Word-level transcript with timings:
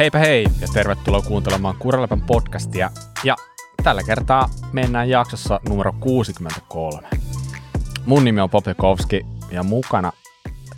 Heipä 0.00 0.18
hei 0.18 0.46
ja 0.60 0.68
tervetuloa 0.74 1.22
kuuntelemaan 1.22 1.76
Kuraläpän 1.78 2.22
podcastia. 2.22 2.90
Ja 3.24 3.36
tällä 3.84 4.02
kertaa 4.02 4.48
mennään 4.72 5.08
jaksossa 5.08 5.60
numero 5.68 5.92
63. 6.00 7.08
Mun 8.06 8.24
nimi 8.24 8.40
on 8.40 8.50
Popjakovski 8.50 9.26
ja 9.50 9.62
mukana 9.62 10.12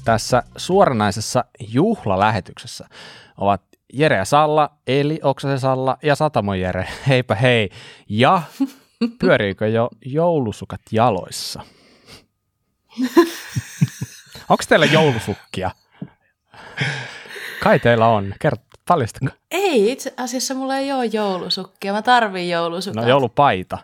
tässä 0.04 0.42
suoranaisessa 0.56 1.44
juhlalähetyksessä 1.60 2.88
ovat 3.36 3.62
Jere 3.92 4.16
ja 4.16 4.24
Salla, 4.24 4.70
eli 4.86 5.20
Oksasen 5.22 5.60
Salla 5.60 5.98
ja 6.02 6.14
Satamo 6.14 6.54
Jere. 6.54 6.88
Heipä 7.08 7.34
hei. 7.34 7.70
Ja 8.08 8.42
pyöriikö 9.18 9.68
jo 9.68 9.88
joulusukat 10.04 10.80
jaloissa? 10.92 11.62
Onko 14.48 14.64
teillä 14.68 14.86
joulusukkia? 14.86 15.70
Kai 17.62 17.78
teillä 17.78 18.06
on. 18.06 18.34
Kerro, 18.40 18.58
paljastako? 18.88 19.26
Ei, 19.50 19.92
itse 19.92 20.14
asiassa 20.16 20.54
mulla 20.54 20.76
ei 20.76 20.92
ole 20.92 21.06
joulusukkia. 21.06 21.92
Mä 21.92 22.02
tarviin 22.02 22.50
joulusukkia. 22.50 23.02
No 23.02 23.08
joulupaita. 23.08 23.78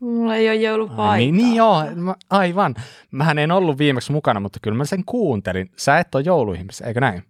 Mulla 0.00 0.36
ei 0.36 0.48
ole 0.48 0.56
joulupaita. 0.56 1.16
Niin, 1.16 1.36
niin 1.36 1.54
joo, 1.54 1.84
mä, 1.94 2.14
aivan. 2.30 2.74
Mähän 3.10 3.38
en 3.38 3.52
ollut 3.52 3.78
viimeksi 3.78 4.12
mukana, 4.12 4.40
mutta 4.40 4.58
kyllä 4.62 4.76
mä 4.76 4.84
sen 4.84 5.04
kuuntelin. 5.04 5.70
Sä 5.76 5.98
et 5.98 6.14
ole 6.14 6.22
jouluihmis, 6.26 6.80
eikö 6.80 7.00
näin? 7.00 7.24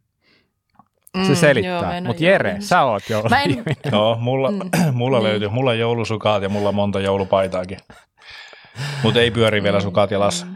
Se 1.27 1.35
selittää. 1.35 2.01
Mm, 2.01 2.07
Mutta 2.07 2.25
Jere, 2.25 2.57
sä 2.61 2.83
oot 2.83 3.03
jouluihminen. 3.09 3.65
En... 3.85 3.93
Joo, 3.93 4.17
mulla, 4.21 4.51
mm. 4.51 4.71
mulla 4.93 5.19
niin. 5.19 5.29
löytyy. 5.29 5.49
Mulla 5.49 5.75
joulusukaat 5.75 6.43
ja 6.43 6.49
mulla 6.49 6.69
on 6.69 6.75
monta 6.75 7.01
joulupaitaakin. 7.01 7.79
Mutta 9.03 9.21
ei 9.21 9.31
pyöri 9.31 9.63
vielä 9.63 9.79
mm. 9.79 9.83
sukaat 9.83 10.11
jalassa. 10.11 10.47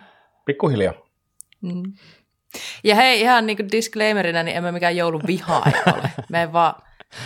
Pikkuhiljaa. 0.44 0.94
Mm. 1.60 1.82
Ja 2.84 2.94
hei, 2.94 3.20
ihan 3.20 3.46
niin 3.46 3.56
kuin 3.56 3.72
disclaimerina, 3.72 4.42
niin 4.42 4.56
emme 4.56 4.72
mikään 4.72 4.96
jouluvihaaja 4.96 5.82
ole. 5.86 6.10
Me 6.28 6.40
ei 6.40 6.52
vaan 6.52 6.74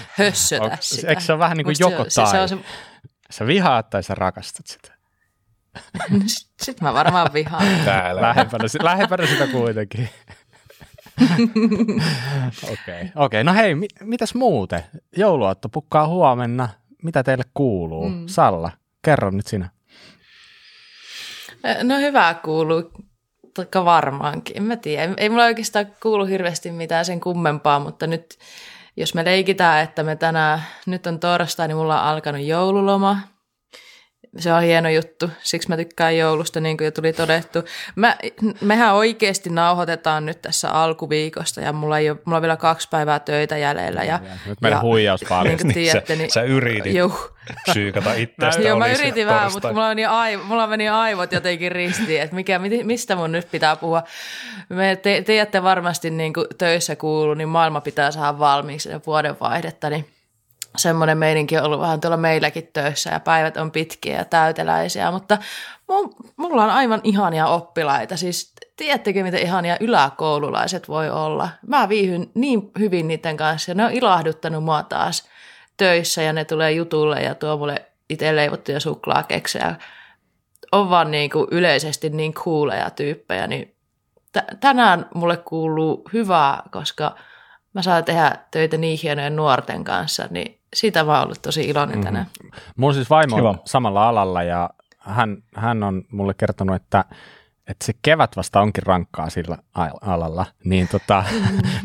hössötä 0.09 0.65
Onko, 0.65 0.77
sitä. 0.81 1.09
Eikö 1.09 1.23
se 1.23 1.33
ole 1.33 1.39
vähän 1.39 1.57
niin 1.57 1.65
kuin 1.65 1.77
Musta 1.81 1.91
joko 1.91 2.11
se, 2.11 2.23
tai? 2.23 2.48
Se, 2.48 2.48
se, 2.48 2.62
se... 2.62 2.69
Sä 3.31 3.47
vihaat 3.47 3.91
tai 3.91 4.03
sä 4.03 4.15
rakastat 4.15 4.67
sitä? 4.67 4.98
Sitten 6.62 6.89
mä 6.89 6.95
varmaan 6.95 7.33
vihaan. 7.33 7.67
Täällä. 7.85 8.20
Lähempänä, 8.20 8.65
lähempänä 8.83 9.27
sitä 9.27 9.47
kuitenkin. 9.47 10.09
Okei, 12.63 12.75
okay. 12.75 13.09
okay. 13.15 13.45
no 13.45 13.55
hei, 13.55 13.75
mit, 13.75 13.91
mitäs 14.01 14.35
muuten? 14.35 14.85
Jouluaatto 15.17 15.69
pukkaa 15.69 16.09
huomenna. 16.09 16.69
Mitä 17.03 17.23
teille 17.23 17.45
kuuluu? 17.55 18.09
Mm. 18.09 18.27
Salla, 18.27 18.70
kerro 19.03 19.31
nyt 19.31 19.47
sinä. 19.47 19.70
No 21.83 21.98
hyvää 21.98 22.35
kuuluu. 22.35 22.92
Totta 23.59 23.84
varmaankin, 23.84 24.56
en 24.56 24.62
mä 24.62 24.77
tiedä. 24.77 25.14
Ei 25.17 25.28
mulla 25.28 25.45
oikeastaan 25.45 25.87
kuulu 26.03 26.25
hirveästi 26.25 26.70
mitään 26.70 27.05
sen 27.05 27.20
kummempaa, 27.20 27.81
mutta 27.81 28.06
nyt 28.06 28.39
jos 28.97 29.14
me 29.14 29.25
leikitään, 29.25 29.84
että 29.84 30.03
me 30.03 30.17
tänään, 30.17 30.62
nyt 30.87 31.06
on 31.06 31.20
torstai, 31.20 31.69
niin 31.69 31.77
mulla 31.77 32.03
on 32.03 32.09
alkanut 32.09 32.42
joululoma. 32.42 33.19
Se 34.39 34.53
on 34.53 34.62
hieno 34.62 34.89
juttu, 34.89 35.31
siksi 35.43 35.69
mä 35.69 35.77
tykkään 35.77 36.17
joulusta, 36.17 36.61
niin 36.61 36.77
kuin 36.77 36.84
jo 36.84 36.91
tuli 36.91 37.12
todettu. 37.12 37.59
Mä, 37.97 38.17
mehän 38.61 38.95
oikeasti 38.95 39.51
nauhoitetaan 39.51 40.27
nyt 40.27 40.43
tässä 40.43 40.70
alkuviikosta 40.70 41.61
ja 41.61 41.73
mulla, 41.73 41.98
ei 41.98 42.11
ole, 42.11 42.19
mulla 42.25 42.37
on 42.37 42.43
vielä 42.43 42.57
kaksi 42.57 42.89
päivää 42.91 43.19
töitä 43.19 43.57
jäljellä. 43.57 44.05
Ja, 44.05 44.20
nyt 44.47 44.61
meidän 44.61 44.81
huijaus 44.81 45.25
paljon. 45.29 45.57
Niin, 45.62 45.75
tiedätte, 45.75 46.17
niin, 46.17 46.31
sä, 46.31 46.35
sä 46.35 46.43
yritit 46.43 46.95
juh. 46.95 47.35
syykata 47.73 48.12
itsestä. 48.25 48.62
Joo, 48.62 48.79
mä 48.79 48.87
yritin 48.87 49.27
vähän, 49.27 49.53
mutta 49.53 49.73
mulla, 49.73 49.89
meni 49.89 50.07
aivo, 50.07 50.45
mulla 50.45 50.67
meni 50.67 50.89
aivot 50.89 51.33
jotenkin 51.33 51.73
ristiin, 51.73 52.23
että 52.23 52.37
mikä, 52.37 52.61
mistä 52.85 53.17
mun 53.17 53.33
nyt 53.33 53.51
pitää 53.51 53.77
puhua. 53.77 54.03
Me 54.69 54.97
te, 54.97 55.23
tiedätte 55.27 55.63
varmasti 55.63 56.11
niin 56.11 56.33
kuin 56.33 56.47
töissä 56.59 56.97
kuuluu, 56.97 57.35
niin 57.35 57.48
maailma 57.48 57.81
pitää 57.81 58.11
saada 58.11 58.39
valmiiksi 58.39 58.89
vuoden 59.07 59.37
vaihdetta, 59.41 59.91
niin 59.91 60.07
semmoinen 60.79 61.19
meininki 61.19 61.58
on 61.58 61.64
ollut 61.64 61.80
vähän 61.80 62.01
tuolla 62.01 62.17
meilläkin 62.17 62.70
töissä 62.73 63.11
ja 63.11 63.20
päivät 63.20 63.57
on 63.57 63.70
pitkiä 63.70 64.19
ja 64.19 64.25
täyteläisiä, 64.25 65.11
mutta 65.11 65.39
mulla 66.36 66.64
on 66.64 66.70
aivan 66.70 67.01
ihania 67.05 67.47
oppilaita. 67.47 68.17
Siis 68.17 68.52
tiedättekö, 68.77 69.23
miten 69.23 69.42
ihania 69.42 69.77
yläkoululaiset 69.80 70.89
voi 70.89 71.11
olla? 71.11 71.48
Mä 71.67 71.89
viihyn 71.89 72.30
niin 72.35 72.70
hyvin 72.79 73.08
niiden 73.08 73.36
kanssa 73.36 73.70
ja 73.70 73.75
ne 73.75 73.85
on 73.85 73.92
ilahduttanut 73.92 74.64
mua 74.64 74.83
taas 74.83 75.29
töissä 75.77 76.23
ja 76.23 76.33
ne 76.33 76.45
tulee 76.45 76.73
jutulle 76.73 77.20
ja 77.20 77.35
tuo 77.35 77.57
mulle 77.57 77.86
itse 78.11 78.36
leivottuja 78.36 78.81
suklaakeksejä. 78.81 79.75
On 80.73 80.91
vaan 80.91 81.11
niin 81.11 81.31
kuin 81.31 81.48
yleisesti 81.51 82.11
niin 82.11 82.35
cooleja 82.35 82.91
tyyppejä, 82.91 83.47
niin 83.47 83.75
t- 84.33 84.61
tänään 84.61 85.07
mulle 85.14 85.36
kuuluu 85.36 86.02
hyvää, 86.13 86.63
koska 86.70 87.17
mä 87.75 87.83
saan 87.83 88.05
tehdä 88.05 88.36
töitä 88.51 88.77
niin 88.77 88.98
hienojen 89.02 89.36
nuorten 89.36 89.85
kanssa, 89.85 90.29
niin 90.31 90.58
siitä 90.74 91.06
oon 91.06 91.23
ollut 91.23 91.42
tosi 91.42 91.64
iloinen 91.64 92.01
tänään. 92.01 92.27
Mm-hmm. 92.42 92.61
Mun 92.77 92.95
siis 92.95 93.11
vaimo 93.11 93.36
on 93.36 93.58
samalla 93.64 94.08
alalla 94.08 94.42
ja 94.42 94.70
hän, 94.98 95.42
hän 95.55 95.83
on 95.83 96.05
mulle 96.11 96.34
kertonut, 96.34 96.77
että, 96.77 97.05
että 97.67 97.84
se 97.84 97.92
kevät 98.02 98.36
vasta 98.36 98.61
onkin 98.61 98.86
rankkaa 98.86 99.30
sillä 99.30 99.58
alalla, 100.01 100.46
niin, 100.64 100.89
tota, 100.89 101.24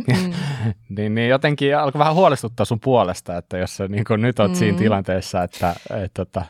mm-hmm. 0.08 0.34
niin, 0.98 1.16
niin 1.16 1.30
jotenkin 1.30 1.78
alkoi 1.78 2.00
vähän 2.00 2.16
huolestuttaa 2.16 2.66
sun 2.66 2.80
puolesta, 2.80 3.38
että 3.38 3.58
jos 3.58 3.78
sä 3.78 3.88
niin 3.88 4.04
nyt 4.18 4.40
oot 4.40 4.48
mm-hmm. 4.48 4.60
siinä 4.60 4.78
tilanteessa, 4.78 5.44
että 5.44 5.76
et, 6.04 6.12
tota, 6.14 6.46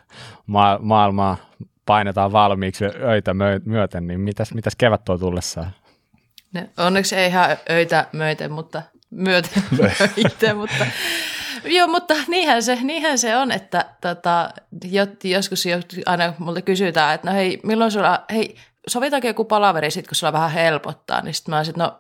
ma- 0.48 0.80
maailmaa 0.82 1.38
painetaan 1.86 2.32
valmiiksi 2.32 2.86
öitä 2.86 3.34
myöten, 3.66 4.08
niin 4.08 4.20
mitäs, 4.20 4.54
mitäs 4.54 4.76
kevät 4.76 5.06
tuo 5.06 5.18
tullessaan? 5.18 5.72
No, 6.54 6.62
onneksi 6.78 7.16
ei 7.16 7.28
ihan 7.28 7.58
öitä 7.70 8.08
myöten, 8.12 8.52
mutta 8.52 8.82
myöten, 9.12 9.64
myöten 10.22 10.58
mutta 10.58 10.86
Joo, 11.66 11.88
mutta 11.88 12.14
niinhän 12.28 12.64
se, 12.64 12.78
niinhän 12.82 13.18
se 13.18 13.38
on, 13.38 13.52
että 13.52 13.86
tota, 14.02 14.50
joskus 15.24 15.64
aina 16.06 16.34
multa 16.38 16.62
kysytään, 16.62 17.16
että 17.16 17.30
no 17.30 17.36
hei, 17.36 17.60
milloin 17.64 17.92
sulla, 17.92 18.24
hei, 18.32 18.56
sovitaanko 18.88 19.28
joku 19.28 19.46
palaveri 19.46 19.92
sitten, 19.92 20.10
kun 20.10 20.16
sulla 20.16 20.34
vähän 20.34 20.52
helpottaa, 20.52 21.22
niin 21.22 21.34
sitten 21.34 21.52
mä 21.52 21.58
olisin, 21.58 21.76
no 21.78 22.00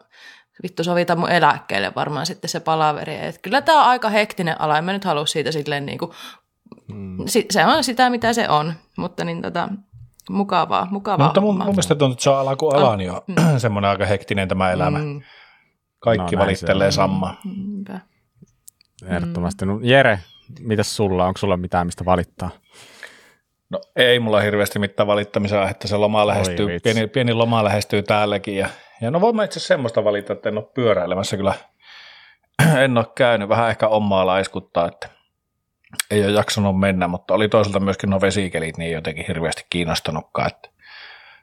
vittu 0.63 0.83
sovita 0.83 1.15
mun 1.15 1.29
eläkkeelle 1.29 1.91
varmaan 1.95 2.25
sitten 2.25 2.49
se 2.49 2.59
palaveri. 2.59 3.15
Et 3.15 3.37
kyllä 3.41 3.61
tämä 3.61 3.81
on 3.81 3.87
aika 3.87 4.09
hektinen 4.09 4.61
ala, 4.61 4.77
en 4.77 4.83
mä 4.83 4.93
nyt 4.93 5.05
halua 5.05 5.25
siitä 5.25 5.51
silleen 5.51 5.85
niin 5.85 5.97
kuin, 5.97 6.11
hmm. 6.91 7.17
se 7.51 7.65
on 7.65 7.83
sitä, 7.83 8.09
mitä 8.09 8.33
se 8.33 8.49
on, 8.49 8.73
mutta 8.97 9.23
niin 9.23 9.41
tota, 9.41 9.69
mukavaa, 10.29 10.87
mukavaa. 10.91 11.27
Mutta 11.27 11.41
mun, 11.41 11.57
mun 11.57 11.67
mielestä 11.67 11.95
tuntuu, 11.95 12.13
että 12.13 12.23
se 12.23 12.29
on 12.29 12.39
ala 12.39 12.55
kuin 12.55 12.75
ala, 12.75 12.97
niin 12.97 13.11
on 13.11 13.21
mm. 13.27 13.35
semmoinen 13.57 13.91
aika 13.91 14.05
hektinen 14.05 14.47
tämä 14.47 14.71
elämä. 14.71 14.99
Mm. 14.99 15.21
Kaikki 15.99 16.35
no, 16.35 16.41
valittelee 16.41 16.91
samaa. 16.91 17.35
Mm. 17.45 17.83
Ehdottomasti. 19.07 19.65
No, 19.65 19.79
Jere, 19.83 20.19
mitäs 20.59 20.95
sulla? 20.95 21.25
Onko 21.25 21.37
sulla 21.37 21.57
mitään, 21.57 21.87
mistä 21.87 22.05
valittaa? 22.05 22.49
No 23.69 23.81
ei 23.95 24.19
mulla 24.19 24.41
hirveästi 24.41 24.79
mitään 24.79 25.07
valittamista, 25.07 25.69
että 25.69 25.87
se 25.87 25.97
loma 25.97 26.27
lähestyy, 26.27 26.79
pieni, 26.79 27.07
pieni 27.07 27.33
loma 27.33 27.63
lähestyy 27.63 28.03
täälläkin. 28.03 28.57
Ja, 28.57 28.69
ja 29.01 29.11
no 29.11 29.21
voin 29.21 29.35
mä 29.35 29.43
itse 29.43 29.59
semmoista 29.59 30.03
valita, 30.03 30.33
että 30.33 30.49
en 30.49 30.57
ole 30.57 30.65
pyöräilemässä 30.73 31.37
kyllä. 31.37 31.53
en 32.83 32.97
ole 32.97 33.05
käynyt, 33.15 33.49
vähän 33.49 33.69
ehkä 33.69 33.87
omaa 33.87 34.25
laiskuttaa, 34.25 34.87
että 34.87 35.09
ei 36.11 36.23
ole 36.23 36.31
jaksanut 36.31 36.79
mennä, 36.79 37.07
mutta 37.07 37.33
oli 37.33 37.49
toisaalta 37.49 37.79
myöskin 37.79 38.09
nuo 38.09 38.21
vesikelit 38.21 38.77
niin 38.77 38.91
jotenkin 38.91 39.25
hirveästi 39.27 39.65
kiinnostanutkaan, 39.69 40.47
että 40.47 40.69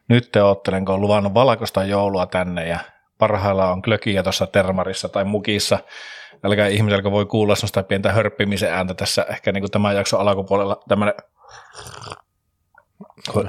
nyt 0.09 0.33
te 0.33 0.43
oottelen, 0.43 0.85
kun 0.85 0.95
on 0.95 1.01
luvannut 1.01 1.35
valkoista 1.35 1.85
joulua 1.85 2.27
tänne 2.27 2.69
ja 2.69 2.79
parhaillaan 3.19 3.73
on 3.73 3.83
klökiä 3.83 4.23
tuossa 4.23 4.47
termarissa 4.47 5.09
tai 5.09 5.25
mukissa, 5.25 5.79
älkää 6.45 6.67
ihmisellä 6.67 7.11
voi 7.11 7.27
kuulla 7.27 7.55
sellaista 7.55 7.83
pientä 7.83 8.13
hörppimisen 8.13 8.73
ääntä 8.73 8.95
tässä 8.95 9.27
ehkä 9.29 9.53
niin 9.53 9.63
kuin 9.63 9.71
tämän 9.71 9.97
jakson 9.97 10.21
alkupuolella, 10.21 10.83
tämmöinen 10.89 11.15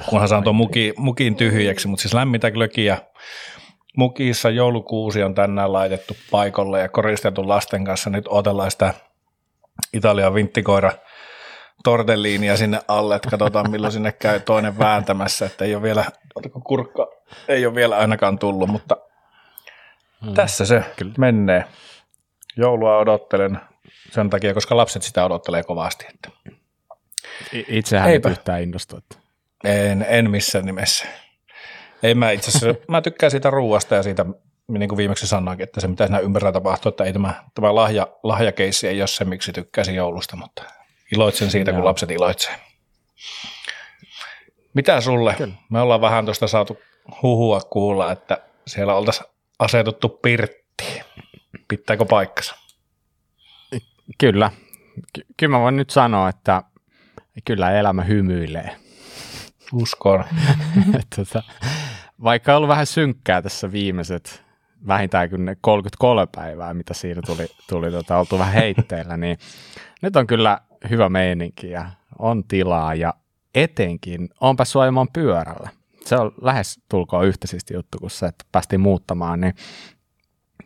kunhan 0.08 0.28
saan 0.28 0.44
tuon 0.44 0.56
muki, 0.56 0.94
mukin 0.96 1.36
tyhjäksi, 1.36 1.88
mutta 1.88 2.02
siis 2.02 2.14
lämmintä 2.14 2.50
glökiä. 2.50 2.98
Mukissa 3.96 4.50
joulukuusi 4.50 5.22
on 5.22 5.34
tänään 5.34 5.72
laitettu 5.72 6.16
paikalle 6.30 6.80
ja 6.80 6.88
koristeltu 6.88 7.48
lasten 7.48 7.84
kanssa. 7.84 8.10
Nyt 8.10 8.24
odotellaan 8.28 8.70
sitä 8.70 8.94
Italian 9.92 10.34
vinttikoira 10.34 10.92
tortelliinia 11.84 12.56
sinne 12.56 12.80
alle, 12.88 13.16
että 13.16 13.30
katsotaan 13.30 13.70
milloin 13.70 13.92
sinne 13.92 14.12
käy 14.12 14.40
toinen 14.40 14.78
vääntämässä, 14.78 15.46
että 15.46 15.64
ei 15.64 15.74
ole 15.74 15.82
vielä, 15.82 16.04
kurkka, 16.64 17.06
ei 17.48 17.66
ole 17.66 17.74
vielä 17.74 17.96
ainakaan 17.96 18.38
tullut, 18.38 18.68
mutta 18.70 18.96
hmm. 20.24 20.34
tässä 20.34 20.64
se 20.66 20.84
Kyllä. 20.96 21.12
menee 21.18 21.64
joulua 22.56 22.98
odottelen 22.98 23.60
sen 24.10 24.30
takia, 24.30 24.54
koska 24.54 24.76
lapset 24.76 25.02
sitä 25.02 25.24
odottelee 25.24 25.62
kovasti. 25.62 26.06
Että. 26.14 26.30
Itsehän 27.68 28.10
Eipä. 28.10 28.28
ei 28.28 28.32
yhtään 28.32 28.62
innostu. 28.62 28.98
En, 29.64 30.06
en 30.08 30.30
missään 30.30 30.66
nimessä. 30.66 31.06
Ei 32.02 32.14
mä 32.14 32.30
itse 32.30 32.48
asiassa, 32.48 32.84
mä 32.88 33.02
tykkään 33.02 33.30
siitä 33.30 33.50
ruuasta 33.50 33.94
ja 33.94 34.02
siitä, 34.02 34.26
niin 34.68 34.88
kuin 34.88 34.96
viimeksi 34.96 35.26
sanoinkin, 35.26 35.64
että 35.64 35.80
se 35.80 35.88
mitä 35.88 36.06
siinä 36.06 36.18
ympärillä 36.18 36.52
tapahtuu, 36.52 36.88
että 36.88 37.04
ei 37.04 37.12
tämä, 37.12 37.44
tämä 37.54 37.74
lahja, 37.74 38.06
lahjakeissi 38.22 38.88
ei 38.88 39.00
ole 39.00 39.06
se, 39.06 39.24
miksi 39.24 39.52
tykkäsin 39.52 39.94
joulusta, 39.94 40.36
mutta 40.36 40.62
iloitsen 41.12 41.50
siitä, 41.50 41.70
Joo. 41.70 41.76
kun 41.76 41.84
lapset 41.84 42.10
iloitsee. 42.10 42.54
Mitä 44.74 45.00
sulle? 45.00 45.34
Kyllä. 45.34 45.54
Me 45.70 45.80
ollaan 45.80 46.00
vähän 46.00 46.24
tuosta 46.24 46.48
saatu 46.48 46.78
huhua 47.22 47.60
kuulla, 47.60 48.12
että 48.12 48.38
siellä 48.66 48.94
oltaisiin 48.94 49.26
asetuttu 49.58 50.08
pirttiin 50.08 51.04
Pitääkö 51.76 52.04
paikkansa? 52.04 52.54
Kyllä. 54.18 54.50
Ky- 55.12 55.26
kyllä 55.36 55.50
mä 55.50 55.60
voin 55.60 55.76
nyt 55.76 55.90
sanoa, 55.90 56.28
että 56.28 56.62
kyllä 57.44 57.70
elämä 57.70 58.02
hymyilee. 58.02 58.76
Uskon. 59.72 60.24
tota, 61.16 61.42
vaikka 62.22 62.52
on 62.52 62.56
ollut 62.56 62.68
vähän 62.68 62.86
synkkää 62.86 63.42
tässä 63.42 63.72
viimeiset 63.72 64.42
vähintään 64.86 65.30
kuin 65.30 65.44
ne 65.44 65.56
33 65.60 66.26
päivää, 66.34 66.74
mitä 66.74 66.94
siinä 66.94 67.22
tuli, 67.26 67.46
tuli 67.68 67.90
tota, 67.90 68.18
oltu 68.18 68.38
vähän 68.38 68.54
heitteillä, 68.54 69.16
niin 69.16 69.38
nyt 70.02 70.16
on 70.16 70.26
kyllä 70.26 70.60
hyvä 70.90 71.08
meininki 71.08 71.70
ja 71.70 71.90
on 72.18 72.44
tilaa 72.44 72.94
ja 72.94 73.14
etenkin 73.54 74.28
on 74.40 74.56
päässyt 74.56 74.82
ajamaan 74.82 75.08
pyörällä. 75.12 75.70
Se 76.04 76.16
on 76.16 76.32
lähes 76.40 76.80
tulkoon 76.88 77.26
yhtä 77.26 77.46
juttu 77.74 77.98
kuin 77.98 78.10
se, 78.10 78.26
että 78.26 78.44
päästiin 78.52 78.80
muuttamaan, 78.80 79.40
niin 79.40 79.54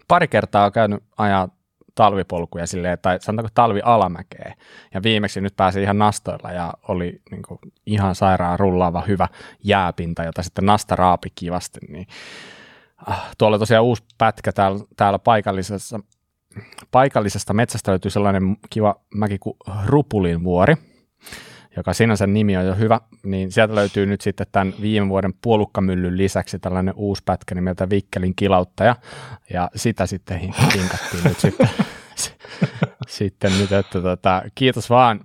pari 0.09 0.29
kertaa 0.29 0.65
on 0.67 0.73
käynyt 0.73 1.05
ajaa 1.19 1.49
talvipolkuja 1.95 2.67
silleen, 2.67 2.99
tai 3.03 3.19
sanotaanko 3.21 3.51
talvi 3.55 3.81
alamäkeä. 3.85 4.55
Ja 4.95 5.03
viimeksi 5.03 5.41
nyt 5.41 5.57
pääsi 5.57 5.83
ihan 5.83 5.99
nastoilla 5.99 6.53
ja 6.53 6.75
oli 6.89 7.21
niin 7.31 7.43
kuin, 7.43 7.59
ihan 7.87 8.15
sairaan 8.15 8.59
rullaava 8.59 9.03
hyvä 9.09 9.29
jääpinta, 9.65 10.25
jota 10.25 10.43
sitten 10.43 10.67
nasta 10.67 10.97
raapi 10.97 11.29
kivasti. 11.35 11.81
Niin, 11.89 12.07
ah, 13.07 13.29
tuolla 13.39 13.59
tosiaan 13.59 13.85
uusi 13.85 14.05
pätkä 14.19 14.53
täällä, 14.53 14.85
täällä 14.97 15.19
paikallisessa, 15.19 16.01
paikallisesta 16.91 17.55
metsästä 17.55 17.91
löytyy 17.91 18.11
sellainen 18.11 18.57
kiva 18.71 18.95
mäki 19.15 19.39
kuin 19.39 19.57
Rupulin 19.87 20.45
vuori, 20.45 20.75
joka 21.77 21.93
sinänsä 21.93 22.27
nimi 22.27 22.57
on 22.57 22.67
jo 22.67 22.75
hyvä, 22.75 23.01
niin 23.23 23.53
sieltä 23.53 23.75
löytyy 23.75 24.07
nyt 24.07 24.21
sitten 24.21 24.47
tämän 24.53 24.75
viime 24.81 25.09
vuoden 25.09 25.35
puolukkamyllyn 25.43 26.17
lisäksi 26.17 26.59
tällainen 26.59 26.95
uusi 26.97 27.23
pätkä 27.25 27.55
nimeltä 27.55 27.91
Vikkelin 27.91 28.35
kilauttaja, 28.37 28.97
ja 29.53 29.71
sitä 29.75 30.07
sitten 30.07 30.39
hinkattiin 30.39 30.85
nyt 31.25 31.39
sitten, 31.41 31.69
sitten 33.09 33.59
nyt, 33.59 33.73
että 33.73 34.01
tota, 34.01 34.43
kiitos 34.55 34.91
vaan 34.91 35.21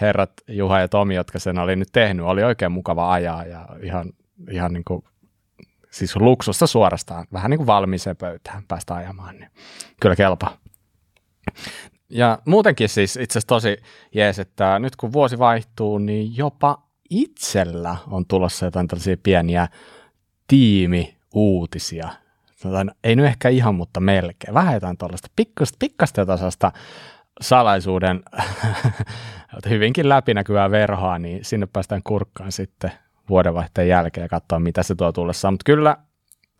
herrat 0.00 0.32
Juha 0.48 0.80
ja 0.80 0.88
Tomi, 0.88 1.14
jotka 1.14 1.38
sen 1.38 1.58
oli 1.58 1.76
nyt 1.76 1.88
tehnyt, 1.92 2.26
oli 2.26 2.42
oikein 2.42 2.72
mukava 2.72 3.12
ajaa 3.12 3.44
ja 3.44 3.68
ihan, 3.82 4.12
ihan 4.50 4.72
niin 4.72 4.84
kuin, 4.84 5.04
siis 5.90 6.16
luksusta 6.16 6.66
suorastaan, 6.66 7.26
vähän 7.32 7.50
niin 7.50 7.58
kuin 7.58 7.66
valmiiseen 7.66 8.16
pöytään 8.16 8.62
päästä 8.68 8.94
ajamaan, 8.94 9.38
niin 9.38 9.50
kyllä 10.00 10.16
kelpaa. 10.16 10.63
Ja 12.14 12.38
muutenkin 12.44 12.88
siis 12.88 13.16
itse 13.16 13.38
asiassa 13.38 13.48
tosi 13.48 13.76
jees, 14.14 14.38
että 14.38 14.78
nyt 14.78 14.96
kun 14.96 15.12
vuosi 15.12 15.38
vaihtuu, 15.38 15.98
niin 15.98 16.36
jopa 16.36 16.82
itsellä 17.10 17.96
on 18.10 18.26
tulossa 18.26 18.64
jotain 18.64 18.88
tällaisia 18.88 19.16
pieniä 19.22 19.68
tiimiuutisia. 20.46 22.08
Ei 23.04 23.16
nyt 23.16 23.26
ehkä 23.26 23.48
ihan, 23.48 23.74
mutta 23.74 24.00
melkein. 24.00 24.54
Vähän 24.54 24.74
jotain 24.74 24.98
tuollaista 24.98 25.28
pikkasta, 25.36 25.76
pikkasta 25.78 26.26
tasasta 26.26 26.72
salaisuuden 27.40 28.22
hyvinkin 29.70 30.08
läpinäkyvää 30.08 30.70
verhoa, 30.70 31.18
niin 31.18 31.44
sinne 31.44 31.66
päästään 31.66 32.02
kurkkaan 32.04 32.52
sitten 32.52 32.92
vuodenvaihteen 33.28 33.88
jälkeen 33.88 34.24
ja 34.24 34.28
katsoa, 34.28 34.58
mitä 34.58 34.82
se 34.82 34.94
tuo 34.94 35.12
tullessa. 35.12 35.50
Mutta 35.50 35.64
kyllä 35.64 35.96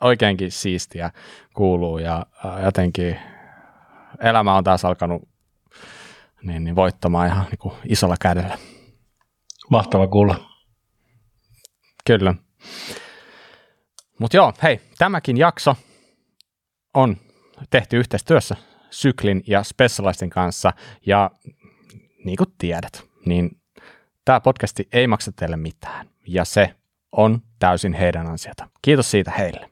oikeinkin 0.00 0.50
siistiä 0.50 1.10
kuuluu 1.54 1.98
ja 1.98 2.26
jotenkin 2.64 3.16
elämä 4.20 4.56
on 4.56 4.64
taas 4.64 4.84
alkanut 4.84 5.33
niin, 6.44 6.64
niin 6.64 6.76
voittamaan 6.76 7.26
ihan 7.28 7.44
niin 7.44 7.58
kuin 7.58 7.74
isolla 7.88 8.16
kädellä. 8.20 8.58
Mahtava 9.70 10.06
kuulla. 10.06 10.50
Kyllä. 12.06 12.34
Mutta 14.18 14.36
joo, 14.36 14.52
hei, 14.62 14.80
tämäkin 14.98 15.36
jakso 15.36 15.76
on 16.94 17.16
tehty 17.70 17.96
yhteistyössä 17.96 18.56
Syklin 18.90 19.42
ja 19.46 19.62
Specialistin 19.62 20.30
kanssa, 20.30 20.72
ja 21.06 21.30
niin 22.24 22.36
kuin 22.36 22.54
tiedät, 22.58 23.04
niin 23.26 23.60
tämä 24.24 24.40
podcasti 24.40 24.88
ei 24.92 25.06
maksa 25.06 25.32
teille 25.32 25.56
mitään, 25.56 26.10
ja 26.26 26.44
se 26.44 26.74
on 27.12 27.42
täysin 27.58 27.92
heidän 27.92 28.26
ansiota. 28.26 28.68
Kiitos 28.82 29.10
siitä 29.10 29.30
heille. 29.30 29.70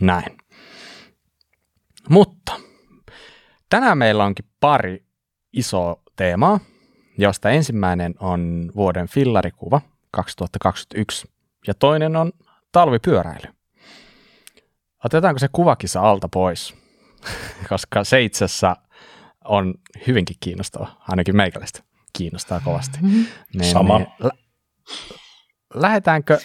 Näin. 0.00 0.36
Mutta 2.08 2.60
tänään 3.70 3.98
meillä 3.98 4.24
onkin 4.24 4.44
pari 4.60 5.03
isoa 5.54 6.02
teemaa, 6.16 6.60
josta 7.18 7.50
ensimmäinen 7.50 8.14
on 8.20 8.72
vuoden 8.76 9.08
fillarikuva 9.08 9.80
2021 10.10 11.28
ja 11.66 11.74
toinen 11.74 12.16
on 12.16 12.32
talvipyöräily. 12.72 13.54
Otetaanko 15.04 15.38
se 15.38 15.48
kuvakisa 15.52 16.00
alta 16.00 16.28
pois, 16.28 16.74
koska 17.68 18.04
se 18.04 18.22
itse 18.22 18.44
asiassa 18.44 18.76
on 19.44 19.74
hyvinkin 20.06 20.36
kiinnostava, 20.40 20.88
ainakin 21.08 21.36
meikäläistä 21.36 21.82
kiinnostaa 22.12 22.60
kovasti. 22.60 22.98
Mm-hmm. 23.02 23.26
Niin, 23.54 23.72
Sama. 23.72 23.98
Niin, 23.98 24.08
lä- 24.18 24.30
lähdetäänkö 25.74 26.38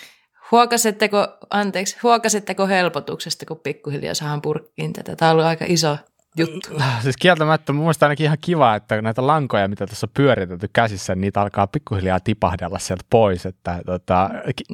Huokasitteko, 0.51 1.37
anteeksi, 1.49 1.97
huokasitteko 2.03 2.67
helpotuksesta, 2.67 3.45
kun 3.45 3.59
pikkuhiljaa 3.59 4.13
saahan 4.13 4.41
purkkiin 4.41 4.93
tätä? 4.93 5.15
Tämä 5.15 5.29
on 5.29 5.33
ollut 5.33 5.45
aika 5.45 5.65
iso 5.67 5.97
juttu. 6.37 6.69
Siis 7.01 7.17
kieltämättä 7.17 7.73
mun 7.73 7.83
mielestä 7.83 8.05
ainakin 8.05 8.25
ihan 8.25 8.37
kiva, 8.41 8.75
että 8.75 9.01
näitä 9.01 9.27
lankoja, 9.27 9.67
mitä 9.67 9.87
tässä 9.87 10.07
on 10.07 10.11
pyöritetty 10.13 10.69
käsissä, 10.73 11.15
niin 11.15 11.21
niitä 11.21 11.41
alkaa 11.41 11.67
pikkuhiljaa 11.67 12.19
tipahdella 12.19 12.79
sieltä 12.79 13.03
pois. 13.09 13.45
Että, 13.45 13.81
tota, 13.85 14.29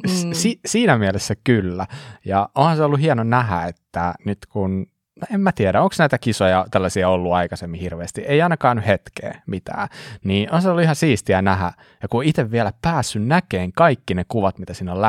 mm. 0.06 0.32
si, 0.32 0.60
siinä 0.66 0.98
mielessä 0.98 1.34
kyllä. 1.44 1.86
Ja 2.24 2.48
onhan 2.54 2.76
se 2.76 2.82
ollut 2.82 3.00
hieno 3.00 3.24
nähdä, 3.24 3.64
että 3.64 4.14
nyt 4.24 4.38
kun 4.48 4.86
no 5.20 5.26
en 5.34 5.40
mä 5.40 5.52
tiedä, 5.52 5.82
onko 5.82 5.94
näitä 5.98 6.18
kisoja 6.18 6.66
tällaisia 6.70 7.08
ollut 7.08 7.32
aikaisemmin 7.32 7.80
hirveästi, 7.80 8.20
ei 8.20 8.42
ainakaan 8.42 8.76
nyt 8.76 8.86
hetkeä 8.86 9.42
mitään, 9.46 9.88
niin 10.24 10.52
on 10.52 10.62
se 10.62 10.68
ollut 10.68 10.82
ihan 10.82 10.96
siistiä 10.96 11.42
nähdä, 11.42 11.72
ja 12.02 12.08
kun 12.08 12.24
itse 12.24 12.50
vielä 12.50 12.72
päässyt 12.82 13.26
näkeen 13.26 13.72
kaikki 13.72 14.14
ne 14.14 14.24
kuvat, 14.28 14.58
mitä 14.58 14.74
siinä 14.74 14.92
on 14.92 15.00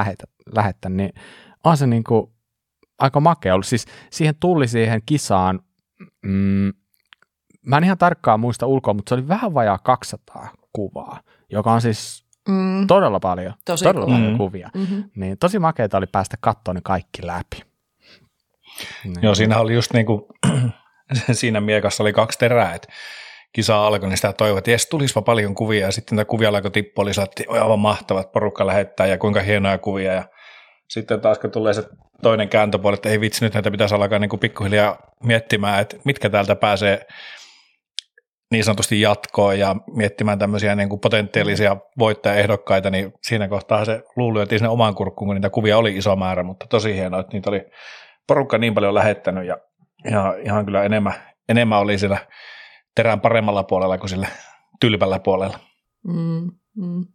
lähettänyt, 0.56 0.98
niin 0.98 1.14
on 1.64 1.78
se 1.78 1.88
niin 1.88 2.04
kuin 2.04 2.32
aika 3.00 3.20
makea 3.20 3.54
ollut. 3.54 3.66
Siis 3.66 3.86
siihen 4.12 4.36
tuli 4.40 4.68
siihen 4.68 5.02
kisaan 5.06 5.60
mm, 6.28 6.74
mä 7.66 7.78
en 7.78 7.84
ihan 7.84 7.98
tarkkaan 7.98 8.40
muista 8.40 8.66
ulkoa, 8.66 8.94
mutta 8.94 9.10
se 9.10 9.16
oli 9.16 9.28
vähän 9.28 9.54
vajaa 9.54 9.78
200 9.78 10.50
kuvaa, 10.74 11.20
joka 11.50 11.72
on 11.72 11.82
siis 11.82 12.26
mm. 12.50 12.88
todella 12.88 13.20
paljon, 13.20 13.54
tosi 13.66 13.84
todella 13.84 14.06
paljon 14.06 14.32
mm. 14.32 14.38
kuvia. 14.38 14.70
Mm-hmm. 14.74 15.04
Niin 15.16 15.38
tosi 15.38 15.60
makeita 15.60 15.98
oli 15.98 16.08
päästä 16.08 16.38
katsoa 16.40 16.74
ne 16.74 16.82
kaikki 16.84 17.28
läpi. 17.28 17.64
Niin. 19.04 19.16
Joo, 19.22 19.36
siinä 19.36 19.60
oli 19.60 19.74
just 19.74 19.94
niin 19.94 20.06
kuin, 20.06 20.22
siinä 21.32 21.62
miekassa 21.62 22.04
oli 22.04 22.14
kaksi 22.14 22.40
terää, 22.40 22.76
että 22.76 22.88
kisa 23.54 23.88
alkoi, 23.88 24.10
niin 24.10 24.18
sitä 24.18 24.34
toivot, 24.34 24.58
että 24.58 24.72
jes, 24.72 24.88
tulispa 24.88 25.22
paljon 25.22 25.56
kuvia, 25.56 25.86
ja 25.86 25.92
sitten 25.92 26.16
tämä 26.16 26.26
kuvia 26.26 26.50
alkoi 26.50 26.72
tippua, 26.72 27.02
oli 27.02 27.12
että 27.24 27.44
aivan 27.50 27.80
mahtavat, 27.80 28.32
porukka 28.32 28.68
lähettää, 28.68 29.08
ja 29.08 29.18
kuinka 29.18 29.42
hienoja 29.42 29.78
kuvia, 29.78 30.14
ja 30.14 30.24
sitten 30.90 31.22
taas 31.22 31.40
kun 31.40 31.52
tulee 31.52 31.74
se 31.74 31.84
toinen 32.22 32.50
kääntöpuoli, 32.50 32.94
että 32.94 33.10
ei 33.10 33.22
vitsi, 33.22 33.46
nyt 33.46 33.54
näitä 33.54 33.72
pitäisi 33.72 33.96
alkaa 33.96 34.20
niin 34.20 34.30
kuin 34.30 34.40
pikkuhiljaa 34.40 34.98
miettimään, 35.24 35.82
että 35.82 35.98
mitkä 36.06 36.30
täältä 36.30 36.56
pääsee 36.56 37.08
niin 38.52 38.64
sanotusti 38.64 39.02
jatkoon 39.02 39.60
ja 39.60 39.76
miettimään 39.96 40.40
tämmöisiä 40.40 40.76
niin 40.76 40.90
kuin 40.90 41.00
potentiaalisia 41.00 41.78
voittajaehdokkaita, 42.00 42.90
niin 42.90 43.14
siinä 43.24 43.48
kohtaa 43.48 43.86
se 43.86 44.04
luuli, 44.16 44.42
että 44.42 44.58
sinne 44.58 44.70
omaan 44.70 44.96
kurkkuun, 44.96 45.28
kun 45.28 45.36
niitä 45.36 45.50
kuvia 45.50 45.78
oli 45.78 45.98
iso 45.98 46.16
määrä, 46.16 46.44
mutta 46.44 46.66
tosi 46.70 46.94
hienoa, 46.94 47.20
että 47.20 47.34
niitä 47.34 47.50
oli 47.50 47.66
porukka 48.28 48.58
niin 48.58 48.74
paljon 48.74 48.94
lähettänyt 48.94 49.46
ja, 49.46 49.58
ja 50.12 50.36
ihan 50.44 50.66
kyllä 50.66 50.84
enemmän, 50.84 51.14
enemmän 51.50 51.80
oli 51.80 51.98
siellä 51.98 52.18
terän 52.96 53.22
paremmalla 53.22 53.64
puolella 53.64 53.98
kuin 53.98 54.10
sillä 54.10 54.28
tylpällä 54.80 55.20
puolella. 55.20 55.60
Mm, 56.08 56.52
mm 56.76 57.06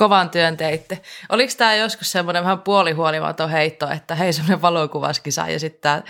kovan 0.00 0.30
työn 0.30 0.56
teitte. 0.56 1.00
Oliko 1.28 1.52
tämä 1.56 1.74
joskus 1.74 2.12
semmoinen 2.12 2.42
vähän 2.42 2.58
puolihuolimaton 2.58 3.50
heitto, 3.50 3.90
että 3.90 4.14
hei 4.14 4.32
semmoinen 4.32 4.62
valokuvaskisa 4.62 5.48
ja 5.48 5.60
sitten 5.60 5.80
tämä 5.80 6.02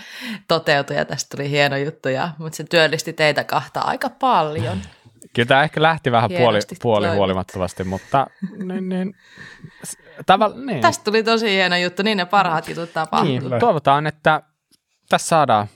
toteutui 0.47 0.95
ja 0.95 1.05
tästä 1.05 1.37
tuli 1.37 1.49
hieno 1.49 1.77
juttu, 1.77 2.09
ja, 2.09 2.29
mutta 2.37 2.57
se 2.57 2.63
työllisti 2.63 3.13
teitä 3.13 3.43
kahta 3.43 3.79
aika 3.79 4.09
paljon. 4.09 4.77
Kyllä 5.33 5.47
tämä 5.47 5.63
ehkä 5.63 5.81
lähti 5.81 6.11
vähän 6.11 6.29
puoli, 6.37 6.59
puolihuolimattomasti, 6.81 7.83
mutta 7.83 8.27
niin, 8.63 8.89
niin, 8.89 9.15
taval, 10.25 10.53
niin. 10.55 10.81
Tästä 10.81 11.03
tuli 11.03 11.23
tosi 11.23 11.49
hieno 11.49 11.77
juttu, 11.77 12.03
niin 12.03 12.17
ne 12.17 12.25
parhaat 12.25 12.67
jutut 12.67 12.93
tapahtuu. 12.93 13.29
Niin, 13.29 13.59
toivotaan, 13.59 14.07
että 14.07 14.41
tässä 15.09 15.27
saadaan 15.27 15.67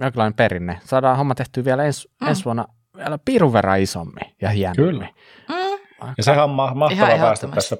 jonkinlainen 0.00 0.34
perinne. 0.34 0.80
Saadaan 0.84 1.16
homma 1.16 1.34
tehtyä 1.34 1.64
vielä 1.64 1.84
ens, 1.84 2.08
mm. 2.20 2.28
ensi 2.28 2.44
vuonna 2.44 2.64
vielä 2.96 3.18
pirun 3.24 3.52
verran 3.52 3.80
isommin 3.80 4.34
ja 4.40 4.50
hienommin. 4.50 4.86
Kyllä. 4.86 5.08
Mm. 5.48 5.71
Ja 6.16 6.22
sehän 6.22 6.44
on 6.44 6.50
ma- 6.50 6.74
mahtavaa 6.74 7.18
päästä 7.18 7.48
tässä 7.48 7.76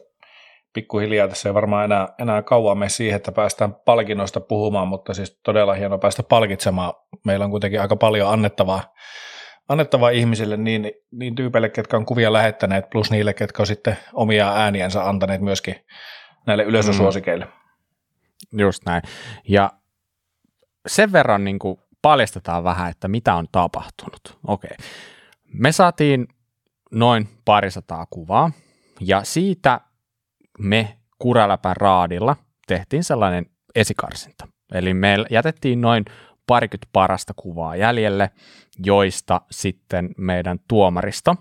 pikkuhiljaa. 0.72 1.28
Tässä 1.28 1.48
ei 1.48 1.54
varmaan 1.54 1.84
enää, 1.84 2.08
enää 2.18 2.42
kauan 2.42 2.78
mene 2.78 2.88
siihen, 2.88 3.16
että 3.16 3.32
päästään 3.32 3.74
palkinnoista 3.74 4.40
puhumaan, 4.40 4.88
mutta 4.88 5.14
siis 5.14 5.40
todella 5.44 5.74
hienoa 5.74 5.98
päästä 5.98 6.22
palkitsemaan. 6.22 6.92
Meillä 7.24 7.44
on 7.44 7.50
kuitenkin 7.50 7.80
aika 7.80 7.96
paljon 7.96 8.32
annettavaa, 8.32 8.94
annettavaa 9.68 10.10
ihmisille, 10.10 10.56
niin, 10.56 10.92
niin 11.12 11.34
tyypeille, 11.34 11.68
ketkä 11.68 11.96
on 11.96 12.06
kuvia 12.06 12.32
lähettäneet, 12.32 12.90
plus 12.90 13.10
niille, 13.10 13.34
ketkä 13.34 13.62
on 13.62 13.66
sitten 13.66 13.96
omia 14.12 14.52
ääniänsä 14.52 15.08
antaneet 15.08 15.40
myöskin 15.40 15.74
näille 16.46 16.64
yleisösuosikeille. 16.64 17.44
Mm. 17.44 18.60
Just 18.60 18.82
näin. 18.86 19.02
Ja 19.48 19.70
sen 20.86 21.12
verran 21.12 21.44
niin 21.44 21.58
kuin 21.58 21.80
paljastetaan 22.02 22.64
vähän, 22.64 22.90
että 22.90 23.08
mitä 23.08 23.34
on 23.34 23.46
tapahtunut. 23.52 24.38
Okei. 24.46 24.76
Me 25.54 25.72
saatiin 25.72 26.26
noin 26.92 27.28
parisataa 27.44 28.06
kuvaa, 28.10 28.50
ja 29.00 29.24
siitä 29.24 29.80
me 30.58 30.98
Kuraläpän 31.18 31.76
raadilla 31.76 32.36
tehtiin 32.66 33.04
sellainen 33.04 33.46
esikarsinta. 33.74 34.48
Eli 34.74 34.94
me 34.94 35.16
jätettiin 35.30 35.80
noin 35.80 36.04
parikymmentä 36.46 36.88
parasta 36.92 37.34
kuvaa 37.36 37.76
jäljelle, 37.76 38.30
joista 38.86 39.40
sitten 39.50 40.10
meidän 40.18 40.58
tuomarista, 40.68 41.36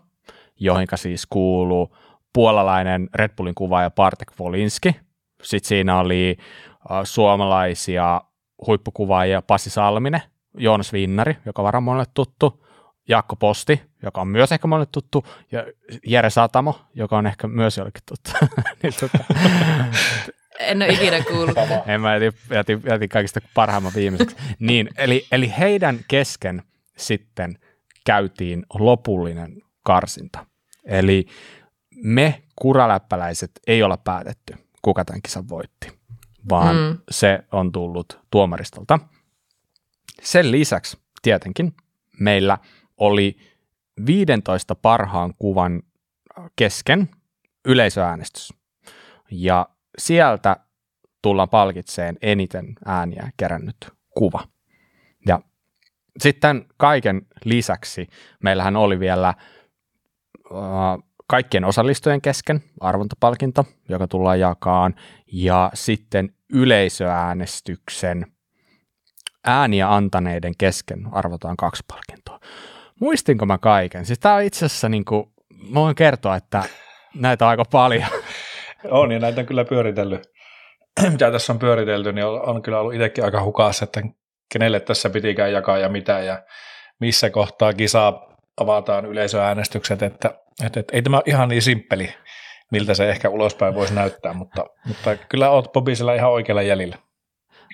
joihinka 0.59 0.97
siis 0.97 1.25
kuuluu 1.25 1.97
puolalainen 2.33 3.09
Red 3.13 3.31
Bullin 3.35 3.55
kuvaaja 3.55 3.91
Bartek 3.91 4.31
Volinski, 4.39 4.95
sitten 5.43 5.67
siinä 5.67 5.99
oli 5.99 6.37
suomalaisia 7.03 8.21
huippukuvaajia 8.67 9.41
Passi 9.41 9.69
Salminen, 9.69 10.21
Joonas 10.57 10.93
Vinnari, 10.93 11.37
joka 11.45 11.63
varmaan 11.63 11.83
monelle 11.83 12.05
tuttu, 12.13 12.65
Jaakko 13.11 13.35
Posti, 13.35 13.81
joka 14.03 14.21
on 14.21 14.27
myös 14.27 14.51
ehkä 14.51 14.67
monelle 14.67 14.87
tuttu, 14.91 15.27
ja 15.51 15.65
Jere 16.07 16.29
Satamo, 16.29 16.81
joka 16.93 17.17
on 17.17 17.27
ehkä 17.27 17.47
myös 17.47 17.77
jollekin 17.77 18.03
tuttu. 18.05 18.31
niin, 18.83 18.93
tota, 18.99 19.17
en 20.59 20.77
ole 20.77 20.93
ikinä 20.93 21.23
kuullut. 21.23 21.57
en 21.87 22.01
mä 22.01 22.13
jätin, 22.13 22.33
jätin, 22.49 22.81
jätin 22.85 23.09
kaikista 23.09 23.39
parhaimman 23.53 23.91
viimeiseksi. 23.95 24.35
niin, 24.59 24.89
eli, 24.97 25.27
eli 25.31 25.53
heidän 25.59 25.99
kesken 26.07 26.63
sitten 26.97 27.57
käytiin 28.05 28.65
lopullinen 28.79 29.61
karsinta. 29.83 30.45
Eli 30.85 31.27
me 32.03 32.41
kuraläppäläiset 32.55 33.51
ei 33.67 33.83
olla 33.83 33.97
päätetty, 33.97 34.53
kuka 34.81 35.05
tämän 35.05 35.21
kisan 35.21 35.49
voitti, 35.49 35.87
vaan 36.49 36.75
mm. 36.75 36.97
se 37.11 37.39
on 37.51 37.71
tullut 37.71 38.19
tuomaristolta. 38.31 38.99
Sen 40.21 40.51
lisäksi 40.51 40.97
tietenkin 41.21 41.73
meillä 42.19 42.57
oli 43.01 43.37
15 44.05 44.75
parhaan 44.75 45.33
kuvan 45.39 45.83
kesken 46.55 47.09
yleisöäänestys. 47.65 48.53
Ja 49.31 49.69
sieltä 49.97 50.57
tullaan 51.21 51.49
palkitseen 51.49 52.17
eniten 52.21 52.75
ääniä 52.85 53.31
kerännyt 53.37 53.75
kuva. 54.17 54.43
Ja 55.27 55.39
sitten 56.19 56.65
kaiken 56.77 57.21
lisäksi 57.45 58.07
meillähän 58.43 58.75
oli 58.75 58.99
vielä 58.99 59.27
äh, 59.27 59.35
kaikkien 61.27 61.65
osallistujien 61.65 62.21
kesken 62.21 62.63
arvontapalkinto, 62.79 63.65
joka 63.89 64.07
tullaan 64.07 64.39
jakaan, 64.39 64.95
ja 65.31 65.71
sitten 65.73 66.33
yleisöäänestyksen 66.53 68.25
ääniä 69.43 69.95
antaneiden 69.95 70.53
kesken 70.57 71.07
arvotaan 71.11 71.57
kaksi 71.57 71.83
palkintoa. 71.87 72.39
Muistinko 73.01 73.45
mä 73.45 73.57
kaiken? 73.57 74.05
Siis 74.05 74.19
tää 74.19 74.35
on 74.35 74.41
itse 74.41 74.65
asiassa, 74.65 74.89
niin 74.89 75.05
kuin, 75.05 75.33
mä 75.69 75.79
voin 75.79 75.95
kertoa, 75.95 76.35
että 76.35 76.63
näitä 77.15 77.45
on 77.45 77.49
aika 77.49 77.65
paljon. 77.71 78.05
On, 78.83 79.11
ja 79.11 79.19
näitä 79.19 79.41
on 79.41 79.47
kyllä 79.47 79.65
pyöritellyt. 79.65 80.23
Mitä 81.11 81.31
tässä 81.31 81.53
on 81.53 81.59
pyöritelty, 81.59 82.13
niin 82.13 82.25
on, 82.25 82.41
on 82.41 82.61
kyllä 82.61 82.79
ollut 82.79 82.93
itsekin 82.93 83.23
aika 83.23 83.43
hukassa, 83.43 83.83
että 83.83 84.01
kenelle 84.53 84.79
tässä 84.79 85.09
pitikään 85.09 85.51
jakaa 85.51 85.77
ja 85.77 85.89
mitä, 85.89 86.19
ja 86.19 86.43
missä 86.99 87.29
kohtaa 87.29 87.73
kisaa 87.73 88.37
avataan 88.57 89.05
yleisöäänestykset, 89.05 90.03
että, 90.03 90.33
että, 90.65 90.79
että 90.79 90.95
ei 90.95 91.01
tämä 91.01 91.21
ihan 91.25 91.49
niin 91.49 91.61
simppeli, 91.61 92.13
miltä 92.71 92.93
se 92.93 93.09
ehkä 93.09 93.29
ulospäin 93.29 93.75
voisi 93.75 93.93
näyttää, 93.93 94.33
mutta, 94.33 94.65
mutta 94.87 95.15
kyllä 95.15 95.49
oot 95.49 95.71
Bobi 95.71 95.95
sillä 95.95 96.15
ihan 96.15 96.31
oikealla 96.31 96.61
jäljellä. 96.61 96.97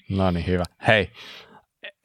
No 0.10 0.32
niin, 0.32 0.48
hyvä. 0.48 0.64
Hei, 0.88 1.12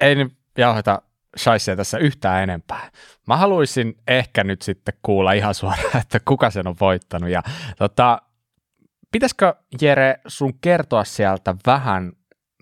ei 0.01 0.15
nyt 0.15 0.33
jauheta 0.59 1.03
shaisia 1.39 1.77
tässä 1.77 1.99
yhtään 1.99 2.43
enempää. 2.43 2.91
Mä 3.27 3.37
haluaisin 3.37 3.95
ehkä 4.09 4.45
nyt 4.45 4.63
sitten 4.63 4.95
kuulla 5.03 5.33
ihan 5.33 5.55
suoraan, 5.55 5.97
että 6.03 6.21
kuka 6.25 6.51
sen 6.51 6.67
on 6.67 6.77
voittanut. 6.81 7.31
Ja 7.31 7.43
tota, 7.79 8.23
pitäisikö 9.13 9.55
Jere 9.81 10.21
sun 10.27 10.55
kertoa 10.61 11.05
sieltä 11.05 11.55
vähän, 11.67 12.13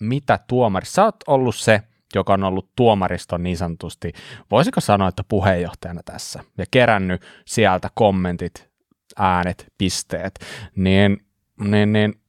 mitä 0.01 0.39
tuomari, 0.49 0.87
sä 0.87 1.05
oot 1.05 1.17
ollut 1.27 1.57
se, 1.57 1.83
joka 2.15 2.33
on 2.33 2.45
ollut 2.45 2.71
tuomariston 2.77 3.43
niin 3.43 3.57
sanotusti, 3.57 4.13
voisiko 4.51 4.81
sanoa, 4.81 5.09
että 5.09 5.25
puheenjohtajana 5.29 6.01
tässä, 6.05 6.45
ja 6.59 6.65
kerännyt 6.71 7.23
sieltä 7.47 7.91
kommentit, 7.95 8.71
äänet, 9.19 9.73
pisteet, 9.79 10.41
niin, 10.77 11.27
niin, 11.61 11.93
niin 11.93 12.21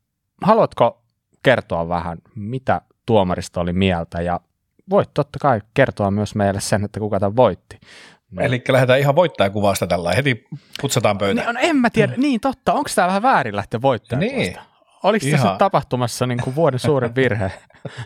haluatko 0.42 1.04
kertoa 1.44 1.90
vähän, 1.90 2.18
mitä 2.36 2.82
tuomaristo 3.06 3.62
oli 3.62 3.74
mieltä, 3.74 4.22
ja 4.22 4.40
voit 4.90 5.10
totta 5.14 5.40
kai 5.40 5.62
kertoa 5.74 6.12
myös 6.12 6.36
meille 6.36 6.62
sen, 6.62 6.84
että 6.84 7.00
kuka 7.00 7.20
tämän 7.20 7.36
voitti. 7.36 7.80
No. 8.32 8.44
Eli 8.44 8.62
lähdetään 8.70 9.00
ihan 9.00 9.16
voittajakuvasta 9.16 9.88
tällä 9.88 10.14
heti 10.14 10.46
putsataan 10.82 11.18
pöytä. 11.18 11.54
Niin, 11.54 11.58
en 11.58 11.76
mä 11.76 11.90
tiedä, 11.90 12.14
niin 12.18 12.40
totta, 12.40 12.74
onko 12.74 12.90
tämä 12.96 13.08
vähän 13.08 13.22
väärin 13.22 13.56
lähteä 13.56 13.82
voittajakuvasta? 13.82 14.38
Niin. 14.38 14.72
Oliko 15.04 15.26
Ihan. 15.28 15.42
tässä 15.42 15.56
tapahtumassa 15.58 16.28
niin 16.28 16.42
kuin 16.44 16.56
vuoden 16.56 16.80
suurin 16.80 17.16
virhe? 17.16 17.52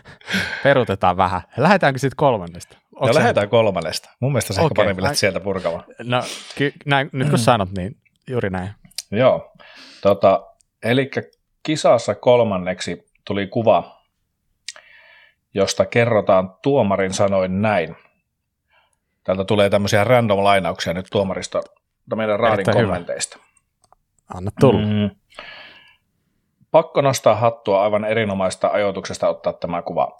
Perutetaan 0.62 1.16
vähän. 1.16 1.40
Lähdetäänkö 1.56 1.98
sitten 1.98 2.16
kolmannesta? 2.16 2.76
Onko 2.92 3.06
no 3.06 3.12
se... 3.12 3.18
lähdetään 3.18 3.48
kolmannesta. 3.48 4.10
Mun 4.20 4.32
mielestä 4.32 4.52
se 4.52 4.60
okay. 4.60 4.66
ehkä 4.66 4.74
parempi 4.74 5.02
lähteä 5.02 5.16
sieltä 5.16 5.40
purkamaan. 5.40 5.84
No 6.02 6.22
ky- 6.58 6.72
näin, 6.84 7.10
nyt 7.12 7.30
kun 7.30 7.38
sanot, 7.38 7.68
niin 7.76 7.96
juuri 8.30 8.50
näin. 8.50 8.70
Joo. 9.10 9.52
Tota, 10.02 10.46
eli 10.82 11.10
kisassa 11.62 12.14
kolmanneksi 12.14 13.06
tuli 13.24 13.46
kuva, 13.46 14.02
josta 15.54 15.84
kerrotaan 15.84 16.54
tuomarin 16.62 17.12
sanoin 17.12 17.62
näin. 17.62 17.96
Täältä 19.26 19.44
tulee 19.44 19.70
tämmöisiä 19.70 20.04
random 20.04 20.44
lainauksia 20.44 20.94
nyt 20.94 21.06
tuomarista 21.12 21.60
meidän 22.16 22.40
raadin 22.40 22.66
kommenteista. 22.72 23.38
Anna 24.34 24.50
tulla. 24.60 24.86
Mm. 24.86 25.10
Pakko 26.70 27.00
nostaa 27.00 27.34
hattua 27.34 27.82
aivan 27.82 28.04
erinomaista 28.04 28.68
ajoituksesta 28.68 29.28
ottaa 29.28 29.52
tämä 29.52 29.82
kuva. 29.82 30.18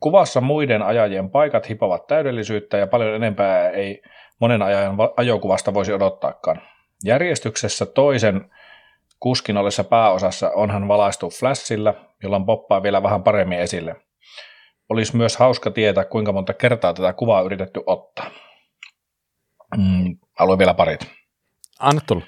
Kuvassa 0.00 0.40
muiden 0.40 0.82
ajajien 0.82 1.30
paikat 1.30 1.68
hipovat 1.68 2.06
täydellisyyttä 2.06 2.76
ja 2.76 2.86
paljon 2.86 3.14
enempää 3.14 3.70
ei 3.70 4.02
monen 4.38 4.62
ajan 4.62 4.96
ajokuvasta 5.16 5.74
voisi 5.74 5.92
odottaakaan. 5.92 6.62
Järjestyksessä 7.04 7.86
toisen 7.86 8.50
kuskin 9.20 9.56
ollessa 9.56 9.84
pääosassa 9.84 10.50
onhan 10.50 10.88
valaistu 10.88 11.30
flashilla, 11.30 11.94
jolla 12.22 12.40
poppaa 12.40 12.82
vielä 12.82 13.02
vähän 13.02 13.22
paremmin 13.22 13.58
esille. 13.58 13.96
Olisi 14.90 15.16
myös 15.16 15.36
hauska 15.36 15.70
tietää, 15.70 16.04
kuinka 16.04 16.32
monta 16.32 16.54
kertaa 16.54 16.94
tätä 16.94 17.12
kuvaa 17.12 17.40
on 17.40 17.46
yritetty 17.46 17.80
ottaa. 17.86 18.30
Mm, 19.76 20.18
haluan 20.38 20.58
vielä 20.58 20.74
parit. 20.74 21.00
Anna 21.78 22.00
tulla. 22.06 22.24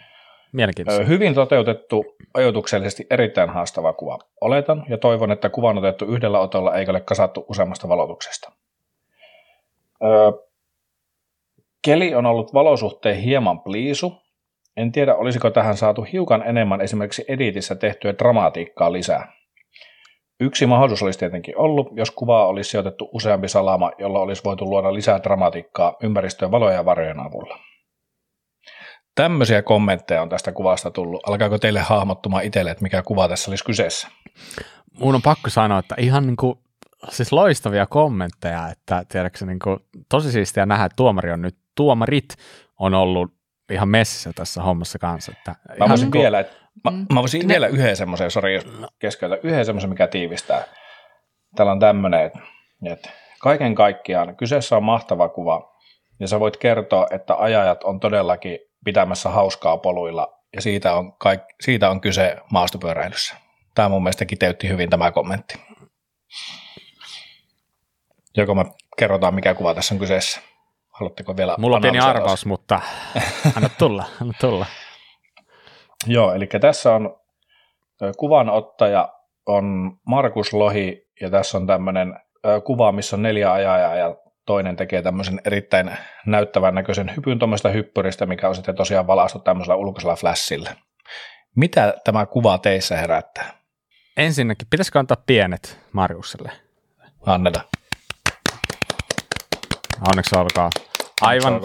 Mielenkiintoista. 0.53 1.05
Hyvin 1.05 1.35
toteutettu, 1.35 2.05
ajoituksellisesti 2.35 3.07
erittäin 3.11 3.51
haastava 3.51 3.93
kuva. 3.93 4.19
Oletan 4.41 4.85
ja 4.89 4.99
toivon, 4.99 5.33
että 5.33 5.49
kuva 5.51 5.71
on 5.71 5.79
otettu 5.79 6.05
yhdellä 6.05 6.41
otolla 6.41 6.75
eikä 6.75 6.91
ole 6.91 7.01
kasattu 7.01 7.45
useammasta 7.49 7.89
valotuksesta. 7.89 8.53
Öö, 10.05 10.33
keli 11.85 12.15
on 12.15 12.27
ollut 12.27 12.55
valosuhteen 12.55 13.17
hieman 13.17 13.61
pliisu. 13.61 14.13
En 14.77 14.93
tiedä, 14.93 15.15
olisiko 15.15 15.51
tähän 15.51 15.77
saatu 15.77 16.03
hiukan 16.03 16.43
enemmän 16.43 16.81
esimerkiksi 16.81 17.25
editissä 17.29 17.75
tehtyä 17.75 18.15
dramatiikkaa 18.19 18.93
lisää. 18.93 19.33
Yksi 20.43 20.67
mahdollisuus 20.67 21.03
olisi 21.03 21.19
tietenkin 21.19 21.59
ollut, 21.59 21.89
jos 21.97 22.11
kuvaa 22.11 22.47
olisi 22.47 22.71
sijoitettu 22.71 23.09
useampi 23.13 23.49
salama, 23.49 23.91
jolla 23.99 24.19
olisi 24.19 24.45
voitu 24.45 24.65
luoda 24.65 24.95
lisää 24.95 25.23
dramatiikkaa 25.23 25.97
ympäristöön 26.03 26.51
valoja 26.51 26.75
ja 26.75 26.85
varjojen 26.85 27.21
avulla. 27.21 27.59
Tämmöisiä 29.15 29.63
kommentteja 29.63 30.23
on 30.23 30.29
tästä 30.29 30.53
kuvasta 30.53 30.91
tullut. 30.91 31.29
Alkaako 31.29 31.59
teille 31.59 31.81
hahmottumaan 31.81 32.45
itselle, 32.45 32.71
että 32.71 32.83
mikä 32.83 33.03
kuva 33.03 33.29
tässä 33.29 33.51
olisi 33.51 33.65
kyseessä? 33.65 34.09
Mun 34.99 35.15
on 35.15 35.23
pakko 35.23 35.51
sanoa, 35.51 35.79
että 35.79 35.95
ihan 35.99 36.27
niin 36.27 36.37
kuin, 36.37 36.59
siis 37.09 37.33
loistavia 37.33 37.87
kommentteja, 37.87 38.69
että 38.69 39.05
tiedätkö, 39.09 39.47
niin 39.47 39.59
kuin, 39.59 39.79
tosi 40.09 40.33
siistiä 40.33 40.67
nähdä, 40.67 40.85
että 40.85 40.97
tuomari 40.97 41.33
on 41.33 41.43
nyt, 41.43 41.57
tuomarit 41.77 42.35
on 42.79 42.95
ollut 42.95 43.31
ihan 43.73 43.89
messissä 43.89 44.31
tässä 44.35 44.63
hommassa 44.63 44.99
kanssa. 44.99 45.33
Että 45.39 45.55
mä 45.79 45.89
voisin 45.89 46.05
niin 46.05 46.13
kuin, 46.13 46.23
vielä, 46.23 46.41
että, 46.41 46.62
mä, 46.85 46.91
mm. 46.91 47.07
mä 47.13 47.21
voisin 47.21 47.41
ne, 47.41 47.49
vielä 47.49 47.67
yhden 47.67 47.97
semmoisen, 47.97 48.31
sori 48.31 48.61
keskeytä, 48.99 49.39
yhden 49.43 49.65
semmoisen, 49.65 49.91
mikä 49.91 50.07
tiivistää. 50.07 50.65
Täällä 51.57 51.73
on 51.73 51.81
tämmöinen, 51.81 52.27
että, 52.27 52.39
että 52.93 53.11
kaiken 53.41 53.75
kaikkiaan 53.75 54.37
kyseessä 54.37 54.77
on 54.77 54.85
mahtava 54.85 55.29
kuva, 55.29 55.73
ja 56.21 56.29
sä 56.29 56.41
voit 56.41 56.57
kertoa, 56.57 57.07
että 57.11 57.35
ajajat 57.35 57.85
on 57.85 58.01
todellakin 58.01 58.59
pitämässä 58.85 59.29
hauskaa 59.29 59.77
poluilla, 59.77 60.39
ja 60.57 60.63
siitä 60.63 60.95
on, 60.95 61.13
kaik, 61.13 61.41
siitä 61.61 61.91
on 61.91 62.01
kyse 62.01 62.37
maastopyöräilyssä. 62.51 63.37
Tämä 63.75 63.89
mun 63.89 64.03
mielestä 64.03 64.25
kiteytti 64.25 64.69
hyvin 64.69 64.91
tämä 64.91 65.13
kommentti. 65.13 65.61
Joko 68.37 68.55
me 68.55 68.65
kerrotaan, 68.99 69.35
mikä 69.35 69.55
kuva 69.55 69.75
tässä 69.75 69.95
on 69.95 69.99
kyseessä? 69.99 70.41
Haluatteko 70.91 71.37
vielä 71.37 71.57
Mulla 71.59 71.77
on 71.77 71.83
pieni 71.83 71.99
arvaus, 71.99 72.47
mutta 72.47 72.81
anna 73.57 73.69
tulla, 73.69 74.05
anna 74.21 74.35
tulla. 74.41 74.67
Joo, 76.07 76.33
eli 76.33 76.47
tässä 76.47 76.95
on 76.95 77.17
kuvanottaja 78.17 79.09
on 79.47 79.93
Markus 80.07 80.53
Lohi, 80.53 81.09
ja 81.21 81.31
tässä 81.31 81.59
on 81.59 81.67
tämmöinen 81.67 82.21
kuva, 82.65 82.93
missä 82.93 83.17
on 83.17 83.23
neljä 83.23 83.53
ajajaa 83.53 83.95
ja 83.95 84.17
toinen 84.47 84.77
tekee 84.77 85.03
tämmöisen 85.03 85.41
erittäin 85.45 85.91
näyttävän 86.27 86.75
näköisen 86.75 87.13
hypyn 87.17 87.39
tuommoista 87.39 87.69
hyppyristä, 87.69 88.27
mikä 88.27 88.49
on 88.49 88.55
sitten 88.55 88.75
tosiaan 88.75 89.07
valaistu 89.07 89.39
tämmöisellä 89.39 89.77
ulkoisella 89.77 90.17
flashilla. 90.17 90.71
Mitä 91.57 91.95
tämä 92.05 92.27
kuva 92.27 92.59
teissä 92.59 92.97
herättää? 92.97 93.53
Ensinnäkin, 94.17 94.69
pitäisikö 94.71 94.99
antaa 94.99 95.23
pienet 95.27 95.79
Marjukselle? 95.93 96.53
Anneta. 97.27 97.61
Onneksi 100.11 100.37
olkaa. 100.39 100.71
Aivan, 101.21 101.61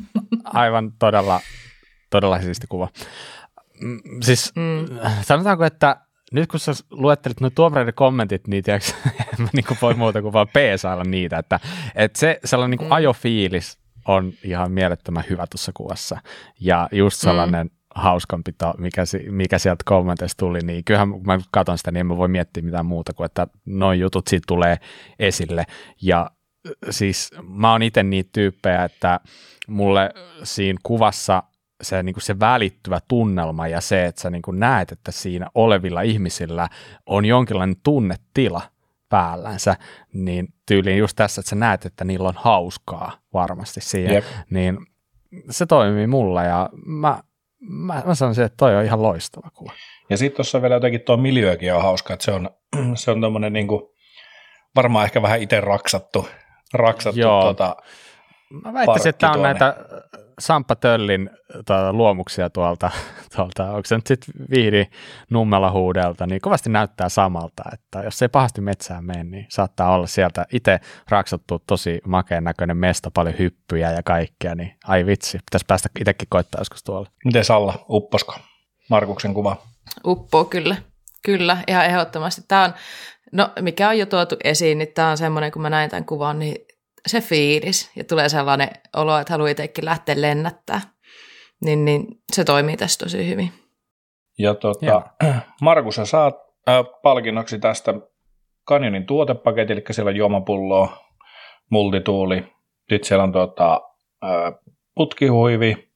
aivan 0.44 0.92
todella, 0.98 1.40
todella 2.10 2.40
siisti 2.40 2.66
kuva. 2.66 2.88
Mm, 3.82 4.00
siis 4.22 4.52
mm. 4.56 4.98
sanotaanko, 5.22 5.64
että 5.64 5.96
nyt 6.32 6.50
kun 6.50 6.60
sä 6.60 6.72
luettelit 6.90 7.40
nuo 7.40 7.50
tuomareiden 7.50 7.94
kommentit, 7.94 8.48
niin 8.48 8.64
tiiäks, 8.64 8.94
mä 9.38 9.48
niin 9.52 9.64
kuin 9.64 9.78
voi 9.82 9.94
muuta 9.94 10.22
kuin 10.22 10.32
vaan 10.32 10.48
peesailla 10.52 11.04
niitä, 11.04 11.38
että, 11.38 11.60
että 11.94 12.18
se 12.18 12.40
sellainen 12.44 12.70
niin 12.70 12.78
kuin 12.78 12.88
mm. 12.88 12.92
ajofiilis 12.92 13.78
on 14.08 14.32
ihan 14.44 14.72
mielettömän 14.72 15.24
hyvä 15.30 15.46
tuossa 15.46 15.72
kuvassa. 15.74 16.20
Ja 16.60 16.88
just 16.92 17.22
mm. 17.22 17.26
sellainen 17.26 17.66
mm. 17.66 17.72
hauskanpito, 17.94 18.74
mikä, 18.78 19.02
mikä 19.30 19.58
sieltä 19.58 19.82
kommenteista 19.86 20.38
tuli, 20.38 20.58
niin 20.58 20.84
kyllähän 20.84 21.10
kun 21.10 21.26
mä 21.26 21.38
katson 21.50 21.78
sitä, 21.78 21.90
niin 21.90 22.00
en 22.00 22.06
mä 22.06 22.16
voi 22.16 22.28
miettiä 22.28 22.62
mitään 22.62 22.86
muuta 22.86 23.12
kuin, 23.12 23.26
että 23.26 23.46
noin 23.66 24.00
jutut 24.00 24.28
siitä 24.28 24.44
tulee 24.48 24.76
esille. 25.18 25.64
Ja 26.02 26.30
siis 26.90 27.30
mä 27.42 27.72
oon 27.72 27.82
itse 27.82 28.02
niitä 28.02 28.30
tyyppejä, 28.32 28.84
että 28.84 29.20
mulle 29.68 30.10
siinä 30.42 30.78
kuvassa 30.82 31.42
se, 31.82 32.02
niin 32.02 32.14
kuin 32.14 32.22
se 32.22 32.40
välittyvä 32.40 33.00
tunnelma 33.08 33.68
ja 33.68 33.80
se, 33.80 34.04
että 34.04 34.20
sä 34.20 34.30
niin 34.30 34.42
kuin 34.42 34.60
näet, 34.60 34.92
että 34.92 35.12
siinä 35.12 35.46
olevilla 35.54 36.02
ihmisillä 36.02 36.68
on 37.06 37.24
jonkinlainen 37.24 37.76
tunnetila 37.82 38.62
päällänsä, 39.08 39.76
niin 40.12 40.48
tyyliin 40.66 40.98
just 40.98 41.16
tässä, 41.16 41.40
että 41.40 41.50
sä 41.50 41.56
näet, 41.56 41.86
että 41.86 42.04
niillä 42.04 42.28
on 42.28 42.34
hauskaa 42.36 43.12
varmasti 43.32 43.80
siinä, 43.80 44.12
yep. 44.12 44.24
niin 44.50 44.78
se 45.50 45.66
toimii 45.66 46.06
mulla 46.06 46.42
ja 46.42 46.70
mä, 46.86 47.22
mä, 47.60 48.02
mä 48.06 48.14
sanoisin, 48.14 48.44
että 48.44 48.56
toi 48.56 48.76
on 48.76 48.84
ihan 48.84 49.02
loistava 49.02 49.50
kuva. 49.50 49.72
Ja 50.10 50.16
sitten 50.16 50.36
tuossa 50.36 50.62
vielä 50.62 50.74
jotenkin 50.74 51.00
tuo 51.00 51.16
miljöökin 51.16 51.74
on 51.74 51.82
hauska, 51.82 52.14
että 52.14 52.24
se 52.24 52.32
on, 52.32 52.50
se 52.94 53.10
on 53.10 53.20
tommonen 53.20 53.52
niin 53.52 53.68
kuin, 53.68 53.82
varmaan 54.76 55.04
ehkä 55.04 55.22
vähän 55.22 55.42
itse 55.42 55.60
raksattu, 55.60 56.28
raksattu 56.74 57.20
Joo. 57.20 57.42
Tota, 57.42 57.76
Mä 58.64 58.72
väittäisin, 58.72 59.10
että 59.10 59.20
tämä 59.20 59.32
on 59.32 59.42
näitä 59.42 59.76
Sampa 60.38 60.76
Töllin 60.76 61.30
tuota, 61.52 61.92
luomuksia 61.92 62.50
tuolta, 62.50 62.90
tuolta, 63.36 63.70
onko 63.70 63.82
se 63.84 63.94
nyt 63.94 64.06
sitten 64.06 64.34
Viihdi 64.50 64.86
Nummela 65.30 65.70
huudelta, 65.70 66.26
niin 66.26 66.40
kovasti 66.40 66.70
näyttää 66.70 67.08
samalta, 67.08 67.62
että 67.72 68.02
jos 68.02 68.22
ei 68.22 68.28
pahasti 68.28 68.60
metsään 68.60 69.04
mene, 69.04 69.24
niin 69.24 69.46
saattaa 69.48 69.94
olla 69.94 70.06
sieltä 70.06 70.46
itse 70.52 70.80
raksattu 71.08 71.62
tosi 71.66 72.00
makeen 72.06 72.44
näköinen 72.44 72.76
mesta, 72.76 73.10
paljon 73.10 73.38
hyppyjä 73.38 73.92
ja 73.92 74.02
kaikkea, 74.02 74.54
niin 74.54 74.74
ai 74.84 75.06
vitsi, 75.06 75.38
pitäisi 75.38 75.64
päästä 75.68 75.88
itsekin 76.00 76.28
koittaa 76.30 76.60
joskus 76.60 76.82
tuolla. 76.82 77.10
Miten 77.24 77.44
Salla, 77.44 77.84
upposko 77.88 78.34
Markuksen 78.90 79.34
kuva? 79.34 79.56
Uppoo 80.06 80.44
kyllä, 80.44 80.76
kyllä, 81.24 81.56
ihan 81.68 81.86
ehdottomasti. 81.86 82.42
Tämä 82.48 82.64
on, 82.64 82.74
no 83.32 83.50
mikä 83.60 83.88
on 83.88 83.98
jo 83.98 84.06
tuotu 84.06 84.36
esiin, 84.44 84.78
niin 84.78 84.92
tämä 84.94 85.10
on 85.10 85.18
semmoinen, 85.18 85.52
kun 85.52 85.62
mä 85.62 85.70
näin 85.70 85.90
tämän 85.90 86.04
kuvan, 86.04 86.38
niin 86.38 86.56
se 87.06 87.20
fiilis 87.20 87.90
ja 87.96 88.04
tulee 88.04 88.28
sellainen 88.28 88.68
olo, 88.96 89.18
että 89.18 89.32
haluaa 89.32 89.48
itsekin 89.48 89.84
lähteä 89.84 90.20
lennättää, 90.20 90.80
niin, 91.64 91.84
niin 91.84 92.06
se 92.32 92.44
toimii 92.44 92.76
tässä 92.76 93.04
tosi 93.04 93.28
hyvin. 93.28 93.52
Ja 94.38 94.54
tota, 94.54 95.02
Markus, 95.60 95.94
sä 95.94 96.06
saat 96.06 96.34
äh, 96.68 96.84
palkinnoksi 97.02 97.58
tästä 97.58 97.94
Canyonin 98.68 99.06
tuotepaketti, 99.06 99.72
eli 99.72 99.84
siellä 99.90 100.08
on 100.08 100.16
juomapulloa, 100.16 101.04
multituuli, 101.70 102.36
sitten 102.90 103.04
siellä 103.04 103.24
on 103.24 103.32
tota, 103.32 103.80
äh, 104.24 104.54
putkihuivi, 104.94 105.92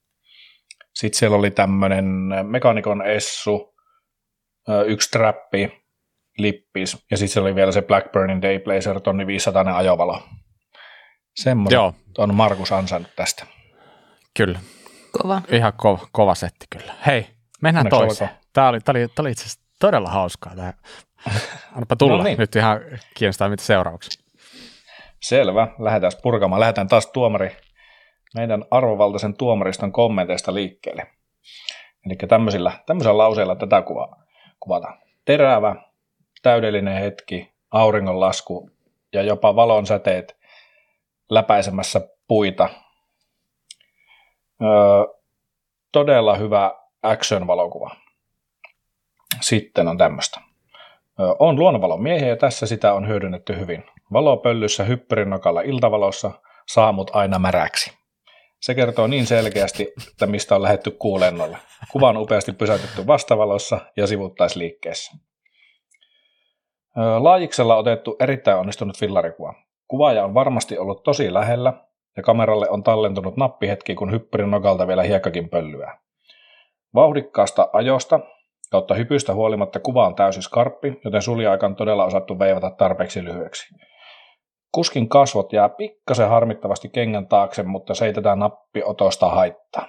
sitten 0.95 1.19
siellä 1.19 1.37
oli 1.37 1.51
tämmöinen 1.51 2.05
mekanikon 2.43 3.07
essu, 3.07 3.75
äh, 4.69 4.87
yksi 4.87 5.11
trappi, 5.11 5.87
lippis, 6.39 7.07
ja 7.11 7.17
sitten 7.17 7.33
siellä 7.33 7.47
oli 7.47 7.55
vielä 7.55 7.73
se 7.73 7.83
Blackburnin 7.83 8.43
Dayblazer, 8.43 9.01
tonni 9.01 9.27
500 9.27 9.77
ajovalo. 9.77 10.23
Semmoinen 11.37 11.77
Joo. 11.77 11.95
on 12.19 12.35
Markus 12.35 12.73
ansainnut 12.73 13.17
tästä. 13.17 13.47
Kyllä. 14.37 14.59
Kova. 15.23 15.43
Ihan 15.53 15.73
kova, 15.77 16.07
kova 16.13 16.35
setti 16.35 16.67
kyllä. 16.71 16.95
Hei, 17.07 17.27
mennään 17.63 17.87
Onneksi 17.87 18.07
toiseen. 18.07 18.31
Tämä 18.53 18.69
oli, 18.69 18.81
tämä 18.81 18.99
oli, 18.99 19.09
tämä 19.09 19.25
oli 19.25 19.31
itse 19.31 19.43
asiassa 19.43 19.61
todella 19.81 20.11
hauskaa. 20.11 20.57
Tämä. 20.57 20.73
Annapa 21.73 21.97
tulla. 21.97 22.17
no 22.17 22.23
niin. 22.23 22.39
Nyt 22.39 22.57
ihan 22.57 22.81
kiinnostaa, 23.15 23.49
mitä 23.49 23.63
seuraavaksi. 23.63 24.25
Selvä. 25.23 25.69
Lähdetään 25.79 26.13
purkamaan. 26.23 26.61
Lähdetään 26.61 26.89
taas 26.89 27.07
tuomari, 27.07 27.57
meidän 28.35 28.65
arvovaltaisen 28.71 29.37
tuomariston 29.37 29.93
kommenteista 29.93 30.55
liikkeelle. 30.55 31.07
Eli 32.07 32.15
tämmöisillä, 32.29 32.73
tämmöisellä 32.87 33.19
lauseella 33.19 33.57
tätä 33.57 33.83
kuvaa, 33.83 34.23
kuvataan. 34.61 34.99
Terävä, 35.25 35.77
täydellinen 36.43 37.01
hetki, 37.01 37.53
auringonlasku 37.71 38.71
ja 39.13 39.23
jopa 39.23 39.57
valon 39.57 39.87
säteet 39.87 40.37
läpäisemässä 41.31 42.01
puita. 42.29 42.69
Öö, 44.63 44.69
todella 45.93 46.35
hyvä 46.35 46.75
action-valokuva. 47.03 47.97
Sitten 49.41 49.89
on 49.89 49.99
tämmöistä. 49.99 50.41
Öö, 51.21 51.27
on 51.39 51.59
luonnonvalon 51.59 52.03
miehiä 52.03 52.29
ja 52.29 52.37
tässä 52.37 52.67
sitä 52.67 52.95
on 52.95 53.09
hyödynnetty 53.09 53.59
hyvin. 53.59 53.85
Valopöllyssä 54.13 54.85
hyppyrinokalla 54.85 55.61
iltavalossa 55.61 56.31
saamut 56.69 57.11
aina 57.15 57.39
märäksi. 57.39 57.93
Se 58.61 58.75
kertoo 58.75 59.07
niin 59.07 59.27
selkeästi, 59.27 59.93
että 60.11 60.27
mistä 60.27 60.55
on 60.55 60.63
lähetty 60.63 60.91
kuulennolle. 60.91 61.59
Kuva 61.93 62.09
on 62.09 62.17
upeasti 62.17 62.53
pysäytetty 62.53 63.07
vastavalossa 63.07 63.81
ja 63.97 64.07
sivuttaisliikkeessä. 64.07 65.17
Laajiksella 67.19 67.77
otettu 67.77 68.17
erittäin 68.21 68.59
onnistunut 68.59 68.99
fillarikuva. 68.99 69.55
Kuvaaja 69.89 70.25
on 70.25 70.35
varmasti 70.35 70.79
ollut 70.79 71.03
tosi 71.03 71.35
lähellä, 71.35 71.73
ja 72.17 72.23
kameralle 72.23 72.71
on 72.71 72.83
tallentunut 72.83 73.37
nappihetki, 73.37 73.95
kun 73.95 74.13
hyppyrin 74.13 74.51
nokalta 74.51 74.87
vielä 74.87 75.03
hiekkakin 75.03 75.49
pöllyää. 75.49 75.99
Vauhdikkaasta 76.95 77.69
ajosta 77.73 78.21
kautta 78.71 78.95
hypystä 78.95 79.35
huolimatta 79.35 79.81
kuva 79.81 80.07
on 80.07 80.15
täysin 80.15 80.43
skarppi, 80.43 81.01
joten 81.05 81.23
sulja 81.23 81.59
on 81.63 81.77
todella 81.77 82.05
osattu 82.05 82.39
veivata 82.39 82.71
tarpeeksi 82.71 83.25
lyhyeksi. 83.25 83.75
Kuskin 84.73 85.09
kasvot 85.09 85.53
jää 85.53 85.69
pikkasen 85.69 86.29
harmittavasti 86.29 86.89
kengän 86.89 87.29
taakse, 87.29 87.63
mutta 87.63 87.95
se 87.95 88.07
ei 88.07 88.13
tätä 88.13 88.37
nappiotosta 88.37 89.29
haittaa. 89.29 89.89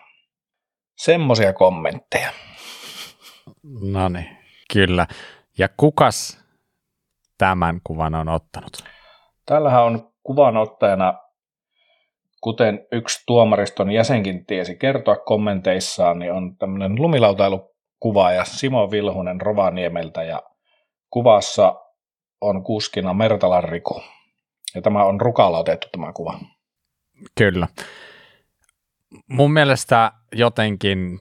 Semmoisia 0.97 1.53
kommentteja. 1.53 2.29
No 3.91 4.09
niin, 4.09 4.37
kyllä. 4.73 5.07
Ja 5.57 5.69
kukas 5.77 6.45
tämän 7.37 7.81
kuvan 7.83 8.15
on 8.15 8.29
ottanut? 8.29 8.96
Täällähän 9.47 9.83
on 9.83 10.11
kuvanottajana, 10.23 11.13
kuten 12.41 12.87
yksi 12.91 13.23
tuomariston 13.27 13.91
jäsenkin 13.91 14.45
tiesi 14.45 14.75
kertoa 14.75 15.15
kommenteissaan, 15.15 16.19
niin 16.19 16.33
on 16.33 16.57
tämmöinen 16.57 17.01
lumilautailukuvaaja 17.01 18.45
Simo 18.45 18.91
Vilhunen 18.91 19.41
Rovaniemeltä 19.41 20.23
ja 20.23 20.41
kuvassa 21.09 21.75
on 22.41 22.63
kuskina 22.63 23.13
Mertalan 23.13 23.63
Riku. 23.63 24.01
Ja 24.75 24.81
tämä 24.81 25.03
on 25.03 25.21
rukalla 25.21 25.57
otettu 25.57 25.87
tämä 25.91 26.13
kuva. 26.13 26.39
Kyllä. 27.37 27.67
Mun 29.27 29.53
mielestä 29.53 30.11
jotenkin 30.31 31.19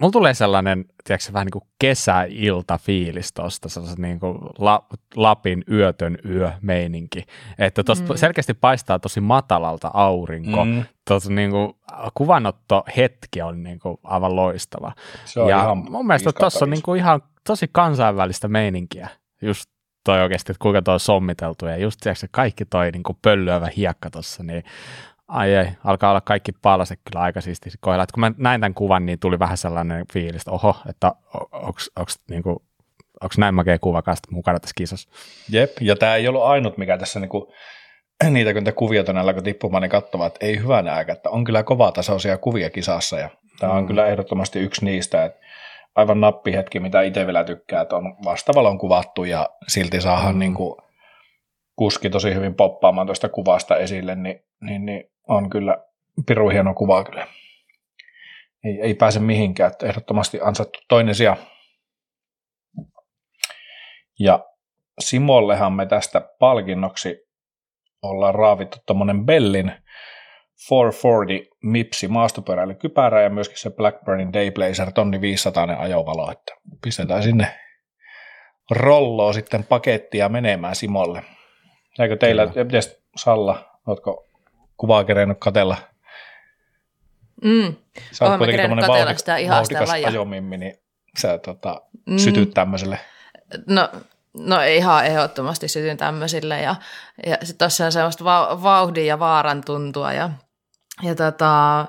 mulla 0.00 0.12
tulee 0.12 0.34
sellainen, 0.34 0.84
tiedätkö, 1.04 1.32
vähän 1.32 1.46
niin 1.46 1.52
kuin 1.52 1.64
kesäilta 1.78 2.78
fiilis 2.78 3.32
tuosta, 3.32 3.68
sellaisen 3.68 4.02
niin 4.02 4.20
kuin 4.20 4.38
la, 4.58 4.86
Lapin 5.16 5.64
yötön 5.70 6.18
yö 6.28 6.52
meininki, 6.62 7.24
että 7.58 7.84
tuosta 7.84 8.12
mm. 8.12 8.16
selkeästi 8.16 8.54
paistaa 8.54 8.98
tosi 8.98 9.20
matalalta 9.20 9.90
aurinko, 9.94 10.64
mm. 10.64 10.84
tuossa 11.08 11.32
niin 11.32 11.50
kuin 11.50 11.72
kuvanotto 12.14 12.84
hetki 12.96 13.42
on 13.42 13.62
niin 13.62 13.78
kuin 13.78 13.96
aivan 14.04 14.36
loistava. 14.36 14.92
Se 15.24 15.40
on 15.40 15.50
ja 15.50 15.62
ihan 15.62 15.78
mun 15.90 16.06
mielestä 16.06 16.32
tuossa 16.32 16.64
on 16.64 16.70
niin 16.70 16.82
kuin 16.82 16.98
ihan 16.98 17.22
tosi 17.46 17.68
kansainvälistä 17.72 18.48
meininkiä, 18.48 19.08
just 19.42 19.70
toi 20.04 20.22
oikeasti, 20.22 20.52
että 20.52 20.62
kuinka 20.62 20.82
toi 20.82 20.94
on 20.94 21.00
sommiteltu 21.00 21.66
ja 21.66 21.76
just 21.76 22.00
tiedätkö, 22.00 22.26
kaikki 22.30 22.64
toi 22.64 22.90
niin 22.90 23.02
kuin 23.02 23.18
pöllöävä 23.22 23.68
hiekka 23.76 24.10
tuossa, 24.10 24.42
niin 24.42 24.64
ai 25.28 25.54
ei, 25.54 25.66
alkaa 25.84 26.10
olla 26.10 26.20
kaikki 26.20 26.52
palaset 26.52 27.00
kyllä 27.10 27.22
aika 27.22 27.40
siisti 27.40 27.70
kohdalla. 27.80 28.02
Että 28.02 28.14
kun 28.14 28.20
mä 28.20 28.32
näin 28.38 28.60
tämän 28.60 28.74
kuvan, 28.74 29.06
niin 29.06 29.18
tuli 29.18 29.38
vähän 29.38 29.56
sellainen 29.56 30.04
fiilis, 30.12 30.40
että 30.40 30.50
oho, 30.50 30.76
että 30.88 31.12
onko 31.52 32.10
niinku, 32.30 32.62
näin 33.38 33.54
makea 33.54 33.78
kuva 33.78 34.02
kanssa 34.02 34.28
mukana 34.30 34.60
tässä 34.60 34.74
kisassa. 34.76 35.08
Jep, 35.50 35.70
ja 35.80 35.96
tämä 35.96 36.14
ei 36.14 36.28
ollut 36.28 36.42
ainut, 36.42 36.78
mikä 36.78 36.98
tässä 36.98 37.20
niinku, 37.20 37.52
niitä 38.30 38.54
kun 38.54 38.64
te 38.64 38.72
kuvia 38.72 39.04
tuonne 39.04 39.20
alkoi 39.20 39.42
tippumaan, 39.42 39.82
niin 39.82 39.90
katsomaan, 39.90 40.28
että 40.28 40.46
ei 40.46 40.58
hyvänä 40.58 40.94
aika, 40.94 41.12
että 41.12 41.30
on 41.30 41.44
kyllä 41.44 41.62
kovatasoisia 41.62 42.38
kuvia 42.38 42.70
kisassa, 42.70 43.18
ja 43.18 43.30
tämä 43.60 43.72
on 43.72 43.82
mm. 43.82 43.86
kyllä 43.86 44.06
ehdottomasti 44.06 44.58
yksi 44.58 44.84
niistä, 44.84 45.24
että 45.24 45.40
aivan 45.94 46.20
nappihetki, 46.20 46.80
mitä 46.80 47.02
itse 47.02 47.26
vielä 47.26 47.44
tykkää, 47.44 47.82
että 47.82 47.96
on 47.96 48.16
vastavalon 48.24 48.78
kuvattu, 48.78 49.24
ja 49.24 49.48
silti 49.68 50.00
saadaan 50.00 50.34
mm. 50.34 50.38
niinku, 50.38 50.85
kuski 51.76 52.10
tosi 52.10 52.34
hyvin 52.34 52.54
poppaamaan 52.54 53.06
tuosta 53.06 53.28
kuvasta 53.28 53.76
esille, 53.76 54.14
niin, 54.14 54.40
niin, 54.60 54.86
niin 54.86 55.10
on 55.28 55.50
kyllä 55.50 55.84
piru 56.26 56.48
hieno 56.48 56.74
kuva 56.74 57.04
kyllä. 57.04 57.26
Ei, 58.64 58.80
ei 58.82 58.94
pääse 58.94 59.20
mihinkään, 59.20 59.72
että 59.72 59.86
ehdottomasti 59.86 60.40
ansattu 60.42 60.78
toinen 60.88 61.14
sija. 61.14 61.36
Ja 64.20 64.44
Simollehan 65.00 65.72
me 65.72 65.86
tästä 65.86 66.20
palkinnoksi 66.38 67.26
ollaan 68.02 68.34
raavittu 68.34 68.78
tuommoinen 68.86 69.26
Bellin 69.26 69.72
440 70.70 71.56
Mipsi 71.62 72.08
maastopyöräilykypärä 72.08 73.22
ja 73.22 73.30
myöskin 73.30 73.58
se 73.58 73.70
Blackburnin 73.70 74.32
Dayblazer 74.32 74.92
tonni 74.92 75.20
500 75.20 75.66
ajovalo, 75.78 76.30
että 76.32 76.54
pistetään 76.82 77.22
sinne 77.22 77.46
rolloa 78.70 79.32
sitten 79.32 79.64
pakettia 79.64 80.28
menemään 80.28 80.76
Simolle. 80.76 81.22
Eikö 81.98 82.16
teillä, 82.16 82.46
miten 82.46 82.82
Salla, 83.16 83.78
oletko 83.86 84.28
kuvaa 84.76 85.04
kerennyt 85.04 85.38
katella? 85.40 85.76
Mm. 87.44 87.74
Sä 88.12 88.24
oot 88.24 88.38
kuitenkin 88.38 88.62
tämmöinen 88.62 89.18
sitä 89.18 89.36
vauhdikas 89.50 89.88
ja... 90.00 90.08
ajomimmi, 90.08 90.56
niin 90.56 90.78
sä 91.18 91.38
tota, 91.38 91.82
mm. 92.06 92.18
sytyt 92.18 92.54
tämmöiselle. 92.54 92.98
No, 93.66 93.88
no 94.34 94.60
ihan 94.62 95.06
ehdottomasti 95.06 95.68
sytyn 95.68 95.96
tämmöisille 95.96 96.60
ja, 96.60 96.74
ja 97.26 97.36
sitten 97.42 97.58
tuossa 97.58 97.84
on 97.84 97.92
semmoista 97.92 98.24
va- 98.24 98.62
vauhdin 98.62 99.06
ja 99.06 99.18
vaaran 99.18 99.64
tuntua 99.64 100.12
ja, 100.12 100.30
ja 101.02 101.14
tota, 101.14 101.86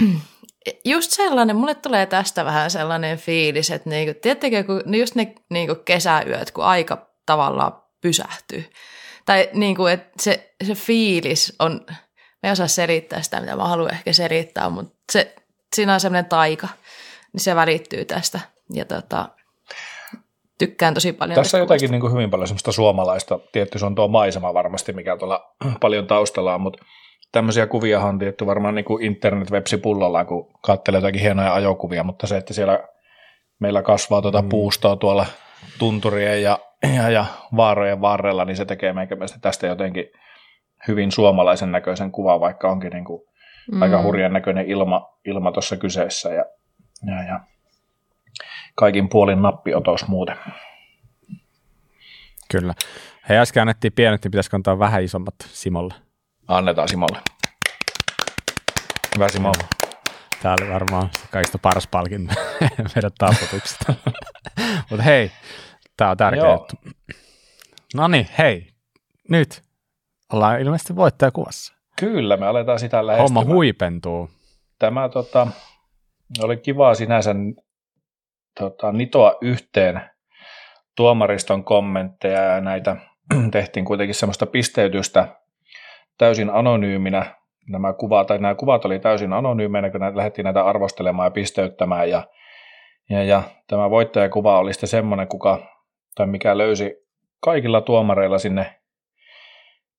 just 0.84 1.10
sellainen, 1.10 1.56
mulle 1.56 1.74
tulee 1.74 2.06
tästä 2.06 2.44
vähän 2.44 2.70
sellainen 2.70 3.18
fiilis, 3.18 3.70
että 3.70 3.90
niinku, 3.90 4.20
tiedättekö, 4.22 4.64
kun 4.64 4.94
just 4.94 5.14
ne 5.14 5.34
niinku 5.50 5.74
kesäyöt, 5.74 6.50
kun 6.50 6.64
aika 6.64 7.10
tavallaan 7.26 7.82
pysähtyy. 8.00 8.64
Tai 9.26 9.48
niinku, 9.52 9.86
että 9.86 10.10
se, 10.20 10.54
se 10.66 10.74
fiilis 10.74 11.56
on, 11.58 11.80
mä 12.42 12.48
en 12.48 12.52
osaa 12.52 12.68
selittää 12.68 13.22
sitä, 13.22 13.40
mitä 13.40 13.56
mä 13.56 13.68
haluan 13.68 13.94
ehkä 13.94 14.12
selittää, 14.12 14.70
mutta 14.70 14.94
se, 15.12 15.34
siinä 15.74 15.94
on 15.94 16.00
sellainen 16.00 16.28
taika, 16.28 16.68
niin 17.32 17.40
se 17.40 17.54
välittyy 17.54 18.04
tästä. 18.04 18.40
Ja 18.72 18.84
tota, 18.84 19.28
tykkään 20.58 20.94
tosi 20.94 21.12
paljon. 21.12 21.34
Tässä 21.34 21.56
on 21.56 21.60
jotakin 21.60 21.90
niin 21.90 22.00
kuin 22.00 22.12
hyvin 22.12 22.30
paljon 22.30 22.48
semmoista 22.48 22.72
suomalaista, 22.72 23.38
tietty 23.52 23.78
se 23.78 23.86
on 23.86 23.94
tuo 23.94 24.08
maisema 24.08 24.54
varmasti, 24.54 24.92
mikä 24.92 25.16
tuolla 25.16 25.54
paljon 25.80 26.06
taustalla 26.06 26.54
on, 26.54 26.60
mutta 26.60 26.84
tämmöisiä 27.32 27.66
kuvia 27.66 28.00
on 28.00 28.18
tietty 28.18 28.46
varmaan 28.46 28.74
niin 28.74 28.84
kuin 28.84 29.04
internet-websi 29.04 29.76
pullollaan, 29.76 30.26
kun 30.26 30.50
katselee 30.62 30.98
jotakin 30.98 31.20
hienoja 31.20 31.54
ajokuvia, 31.54 32.04
mutta 32.04 32.26
se, 32.26 32.36
että 32.36 32.54
siellä 32.54 32.88
meillä 33.58 33.82
kasvaa 33.82 34.22
tuota 34.22 34.42
mm. 34.42 34.48
puustoa 34.48 34.96
tuolla 34.96 35.26
tunturien 35.78 36.42
ja, 36.42 36.58
ja, 36.96 37.10
ja 37.10 37.26
vaarojen 37.56 38.00
varrella, 38.00 38.44
niin 38.44 38.56
se 38.56 38.64
tekee 38.64 38.92
meikä 38.92 39.14
mielestä 39.14 39.38
tästä 39.40 39.66
jotenkin 39.66 40.04
hyvin 40.88 41.12
suomalaisen 41.12 41.72
näköisen 41.72 42.12
kuvan, 42.12 42.40
vaikka 42.40 42.70
onkin 42.70 42.92
niin 42.92 43.04
kuin 43.04 43.22
mm. 43.72 43.82
aika 43.82 44.02
hurjan 44.02 44.32
näköinen 44.32 44.66
ilma, 44.66 45.18
ilma 45.24 45.52
tuossa 45.52 45.76
kyseessä 45.76 46.28
ja, 46.28 46.44
ja, 47.06 47.22
ja 47.22 47.40
kaikin 48.74 49.08
puolin 49.08 49.42
nappiotos 49.42 50.08
muuten. 50.08 50.36
Kyllä. 52.50 52.74
Hei, 53.28 53.38
äsken 53.38 53.60
annettiin 53.60 53.92
pienet, 53.92 54.24
niin 54.24 54.30
pitäisikö 54.30 54.56
antaa 54.56 54.78
vähän 54.78 55.02
isommat 55.02 55.34
Simolle? 55.46 55.94
Annetaan 56.48 56.88
Simolle. 56.88 57.18
Hyvä 59.14 59.28
Simo. 59.28 59.52
Tämä 60.42 60.54
oli 60.60 60.72
varmaan 60.72 61.10
kaikista 61.30 61.58
paras 61.58 61.86
palkinto 61.86 62.34
meidän 62.94 63.10
taputuksesta. 63.18 63.94
Mutta 64.90 65.02
hei, 65.02 65.30
tämä 65.96 66.10
on 66.10 66.16
tärkeä 66.16 66.42
Joo. 66.44 66.52
juttu. 66.52 66.76
No 67.94 68.08
niin, 68.08 68.28
hei, 68.38 68.68
nyt 69.28 69.62
ollaan 70.32 70.60
ilmeisesti 70.60 70.96
voittajakuvassa. 70.96 71.74
Kyllä, 72.00 72.36
me 72.36 72.46
aletaan 72.46 72.78
sitä 72.78 73.06
lähestymään. 73.06 73.46
Homma 73.46 73.54
huipentuu. 73.54 74.30
Tämä 74.78 75.08
tota, 75.08 75.46
oli 76.42 76.56
kivaa 76.56 76.94
sinänsä 76.94 77.34
tota, 78.60 78.92
nitoa 78.92 79.36
yhteen 79.40 80.02
tuomariston 80.96 81.64
kommentteja 81.64 82.42
ja 82.42 82.60
näitä 82.60 82.96
tehtiin 83.52 83.84
kuitenkin 83.84 84.14
semmoista 84.14 84.46
pisteytystä 84.46 85.28
täysin 86.18 86.50
anonyyminä. 86.50 87.26
Nämä 87.68 87.92
kuvat, 87.92 88.26
tai 88.26 88.38
nämä 88.38 88.54
kuvat 88.54 88.84
oli 88.84 88.98
täysin 88.98 89.32
anonyymeinä, 89.32 89.90
kun 89.90 90.00
näitä 90.00 90.16
lähdettiin 90.16 90.44
näitä 90.44 90.64
arvostelemaan 90.64 91.26
ja 91.26 91.30
pisteyttämään. 91.30 92.10
Ja, 92.10 92.22
ja, 93.10 93.24
ja 93.24 93.42
tämä 93.66 93.90
voittajakuva 93.90 94.58
oli 94.58 94.72
sitten 94.72 94.88
semmoinen, 94.88 95.28
kuka, 95.28 95.71
tai 96.14 96.26
mikä 96.26 96.58
löysi 96.58 96.94
kaikilla 97.40 97.80
tuomareilla 97.80 98.38
sinne 98.38 98.80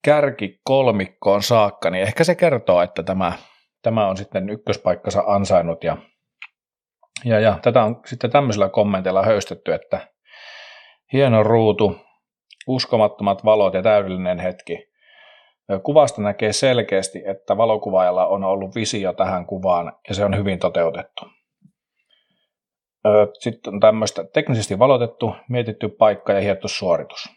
kärki 0.06 0.60
kolmikkoon 0.64 1.44
saakka, 1.44 1.90
niin 1.90 2.04
ehkä 2.04 2.24
se 2.24 2.36
kertoo, 2.36 2.82
että 2.82 3.04
tämä, 3.04 3.34
tämä 3.82 4.08
on 4.08 4.18
sitten 4.18 4.50
ykköspaikkansa 4.50 5.24
ansainnut 5.28 5.84
ja 5.84 5.98
ja, 7.26 7.40
ja 7.40 7.60
tätä 7.62 7.84
on 7.84 8.02
sitten 8.06 8.32
tämmöisillä 8.32 8.70
kommenteilla 8.70 9.24
höystetty, 9.24 9.74
että 9.74 10.08
hieno 11.14 11.44
ruutu, 11.44 11.98
uskomattomat 12.68 13.46
valot 13.46 13.74
ja 13.74 13.82
täydellinen 13.82 14.40
hetki. 14.40 14.88
Kuvasta 15.84 16.22
näkee 16.22 16.54
selkeästi, 16.54 17.24
että 17.26 17.58
valokuvaajalla 17.58 18.28
on 18.28 18.44
ollut 18.44 18.76
visio 18.76 19.14
tähän 19.14 19.46
kuvaan 19.46 19.94
ja 20.10 20.16
se 20.16 20.26
on 20.26 20.38
hyvin 20.38 20.60
toteutettu. 20.60 21.26
Sitten 23.40 23.74
on 23.74 23.80
tämmöistä 23.80 24.24
teknisesti 24.34 24.80
valotettu, 24.80 25.36
mietitty 25.50 25.90
paikka 25.90 26.34
ja 26.34 26.42
hiettu 26.42 26.68
suoritus. 26.68 27.30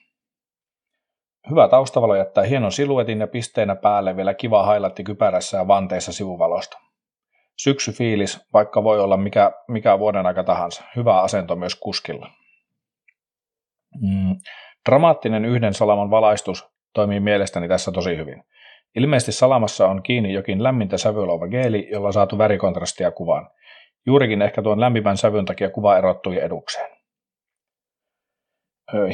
Hyvä 1.51 1.69
taustavalo 1.69 2.17
jättää 2.17 2.45
hienon 2.45 2.73
siluetin 2.73 3.21
ja 3.21 3.27
pisteenä 3.27 3.77
päälle 3.77 4.17
vielä 4.17 4.35
kiva 4.35 4.63
hailatti 4.63 5.05
kypärässä 5.05 5.57
ja 5.57 5.69
vanteissa 5.69 6.13
sivuvalosta. 6.13 6.79
Syksyfiilis, 7.57 8.47
vaikka 8.53 8.85
voi 8.85 9.01
olla 9.01 9.17
mikä, 9.17 9.53
mikä 9.69 9.99
vuoden 9.99 10.27
aika 10.27 10.45
tahansa. 10.45 10.85
Hyvä 10.97 11.21
asento 11.21 11.57
myös 11.57 11.75
kuskilla. 11.75 12.31
Mm. 14.01 14.37
Dramaattinen 14.89 15.45
yhden 15.45 15.75
salaman 15.75 16.11
valaistus 16.11 16.67
toimii 16.95 17.21
mielestäni 17.21 17.69
tässä 17.69 17.93
tosi 17.93 18.17
hyvin. 18.17 18.45
Ilmeisesti 18.97 19.33
salamassa 19.33 19.89
on 19.89 20.03
kiinni 20.03 20.33
jokin 20.33 20.63
lämmintä 20.63 20.99
sävylouva 20.99 21.49
geeli, 21.49 21.89
jolla 21.93 22.07
on 22.07 22.13
saatu 22.13 22.39
värikontrastia 22.39 23.11
kuvaan. 23.11 23.51
Juurikin 24.07 24.43
ehkä 24.43 24.63
tuon 24.63 24.81
lämpimän 24.81 25.17
sävyn 25.17 25.45
takia 25.45 25.71
kuva 25.71 25.99
erottui 25.99 26.43
edukseen. 26.43 26.97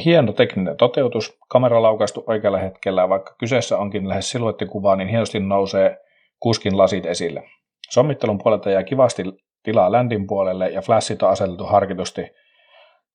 Hieno 0.05 0.33
tekninen 0.33 0.77
toteutus, 0.77 1.37
kamera 1.49 1.81
laukaistu 1.81 2.23
oikealla 2.27 2.57
hetkellä, 2.57 3.09
vaikka 3.09 3.35
kyseessä 3.39 3.77
onkin 3.77 4.09
lähes 4.09 4.29
siluettikuva, 4.29 4.95
niin 4.95 5.09
hienosti 5.09 5.39
nousee 5.39 5.97
kuskin 6.39 6.77
lasit 6.77 7.05
esille. 7.05 7.43
Sommittelun 7.89 8.37
puolelta 8.43 8.69
jää 8.69 8.83
kivasti 8.83 9.23
tilaa 9.63 9.91
ländin 9.91 10.27
puolelle 10.27 10.69
ja 10.69 10.81
flashit 10.81 11.23
on 11.23 11.29
aseteltu 11.29 11.65
harkitusti 11.65 12.31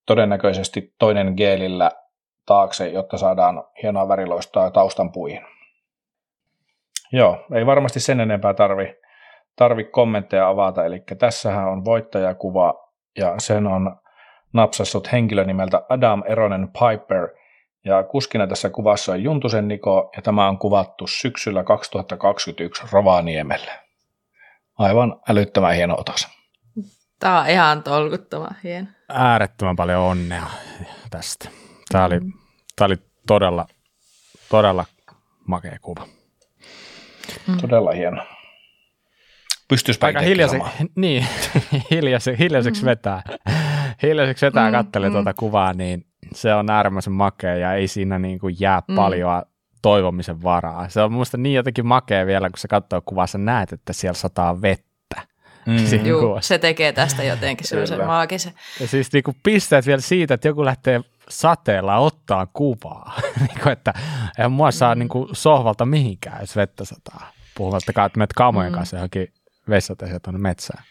todennäköisesti 0.06 0.94
toinen 0.98 1.34
geelillä 1.36 1.90
taakse, 2.46 2.88
jotta 2.88 3.18
saadaan 3.18 3.64
hienoa 3.82 4.08
väriloistaa 4.08 4.70
taustan 4.70 5.12
puihin. 5.12 5.40
Joo, 7.12 7.46
ei 7.54 7.66
varmasti 7.66 8.00
sen 8.00 8.20
enempää 8.20 8.54
tarvi, 8.54 8.94
tarvi 9.58 9.84
kommentteja 9.84 10.48
avata, 10.48 10.84
eli 10.84 11.02
tässähän 11.18 11.68
on 11.68 11.84
voittajakuva 11.84 12.74
ja 13.18 13.34
sen 13.38 13.66
on 13.66 13.96
napsassut 14.52 15.12
henkilö 15.12 15.44
nimeltä 15.44 15.82
Adam 15.88 16.22
Eronen 16.26 16.68
Piper, 16.68 17.28
ja 17.84 18.02
kuskina 18.02 18.46
tässä 18.46 18.70
kuvassa 18.70 19.12
on 19.12 19.22
Juntusen 19.22 19.68
Niko, 19.68 20.10
ja 20.16 20.22
tämä 20.22 20.48
on 20.48 20.58
kuvattu 20.58 21.06
syksyllä 21.06 21.64
2021 21.64 22.82
Rovaniemelle. 22.92 23.70
Aivan 24.78 25.20
älyttömän 25.28 25.74
hieno 25.74 25.96
otos. 25.98 26.28
Tämä 27.20 27.40
on 27.40 27.48
ihan 27.48 27.82
tolkuttoman 27.82 28.56
hieno. 28.64 28.88
Äärettömän 29.08 29.76
paljon 29.76 30.02
onnea 30.02 30.46
tästä. 31.10 31.48
Tämä 31.92 32.04
oli, 32.04 32.20
tämä 32.76 32.86
oli 32.86 32.96
todella, 33.26 33.66
todella 34.48 34.84
makea 35.46 35.78
kuva. 35.82 36.06
Mm. 37.46 37.56
Todella 37.60 37.92
hieno. 37.92 38.22
Pystyisi 39.68 40.00
Aika 40.02 40.20
hiljaise, 40.20 40.60
niin, 40.94 41.26
hiljaise, 41.90 42.36
hiljaiseksi 42.38 42.82
mm. 42.82 42.86
vetää. 42.86 43.22
Hiljaiseksi 44.02 44.46
vetää 44.46 44.70
mm, 44.70 44.72
kattelee 44.72 45.08
mm. 45.08 45.12
tuota 45.12 45.34
kuvaa, 45.34 45.72
niin 45.72 46.06
se 46.34 46.54
on 46.54 46.70
äärimmäisen 46.70 47.12
makea 47.12 47.56
ja 47.56 47.74
ei 47.74 47.88
siinä 47.88 48.18
niin 48.18 48.38
kuin 48.38 48.56
jää 48.60 48.82
mm. 48.88 48.94
paljon 48.94 49.42
toivomisen 49.82 50.42
varaa. 50.42 50.88
Se 50.88 51.00
on 51.00 51.12
minusta 51.12 51.36
niin 51.36 51.54
jotenkin 51.54 51.86
makea 51.86 52.26
vielä, 52.26 52.50
kun 52.50 52.58
sä 52.58 52.68
katsoo 52.68 53.02
kuvaa, 53.04 53.26
sä 53.26 53.38
näet, 53.38 53.72
että 53.72 53.92
siellä 53.92 54.14
sataa 54.14 54.62
vettä. 54.62 55.22
Mm. 55.66 56.06
Juu, 56.06 56.38
se 56.40 56.58
tekee 56.58 56.92
tästä 56.92 57.22
jotenkin 57.22 57.66
sellaisen 57.66 58.06
maagisen. 58.06 58.52
Ja 58.80 58.88
siis 58.88 59.12
niin 59.12 59.24
kuin 59.24 59.36
pisteet 59.42 59.86
vielä 59.86 60.00
siitä, 60.00 60.34
että 60.34 60.48
joku 60.48 60.64
lähtee 60.64 61.00
sateella 61.28 61.96
ottaa 61.96 62.46
kuvaa. 62.52 63.20
niin 63.40 63.60
kuin, 63.62 63.72
että 63.72 63.94
eihän 64.38 64.52
mua 64.52 64.70
saa 64.70 64.94
mm. 64.94 64.98
niin 64.98 65.08
kuin 65.08 65.28
sohvalta 65.32 65.86
mihinkään, 65.86 66.40
jos 66.40 66.56
vettä 66.56 66.84
sataa. 66.84 67.32
Puhumattakaan, 67.54 68.06
että 68.06 68.18
menet 68.18 68.32
kamojen 68.32 68.72
mm. 68.72 68.76
kanssa 68.76 68.96
johonkin 68.96 69.28
vessateeseen 69.68 70.20
tuonne 70.22 70.38
metsään. 70.38 70.84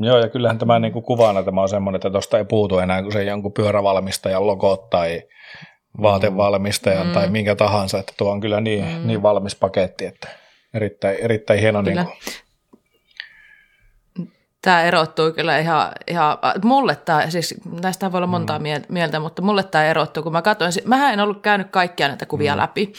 Joo, 0.00 0.18
ja 0.18 0.28
kyllähän 0.28 0.58
tämä 0.58 0.78
niin 0.78 0.92
kuin 0.92 1.04
kuvana 1.04 1.42
tämä 1.42 1.62
on 1.62 1.68
semmoinen, 1.68 1.96
että 1.96 2.10
tuosta 2.10 2.38
ei 2.38 2.44
puutu 2.44 2.78
enää 2.78 3.02
kuin 3.02 3.12
se 3.12 3.24
jonkun 3.24 3.52
pyörävalmistajan 3.52 4.46
logo 4.46 4.76
tai 4.90 5.22
vaatevalmistajan 6.02 7.06
mm. 7.06 7.12
tai 7.12 7.30
minkä 7.30 7.54
tahansa, 7.54 7.98
että 7.98 8.12
tuo 8.16 8.30
on 8.30 8.40
kyllä 8.40 8.60
niin, 8.60 8.84
mm. 8.84 9.06
niin 9.06 9.22
valmis 9.22 9.54
paketti, 9.54 10.06
että 10.06 10.28
erittäin, 10.74 11.16
erittäin 11.20 11.60
hieno. 11.60 11.82
Kyllä. 11.82 12.02
Niin 12.02 12.06
kuin. 12.06 12.18
Tämä 14.62 14.82
erottuu 14.82 15.32
kyllä 15.32 15.58
ihan, 15.58 15.92
ihan 16.06 16.38
mulle 16.64 16.96
tämä, 16.96 17.30
siis 17.30 17.54
näistä 17.82 18.12
voi 18.12 18.18
olla 18.18 18.26
montaa 18.26 18.58
mm. 18.58 18.64
mieltä, 18.88 19.20
mutta 19.20 19.42
mulle 19.42 19.62
tämä 19.62 19.84
erottuu, 19.84 20.22
kun 20.22 20.32
mä 20.32 20.42
katsoin, 20.42 20.72
mä 20.84 21.12
en 21.12 21.20
ollut 21.20 21.42
käynyt 21.42 21.70
kaikkia 21.70 22.08
näitä 22.08 22.26
kuvia 22.26 22.54
mm. 22.54 22.60
läpi, 22.60 22.92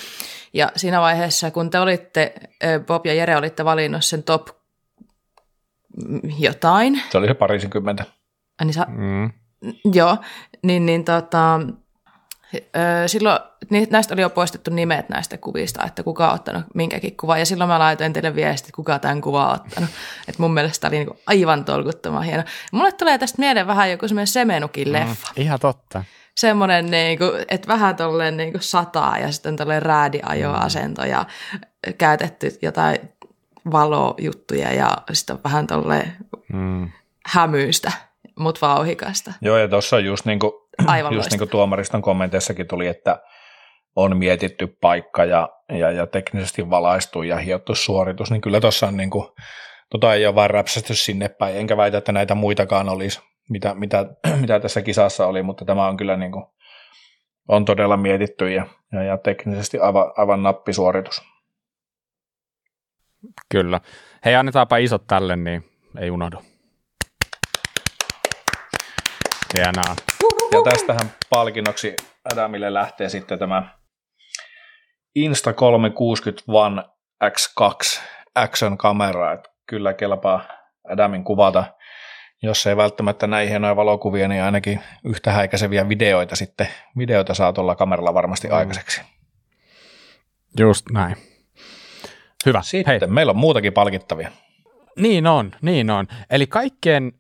ja 0.54 0.72
siinä 0.76 1.02
vaiheessa, 1.02 1.52
kun 1.52 1.70
te 1.70 1.80
olitte, 1.80 2.34
Bob 2.86 3.06
ja 3.06 3.14
Jere 3.14 3.38
olitte 3.38 3.66
valinnut 3.66 4.06
sen 4.06 4.24
top 4.24 4.59
jotain. 6.40 7.02
Se 7.10 7.18
oli 7.18 7.28
se 7.28 7.34
parisenkymmentä. 7.34 8.06
Niin 8.64 8.74
sa- 8.74 8.88
mm. 8.90 9.32
Joo, 9.94 10.18
niin, 10.64 10.86
niin 10.86 11.06
tota, 11.06 11.60
silloin 13.08 13.40
näistä 13.90 14.14
oli 14.14 14.22
jo 14.22 14.30
poistettu 14.30 14.72
nimet 14.72 15.10
näistä 15.10 15.38
kuvista, 15.38 15.86
että 15.86 16.04
kuka 16.04 16.28
on 16.28 16.36
ottanut 16.36 16.64
minkäkin 16.74 17.18
kuva. 17.18 17.38
Ja 17.38 17.46
silloin 17.46 17.68
mä 17.68 17.80
laitoin 17.80 18.14
teille 18.14 18.36
viesti, 18.36 18.72
kuka 18.72 19.00
tämän 19.00 19.22
kuva 19.22 19.48
on 19.48 19.54
ottanut. 19.54 19.90
että 20.28 20.42
mun 20.42 20.54
mielestä 20.54 20.82
tämä 20.82 20.98
oli 20.98 21.06
niin 21.06 21.20
aivan 21.28 21.66
tolkuttoman 21.66 22.24
hieno. 22.24 22.44
Mulle 22.72 22.92
tulee 22.92 23.18
tästä 23.18 23.36
mieleen 23.40 23.68
vähän 23.68 23.92
joku 23.92 24.08
semmoinen 24.08 24.28
Semenukin 24.28 24.88
mm, 24.88 24.94
leffa. 24.94 25.28
Mm, 25.38 25.42
ihan 25.42 25.60
totta. 25.60 26.04
Semmoinen, 26.38 26.92
niin 26.92 27.18
kuin, 27.18 27.32
että 27.48 27.68
vähän 27.68 27.96
tolleen 27.96 28.38
niin 28.38 28.52
kuin 28.52 28.62
sataa 28.62 29.18
ja 29.20 29.32
sitten 29.32 29.56
tolleen 29.56 29.82
räädiajoasento 29.82 31.06
ja 31.06 31.26
käytetty 31.98 32.58
jotain 32.62 32.98
valojuttuja 33.72 34.74
ja 34.74 34.98
sitten 35.14 35.44
vähän 35.44 35.68
tolleen 35.68 36.14
mm. 36.54 36.90
hämyistä, 37.26 37.92
mutta 38.40 38.68
vauhikasta. 38.68 39.34
Joo, 39.42 39.58
ja 39.58 39.68
tuossa 39.68 39.96
on 39.96 40.06
just 40.06 40.26
niin 40.26 40.40
kuin 40.40 40.54
Aivan 40.88 41.14
Just 41.14 41.32
niin 41.32 41.40
kuin 41.40 41.50
tuomariston 41.50 42.02
kommenteissakin 42.02 42.68
tuli, 42.68 42.88
että 42.88 43.22
on 43.96 44.18
mietitty 44.18 44.68
paikka 44.68 45.26
ja, 45.26 45.50
ja, 45.70 45.92
ja 45.92 46.08
teknisesti 46.08 46.70
valaistu 46.70 47.24
ja 47.24 47.38
hiottu 47.38 47.76
suoritus, 47.76 48.32
niin 48.32 48.42
kyllä 48.42 48.62
tuossa 48.62 48.88
on 48.88 48.98
niin 48.98 49.10
kuin, 49.10 49.28
tota 49.90 50.14
ei 50.14 50.26
ole 50.26 50.36
vain 50.36 50.50
räpsästy 50.50 50.96
sinne 50.96 51.30
päin, 51.30 51.56
enkä 51.56 51.78
väitä, 51.78 51.98
että 51.98 52.12
näitä 52.12 52.36
muitakaan 52.36 52.90
olisi, 52.90 53.20
mitä, 53.50 53.74
mitä, 53.74 54.06
mitä 54.42 54.60
tässä 54.60 54.82
kisassa 54.82 55.28
oli, 55.28 55.44
mutta 55.44 55.66
tämä 55.66 55.88
on 55.88 55.98
kyllä 55.98 56.18
niin 56.18 56.32
kuin, 56.32 56.46
on 57.48 57.66
todella 57.66 57.98
mietitty 57.98 58.52
ja, 58.52 58.66
ja, 58.92 59.04
ja 59.04 59.18
teknisesti 59.18 59.80
aivan, 59.80 60.12
aivan 60.18 60.44
nappisuoritus. 60.44 61.22
Kyllä. 63.50 63.82
Hei, 64.26 64.36
annetaanpa 64.36 64.78
isot 64.78 65.08
tälle, 65.08 65.36
niin 65.36 65.72
ei 66.00 66.12
unohdu. 66.12 66.42
Hienoa. 69.54 69.96
Ja 70.52 70.62
tästähän 70.64 71.12
palkinnoksi 71.30 71.96
Adamille 72.34 72.74
lähtee 72.74 73.10
sitten 73.10 73.40
tämä 73.40 73.80
Insta360 75.20 76.44
One 76.48 76.84
X2 77.24 78.02
Action 78.36 78.78
kamera, 78.78 79.34
että 79.34 79.50
kyllä 79.68 79.94
kelpaa 79.94 80.42
Adamin 80.90 81.24
kuvata, 81.24 81.64
jos 82.42 82.68
ei 82.68 82.78
välttämättä 82.78 83.28
näin 83.28 83.50
hienoja 83.50 83.76
valokuvia, 83.76 84.28
niin 84.28 84.44
ainakin 84.44 84.80
yhtä 85.04 85.32
häikäiseviä 85.32 85.90
videoita 85.90 86.36
sitten, 86.36 86.68
videoita 86.98 87.34
saa 87.34 87.54
tuolla 87.54 87.76
kameralla 87.76 88.14
varmasti 88.14 88.48
mm. 88.48 88.54
aikaiseksi. 88.54 89.02
Just 90.60 90.86
näin. 90.94 91.29
Hyvä. 92.46 92.62
Sitten 92.62 93.00
Hei. 93.00 93.10
meillä 93.10 93.30
on 93.30 93.38
muutakin 93.38 93.74
palkittavia. 93.74 94.32
Niin 94.98 95.28
on, 95.28 95.52
niin 95.62 95.90
on. 95.90 96.08
Eli 96.30 96.48
kaikkien 96.48 97.12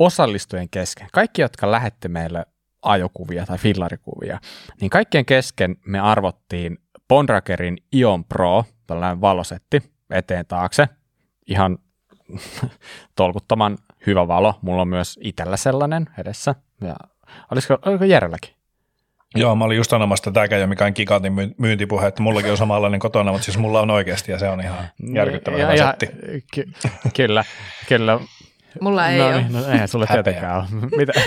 osallistujien 0.00 0.68
kesken, 0.68 1.08
kaikki, 1.12 1.42
jotka 1.42 1.70
lähette 1.70 2.08
meille 2.08 2.46
ajokuvia 2.82 3.46
tai 3.46 3.58
fillarikuvia, 3.58 4.40
niin 4.80 4.90
kaikkien 4.90 5.24
kesken 5.24 5.76
me 5.86 6.00
arvottiin 6.00 6.78
Bondrakerin 7.08 7.78
Ion 7.92 8.24
Pro, 8.24 8.64
tällainen 8.86 9.20
valosetti 9.20 9.82
eteen 10.10 10.46
taakse, 10.46 10.88
ihan 11.46 11.78
tolkuttoman 13.16 13.78
hyvä 14.06 14.28
valo. 14.28 14.54
Mulla 14.62 14.82
on 14.82 14.88
myös 14.88 15.18
itsellä 15.22 15.56
sellainen 15.56 16.06
edessä. 16.18 16.54
Ja 16.80 16.96
olisiko, 17.50 17.78
oliko 17.86 18.04
Jerelläkin? 18.04 18.53
Joo, 19.34 19.56
mä 19.56 19.64
olin 19.64 19.76
just 19.76 19.90
sanomassa, 19.90 20.30
että 20.30 20.34
tämäkään 20.34 20.58
ei 20.58 20.62
ole 20.62 20.68
mikään 20.68 20.92
gigantin 20.96 21.54
myyntipuhe, 21.58 22.06
että 22.06 22.22
mullakin 22.22 22.50
on 22.50 22.56
samanlainen 22.56 23.00
kotona, 23.00 23.32
mutta 23.32 23.44
siis 23.44 23.58
mulla 23.58 23.80
on 23.80 23.90
oikeasti 23.90 24.32
ja 24.32 24.38
se 24.38 24.48
on 24.48 24.60
ihan 24.60 24.88
järkyttävä 25.14 25.58
ja, 25.58 25.66
hyvä 25.66 25.86
setti. 25.86 26.08
Ky- 26.54 26.72
kyllä, 27.16 27.44
kyllä. 27.88 28.20
Mulla 28.80 29.08
ei 29.08 29.18
no, 29.18 29.26
ole. 29.26 29.42
Niin, 29.42 29.52
no 29.52 29.72
eihän 29.72 29.88
sulle 29.88 30.06
tietenkään 30.06 30.56
ole. 30.56 30.66
Mitä? 30.96 31.12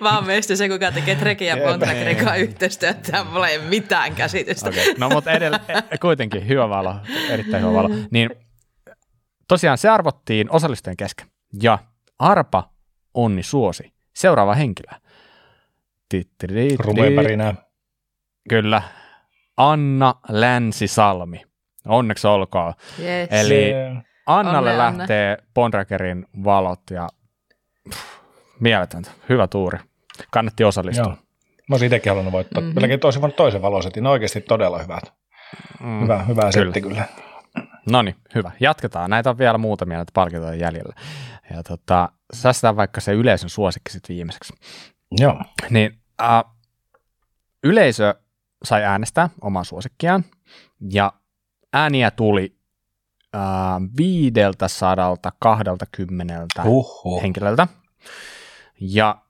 mä 0.00 0.16
oon 0.16 0.26
meistä 0.26 0.56
se, 0.56 0.68
kuka 0.68 0.92
tekee 0.92 1.16
Trekin 1.16 1.48
ja 1.48 1.56
Bontrakerin 1.56 2.16
kanssa 2.16 2.36
yhteistyötä. 2.36 3.24
Mulla 3.24 3.48
ei 3.48 3.58
ole 3.58 3.66
mitään 3.66 4.14
käsitystä. 4.14 4.68
Okay. 4.68 4.84
No 4.98 5.08
mutta 5.08 5.30
edellä, 5.30 5.60
e, 5.90 5.98
kuitenkin 5.98 6.48
hyvä 6.48 6.68
valo, 6.68 6.94
erittäin 7.30 7.62
hyvä 7.62 7.74
valo. 7.74 7.88
Niin 8.10 8.30
tosiaan 9.48 9.78
se 9.78 9.88
arvottiin 9.88 10.50
osallistujien 10.50 10.96
kesken. 10.96 11.26
Ja 11.62 11.78
Arpa 12.18 12.70
Onni 13.14 13.42
Suosi, 13.42 13.92
seuraava 14.14 14.54
henkilö. 14.54 14.92
Rumepärinä. 16.78 17.54
Kyllä. 18.48 18.82
Anna 19.56 20.14
Länsi-Salmi. 20.28 21.42
Onneksi 21.86 22.26
olkoon. 22.26 22.74
Yes. 22.98 23.28
Eli 23.30 23.70
yeah 23.70 24.04
Annalle 24.26 24.70
Onne, 24.70 24.78
lähtee 24.78 25.32
Anne. 25.32 25.44
Bondrakerin 25.54 26.26
valot 26.44 26.80
ja 26.90 27.08
pff, 27.90 28.00
mieletöntä. 28.60 29.10
Hyvä 29.28 29.46
tuuri. 29.46 29.78
Kannatti 30.30 30.64
osallistua. 30.64 31.04
Joo. 31.04 31.16
Mä 31.68 31.74
olisin 31.74 31.86
itsekin 31.86 32.10
halunnut 32.10 32.32
voittaa. 32.32 32.60
Mm-hmm. 32.60 32.80
Melkein 32.80 33.00
toisin 33.00 33.32
toisen 33.36 33.62
valosetin. 33.62 34.06
Oikeasti 34.06 34.40
todella 34.40 34.78
hyvät. 34.78 35.12
Mm, 35.80 36.02
hyvä, 36.02 36.24
hyvä 36.24 36.40
kyllä. 36.40 36.52
setti 36.52 36.80
kyllä. 36.80 37.04
No 37.90 38.02
niin, 38.02 38.16
hyvä. 38.34 38.50
Jatketaan. 38.60 39.10
Näitä 39.10 39.30
on 39.30 39.38
vielä 39.38 39.58
muutamia 39.58 39.96
näitä 39.96 40.12
palkintoja 40.14 40.54
jäljellä. 40.54 40.94
Ja 41.54 41.62
tota, 41.62 42.08
säästetään 42.32 42.76
vaikka 42.76 43.00
se 43.00 43.12
yleisön 43.12 43.50
suosikki 43.50 43.92
sitten 43.92 44.16
viimeiseksi. 44.16 44.52
Joo. 45.18 45.42
Niin 45.70 45.99
äh, 46.20 46.44
yleisö 47.64 48.14
sai 48.64 48.84
äänestää 48.84 49.30
omaa 49.40 49.64
suosikkiaan 49.64 50.24
ja 50.90 51.12
ääniä 51.72 52.10
tuli 52.10 52.60
viideltä 53.96 54.68
sadalta 54.68 55.32
kahdelta 55.38 55.86
kymmeneltä 55.92 56.62
Uhuh. 56.64 57.22
henkilöltä. 57.22 57.66
Ja 58.80 59.22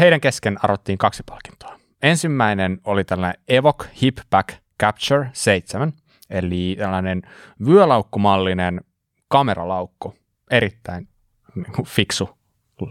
heidän 0.00 0.20
kesken 0.20 0.64
arvottiin 0.64 0.98
kaksi 0.98 1.22
palkintoa. 1.26 1.78
Ensimmäinen 2.02 2.80
oli 2.84 3.04
tällainen 3.04 3.42
Evoc 3.48 3.86
Hip 4.02 4.18
Back 4.30 4.48
Capture 4.80 5.30
7, 5.32 5.92
eli 6.30 6.76
tällainen 6.78 7.22
vyölaukkumallinen 7.66 8.80
kameralaukku, 9.28 10.14
erittäin 10.50 11.08
niin 11.54 11.86
fiksu 11.86 12.38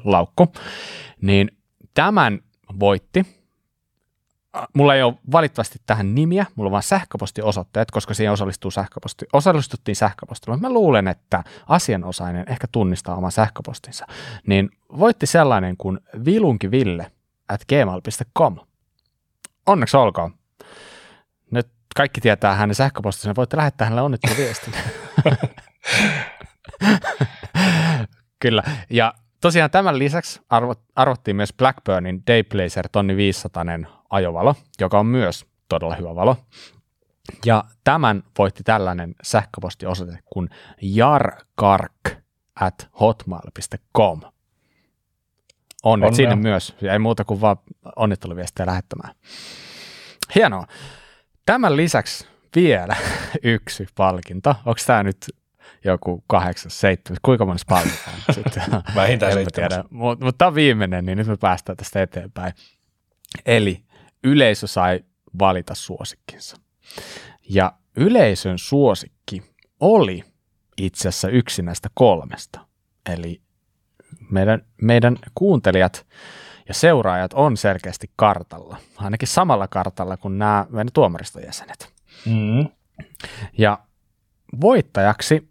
laukku. 0.03 0.53
Niin 1.21 1.57
tämän 1.93 2.39
voitti 2.79 3.25
mulla 4.73 4.95
ei 4.95 5.03
ole 5.03 5.15
valitettavasti 5.31 5.79
tähän 5.85 6.15
nimiä, 6.15 6.45
mulla 6.55 6.67
on 6.67 6.71
vain 6.71 6.83
sähköpostiosoitteet, 6.83 7.91
koska 7.91 8.13
siihen 8.13 8.33
osallistuu 8.33 8.71
sähköposti, 8.71 9.25
osallistuttiin 9.33 9.95
sähköpostilla. 9.95 10.57
Mä 10.57 10.69
luulen, 10.69 11.07
että 11.07 11.43
asianosainen 11.67 12.45
ehkä 12.47 12.67
tunnistaa 12.71 13.15
oman 13.15 13.31
sähköpostinsa. 13.31 14.07
Niin 14.47 14.69
voitti 14.99 15.25
sellainen 15.25 15.77
kuin 15.77 15.99
vilunkiville 16.25 17.11
at 17.49 17.61
gmail.com. 17.69 18.57
Onneksi 19.65 19.97
olkoon. 19.97 20.33
Nyt 21.51 21.67
kaikki 21.95 22.21
tietää 22.21 22.55
hänen 22.55 22.75
sähköpostinsa, 22.75 23.35
voitte 23.35 23.57
lähettää 23.57 23.85
hänelle 23.85 24.01
onnitteluviestin. 24.01 24.73
Kyllä, 28.39 28.63
ja 28.89 29.13
tosiaan 29.45 29.71
tämän 29.71 29.99
lisäksi 29.99 30.41
arvottiin 30.95 31.35
myös 31.35 31.53
Blackburnin 31.53 32.23
Dayblazer 32.27 32.89
tonni 32.91 33.15
500 33.15 33.65
ajovalo, 34.09 34.55
joka 34.79 34.99
on 34.99 35.05
myös 35.05 35.45
todella 35.69 35.95
hyvä 35.95 36.15
valo. 36.15 36.37
Ja 37.45 37.63
tämän 37.83 38.23
voitti 38.37 38.63
tällainen 38.63 39.15
sähköpostiosoite 39.23 40.19
kuin 40.25 40.49
jarkark 40.81 42.09
at 42.55 42.89
hotmail.com. 42.99 44.21
Onnet 45.83 46.07
Onnea. 46.07 46.11
sinne 46.11 46.35
myös. 46.35 46.75
Ei 46.91 46.99
muuta 46.99 47.23
kuin 47.23 47.41
vaan 47.41 47.57
onnitteluviestejä 47.95 48.67
lähettämään. 48.67 49.15
Hienoa. 50.35 50.65
Tämän 51.45 51.77
lisäksi 51.77 52.27
vielä 52.55 52.95
yksi 53.43 53.87
palkinto. 53.95 54.49
Onko 54.49 54.79
tämä 54.87 55.03
nyt 55.03 55.17
joku 55.85 56.23
kahdeksan, 56.27 56.71
seitsemän, 56.71 57.17
kuinka 57.21 57.45
monessa 57.45 57.65
palkitaan 57.69 58.17
sitten? 58.35 58.63
Vähintään 58.95 59.33
seitsemän. 59.33 59.83
Mutta 59.89 60.25
mut 60.25 60.37
tämä 60.37 60.47
on 60.47 60.55
viimeinen, 60.55 61.05
niin 61.05 61.17
nyt 61.17 61.27
me 61.27 61.37
päästään 61.37 61.77
tästä 61.77 62.01
eteenpäin. 62.01 62.53
Eli 63.45 63.83
yleisö 64.23 64.67
sai 64.67 64.99
valita 65.39 65.75
suosikkinsa. 65.75 66.57
Ja 67.49 67.73
yleisön 67.97 68.59
suosikki 68.59 69.43
oli 69.79 70.23
itse 70.77 71.09
asiassa 71.09 71.29
yksi 71.29 71.61
näistä 71.61 71.89
kolmesta. 71.93 72.59
Eli 73.13 73.41
meidän, 74.31 74.61
meidän 74.81 75.17
kuuntelijat 75.35 76.05
ja 76.67 76.73
seuraajat 76.73 77.33
on 77.33 77.57
selkeästi 77.57 78.09
kartalla, 78.15 78.77
ainakin 78.97 79.27
samalla 79.27 79.67
kartalla 79.67 80.17
kuin 80.17 80.37
nämä 80.37 80.65
meidän 80.69 80.93
tuomaristojäsenet. 80.93 81.93
Mm. 82.25 82.67
Ja 83.57 83.79
voittajaksi 84.61 85.47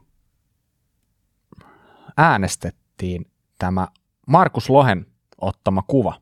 äänestettiin 2.17 3.27
tämä 3.59 3.89
Markus 4.27 4.71
Lohen 4.71 5.07
ottama 5.41 5.83
kuva, 5.87 6.15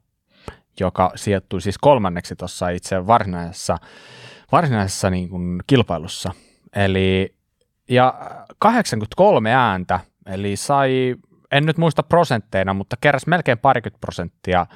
joka 0.80 1.12
sijoittui 1.14 1.60
siis 1.60 1.78
kolmanneksi 1.78 2.36
tuossa 2.36 2.68
itse 2.68 3.06
varsinaisessa, 3.06 3.76
varsinaisessa 4.52 5.10
niin 5.10 5.28
kuin 5.28 5.60
kilpailussa. 5.66 6.32
Eli, 6.76 7.34
ja 7.88 8.14
83 8.58 9.54
ääntä, 9.54 10.00
eli 10.26 10.56
sai, 10.56 11.16
en 11.50 11.66
nyt 11.66 11.78
muista 11.78 12.02
prosentteina, 12.02 12.74
mutta 12.74 12.96
keräsi 13.00 13.28
melkein 13.28 13.58
parikymmentä 13.58 14.00
prosenttia 14.00 14.66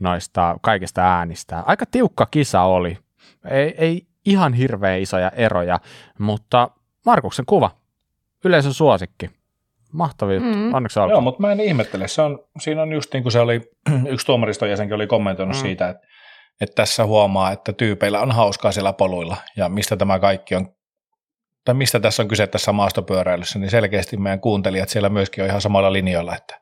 noista 0.00 0.58
kaikista 0.62 1.02
äänistä. 1.02 1.62
Aika 1.66 1.86
tiukka 1.86 2.26
kisa 2.30 2.62
oli. 2.62 2.98
Ei, 3.50 3.74
ei 3.78 4.06
ihan 4.24 4.52
hirveän 4.52 5.00
isoja 5.00 5.30
eroja, 5.30 5.80
mutta 6.18 6.70
Markuksen 7.06 7.46
kuva, 7.46 7.70
yleisön 8.44 8.74
suosikki. 8.74 9.39
Mahtavia, 9.92 10.40
mm. 10.40 10.74
onneksi 10.74 11.00
alkaa. 11.00 11.14
Joo, 11.14 11.20
mutta 11.20 11.40
mä 11.40 11.52
en 11.52 11.60
ihmettele. 11.60 12.08
Se 12.08 12.22
on, 12.22 12.44
siinä 12.60 12.82
on 12.82 12.92
just 12.92 13.12
niin 13.12 13.22
kuin 13.22 13.32
se 13.32 13.40
oli, 13.40 13.60
yksi 14.12 14.26
tuomariston 14.26 14.70
jäsenkin 14.70 14.94
oli 14.94 15.06
kommentoinut 15.06 15.56
mm. 15.56 15.60
siitä, 15.60 15.88
että, 15.88 16.06
että 16.60 16.74
tässä 16.74 17.06
huomaa, 17.06 17.52
että 17.52 17.72
tyypeillä 17.72 18.20
on 18.20 18.32
hauskaa 18.32 18.72
siellä 18.72 18.92
poluilla 18.92 19.36
ja 19.56 19.68
mistä 19.68 19.96
tämä 19.96 20.18
kaikki 20.18 20.54
on, 20.54 20.68
tai 21.64 21.74
mistä 21.74 22.00
tässä 22.00 22.22
on 22.22 22.28
kyse 22.28 22.46
tässä 22.46 22.72
maastopyöräilyssä, 22.72 23.58
niin 23.58 23.70
selkeästi 23.70 24.16
meidän 24.16 24.40
kuuntelijat 24.40 24.88
siellä 24.88 25.08
myöskin 25.08 25.44
on 25.44 25.50
ihan 25.50 25.60
samalla 25.60 25.92
linjoilla, 25.92 26.36
että, 26.36 26.60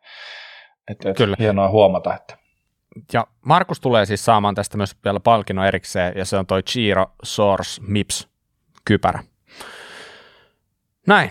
että, 0.91 1.09
että 1.11 1.19
Kyllä. 1.25 1.37
hienoa 1.39 1.69
huomata, 1.69 2.15
että 2.15 2.39
ja 3.13 3.27
Markus 3.45 3.81
tulee 3.81 4.07
siis 4.07 4.25
saamaan 4.25 4.55
tästä 4.55 4.77
myös 4.77 4.97
vielä 5.05 5.21
palkinnon 5.21 5.67
erikseen, 5.67 6.13
ja 6.17 6.25
se 6.25 6.37
on 6.37 6.47
toi 6.47 6.63
Giro 6.73 7.07
Source 7.23 7.83
Mips 7.87 8.29
kypärä. 8.85 9.23
Näin. 11.07 11.31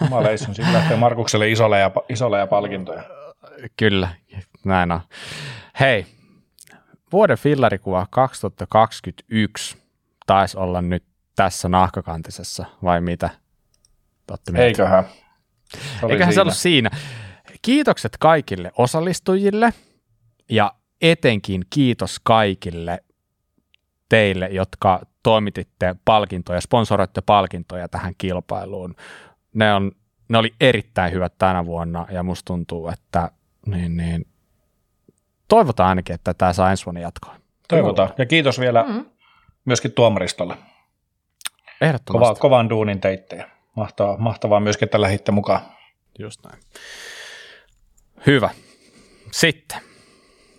Jumalaisun, 0.00 0.54
sitten 0.54 0.74
lähtee 0.74 0.96
Markukselle 0.96 1.50
isolle 1.50 1.78
ja, 1.78 1.90
isolle 2.08 2.38
ja 2.38 2.46
palkintoja. 2.46 3.02
Kyllä, 3.76 4.08
näin 4.64 4.92
on. 4.92 5.00
Hei, 5.80 6.06
vuoden 7.12 7.38
fillarikuva 7.38 8.06
2021 8.10 9.78
taisi 10.26 10.58
olla 10.58 10.82
nyt 10.82 11.04
tässä 11.36 11.68
nahkakantisessa, 11.68 12.64
vai 12.84 13.00
mitä? 13.00 13.30
Eiköhän. 14.54 15.04
Se 15.72 16.06
Eiköhän 16.08 16.18
siinä. 16.18 16.32
se 16.32 16.40
ollut 16.40 16.56
siinä. 16.56 16.90
Kiitokset 17.62 18.16
kaikille 18.20 18.72
osallistujille 18.78 19.72
ja 20.50 20.72
etenkin 21.00 21.64
kiitos 21.70 22.20
kaikille 22.22 22.98
teille, 24.08 24.46
jotka 24.46 25.00
toimititte 25.22 25.94
palkintoja, 26.04 26.60
sponsoroitte 26.60 27.20
palkintoja 27.20 27.88
tähän 27.88 28.14
kilpailuun. 28.18 28.94
Ne, 29.54 29.74
on, 29.74 29.92
ne 30.28 30.38
oli 30.38 30.54
erittäin 30.60 31.12
hyvät 31.12 31.32
tänä 31.38 31.66
vuonna 31.66 32.06
ja 32.10 32.22
musta 32.22 32.46
tuntuu, 32.46 32.88
että 32.88 33.30
niin, 33.66 33.96
niin, 33.96 34.26
toivotaan 35.48 35.88
ainakin, 35.88 36.14
että 36.14 36.34
tämä 36.34 36.52
saa 36.52 36.70
ensi 36.70 36.86
vuonna 36.86 37.00
jatkoa. 37.00 37.36
Toivotaan. 37.68 38.10
Ja 38.18 38.26
kiitos 38.26 38.60
vielä 38.60 38.82
mm-hmm. 38.82 39.06
myöskin 39.64 39.92
tuomaristolle. 39.92 40.56
Ehdottomasti. 41.80 42.28
Kova, 42.28 42.40
kovan 42.40 42.70
duunin 42.70 43.00
teitte. 43.00 43.44
Mahtavaa, 43.76 44.16
mahtavaa 44.16 44.60
myöskin, 44.60 44.86
että 44.86 45.00
lähditte 45.00 45.32
mukaan. 45.32 45.60
Just 46.18 46.44
näin. 46.44 46.62
Hyvä. 48.26 48.50
Sitten 49.32 49.78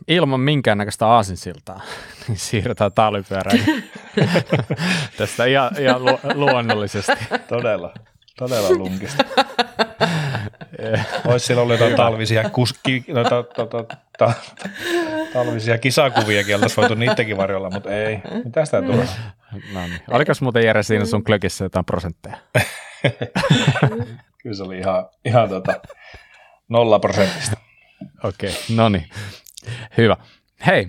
ilman 0.08 0.40
minkäännäköistä 0.40 1.08
aasinsiltaa, 1.08 1.82
niin 2.28 2.38
siirrytään 2.38 2.92
talvipyörään 2.92 3.60
tästä 5.18 5.46
ihan, 5.46 5.72
ihan 5.80 6.06
lu- 6.06 6.20
luonnollisesti. 6.34 7.12
Todella, 7.48 7.94
todella 8.40 8.70
lunkista. 8.70 9.24
Olisi 11.26 11.46
siellä 11.46 11.62
ollut 11.62 11.80
jotain 11.80 11.96
talvisia, 11.96 12.50
kuski, 12.50 13.04
noita, 13.08 13.44
to, 13.44 13.66
to, 13.66 13.88
to, 14.18 14.32
talvisia 15.34 15.78
kisakuviakin, 15.78 16.56
oltaisiin 16.56 16.78
voitu 16.82 16.96
niidenkin 16.96 17.38
varjolla, 17.38 17.70
mutta 17.70 17.90
ei. 17.90 18.22
Mitä 18.46 18.66
sitä 18.66 18.82
tulee? 18.82 19.08
No 19.74 19.88
niin. 19.88 20.02
Oliko 20.12 20.34
muuten 20.42 20.66
Jere 20.66 20.84
siinä 20.84 21.06
sun 21.06 21.24
klökissä 21.24 21.66
jotain 21.66 21.86
prosentteja? 21.86 22.38
Kyllä 24.44 24.56
se 24.56 24.64
oli 24.64 24.78
ihan, 24.78 25.10
ihan 25.26 25.50
tota, 25.50 25.74
nolla 26.70 27.00
prosentista. 27.00 27.58
Okei, 28.24 28.50
okay, 28.50 28.76
no 28.76 28.90
niin. 28.90 29.10
Hyvä. 29.98 30.18
Hei, 30.66 30.88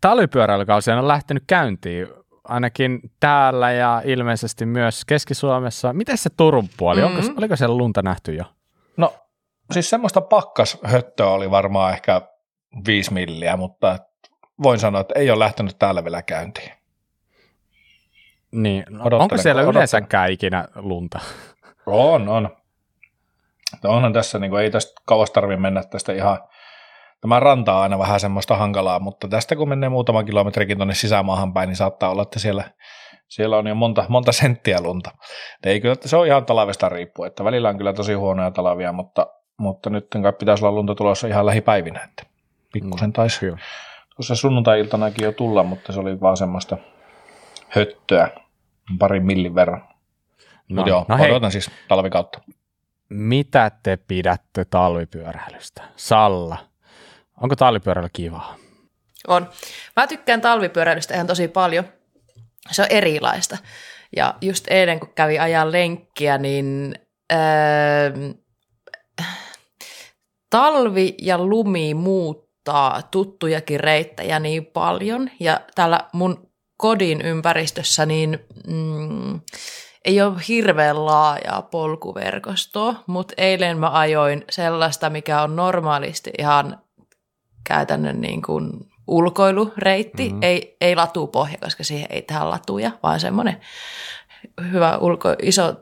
talvipyöräilykausi 0.00 0.90
on 0.90 1.08
lähtenyt 1.08 1.44
käyntiin 1.46 2.08
ainakin 2.44 3.00
täällä 3.20 3.72
ja 3.72 4.02
ilmeisesti 4.04 4.66
myös 4.66 5.04
Keski-Suomessa. 5.04 5.92
Miten 5.92 6.18
se 6.18 6.30
Turun 6.36 6.68
puoli, 6.76 7.00
mm-hmm. 7.00 7.16
Onko, 7.16 7.32
oliko 7.38 7.56
siellä 7.56 7.76
lunta 7.76 8.02
nähty 8.02 8.34
jo? 8.34 8.44
No 8.96 9.14
siis 9.72 9.90
semmoista 9.90 10.20
pakkashöttöä 10.20 11.26
oli 11.26 11.50
varmaan 11.50 11.92
ehkä 11.92 12.20
viisi 12.86 13.12
milliä, 13.12 13.56
mutta 13.56 13.98
voin 14.62 14.78
sanoa, 14.78 15.00
että 15.00 15.14
ei 15.18 15.30
ole 15.30 15.38
lähtenyt 15.38 15.78
täällä 15.78 16.04
vielä 16.04 16.22
käyntiin. 16.22 16.72
Niin, 18.52 18.84
no, 18.88 19.04
onko 19.18 19.36
siellä 19.38 19.62
yleensäkään 19.62 20.30
ikinä 20.30 20.68
lunta? 20.74 21.20
On, 21.86 22.28
on. 22.28 22.56
Onhan 23.84 24.12
tässä, 24.12 24.38
niin 24.38 24.50
kuin, 24.50 24.62
ei 24.62 24.70
tästä 24.70 24.92
kauas 25.04 25.30
tarvitse 25.30 25.60
mennä 25.60 25.82
tästä 25.82 26.12
ihan 26.12 26.38
Tämä 27.22 27.40
ranta 27.40 27.74
on 27.74 27.82
aina 27.82 27.98
vähän 27.98 28.20
semmoista 28.20 28.56
hankalaa, 28.56 28.98
mutta 28.98 29.28
tästä 29.28 29.56
kun 29.56 29.68
menee 29.68 29.88
muutama 29.88 30.24
kilometrikin 30.24 30.76
tuonne 30.76 30.94
sisämaahan 30.94 31.52
päin, 31.52 31.68
niin 31.68 31.76
saattaa 31.76 32.10
olla, 32.10 32.22
että 32.22 32.38
siellä, 32.38 32.64
siellä 33.28 33.58
on 33.58 33.66
jo 33.66 33.74
monta, 33.74 34.04
monta 34.08 34.32
senttiä 34.32 34.80
lunta. 34.80 35.10
Ei 35.64 35.80
kyllä, 35.80 35.92
että 35.92 36.08
se 36.08 36.16
on 36.16 36.26
ihan 36.26 36.44
talavesta 36.44 36.88
riippuu, 36.88 37.24
että 37.24 37.44
välillä 37.44 37.68
on 37.68 37.78
kyllä 37.78 37.92
tosi 37.92 38.14
huonoja 38.14 38.50
talavia, 38.50 38.92
mutta, 38.92 39.26
mutta 39.56 39.90
nyt 39.90 40.06
kai 40.22 40.32
pitäisi 40.32 40.64
olla 40.64 40.74
lunta 40.74 40.94
tulossa 40.94 41.28
ihan 41.28 41.46
lähipäivinä, 41.46 42.00
että 42.04 42.22
pikkusen 42.72 43.08
mm, 43.08 43.12
taisi 43.12 43.50
mm, 43.50 43.56
tuossa 44.16 44.36
sunnuntai-iltanakin 44.36 45.24
jo 45.24 45.32
tulla, 45.32 45.62
mutta 45.62 45.92
se 45.92 46.00
oli 46.00 46.20
vaan 46.20 46.36
semmoista 46.36 46.76
höttöä 47.68 48.28
parin 48.98 49.26
millin 49.26 49.54
verran. 49.54 49.80
No, 50.68 50.74
mutta 50.74 50.90
joo, 50.90 51.04
no 51.08 51.14
odotan 51.14 51.42
hei. 51.42 51.50
siis 51.50 51.70
talvikautta. 51.88 52.40
Mitä 53.08 53.70
te 53.82 53.96
pidätte 53.96 54.64
talvipyöräilystä? 54.64 55.82
Salla, 55.96 56.71
Onko 57.42 57.56
talvipyörällä 57.56 58.08
kivaa? 58.12 58.56
On. 59.28 59.48
Mä 59.96 60.06
tykkään 60.06 60.40
talvipyöräilystä 60.40 61.14
ihan 61.14 61.26
tosi 61.26 61.48
paljon. 61.48 61.84
Se 62.70 62.82
on 62.82 62.88
erilaista. 62.90 63.58
Ja 64.16 64.34
just 64.40 64.64
eilen, 64.68 65.00
kun 65.00 65.12
kävi 65.14 65.38
ajan 65.38 65.72
lenkkiä, 65.72 66.38
niin 66.38 66.94
öö, 67.32 67.38
talvi 70.50 71.14
ja 71.22 71.38
lumi 71.38 71.94
muuttaa 71.94 73.02
tuttujakin 73.02 73.80
reittejä 73.80 74.38
niin 74.38 74.66
paljon. 74.66 75.30
Ja 75.40 75.60
täällä 75.74 76.00
mun 76.12 76.50
kodin 76.76 77.22
ympäristössä 77.22 78.06
niin 78.06 78.38
mm, 78.66 79.40
ei 80.04 80.22
ole 80.22 80.40
hirveän 80.48 81.06
laajaa 81.06 81.62
polkuverkostoa, 81.62 82.94
mutta 83.06 83.34
eilen 83.36 83.78
mä 83.78 83.90
ajoin 83.90 84.44
sellaista, 84.50 85.10
mikä 85.10 85.42
on 85.42 85.56
normaalisti 85.56 86.30
ihan 86.38 86.82
käytännön 87.64 88.20
niin 88.20 88.42
kuin 88.42 88.70
ulkoilureitti, 89.06 90.24
mm-hmm. 90.24 90.42
ei, 90.42 90.76
ei 90.80 90.96
latupohja, 90.96 91.58
koska 91.60 91.84
siihen 91.84 92.06
ei 92.10 92.22
tehdä 92.22 92.50
latuja, 92.50 92.90
vaan 93.02 93.20
semmoinen 93.20 93.60
hyvä 94.70 94.98
ulko, 94.98 95.28
iso, 95.42 95.74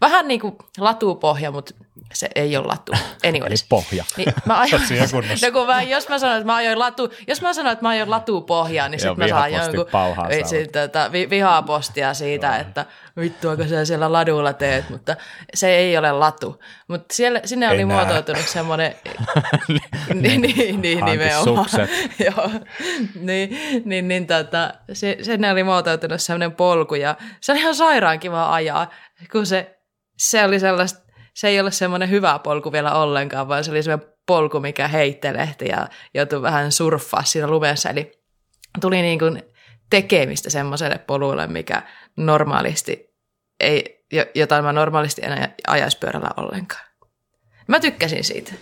vähän 0.00 0.28
niin 0.28 0.40
kuin 0.40 0.56
latupohja, 0.78 1.50
mutta 1.50 1.74
se 2.12 2.28
ei 2.34 2.56
ole 2.56 2.66
latu. 2.66 2.92
Anyways. 3.28 3.50
Eli 3.50 3.66
pohja. 3.68 4.04
Niin 4.16 4.32
mä 4.44 4.60
ajoin, 4.60 4.82
no 5.42 5.52
kun 5.52 5.66
mä, 5.66 5.82
jos 5.82 6.08
mä 6.08 6.18
sanon, 6.18 6.36
että 6.36 6.46
mä 6.46 6.54
ajoin 6.54 6.78
latu, 6.78 7.12
jos 7.26 7.42
mä 7.42 7.52
sanon, 7.52 7.72
että 7.72 7.82
mä 7.82 7.88
ajoin 7.88 8.10
latupohjaa, 8.10 8.88
niin 8.88 9.00
sitten 9.00 9.18
mä 9.18 9.28
saan 9.28 9.52
jonkun 9.52 9.86
vitsi, 10.28 10.68
tätä, 10.68 11.12
vi, 11.12 11.30
vihapostia 11.30 12.14
siitä, 12.14 12.56
että 12.56 12.86
vittuako 13.16 13.64
sä 13.64 13.84
siellä 13.84 14.12
ladulla 14.12 14.52
teet, 14.52 14.90
mutta 14.90 15.16
se 15.54 15.76
ei 15.76 15.98
ole 15.98 16.12
latu. 16.12 16.62
Mutta 16.88 17.14
siellä, 17.14 17.40
sinne 17.44 17.68
oli 17.68 17.80
Enää. 17.80 17.96
muotoutunut 17.96 18.48
semmoinen, 18.48 18.94
niin, 20.14 20.40
niin, 20.40 20.82
niin 20.82 21.04
nimenomaan. 21.04 21.68
Joo, 22.26 22.50
niin, 23.14 23.58
niin, 23.84 24.08
niin 24.08 24.26
tota, 24.26 24.74
se, 24.92 25.16
sinne 25.22 25.52
oli 25.52 25.64
muotoutunut 25.64 26.20
semmoinen 26.20 26.52
polku 26.52 26.94
ja 26.94 27.16
se 27.40 27.52
oli 27.52 27.60
ihan 27.60 27.74
sairaan 27.74 28.20
kiva 28.20 28.54
ajaa, 28.54 28.90
kun 29.32 29.46
se, 29.46 29.78
se 30.16 30.44
oli 30.44 30.60
sellaista 30.60 31.07
se 31.38 31.48
ei 31.48 31.60
ole 31.60 31.70
semmoinen 31.70 32.10
hyvä 32.10 32.38
polku 32.38 32.72
vielä 32.72 32.94
ollenkaan, 32.94 33.48
vaan 33.48 33.64
se 33.64 33.70
oli 33.70 33.82
semmoinen 33.82 34.14
polku, 34.26 34.60
mikä 34.60 34.88
heittelehti 34.88 35.68
ja 35.68 35.88
joutui 36.14 36.42
vähän 36.42 36.72
surffaa 36.72 37.22
siinä 37.24 37.48
lumessa. 37.48 37.90
Eli 37.90 38.12
tuli 38.80 39.02
niin 39.02 39.18
kuin 39.18 39.42
tekemistä 39.90 40.50
semmoiselle 40.50 40.98
polulle, 40.98 41.46
mikä 41.46 41.82
normaalisti 42.16 43.14
ei, 43.60 44.04
jota 44.34 44.62
mä 44.62 44.72
normaalisti 44.72 45.22
en 45.24 45.54
ajaisi 45.66 45.98
pyörällä 45.98 46.30
ollenkaan. 46.36 46.84
Mä 47.68 47.80
tykkäsin 47.80 48.24
siitä. 48.24 48.52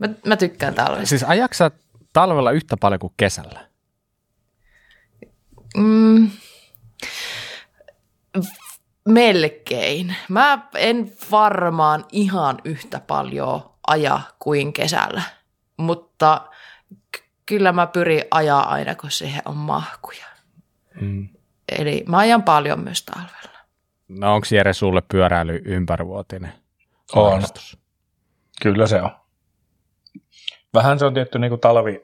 Mä, 0.00 0.08
mä 0.26 0.36
tykkään 0.36 0.74
talvesta. 0.74 1.06
Siis 1.06 1.24
ajaksa 1.24 1.70
talvella 2.12 2.50
yhtä 2.50 2.76
paljon 2.76 3.00
kuin 3.00 3.14
kesällä? 3.16 3.68
Mm, 5.76 6.30
melkein. 9.08 10.14
Mä 10.28 10.68
en 10.74 11.12
varmaan 11.30 12.04
ihan 12.12 12.58
yhtä 12.64 13.00
paljon 13.06 13.70
aja 13.86 14.20
kuin 14.38 14.72
kesällä, 14.72 15.22
mutta 15.76 16.48
kyllä 17.46 17.72
mä 17.72 17.86
pyrin 17.86 18.22
ajaa 18.30 18.68
aina, 18.68 18.94
kun 18.94 19.10
siihen 19.10 19.42
on 19.44 19.56
mahkuja. 19.56 20.26
Mm. 21.00 21.28
Eli 21.78 22.04
mä 22.08 22.18
ajan 22.18 22.42
paljon 22.42 22.80
myös 22.80 23.02
talvella. 23.02 23.58
No 24.08 24.34
onko 24.34 24.46
Jere 24.50 24.72
sulle 24.72 25.02
pyöräily 25.08 25.62
ympärivuotinen 25.64 26.52
on. 27.14 27.30
Harrastus? 27.30 27.78
Kyllä 28.62 28.86
se 28.86 29.02
on. 29.02 29.10
Vähän 30.74 30.98
se 30.98 31.06
on 31.06 31.14
tietty 31.14 31.38
niin 31.38 31.50
kuin 31.50 31.60
talvi, 31.60 32.00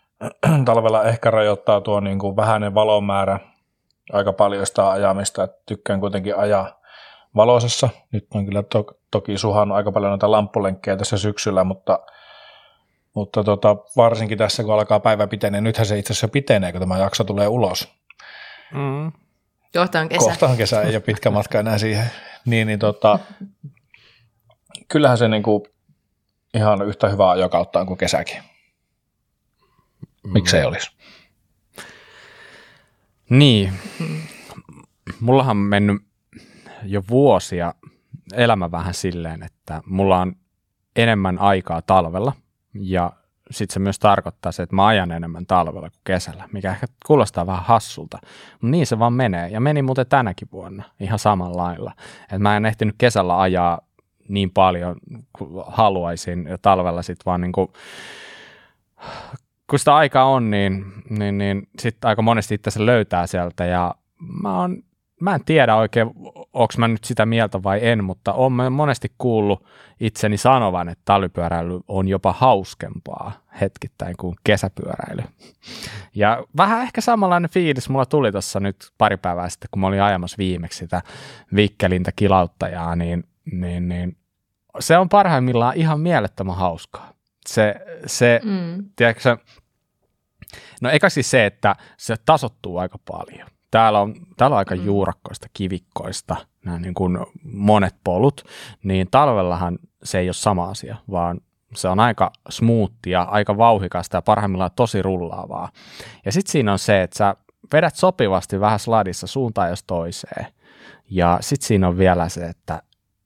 talvella 0.64 1.04
ehkä 1.04 1.30
rajoittaa 1.30 1.80
tuo 1.80 2.00
niin 2.00 2.18
kuin 2.18 2.36
vähäinen 2.36 2.74
valomäärä 2.74 3.40
aika 4.12 4.32
paljon 4.32 4.66
sitä 4.66 4.90
ajamista. 4.90 5.44
että 5.44 5.62
tykkään 5.66 6.00
kuitenkin 6.00 6.36
ajaa 6.36 6.80
valoisessa. 7.36 7.88
Nyt 8.12 8.26
on 8.34 8.46
kyllä 8.46 8.62
to- 8.62 8.98
toki 9.10 9.38
suhannut 9.38 9.76
aika 9.76 9.92
paljon 9.92 10.10
noita 10.10 10.30
lamppulenkkejä 10.30 10.96
tässä 10.96 11.18
syksyllä, 11.18 11.64
mutta, 11.64 11.98
mutta 13.14 13.44
tota, 13.44 13.76
varsinkin 13.96 14.38
tässä 14.38 14.64
kun 14.64 14.74
alkaa 14.74 15.00
päivä 15.00 15.26
pitenee, 15.26 15.60
nythän 15.60 15.86
se 15.86 15.98
itse 15.98 16.12
asiassa 16.12 16.28
pitenee, 16.28 16.72
kun 16.72 16.80
tämä 16.80 16.98
jakso 16.98 17.24
tulee 17.24 17.48
ulos. 17.48 17.88
Mm. 18.72 19.12
Kohta 19.76 20.00
on 20.00 20.08
kesä. 20.08 20.24
Kohta 20.24 20.46
on 20.46 20.56
kesä, 20.56 20.82
ei 20.82 20.94
ole 20.94 21.00
pitkä 21.00 21.30
matka 21.30 21.58
enää 21.60 21.78
siihen. 21.78 22.10
Niin, 22.44 22.66
niin 22.66 22.78
tota, 22.78 23.18
kyllähän 24.88 25.18
se 25.18 25.28
niinku 25.28 25.66
ihan 26.54 26.82
yhtä 26.82 27.08
hyvää 27.08 27.30
ajokautta 27.30 27.80
on 27.80 27.86
kuin 27.86 27.98
kesäkin. 27.98 28.42
Miksei 30.24 30.60
mm. 30.60 30.68
olisi? 30.68 30.90
Niin. 33.30 33.72
Mullahan 35.20 35.50
on 35.50 35.56
mennyt 35.56 36.02
jo 36.82 37.02
vuosia 37.10 37.74
elämä 38.34 38.70
vähän 38.70 38.94
silleen, 38.94 39.42
että 39.42 39.82
mulla 39.86 40.20
on 40.20 40.34
enemmän 40.96 41.38
aikaa 41.38 41.82
talvella 41.82 42.32
ja 42.74 43.12
sitten 43.50 43.74
se 43.74 43.80
myös 43.80 43.98
tarkoittaa 43.98 44.52
se, 44.52 44.62
että 44.62 44.76
mä 44.76 44.86
ajan 44.86 45.12
enemmän 45.12 45.46
talvella 45.46 45.90
kuin 45.90 46.00
kesällä, 46.04 46.48
mikä 46.52 46.70
ehkä 46.70 46.86
kuulostaa 47.06 47.46
vähän 47.46 47.64
hassulta, 47.64 48.18
mutta 48.52 48.66
niin 48.66 48.86
se 48.86 48.98
vaan 48.98 49.12
menee. 49.12 49.48
Ja 49.48 49.60
meni 49.60 49.82
muuten 49.82 50.06
tänäkin 50.06 50.48
vuonna 50.52 50.84
ihan 51.00 51.18
samalla 51.18 51.62
lailla. 51.62 51.92
että 52.22 52.38
mä 52.38 52.56
en 52.56 52.66
ehtinyt 52.66 52.94
kesällä 52.98 53.40
ajaa 53.40 53.80
niin 54.28 54.50
paljon 54.50 54.96
kuin 55.32 55.64
haluaisin 55.66 56.46
ja 56.46 56.58
talvella 56.58 57.02
sitten 57.02 57.24
vaan 57.26 57.40
niin 57.40 57.52
kuin, 57.52 57.68
kun 59.70 59.78
sitä 59.78 59.94
aikaa 59.94 60.24
on, 60.24 60.50
niin, 60.50 60.84
niin, 61.10 61.38
niin 61.38 61.68
sitten 61.78 62.08
aika 62.08 62.22
monesti 62.22 62.54
itse 62.54 62.70
se 62.70 62.86
löytää 62.86 63.26
sieltä 63.26 63.64
ja 63.64 63.94
mä 64.42 64.60
oon 64.60 64.82
mä 65.20 65.34
en 65.34 65.44
tiedä 65.44 65.76
oikein, 65.76 66.08
onko 66.52 66.74
mä 66.78 66.88
nyt 66.88 67.04
sitä 67.04 67.26
mieltä 67.26 67.62
vai 67.62 67.78
en, 67.82 68.04
mutta 68.04 68.32
olen 68.32 68.72
monesti 68.72 69.12
kuullut 69.18 69.66
itseni 70.00 70.36
sanovan, 70.36 70.88
että 70.88 71.02
talvipyöräily 71.04 71.80
on 71.88 72.08
jopa 72.08 72.32
hauskempaa 72.32 73.32
hetkittäin 73.60 74.14
kuin 74.16 74.36
kesäpyöräily. 74.44 75.22
Ja 76.14 76.44
vähän 76.56 76.82
ehkä 76.82 77.00
samanlainen 77.00 77.50
fiilis 77.50 77.88
mulla 77.88 78.06
tuli 78.06 78.32
tuossa 78.32 78.60
nyt 78.60 78.76
pari 78.98 79.16
päivää 79.16 79.48
sitten, 79.48 79.68
kun 79.70 79.80
mä 79.80 79.86
olin 79.86 80.02
ajamassa 80.02 80.38
viimeksi 80.38 80.78
sitä 80.78 81.02
vikkelintä 81.54 82.12
kilauttajaa, 82.16 82.96
niin, 82.96 83.24
niin, 83.52 83.88
niin 83.88 84.16
se 84.78 84.98
on 84.98 85.08
parhaimmillaan 85.08 85.76
ihan 85.76 86.00
mielettömän 86.00 86.56
hauskaa. 86.56 87.12
Se, 87.48 87.74
se 88.06 88.40
mm. 88.44 88.84
tiedätkö, 88.96 89.36
no 90.80 90.90
eikä 90.90 91.08
siis 91.08 91.30
se, 91.30 91.46
että 91.46 91.76
se 91.96 92.16
tasottuu 92.26 92.78
aika 92.78 92.98
paljon 93.10 93.48
täällä 93.70 94.00
on, 94.00 94.14
täällä 94.36 94.54
on 94.54 94.58
aika 94.58 94.76
mm. 94.76 94.84
juurakkoista, 94.84 95.46
kivikkoista 95.52 96.36
nämä 96.64 96.78
niin 96.78 96.94
kuin 96.94 97.18
monet 97.42 97.94
polut, 98.04 98.44
niin 98.82 99.08
talvellahan 99.10 99.78
se 100.02 100.18
ei 100.18 100.26
ole 100.26 100.32
sama 100.32 100.70
asia, 100.70 100.96
vaan 101.10 101.40
se 101.74 101.88
on 101.88 102.00
aika 102.00 102.32
smoothia, 102.48 103.22
aika 103.22 103.56
vauhikasta 103.56 104.16
ja 104.16 104.22
parhaimmillaan 104.22 104.70
tosi 104.76 105.02
rullaavaa. 105.02 105.68
Ja 106.24 106.32
sitten 106.32 106.52
siinä 106.52 106.72
on 106.72 106.78
se, 106.78 107.02
että 107.02 107.18
sä 107.18 107.34
vedät 107.72 107.96
sopivasti 107.96 108.60
vähän 108.60 108.78
sladissa 108.78 109.26
suuntaan 109.26 109.70
jos 109.70 109.84
toiseen. 109.84 110.46
Ja 111.10 111.38
sitten 111.40 111.66
siinä 111.66 111.88
on 111.88 111.98
vielä 111.98 112.28
se, 112.28 112.44
että 112.44 112.82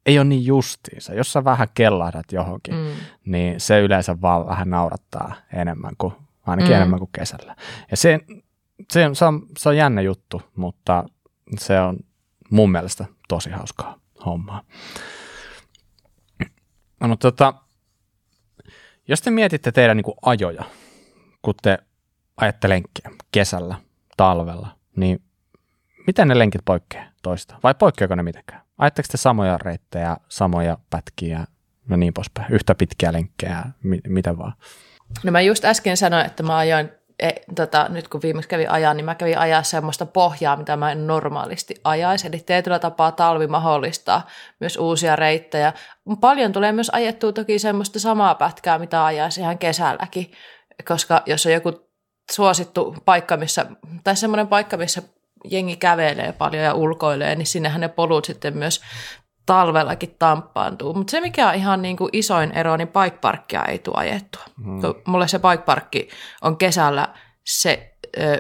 ei 0.06 0.18
ole 0.18 0.24
niin 0.24 0.46
justiinsa. 0.46 1.14
Jos 1.14 1.32
sä 1.32 1.44
vähän 1.44 1.68
kellahdat 1.74 2.32
johonkin, 2.32 2.74
mm. 2.74 2.90
niin 3.24 3.60
se 3.60 3.80
yleensä 3.80 4.20
vaan 4.20 4.46
vähän 4.46 4.70
naurattaa 4.70 5.34
enemmän 5.52 5.92
kuin, 5.98 6.12
ainakin 6.46 6.70
mm. 6.72 6.76
enemmän 6.76 6.98
kuin 6.98 7.10
kesällä. 7.12 7.56
Ja 7.90 7.96
se, 7.96 8.20
se, 8.92 9.06
on, 9.06 9.16
se, 9.16 9.24
on, 9.24 9.46
se 9.58 9.68
on 9.68 9.76
jännä 9.76 10.00
juttu, 10.00 10.42
mutta 10.56 11.04
se 11.58 11.80
on 11.80 11.96
mun 12.50 12.72
mielestä 12.72 13.04
tosi 13.28 13.50
hauskaa 13.50 13.98
hommaa. 14.26 14.62
No, 17.00 17.16
tota, 17.16 17.54
jos 19.08 19.22
te 19.22 19.30
mietitte 19.30 19.72
teidän 19.72 19.96
niin 19.96 20.04
kuin 20.04 20.16
ajoja, 20.22 20.64
kun 21.42 21.54
te 21.62 21.78
ajatte 22.36 22.68
lenkkiä 22.68 23.10
kesällä, 23.32 23.74
talvella, 24.16 24.68
niin 24.96 25.22
miten 26.06 26.28
ne 26.28 26.38
lenkit 26.38 26.62
poikkeaa 26.64 27.04
toista? 27.22 27.58
Vai 27.62 27.74
poikkeako 27.74 28.14
ne 28.14 28.22
mitenkään? 28.22 28.62
Ajatteko 28.78 29.06
te 29.10 29.16
samoja 29.16 29.58
reittejä, 29.58 30.16
samoja 30.28 30.78
pätkiä, 30.90 31.44
no 31.88 31.96
niin 31.96 32.14
poispäin, 32.14 32.52
yhtä 32.52 32.74
pitkiä 32.74 33.12
lenkkejä, 33.12 33.64
mi- 33.82 34.00
mitä 34.08 34.38
vaan? 34.38 34.52
No 35.22 35.32
mä 35.32 35.40
just 35.40 35.64
äsken 35.64 35.96
sanoin, 35.96 36.26
että 36.26 36.42
mä 36.42 36.56
ajoin 36.56 36.90
e, 37.18 37.30
tota, 37.54 37.86
nyt 37.88 38.08
kun 38.08 38.22
viimeksi 38.22 38.48
kävin 38.48 38.70
ajan, 38.70 38.96
niin 38.96 39.04
mä 39.04 39.14
kävin 39.14 39.38
ajaa 39.38 39.62
semmoista 39.62 40.06
pohjaa, 40.06 40.56
mitä 40.56 40.76
mä 40.76 40.92
en 40.92 41.06
normaalisti 41.06 41.74
ajaisi. 41.84 42.26
Eli 42.26 42.38
tietyllä 42.38 42.78
tapaa 42.78 43.12
talvi 43.12 43.46
mahdollistaa 43.46 44.26
myös 44.60 44.76
uusia 44.76 45.16
reittejä. 45.16 45.72
Paljon 46.20 46.52
tulee 46.52 46.72
myös 46.72 46.90
ajettua 46.90 47.32
toki 47.32 47.58
semmoista 47.58 48.00
samaa 48.00 48.34
pätkää, 48.34 48.78
mitä 48.78 49.04
ajaisi 49.04 49.40
ihan 49.40 49.58
kesälläkin, 49.58 50.32
koska 50.88 51.22
jos 51.26 51.46
on 51.46 51.52
joku 51.52 51.72
suosittu 52.32 52.96
paikka, 53.04 53.36
missä, 53.36 53.66
tai 54.04 54.16
semmoinen 54.16 54.48
paikka, 54.48 54.76
missä 54.76 55.02
jengi 55.50 55.76
kävelee 55.76 56.32
paljon 56.32 56.64
ja 56.64 56.74
ulkoilee, 56.74 57.34
niin 57.34 57.46
sinnehän 57.46 57.80
ne 57.80 57.88
polut 57.88 58.24
sitten 58.24 58.56
myös 58.56 58.80
talvellakin 59.46 60.16
tamppaantuu. 60.18 60.94
Mutta 60.94 61.10
se, 61.10 61.20
mikä 61.20 61.48
on 61.48 61.54
ihan 61.54 61.82
niin 61.82 61.96
kuin 61.96 62.10
isoin 62.12 62.52
ero, 62.52 62.76
niin 62.76 62.88
bikeparkkia 62.88 63.64
ei 63.64 63.78
tule 63.78 63.96
ajettua. 63.98 64.42
Hmm. 64.64 64.80
Mulle 65.06 65.28
se 65.28 65.38
bikeparkki 65.38 66.08
on 66.42 66.56
kesällä 66.56 67.08
se, 67.44 67.94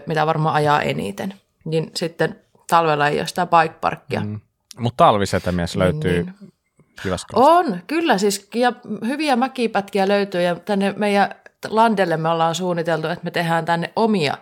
mitä 0.06 0.26
varmaan 0.26 0.54
ajaa 0.54 0.82
eniten. 0.82 1.34
Niin 1.64 1.90
sitten 1.94 2.40
talvella 2.70 3.08
ei 3.08 3.18
ole 3.18 3.26
sitä 3.26 3.46
bikeparkkia. 3.46 4.20
Hmm. 4.20 4.40
Mutta 4.78 5.04
talvisetämies 5.04 5.76
löytyy 5.76 6.12
niin, 6.12 6.34
niin. 6.40 7.14
On, 7.32 7.80
kyllä 7.86 8.18
siis. 8.18 8.48
Ja 8.54 8.72
hyviä 9.06 9.36
mäkipätkiä 9.36 10.08
löytyy 10.08 10.42
ja 10.42 10.54
tänne 10.54 10.94
meidän 10.96 11.34
landelle 11.68 12.16
me 12.16 12.28
ollaan 12.28 12.54
suunniteltu, 12.54 13.08
että 13.08 13.24
me 13.24 13.30
tehdään 13.30 13.64
tänne 13.64 13.92
omia 13.96 14.38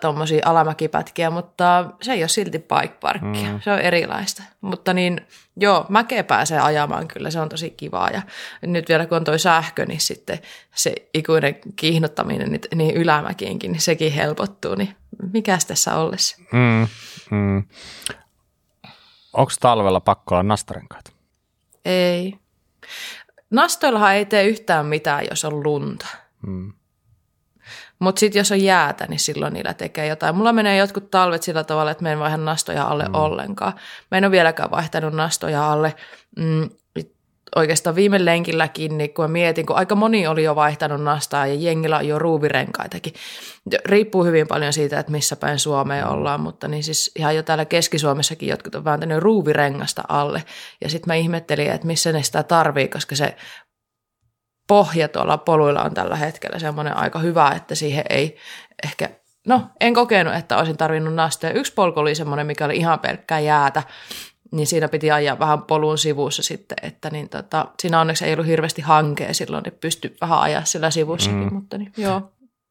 tuommoisia 0.00 0.38
tota, 0.38 0.50
alamäkipätkiä, 0.50 1.30
mutta 1.30 1.90
se 2.02 2.12
ei 2.12 2.22
ole 2.22 2.28
silti 2.28 2.58
bike 2.58 2.94
parkkia. 3.00 3.52
Mm. 3.52 3.60
Se 3.60 3.72
on 3.72 3.78
erilaista. 3.78 4.42
Mutta 4.60 4.92
niin, 4.94 5.20
joo, 5.56 5.86
mäkeä 5.88 6.24
pääsee 6.24 6.60
ajamaan 6.60 7.08
kyllä, 7.08 7.30
se 7.30 7.40
on 7.40 7.48
tosi 7.48 7.70
kivaa. 7.70 8.10
Ja 8.10 8.22
nyt 8.62 8.88
vielä 8.88 9.06
kun 9.06 9.16
on 9.16 9.24
toi 9.24 9.38
sähkö, 9.38 9.86
niin 9.86 10.00
sitten 10.00 10.38
se 10.74 10.94
ikuinen 11.14 11.56
kiihnottaminen 11.76 12.50
niin, 12.50 12.60
niin 12.74 12.96
ylämäkiinkin, 12.96 13.72
niin 13.72 13.80
sekin 13.80 14.12
helpottuu. 14.12 14.74
Niin 14.74 14.96
mikäs 15.32 15.64
tässä 15.64 15.96
ollessa? 15.96 16.36
Mm, 16.52 16.88
mm. 17.30 17.64
Onko 19.32 19.52
talvella 19.60 20.00
pakko 20.00 20.34
olla 20.34 20.42
nastarenkaat? 20.42 21.12
Ei. 21.84 22.38
Nastoillahan 23.50 24.14
ei 24.14 24.24
tee 24.24 24.44
yhtään 24.44 24.86
mitään, 24.86 25.24
jos 25.30 25.44
on 25.44 25.62
lunta. 25.62 26.06
Mm. 26.46 26.72
Mutta 28.02 28.20
sitten 28.20 28.40
jos 28.40 28.52
on 28.52 28.62
jäätä, 28.62 29.06
niin 29.08 29.20
silloin 29.20 29.54
niillä 29.54 29.74
tekee 29.74 30.06
jotain. 30.06 30.36
Mulla 30.36 30.52
menee 30.52 30.76
jotkut 30.76 31.10
talvet 31.10 31.42
sillä 31.42 31.64
tavalla, 31.64 31.90
että 31.90 32.02
me 32.02 32.12
en 32.12 32.18
vaihda 32.18 32.36
nastoja 32.36 32.84
alle 32.84 33.04
mm. 33.04 33.14
ollenkaan. 33.14 33.72
Mä 34.10 34.18
en 34.18 34.24
ole 34.24 34.30
vieläkään 34.30 34.70
vaihtanut 34.70 35.14
nastoja 35.14 35.72
alle. 35.72 35.94
Mm, 36.38 36.70
oikeastaan 37.56 37.96
viime 37.96 38.24
lenkilläkin, 38.24 38.98
niin 38.98 39.14
kun 39.14 39.24
mä 39.24 39.28
mietin, 39.28 39.66
kun 39.66 39.76
aika 39.76 39.94
moni 39.94 40.26
oli 40.26 40.44
jo 40.44 40.56
vaihtanut 40.56 41.02
nastaa 41.02 41.46
ja 41.46 41.54
jengillä 41.54 41.96
on 41.96 42.08
jo 42.08 42.18
ruuvirenkaitakin. 42.18 43.12
Riippuu 43.84 44.24
hyvin 44.24 44.48
paljon 44.48 44.72
siitä, 44.72 44.98
että 44.98 45.12
missä 45.12 45.36
päin 45.36 45.58
Suomea 45.58 46.04
mm. 46.04 46.12
ollaan, 46.12 46.40
mutta 46.40 46.68
niin 46.68 46.84
siis 46.84 47.10
ihan 47.16 47.36
jo 47.36 47.42
täällä 47.42 47.64
Keski-Suomessakin 47.64 48.48
jotkut 48.48 48.74
on 48.74 48.84
vääntänyt 48.84 49.18
ruuvirengasta 49.18 50.02
alle. 50.08 50.44
Ja 50.80 50.90
sitten 50.90 51.10
mä 51.10 51.14
ihmettelin, 51.14 51.70
että 51.70 51.86
missä 51.86 52.12
ne 52.12 52.22
sitä 52.22 52.42
tarvii, 52.42 52.88
koska 52.88 53.16
se 53.16 53.36
pohja 54.72 55.08
tuolla 55.08 55.38
poluilla 55.38 55.82
on 55.82 55.94
tällä 55.94 56.16
hetkellä 56.16 56.58
semmoinen 56.58 56.96
aika 56.96 57.18
hyvä, 57.18 57.50
että 57.56 57.74
siihen 57.74 58.04
ei 58.10 58.36
ehkä, 58.84 59.08
no 59.46 59.62
en 59.80 59.94
kokenut, 59.94 60.34
että 60.34 60.58
olisin 60.58 60.76
tarvinnut 60.76 61.14
nastaa. 61.14 61.50
Yksi 61.50 61.72
polku 61.74 62.00
oli 62.00 62.14
semmoinen, 62.14 62.46
mikä 62.46 62.64
oli 62.64 62.76
ihan 62.76 62.98
pelkkää 62.98 63.40
jäätä, 63.40 63.82
niin 64.52 64.66
siinä 64.66 64.88
piti 64.88 65.10
ajaa 65.10 65.38
vähän 65.38 65.62
polun 65.62 65.98
sivussa 65.98 66.42
sitten, 66.42 66.76
että 66.82 67.10
niin 67.10 67.28
tota, 67.28 67.66
siinä 67.80 68.00
onneksi 68.00 68.24
ei 68.24 68.32
ollut 68.32 68.46
hirveästi 68.46 68.82
hankea 68.82 69.34
silloin, 69.34 69.62
niin 69.62 69.78
pystyi 69.80 70.16
vähän 70.20 70.38
ajaa 70.40 70.64
sillä 70.64 70.90
sivussakin, 70.90 71.38
mm. 71.38 71.54
mutta 71.54 71.78
niin, 71.78 71.92
joo, 71.96 72.22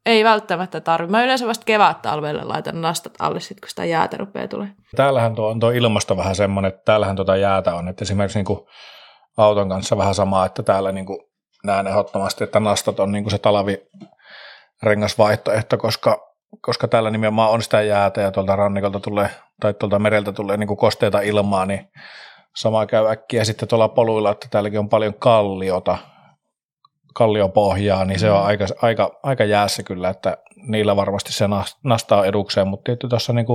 ei 0.05 0.23
välttämättä 0.23 0.79
tarvitse. 0.79 1.11
Mä 1.11 1.23
yleensä 1.23 1.47
vasta 1.47 1.65
kevät 1.65 2.01
talvella 2.01 2.47
laitan 2.47 2.81
nastat 2.81 3.13
alle, 3.19 3.39
sit, 3.39 3.59
kun 3.59 3.69
sitä 3.69 3.85
jäätä 3.85 4.17
rupeaa 4.17 4.47
tulee. 4.47 4.67
Täällähän 4.95 5.35
tuo 5.35 5.49
on 5.49 5.59
tuo 5.59 5.71
ilmasto 5.71 6.17
vähän 6.17 6.35
semmoinen, 6.35 6.69
että 6.69 6.81
täällähän 6.85 7.15
tuota 7.15 7.35
jäätä 7.35 7.75
on, 7.75 7.87
että 7.87 8.05
esimerkiksi 8.05 8.39
niin 8.39 8.45
kuin 8.45 8.59
auton 9.37 9.69
kanssa 9.69 9.97
vähän 9.97 10.15
sama, 10.15 10.45
että 10.45 10.63
täällä 10.63 10.91
niin 10.91 11.05
kuin 11.05 11.30
näen 11.63 11.87
ehdottomasti, 11.87 12.43
että 12.43 12.59
nastat 12.59 12.99
on 12.99 13.11
niin 13.11 13.23
kuin 13.23 13.31
se 13.31 13.37
talvirengasvaihtoehto, 13.37 15.77
koska, 15.77 16.33
koska 16.61 16.87
täällä 16.87 17.09
nimenomaan 17.09 17.51
on 17.51 17.61
sitä 17.61 17.81
jäätä 17.81 18.21
ja 18.21 18.31
tuolta 18.31 18.55
rannikolta 18.55 18.99
tulee, 18.99 19.29
tai 19.61 19.73
tuolta 19.73 19.99
mereltä 19.99 20.31
tulee 20.31 20.57
niin 20.57 20.67
kuin 20.67 20.77
kosteita 20.77 21.21
ilmaa, 21.21 21.65
niin 21.65 21.91
sama 22.55 22.85
käy 22.85 23.07
äkkiä 23.07 23.43
sitten 23.43 23.67
tuolla 23.67 23.89
poluilla, 23.89 24.31
että 24.31 24.47
täälläkin 24.51 24.79
on 24.79 24.89
paljon 24.89 25.13
kalliota, 25.13 25.97
kalliopohjaa, 27.13 28.05
niin 28.05 28.19
se 28.19 28.31
on 28.31 28.41
mm. 28.41 28.45
aika, 28.45 28.65
aika, 28.81 29.19
aika 29.23 29.43
jäässä 29.43 29.83
kyllä, 29.83 30.09
että 30.09 30.37
niillä 30.55 30.95
varmasti 30.95 31.33
se 31.33 31.45
nastaa 31.83 32.25
edukseen, 32.25 32.67
mutta 32.67 32.83
tietysti 32.83 33.07
tuossa 33.07 33.33
niin 33.33 33.45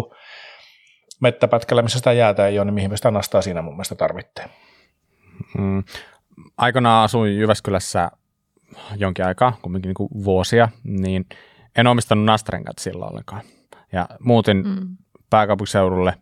mettäpätkällä, 1.21 1.83
missä 1.83 1.99
sitä 1.99 2.13
jäätä 2.13 2.47
ei 2.47 2.59
ole, 2.59 2.65
niin 2.65 2.75
mihin 2.75 2.97
sitä 2.97 3.11
nastaa 3.11 3.43
siinä 3.43 3.63
mun 3.63 3.75
mielestä 3.75 3.95
tarvitsee. 3.95 4.47
Mm. 5.59 5.85
Aikanaan 6.57 7.05
asuin 7.05 7.39
Jyväskylässä 7.39 8.11
jonkin 8.97 9.25
aikaa, 9.25 9.57
kumminkin 9.63 9.95
niin 9.99 10.25
vuosia, 10.25 10.69
niin 10.85 11.27
en 11.79 11.87
omistanut 11.87 12.25
nastarenkat 12.25 12.79
silloin 12.79 13.11
ollenkaan. 13.11 13.43
Ja 13.93 14.09
muutin 14.21 14.57
mm. 14.67 14.97
pääkaupunkiseudulle, 15.31 16.15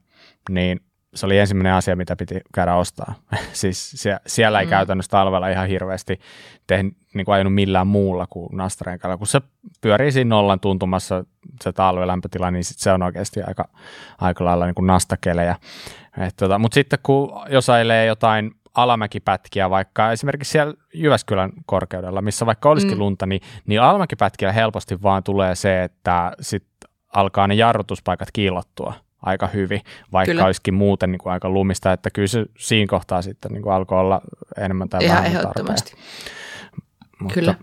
niin 0.51 0.81
se 1.15 1.27
oli 1.27 1.39
ensimmäinen 1.39 1.73
asia, 1.73 1.97
mitä 1.97 2.17
piti 2.17 2.41
käydä 2.55 2.75
ostaa. 2.75 3.15
siis 3.53 3.91
siellä, 3.91 4.21
siellä 4.27 4.61
ei 4.61 4.67
mm. 4.67 4.71
käytännössä 4.71 5.11
talvella 5.11 5.49
ihan 5.49 5.69
hirveästi 5.69 6.21
tehnyt, 6.67 6.97
niin 7.15 7.25
kuin 7.25 7.35
ajanut 7.35 7.55
millään 7.55 7.87
muulla 7.87 8.27
kuin 8.31 8.57
nastarenkalla. 8.57 9.17
Kun 9.17 9.27
se 9.27 9.41
pyörii 9.81 10.13
siinä 10.13 10.29
nollan 10.29 10.61
tuntumassa 10.61 11.25
se 11.63 11.73
talvelämpötila, 11.73 12.51
niin 12.51 12.65
sit 12.65 12.79
se 12.79 12.93
on 12.93 13.03
oikeasti 13.03 13.43
aika, 13.43 13.69
aika 14.21 14.45
lailla 14.45 14.67
niin 14.67 14.75
kuin 14.75 14.87
nastakelejä. 14.87 15.57
tota, 16.37 16.59
Mutta 16.59 16.75
sitten 16.75 16.99
kun 17.03 17.33
jos 17.49 17.69
ailee 17.69 18.07
jotain 18.07 18.55
alamäkipätkiä, 18.75 19.71
vaikka 19.71 20.13
esimerkiksi 20.13 20.51
siellä 20.51 20.75
Jyväskylän 20.95 21.53
korkeudella, 21.67 22.23
missä 22.23 22.47
vaikka 22.47 22.71
olisikin 22.71 22.97
mm. 22.97 23.01
lunta, 23.01 23.27
niin, 23.27 23.41
niin 23.67 23.83
alamäkipätkillä 23.83 24.53
helposti 24.53 25.03
vaan 25.03 25.23
tulee 25.23 25.55
se, 25.55 25.85
että 25.85 26.33
sitten 26.41 26.91
alkaa 27.15 27.47
ne 27.47 27.55
jarrutuspaikat 27.55 28.29
kiillottua 28.33 28.95
aika 29.23 29.47
hyvin, 29.47 29.81
vaikka 30.13 30.31
kyllä. 30.33 30.45
olisikin 30.45 30.75
muuten 30.75 31.13
niin 31.13 31.19
kuin 31.19 31.33
aika 31.33 31.49
lumista, 31.49 31.93
että 31.93 32.11
kyllä 32.11 32.29
se 32.29 32.47
siinä 32.59 32.87
kohtaa 32.91 33.23
sitten 33.23 33.53
niin 33.53 33.63
kuin 33.63 33.73
alkoi 33.73 33.99
olla 33.99 34.21
enemmän 34.59 34.89
tai 34.89 35.05
Ihan 35.05 35.17
vähemmän 35.17 35.41
ehdottomasti. 35.41 35.95
Mutta, 37.21 37.35
kyllä. 37.35 37.55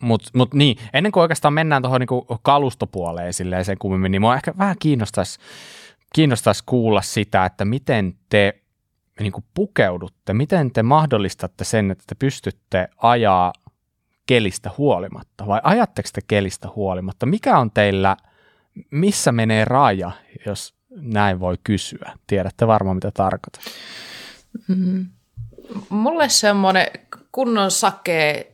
Mutta 0.00 0.30
mut 0.34 0.54
niin, 0.54 0.76
ennen 0.92 1.12
kuin 1.12 1.20
oikeastaan 1.20 1.54
mennään 1.54 1.82
tuohon 1.82 2.00
niin 2.00 2.38
kalustopuoleen 2.42 3.32
silleen 3.32 3.64
sen 3.64 3.78
kummemmin, 3.78 4.12
niin 4.12 4.20
mua 4.20 4.34
ehkä 4.34 4.54
vähän 4.58 4.76
kiinnostaisi 4.78 5.38
kiinnostais 6.14 6.62
kuulla 6.62 7.02
sitä, 7.02 7.44
että 7.44 7.64
miten 7.64 8.14
te 8.28 8.61
niin 9.20 9.32
kuin 9.32 9.44
pukeudutte, 9.54 10.34
miten 10.34 10.72
te 10.72 10.82
mahdollistatte 10.82 11.64
sen, 11.64 11.90
että 11.90 12.04
te 12.06 12.14
pystytte 12.14 12.88
ajaa 12.96 13.52
kelistä 14.26 14.70
huolimatta, 14.78 15.46
vai 15.46 15.60
ajatteko 15.62 16.08
te 16.12 16.20
kelistä 16.28 16.68
huolimatta? 16.76 17.26
Mikä 17.26 17.58
on 17.58 17.70
teillä, 17.70 18.16
missä 18.90 19.32
menee 19.32 19.64
raja, 19.64 20.10
jos 20.46 20.74
näin 20.90 21.40
voi 21.40 21.58
kysyä? 21.64 22.12
Tiedätte 22.26 22.66
varmaan, 22.66 22.96
mitä 22.96 23.10
tarkoitan. 23.10 23.62
Mm. 24.68 25.06
Mulle 25.88 26.28
semmoinen 26.28 26.86
kunnon 27.32 27.70
sakee 27.70 28.52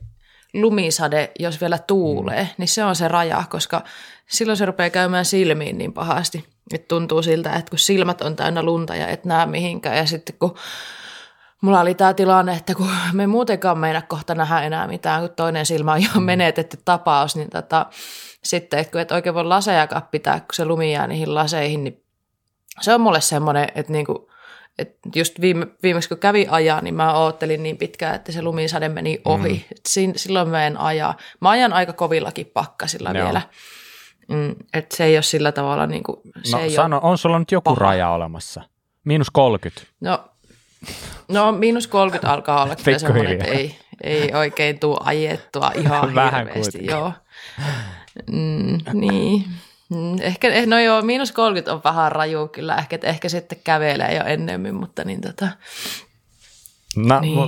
lumisade, 0.55 1.31
jos 1.39 1.61
vielä 1.61 1.79
tuulee, 1.79 2.43
mm. 2.43 2.49
niin 2.59 2.69
se 2.69 2.85
on 2.85 2.97
se 2.97 3.09
raja, 3.09 3.45
koska 3.51 3.85
silloin 4.27 4.57
se 4.57 4.67
rupeaa 4.67 4.91
käymään 4.91 5.25
silmiin 5.25 5.79
niin 5.79 5.93
pahasti. 5.93 6.45
Että 6.75 6.89
tuntuu 6.89 7.23
siltä, 7.23 7.53
että 7.53 7.71
kun 7.71 7.79
silmät 7.79 8.23
on 8.23 8.37
täynnä 8.37 8.63
lunta 8.63 8.97
ja 8.97 9.09
et 9.09 9.25
näe 9.25 9.47
mihinkään. 9.47 9.97
Ja 9.97 10.07
sitten 10.07 10.35
kun 10.39 10.55
mulla 11.61 11.81
oli 11.81 11.95
tämä 11.95 12.15
tilanne, 12.15 12.53
että 12.53 12.75
kun 12.75 12.91
me 13.13 13.27
muutenkaan 13.27 13.79
meina 13.79 14.03
kohta 14.03 14.35
nähdä 14.35 14.61
enää 14.61 14.87
mitään, 14.87 15.21
kun 15.21 15.31
toinen 15.37 15.67
silmä 15.67 15.93
on 15.93 16.03
jo 16.03 16.09
mm. 16.15 16.23
menetetty 16.23 16.79
tapaus, 16.85 17.37
niin 17.37 17.51
tota, 17.51 17.87
sitten, 18.45 18.79
että 18.79 18.93
kun 18.93 19.01
et 19.01 19.13
oikein 19.13 19.35
voi 19.35 19.45
lasejakaan 19.45 20.09
pitää, 20.11 20.41
kun 20.41 20.49
se 20.53 20.65
lumi 20.65 20.93
jää 20.93 21.07
niihin 21.07 21.35
laseihin, 21.35 21.85
niin 21.85 22.03
se 22.81 22.95
on 22.95 23.01
mulle 23.01 23.21
semmoinen, 23.21 23.69
että 23.75 23.93
niinku, 23.93 24.31
et 24.79 24.97
just 25.15 25.41
viime, 25.41 25.67
viimeksi 25.83 26.09
kun 26.09 26.19
kävi 26.19 26.47
ajaa, 26.51 26.81
niin 26.81 26.95
mä 26.95 27.15
oottelin 27.15 27.63
niin 27.63 27.77
pitkään, 27.77 28.15
että 28.15 28.33
se 28.33 28.43
lumisade 28.43 28.89
meni 28.89 29.21
ohi. 29.25 29.53
Mm. 29.53 29.77
Et 29.77 30.17
silloin 30.17 30.49
mä 30.49 30.67
en 30.67 30.81
ajaa. 30.81 31.17
Mä 31.41 31.51
ajan 31.51 31.73
aika 31.73 31.93
kovillakin 31.93 32.47
pakkasilla 32.47 33.11
Joo. 33.11 33.27
vielä. 33.27 33.43
Mm, 34.29 34.55
että 34.75 34.97
se 34.97 35.05
ei 35.05 35.17
ole 35.17 35.23
sillä 35.23 35.53
tavalla 35.53 35.87
niin 35.87 36.03
kuin, 36.03 36.21
se 36.43 36.57
no 36.57 36.63
ei 36.63 36.71
sano, 36.71 37.01
on 37.03 37.19
sulla 37.19 37.39
nyt 37.39 37.53
joku 37.53 37.75
paha. 37.75 37.81
raja 37.81 38.11
olemassa? 38.11 38.63
Miinus 39.05 39.31
30. 39.31 39.87
No, 40.01 40.25
no 41.29 41.53
miinus 41.53 41.87
30 41.87 42.33
alkaa 42.33 42.63
olla 42.63 42.77
kyllä 42.77 42.99
semmoinen, 42.99 43.33
että 43.33 43.45
ei, 43.45 43.79
ei 44.03 44.35
oikein 44.35 44.79
tule 44.79 44.99
ajettua 45.01 45.73
ihan 45.75 46.15
Vähän 46.15 46.47
hirveästi. 46.47 46.79
Kuitenkin. 46.79 46.91
Joo. 46.91 47.13
Mm, 48.33 49.01
niin. 49.01 49.45
Mm, 49.89 50.21
ehkä, 50.21 50.49
eh, 50.49 50.67
no 50.67 50.79
joo, 50.79 51.03
miinus 51.03 51.33
30 51.33 51.73
on 51.73 51.81
vähän 51.85 52.13
raju 52.13 52.49
kyllä, 52.49 52.77
ehkä, 52.77 52.99
ehkä 53.03 53.29
sitten 53.29 53.59
kävelee 53.65 54.15
jo 54.15 54.25
ennemmin, 54.25 54.75
mutta 54.75 55.05
niin 55.05 55.21
tota. 55.21 55.49
No, 56.97 57.21
niin. 57.21 57.39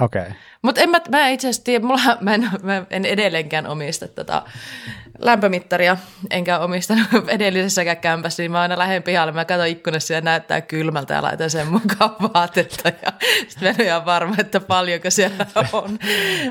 okei. 0.00 0.22
Okay. 0.22 0.32
Mutta 0.62 0.80
en 0.80 0.90
mä, 0.90 1.00
mä 1.10 1.28
itse 1.28 1.48
asiassa 1.48 1.64
tiedä, 1.64 1.86
mulla, 1.86 2.00
mä, 2.20 2.34
en, 2.34 2.50
mä 2.62 2.84
en 2.90 3.04
edelleenkään 3.04 3.66
omista 3.66 4.08
tota 4.08 4.42
lämpömittaria, 5.18 5.96
enkä 6.30 6.58
omistanut 6.58 7.06
edellisessäkään 7.28 7.96
kämpässä, 7.96 8.42
niin 8.42 8.50
mä 8.50 8.60
aina 8.60 8.78
lähden 8.78 9.02
pihalle, 9.02 9.32
mä 9.32 9.44
katson 9.44 9.66
ikkunassa 9.66 10.14
ja 10.14 10.20
näyttää 10.20 10.60
kylmältä 10.60 11.14
ja 11.14 11.22
laitan 11.22 11.50
sen 11.50 11.66
mukaan 11.66 12.16
vaatetta 12.34 12.88
ja 12.88 13.12
sitten 13.48 13.76
mä 13.78 13.84
en 13.84 13.96
ole 13.96 14.04
varma, 14.04 14.34
että 14.38 14.60
paljonko 14.60 15.10
siellä 15.10 15.46
on. 15.72 15.98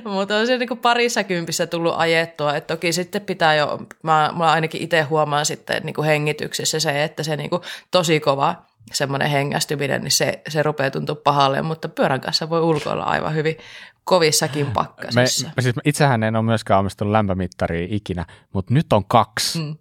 Mutta 0.03 0.37
on 0.37 0.47
se 0.47 0.57
niin 0.57 0.77
parissa 0.81 1.23
kympissä 1.23 1.67
tullut 1.67 1.93
ajettua, 1.97 2.55
että 2.55 2.73
toki 2.73 2.93
sitten 2.93 3.21
pitää 3.21 3.55
jo, 3.55 3.79
mä, 4.03 4.33
mä 4.37 4.51
ainakin 4.51 4.81
itse 4.81 5.01
huomaan 5.01 5.45
sitten 5.45 5.81
niin 5.83 5.93
kuin 5.93 6.05
hengityksessä 6.05 6.79
se, 6.79 7.03
että 7.03 7.23
se 7.23 7.35
niin 7.35 7.49
kuin 7.49 7.61
tosi 7.91 8.19
kova 8.19 8.65
semmoinen 8.93 9.29
hengästyminen, 9.29 10.01
niin 10.01 10.11
se, 10.11 10.41
se 10.47 10.63
rupeaa 10.63 10.91
tuntua 10.91 11.15
pahalle, 11.15 11.61
mutta 11.61 11.89
pyörän 11.89 12.21
kanssa 12.21 12.49
voi 12.49 12.61
ulkoilla 12.61 13.03
aivan 13.03 13.35
hyvin 13.35 13.57
kovissakin 14.03 14.71
pakkasissa. 14.71 15.49
Me, 15.55 15.61
siis 15.61 15.75
itsehän 15.85 16.23
en 16.23 16.35
ole 16.35 16.45
myöskään 16.45 16.79
omistanut 16.79 17.11
lämpömittaria 17.11 17.87
ikinä, 17.89 18.25
mutta 18.53 18.73
nyt 18.73 18.93
on 18.93 19.05
kaksi. 19.05 19.59
Mm. 19.59 19.75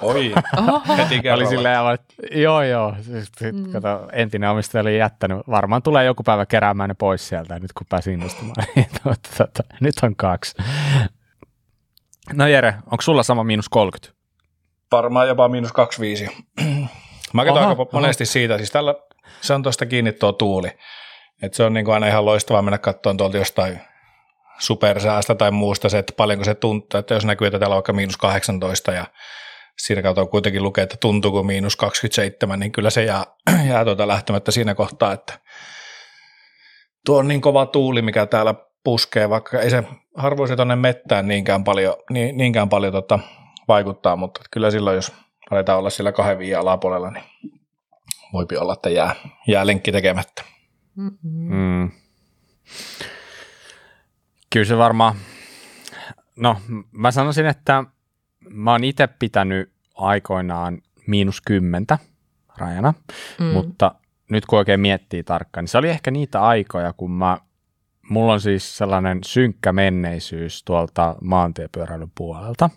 Oi, 0.00 0.34
heti 0.98 1.30
Oli 1.30 1.46
silleen, 1.46 1.94
että 1.94 2.14
joo 2.32 2.62
joo, 2.62 2.94
siis, 3.02 3.32
mm. 3.52 3.72
kato, 3.72 4.08
entinen 4.12 4.50
omistaja 4.50 4.82
oli 4.82 4.98
jättänyt, 4.98 5.38
varmaan 5.50 5.82
tulee 5.82 6.04
joku 6.04 6.22
päivä 6.22 6.46
keräämään 6.46 6.88
ne 6.88 6.94
pois 6.94 7.28
sieltä, 7.28 7.58
nyt 7.58 7.72
kun 7.72 7.86
pääsin 7.88 8.12
innostumaan, 8.12 8.66
niin 8.76 8.86
tuota, 9.02 9.28
tuota, 9.36 9.62
nyt 9.80 9.94
on 10.02 10.16
kaksi. 10.16 10.54
No 12.32 12.46
Jere, 12.46 12.74
onko 12.86 13.02
sulla 13.02 13.22
sama 13.22 13.44
miinus 13.44 13.68
30? 13.68 14.18
Varmaan 14.92 15.28
jopa 15.28 15.48
miinus 15.48 15.72
25. 15.72 16.46
Mä 17.32 17.44
katson 17.44 17.68
aika 17.68 17.86
monesti 17.92 18.26
siitä, 18.26 18.56
siis 18.56 18.70
tällä, 18.70 18.94
se 19.40 19.54
on 19.54 19.62
tuosta 19.62 19.86
kiinni 19.86 20.12
tuo 20.12 20.32
tuuli. 20.32 20.68
Et 21.42 21.54
se 21.54 21.64
on 21.64 21.74
niin 21.74 21.84
kuin 21.84 21.94
aina 21.94 22.06
ihan 22.06 22.24
loistavaa 22.24 22.62
mennä 22.62 22.78
katsomaan 22.78 23.16
tuolta 23.16 23.36
jostain 23.36 23.80
supersäästä 24.58 25.34
tai 25.34 25.50
muusta 25.50 25.88
se, 25.88 25.98
että 25.98 26.12
paljonko 26.16 26.44
se 26.44 26.54
tuntuu, 26.54 26.98
että 26.98 27.14
jos 27.14 27.24
näkyy, 27.24 27.46
että 27.46 27.58
täällä 27.58 27.74
on 27.74 27.76
vaikka 27.76 27.92
miinus 27.92 28.16
18 28.16 28.92
ja 28.92 29.06
siinä 29.78 30.02
kautta 30.02 30.26
kuitenkin 30.26 30.62
lukee, 30.62 30.84
että 30.84 30.96
tuntuuko 31.00 31.42
miinus 31.42 31.76
27, 31.76 32.60
niin 32.60 32.72
kyllä 32.72 32.90
se 32.90 33.04
jää, 33.04 33.24
jää 33.70 33.84
tuota 33.84 34.08
lähtemättä 34.08 34.50
siinä 34.50 34.74
kohtaa, 34.74 35.12
että 35.12 35.38
tuo 37.06 37.18
on 37.18 37.28
niin 37.28 37.40
kova 37.40 37.66
tuuli, 37.66 38.02
mikä 38.02 38.26
täällä 38.26 38.54
puskee, 38.84 39.30
vaikka 39.30 39.60
ei 39.60 39.70
se 39.70 39.84
harvoin 40.16 40.56
tuonne 40.56 40.76
mettään 40.76 41.28
niinkään 41.28 41.64
paljon, 41.64 41.94
niin, 42.10 42.36
niinkään 42.36 42.68
paljon 42.68 42.92
tota, 42.92 43.18
vaikuttaa, 43.68 44.16
mutta 44.16 44.40
kyllä 44.50 44.70
silloin, 44.70 44.94
jos 44.94 45.12
aletaan 45.50 45.78
olla 45.78 45.90
siellä 45.90 46.12
kahden 46.12 46.38
viian 46.38 46.60
alapuolella, 46.60 47.10
niin 47.10 47.24
voipi 48.32 48.56
olla, 48.56 48.72
että 48.72 48.90
jää, 48.90 49.14
jää 49.46 49.66
lenkki 49.66 49.92
tekemättä. 49.92 50.44
Mm. 51.22 51.90
Kyllä 54.50 54.66
se 54.66 54.78
varmaan, 54.78 55.14
no 56.36 56.56
mä 56.92 57.10
sanoisin, 57.10 57.46
että 57.46 57.84
mä 58.50 58.72
oon 58.72 58.84
itse 58.84 59.06
pitänyt 59.06 59.72
aikoinaan 59.94 60.82
miinus 61.06 61.40
kymmentä 61.40 61.98
rajana, 62.58 62.94
mm. 63.40 63.46
mutta 63.46 63.94
nyt 64.30 64.46
kun 64.46 64.58
oikein 64.58 64.80
miettii 64.80 65.22
tarkkaan, 65.22 65.62
niin 65.62 65.68
se 65.68 65.78
oli 65.78 65.88
ehkä 65.88 66.10
niitä 66.10 66.42
aikoja, 66.42 66.92
kun 66.92 67.10
mä, 67.10 67.38
mulla 68.08 68.32
on 68.32 68.40
siis 68.40 68.78
sellainen 68.78 69.18
synkkä 69.24 69.72
menneisyys 69.72 70.64
tuolta 70.64 71.16
maantiepyöräilyn 71.20 72.12
puolelta, 72.14 72.70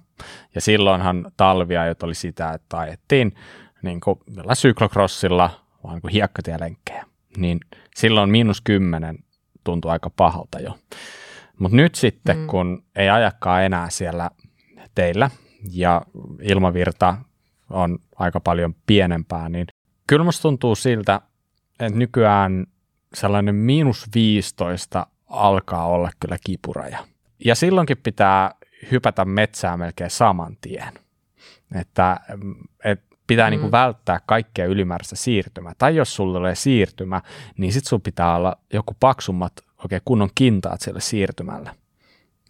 ja 0.56 0.62
silloinhan 0.62 1.32
talvia, 1.38 1.86
jota 1.86 2.06
oli 2.06 2.16
sitä, 2.16 2.54
että 2.54 2.78
ajettiin 2.78 3.36
niin 3.82 4.00
kuin 4.00 4.20
syklokrossilla 4.54 5.50
vaan 5.84 6.02
kuin 6.02 6.12
hiekkatielenkkejä, 6.12 7.06
niin 7.38 7.60
silloin 7.96 8.30
miinus 8.30 8.62
kymmenen 8.62 9.20
tuntuu 9.64 9.92
aika 9.92 10.10
pahalta 10.10 10.60
jo. 10.60 10.78
Mutta 11.60 11.78
nyt 11.78 11.96
sitten, 11.96 12.38
mm. 12.38 12.48
kun 12.48 12.84
ei 12.96 13.10
ajakaan 13.10 13.64
enää 13.64 13.90
siellä 13.90 14.32
teillä 14.96 15.30
ja 15.72 16.02
ilmavirta 16.42 17.18
on 17.70 18.00
aika 18.16 18.40
paljon 18.40 18.76
pienempää, 18.88 19.50
niin 19.50 19.68
kyllä 20.08 20.24
musta 20.24 20.42
tuntuu 20.42 20.76
siltä, 20.76 21.22
että 21.80 21.98
nykyään 21.98 22.66
sellainen 23.14 23.56
miinus 23.56 24.08
15 24.16 25.08
alkaa 25.28 25.88
olla 25.88 26.10
kyllä 26.20 26.38
kipuraja. 26.46 27.00
Ja 27.46 27.56
silloinkin 27.56 27.98
pitää 27.98 28.52
hypätä 28.92 29.26
metsää 29.26 29.78
melkein 29.78 30.10
saman 30.10 30.58
tien. 30.62 30.94
Että, 31.76 32.20
et 32.84 33.02
pitää 33.28 33.50
niinku 33.50 33.62
mm. 33.62 33.72
niinku 33.72 33.72
välttää 33.72 34.20
kaikkea 34.26 34.66
ylimääräistä 34.66 35.16
siirtymää. 35.16 35.74
Tai 35.78 35.96
jos 35.96 36.16
sulla 36.16 36.38
tulee 36.38 36.56
siirtymä, 36.56 37.22
niin 37.58 37.74
sit 37.74 37.86
sun 37.86 38.02
pitää 38.02 38.36
olla 38.36 38.58
joku 38.74 38.96
paksummat 39.00 39.54
oikein 39.84 40.02
kunnon 40.06 40.30
kintaat 40.36 40.82
sille 40.82 41.00
siirtymälle. 41.00 41.72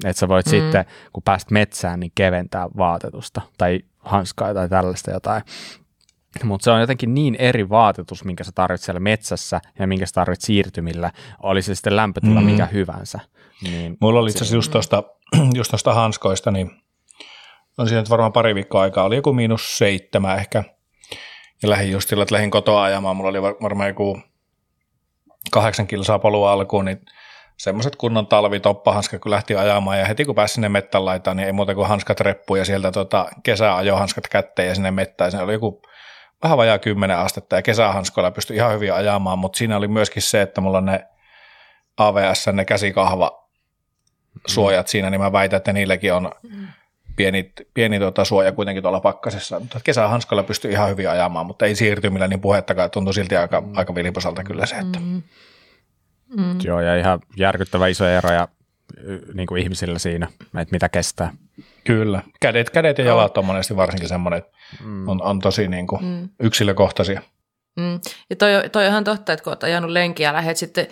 Että 0.05 0.19
sä 0.19 0.27
voit 0.27 0.45
mm. 0.45 0.49
sitten, 0.49 0.85
kun 1.13 1.23
pääst 1.23 1.51
metsään, 1.51 1.99
niin 1.99 2.11
keventää 2.15 2.67
vaatetusta 2.77 3.41
tai 3.57 3.79
hanskaa 3.97 4.53
tai 4.53 4.69
tällaista 4.69 5.11
jotain. 5.11 5.41
Mutta 6.43 6.63
se 6.63 6.71
on 6.71 6.81
jotenkin 6.81 7.13
niin 7.13 7.35
eri 7.35 7.69
vaatetus, 7.69 8.23
minkä 8.23 8.43
sä 8.43 8.51
tarvitset 8.55 8.85
siellä 8.85 8.99
metsässä 8.99 9.61
ja 9.79 9.87
minkä 9.87 10.05
sä 10.05 10.13
tarvitset 10.13 10.47
siirtymillä, 10.47 11.11
oli 11.43 11.61
se 11.61 11.75
sitten 11.75 11.95
lämpötila 11.95 12.39
mm. 12.39 12.45
mikä 12.45 12.65
hyvänsä. 12.65 13.19
Niin 13.63 13.97
Mulla 14.01 14.19
oli 14.19 14.29
itse 14.29 14.39
asiassa 14.39 14.55
just 14.55 14.71
tuosta 14.71 15.03
just 15.57 15.71
tosta 15.71 15.93
hanskoista, 15.93 16.51
niin 16.51 16.71
on 17.77 17.87
siinä 17.87 18.01
nyt 18.01 18.09
varmaan 18.09 18.33
pari 18.33 18.55
viikkoa 18.55 18.81
aikaa, 18.81 19.03
oli 19.03 19.15
joku 19.15 19.33
miinus 19.33 19.77
seitsemän 19.77 20.37
ehkä, 20.37 20.63
ja 21.63 21.69
lähdin 21.69 21.91
just 21.91 22.09
sillä, 22.09 22.23
että 22.23 22.35
lähdin 22.35 22.51
kotoa 22.51 22.83
ajamaan, 22.83 23.15
mulla 23.15 23.29
oli 23.29 23.41
varmaan 23.41 23.89
joku 23.89 24.21
kahdeksan 25.51 25.87
kilsaa 25.87 26.19
polua 26.19 26.51
alkuun, 26.51 26.85
niin 26.85 27.01
semmoiset 27.57 27.95
kunnon 27.95 28.27
talvitoppahanskat, 28.27 29.21
kun 29.21 29.31
lähti 29.31 29.55
ajamaan, 29.55 29.99
ja 29.99 30.05
heti 30.05 30.25
kun 30.25 30.35
pääsi 30.35 30.53
sinne 30.53 30.69
mettän 30.69 31.05
laitaan, 31.05 31.37
niin 31.37 31.47
ei 31.47 31.53
muuta 31.53 31.75
kuin 31.75 31.87
hanskat 31.87 32.19
reppuun, 32.19 32.59
ja 32.59 32.65
sieltä 32.65 32.91
tota, 32.91 33.25
kesäajohanskat 33.43 34.27
kätteen, 34.27 34.67
ja 34.67 34.75
sinne 34.75 34.91
mettään, 34.91 35.31
se 35.31 35.41
oli 35.41 35.53
joku 35.53 35.81
vähän 36.43 36.57
vajaa 36.57 36.79
10 36.79 37.17
astetta, 37.17 37.55
ja 37.55 37.61
kesähanskoilla 37.61 38.31
pystyi 38.31 38.55
ihan 38.55 38.73
hyvin 38.73 38.93
ajamaan, 38.93 39.39
mutta 39.39 39.57
siinä 39.57 39.77
oli 39.77 39.87
myöskin 39.87 40.21
se, 40.21 40.41
että 40.41 40.61
mulla 40.61 40.77
on 40.77 40.85
ne 40.85 41.07
AVS, 41.97 42.47
ne 42.53 42.65
käsikahva 42.65 43.49
suojat 44.47 44.85
mm. 44.85 44.89
siinä, 44.89 45.09
niin 45.09 45.21
mä 45.21 45.31
väitän, 45.31 45.57
että 45.57 45.73
niilläkin 45.73 46.13
on 46.13 46.31
mm. 46.43 46.67
pieni, 47.15 47.53
pieni 47.73 47.99
tuota, 47.99 48.25
suoja 48.25 48.51
kuitenkin 48.51 48.83
tuolla 48.83 48.99
pakkasessa. 48.99 49.59
Mutta 49.59 49.79
kesähanskoilla 49.83 50.43
pystyy 50.43 50.71
ihan 50.71 50.89
hyvin 50.89 51.09
ajamaan, 51.09 51.45
mutta 51.45 51.65
ei 51.65 51.75
siirtymillä 51.75 52.27
niin 52.27 52.41
puhettakaan. 52.41 52.91
Tuntui 52.91 53.13
silti 53.13 53.35
aika, 53.35 53.61
mm. 53.61 53.71
aika 53.75 53.95
vilposalta 53.95 54.43
kyllä 54.43 54.65
se. 54.65 54.75
Että. 54.75 54.99
Mm. 54.99 55.23
Mm. 56.37 56.59
Joo, 56.63 56.81
ja 56.81 56.95
ihan 56.95 57.19
järkyttävä 57.37 57.87
iso 57.87 58.07
ero 58.07 58.31
ja 58.31 58.47
niin 59.33 59.47
kuin 59.47 59.61
ihmisillä 59.61 59.99
siinä, 59.99 60.27
että 60.41 60.71
mitä 60.71 60.89
kestää. 60.89 61.33
Kyllä. 61.83 62.21
Kädet, 62.41 62.69
kädet 62.69 62.97
ja 62.97 63.05
jalat 63.05 63.37
on 63.37 63.45
monesti 63.45 63.75
varsinkin 63.75 64.09
semmoinen, 64.09 64.37
että 64.37 64.51
mm. 64.83 65.07
on, 65.07 65.21
on 65.21 65.39
tosi 65.39 65.67
niin 65.67 65.87
kuin 65.87 66.05
mm. 66.05 66.29
yksilökohtaisia. 66.39 67.21
Mm. 67.79 67.99
Ja 68.29 68.35
toi, 68.35 68.51
toi 68.71 68.83
on 68.83 68.89
ihan 68.89 69.03
totta, 69.03 69.33
että 69.33 69.43
kun 69.43 69.51
olet 69.51 69.63
ajanut 69.63 69.91
lenkiä 69.91 70.29
ja 70.29 70.33
lähdet 70.33 70.57
sitten 70.57 70.87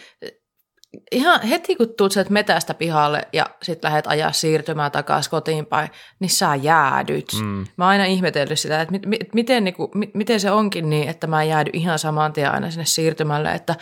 ihan 1.11 1.41
heti 1.41 1.76
kun 1.76 1.93
tulet 1.97 2.11
sieltä 2.11 2.32
metästä 2.32 2.74
pihalle 2.74 3.28
ja 3.34 3.45
sitten 3.63 3.89
lähdet 3.89 4.07
ajaa 4.07 4.32
siirtymään 4.32 4.91
takaisin 4.91 5.32
kotiin 5.32 5.66
päin, 5.66 5.89
niin 6.20 6.30
sä 6.30 6.55
jäädyt. 6.55 7.28
Mm. 7.41 7.66
Mä 7.78 7.86
oon 7.86 7.91
aina 7.91 8.05
ihmetellyt 8.05 8.59
sitä, 8.59 8.82
että 8.82 8.91
mit, 8.91 9.05
mit, 9.05 9.34
miten, 9.34 9.63
niin 9.63 9.74
kuin, 9.74 9.91
mit, 9.93 10.13
miten 10.13 10.39
se 10.39 10.51
onkin 10.51 10.89
niin, 10.89 11.09
että 11.09 11.28
mä 11.28 11.43
jäädy 11.43 11.70
ihan 11.74 11.99
saman 11.99 12.34
tien 12.34 12.51
aina 12.51 12.72
sinne 12.72 12.86
siirtymälle, 12.86 13.51
että 13.51 13.76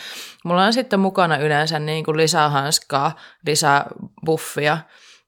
mulla 0.43 0.65
on 0.65 0.73
sitten 0.73 0.99
mukana 0.99 1.37
yleensä 1.37 1.79
niin 1.79 2.05
kuin 2.05 2.17
lisää 2.17 2.49
hanskaa, 2.49 3.15
lisää 3.45 3.85
buffia 4.25 4.77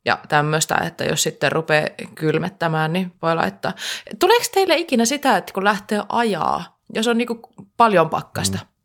ja 0.06 0.20
tämmöistä, 0.30 0.76
että 0.76 1.04
jos 1.04 1.24
sitten 1.24 1.52
rupeaa 1.52 1.88
kylmettämään, 2.16 2.94
niin 2.94 3.14
voi 3.22 3.36
laittaa. 3.36 3.74
Tuleeko 4.20 4.46
teille 4.54 4.76
ikinä 4.78 5.06
sitä, 5.06 5.38
että 5.38 5.54
kun 5.54 5.64
lähtee 5.64 6.04
ajaa, 6.10 6.80
jos 6.94 7.08
on 7.08 7.18
niin 7.18 7.28
kuin 7.28 7.40
paljon 7.78 8.10
pakkasta, 8.10 8.58
mm 8.58 8.76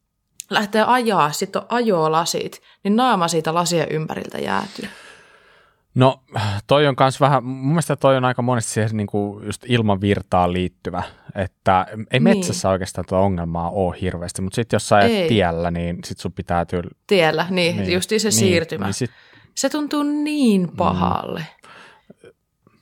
lähtee 0.50 0.84
ajaa, 0.86 1.32
sitten 1.32 1.62
on 1.62 1.66
ajolasit, 1.70 2.62
niin 2.84 2.96
naama 2.96 3.28
siitä 3.28 3.54
lasien 3.54 3.88
ympäriltä 3.90 4.38
jäätyy. 4.38 4.88
No 5.94 6.22
toi 6.66 6.86
on 6.86 6.94
myös 7.00 7.20
vähän, 7.20 7.44
mun 7.44 7.68
mielestä 7.68 7.96
toi 7.96 8.16
on 8.16 8.24
aika 8.24 8.42
monesti 8.42 8.72
siihen 8.72 8.96
niin 8.96 9.06
kuin 9.06 9.46
just 9.46 9.62
ilman 9.66 10.00
virtaan 10.00 10.52
liittyvä, 10.52 11.02
että 11.34 11.86
ei 11.90 11.96
niin. 12.12 12.22
metsässä 12.22 12.68
oikeastaan 12.68 13.04
tuota 13.08 13.24
ongelmaa 13.24 13.70
ole 13.70 13.96
hirveästi, 14.00 14.42
mutta 14.42 14.54
sitten 14.54 14.74
jos 14.76 14.88
sä 14.88 14.96
ajat 14.96 15.28
tiellä, 15.28 15.70
niin 15.70 15.98
sit 16.04 16.18
sun 16.18 16.32
pitää 16.32 16.64
tyyl... 16.64 16.82
Tiellä, 17.06 17.46
niin, 17.50 17.76
niin 17.76 17.92
just 17.92 18.10
se 18.10 18.14
niin, 18.14 18.32
siirtymä. 18.32 18.84
Niin 18.84 18.94
sit... 18.94 19.10
Se 19.54 19.70
tuntuu 19.70 20.02
niin 20.02 20.62
mm. 20.62 20.76
pahalle. 20.76 21.40
Mm. 21.40 22.30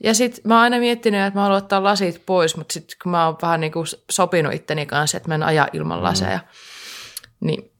Ja 0.04 0.14
sitten 0.14 0.42
mä 0.44 0.54
oon 0.54 0.62
aina 0.62 0.78
miettinyt, 0.78 1.20
että 1.20 1.38
mä 1.38 1.42
haluan 1.42 1.58
ottaa 1.58 1.82
lasit 1.82 2.22
pois, 2.26 2.56
mutta 2.56 2.72
sitten 2.72 2.96
kun 3.02 3.12
mä 3.12 3.26
oon 3.26 3.36
vähän 3.42 3.60
niin 3.60 3.72
kuin 3.72 3.86
sopinut 4.10 4.54
itteni 4.54 4.86
kanssa, 4.86 5.16
että 5.16 5.28
mä 5.28 5.34
en 5.34 5.42
aja 5.42 5.68
ilman 5.72 6.02
laseja, 6.02 6.38
mm 6.38 6.48
niin 7.40 7.70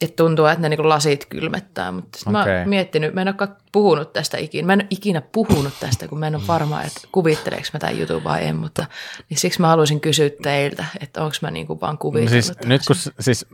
että 0.00 0.16
tuntuu, 0.16 0.46
että 0.46 0.60
ne 0.60 0.68
niin 0.68 0.88
lasit 0.88 1.26
kylmettää, 1.26 1.92
mutta 1.92 2.18
okay. 2.26 2.32
mä 2.32 2.58
oon 2.58 2.68
miettinyt, 2.68 3.14
mä 3.14 3.22
en 3.22 3.28
ole 3.28 3.48
puhunut 3.72 4.12
tästä 4.12 4.38
ikinä, 4.38 4.66
mä 4.66 4.72
en 4.72 4.80
ole 4.80 4.86
ikinä 4.90 5.20
puhunut 5.20 5.72
tästä, 5.80 6.08
kun 6.08 6.18
mä 6.18 6.26
en 6.26 6.34
ole 6.34 6.46
varma, 6.48 6.82
että 6.82 7.00
kuvitteleeko 7.12 7.66
mä 7.72 7.80
tämän 7.80 7.98
jutun 7.98 8.24
vai 8.24 8.46
en, 8.46 8.56
mutta 8.56 8.86
niin 9.30 9.38
siksi 9.38 9.60
mä 9.60 9.68
haluaisin 9.68 10.00
kysyä 10.00 10.30
teiltä, 10.42 10.84
että 11.00 11.22
onko 11.22 11.36
mä 11.42 11.50
niin 11.50 11.66
kuin 11.66 11.80
vaan 11.80 11.98
kuvitellut 11.98 12.32
no 12.32 12.42
siis, 12.42 12.66
Nyt 12.66 12.82
kun 12.86 12.96
siis, 13.20 13.46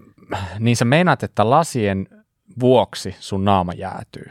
niin 0.58 0.76
sä 0.76 0.84
meinaat, 0.84 1.22
että 1.22 1.50
lasien 1.50 2.08
vuoksi 2.60 3.16
sun 3.20 3.44
naama 3.44 3.72
jäätyy, 3.72 4.30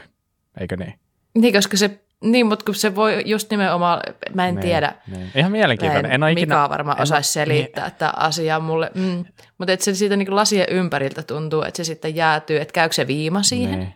eikö 0.60 0.76
niin? 0.76 0.94
Niin, 1.34 1.54
koska 1.54 1.76
se 1.76 2.00
niin, 2.24 2.46
mutta 2.46 2.64
kun 2.64 2.74
se 2.74 2.94
voi 2.94 3.22
just 3.26 3.50
nimenomaan, 3.50 4.00
mä 4.34 4.48
en 4.48 4.54
niin, 4.54 4.62
tiedä. 4.62 4.94
Niin. 5.06 5.30
Ihan 5.34 5.52
mielenkiintoinen. 5.52 6.12
En, 6.12 6.22
en 6.22 6.32
ikinä, 6.32 6.54
Mika 6.54 6.68
varmaan 6.68 7.02
osaisi 7.02 7.32
selittää 7.32 7.84
niin. 7.84 7.92
että 7.92 8.12
asiaa 8.16 8.60
mulle. 8.60 8.90
Mm. 8.94 9.24
Mutta 9.58 9.72
että 9.72 9.84
se 9.84 9.94
siitä 9.94 10.16
niin 10.16 10.36
lasien 10.36 10.66
ympäriltä 10.70 11.22
tuntuu, 11.22 11.62
että 11.62 11.76
se 11.76 11.84
sitten 11.84 12.16
jäätyy, 12.16 12.60
että 12.60 12.72
käykö 12.72 12.94
se 12.94 13.06
viima 13.06 13.42
siihen? 13.42 13.78
Niin. 13.78 13.94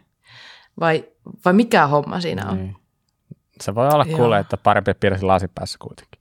Vai, 0.80 1.04
vai 1.44 1.52
mikä 1.52 1.86
homma 1.86 2.20
siinä 2.20 2.48
on? 2.48 2.58
Niin. 2.58 2.76
Se 3.60 3.74
voi 3.74 3.88
olla 3.88 4.04
kuule, 4.04 4.38
että 4.38 4.56
parempi 4.56 4.94
piirre 4.94 5.18
lasi 5.22 5.48
päässä 5.54 5.78
kuitenkin. 5.78 6.20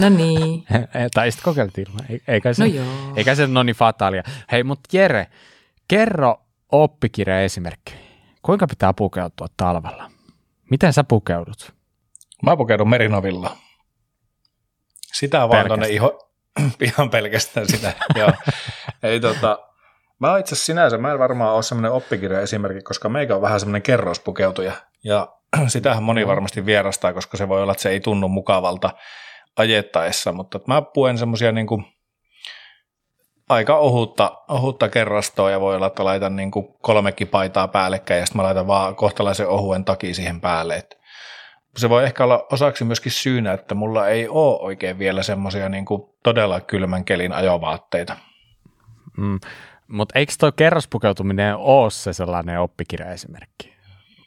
No 0.00 0.08
niin. 0.08 0.64
tai 1.14 1.30
sitten 1.32 1.44
kokeiltiin. 1.44 1.86
Eikä 2.28 2.52
se, 2.52 2.62
no 2.62 2.70
joo. 2.70 2.86
eikä 3.16 3.34
se 3.34 3.44
ole 3.44 3.64
niin 3.64 3.76
fataalia. 3.76 4.22
Hei, 4.52 4.64
mutta 4.64 4.96
Jere, 4.96 5.26
kerro 5.88 6.42
oppikirja 6.72 7.40
esimerkki. 7.40 8.03
Kuinka 8.44 8.66
pitää 8.66 8.92
pukeutua 8.92 9.46
talvella? 9.56 10.10
Miten 10.70 10.92
sä 10.92 11.04
pukeudut? 11.04 11.72
Mä 12.42 12.56
pukeudun 12.56 12.88
merinovilla. 12.88 13.56
Sitä 15.12 15.48
vaan 15.48 15.66
tuonne 15.66 15.88
iho, 15.88 16.30
ihan 16.80 17.10
pelkästään 17.10 17.66
sitä. 17.68 17.92
Joo. 18.18 18.32
Ei, 19.02 19.20
tota, 19.20 19.58
mä 20.18 20.38
itse 20.38 20.54
asiassa 20.54 20.66
sinänsä, 20.66 20.98
mä 20.98 21.12
en 21.12 21.18
varmaan 21.18 21.54
ole 21.54 21.62
semmoinen 21.62 21.92
oppikirja 21.92 22.40
esimerkki, 22.40 22.82
koska 22.82 23.08
meikä 23.08 23.36
on 23.36 23.42
vähän 23.42 23.60
semmoinen 23.60 23.82
kerrospukeutuja. 23.82 24.72
Ja 25.04 25.28
sitähän 25.66 26.02
moni 26.02 26.26
varmasti 26.26 26.66
vierastaa, 26.66 27.12
koska 27.12 27.36
se 27.36 27.48
voi 27.48 27.62
olla, 27.62 27.72
että 27.72 27.82
se 27.82 27.90
ei 27.90 28.00
tunnu 28.00 28.28
mukavalta 28.28 28.90
ajettaessa, 29.56 30.32
mutta 30.32 30.60
mä 30.66 30.82
puen 30.82 31.18
semmoisia 31.18 31.52
niin 31.52 31.66
kuin 31.66 31.93
aika 33.48 33.76
ohutta, 33.76 34.32
ohutta 34.48 34.88
kerrastoa 34.88 35.50
ja 35.50 35.60
voi 35.60 35.76
olla, 35.76 35.86
että 35.86 36.04
laitan 36.04 36.36
niin 36.36 36.50
kuin 36.50 36.66
kolmekin 36.82 37.28
paitaa 37.28 37.68
päällekkäin 37.68 38.20
ja 38.20 38.26
sitten 38.26 38.38
mä 38.38 38.46
laitan 38.46 38.66
vaan 38.66 38.96
kohtalaisen 38.96 39.48
ohuen 39.48 39.84
takia 39.84 40.14
siihen 40.14 40.40
päälle. 40.40 40.76
Et 40.76 40.98
se 41.76 41.88
voi 41.88 42.04
ehkä 42.04 42.24
olla 42.24 42.46
osaksi 42.52 42.84
myöskin 42.84 43.12
syynä, 43.12 43.52
että 43.52 43.74
mulla 43.74 44.08
ei 44.08 44.28
ole 44.28 44.60
oikein 44.60 44.98
vielä 44.98 45.22
semmoisia 45.22 45.68
niin 45.68 45.84
todella 46.22 46.60
kylmän 46.60 47.04
kelin 47.04 47.32
ajovaatteita. 47.32 48.16
Mm. 49.16 49.40
Mutta 49.88 50.18
eikö 50.18 50.32
tuo 50.40 50.52
kerrospukeutuminen 50.52 51.56
ole 51.56 51.90
se 51.90 52.12
sellainen 52.12 52.60
oppikirjaesimerkki? 52.60 53.74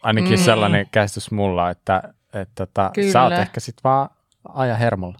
Ainakin 0.03 0.39
mm. 0.39 0.43
sellainen 0.43 0.87
käsitys 0.91 1.31
mulla, 1.31 1.69
että, 1.69 2.03
että 2.33 2.65
tota, 2.65 2.91
sä 3.11 3.23
oot 3.23 3.33
ehkä 3.33 3.59
sitten 3.59 3.83
vaan 3.83 4.09
aja 4.53 4.75
hermolla. 4.75 5.17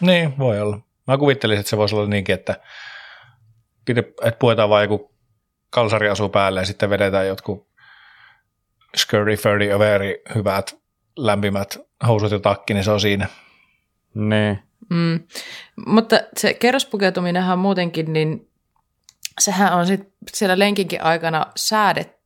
Niin, 0.00 0.38
voi 0.38 0.60
olla. 0.60 0.78
Mä 1.06 1.18
kuvittelisin, 1.18 1.60
että 1.60 1.70
se 1.70 1.76
voisi 1.76 1.96
olla 1.96 2.08
niinkin, 2.08 2.34
että 2.34 2.56
että 3.88 4.38
puetaan 4.38 4.68
vain 4.68 4.90
joku 4.90 5.14
kalsariasu 5.70 6.28
päälle 6.28 6.60
ja 6.60 6.66
sitten 6.66 6.90
vedetään 6.90 7.26
jotkut 7.26 7.68
scurry, 8.96 9.36
furry, 9.36 9.72
overi, 9.72 10.22
hyvät, 10.34 10.76
lämpimät 11.16 11.78
housut 12.06 12.32
ja 12.32 12.40
takki, 12.40 12.74
niin 12.74 12.84
se 12.84 12.90
on 12.90 13.00
siinä. 13.00 13.28
Nee. 14.14 14.62
Mm. 14.90 15.20
Mutta 15.86 16.20
se 16.36 16.54
kerrospukeutuminenhan 16.54 17.58
muutenkin, 17.58 18.12
niin 18.12 18.48
sehän 19.40 19.72
on 19.72 19.86
sit 19.86 20.12
siellä 20.34 20.58
lenkinkin 20.58 21.02
aikana 21.02 21.46
säädetty 21.56 22.19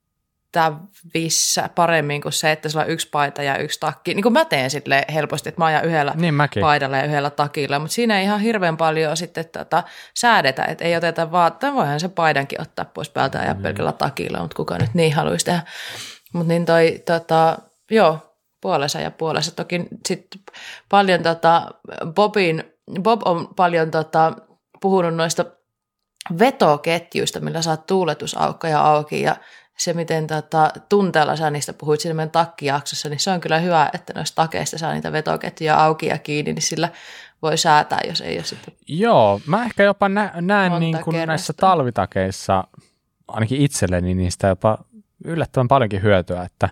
käytettävissä 0.54 1.68
paremmin 1.74 2.20
kuin 2.22 2.32
se, 2.32 2.52
että 2.52 2.68
sulla 2.68 2.84
on 2.84 2.90
yksi 2.90 3.08
paita 3.12 3.42
ja 3.42 3.58
yksi 3.58 3.80
takki. 3.80 4.14
Niin 4.14 4.22
kuin 4.22 4.32
mä 4.32 4.44
teen 4.44 4.70
sille 4.70 5.04
helposti, 5.14 5.48
että 5.48 5.60
mä 5.60 5.64
ajan 5.64 5.84
yhdellä 5.84 6.12
niin 6.16 6.34
paidalla 6.60 6.96
ja 6.96 7.04
yhdellä 7.04 7.30
takilla, 7.30 7.78
mutta 7.78 7.94
siinä 7.94 8.18
ei 8.18 8.24
ihan 8.24 8.40
hirveän 8.40 8.76
paljon 8.76 9.16
sitten 9.16 9.44
tota, 9.52 9.82
säädetä, 10.14 10.64
että 10.64 10.84
ei 10.84 10.96
oteta 10.96 11.32
vaatteita, 11.32 11.74
voihan 11.74 12.00
se 12.00 12.08
paidankin 12.08 12.60
ottaa 12.60 12.84
pois 12.84 13.10
päältä 13.10 13.38
ja 13.38 13.54
mm. 13.54 13.62
pelkällä 13.62 13.92
takilla, 13.92 14.40
mutta 14.40 14.56
kuka 14.56 14.78
nyt 14.78 14.94
niin 14.94 15.14
haluaisi 15.14 15.44
tehdä. 15.44 15.62
Mutta 16.32 16.48
niin 16.48 16.64
toi, 16.64 17.02
tota, 17.06 17.58
joo, 17.90 18.36
puolessa 18.60 19.00
ja 19.00 19.10
puolessa. 19.10 19.56
Toki 19.56 19.84
sitten 20.08 20.40
paljon 20.88 21.22
tota, 21.22 21.68
Bobin, 22.06 22.64
Bob 23.02 23.20
on 23.24 23.48
paljon 23.56 23.90
tota, 23.90 24.32
puhunut 24.80 25.14
noista 25.14 25.44
vetoketjuista, 26.38 27.40
millä 27.40 27.62
saat 27.62 27.86
tuuletusaukkoja 27.86 28.80
auki 28.80 29.22
ja 29.22 29.36
se, 29.78 29.92
miten 29.92 30.26
tota, 30.26 30.70
tunteella 30.88 31.36
sä 31.36 31.50
niistä 31.50 31.72
puhuit 31.72 32.00
siinä 32.00 32.14
meidän 32.14 32.30
takkijaksossa, 32.30 33.08
niin 33.08 33.20
se 33.20 33.30
on 33.30 33.40
kyllä 33.40 33.58
hyvä, 33.58 33.90
että 33.92 34.12
noista 34.16 34.42
takeista 34.42 34.78
saa 34.78 34.92
niitä 34.92 35.12
vetoketjuja 35.12 35.84
auki 35.84 36.06
ja 36.06 36.18
kiinni, 36.18 36.52
niin 36.52 36.62
sillä 36.62 36.88
voi 37.42 37.58
säätää, 37.58 38.00
jos 38.08 38.20
ei 38.20 38.36
ole 38.36 38.44
sitten 38.44 38.74
Joo, 38.88 39.40
mä 39.46 39.64
ehkä 39.64 39.82
jopa 39.82 40.08
nä- 40.08 40.32
näen 40.40 40.72
niin 40.80 40.98
kuin 41.04 41.26
näissä 41.26 41.52
talvitakeissa, 41.52 42.64
ainakin 43.28 43.60
itselleni 43.60 44.14
niistä 44.14 44.46
jopa 44.46 44.78
yllättävän 45.24 45.68
paljonkin 45.68 46.02
hyötyä, 46.02 46.42
että, 46.42 46.68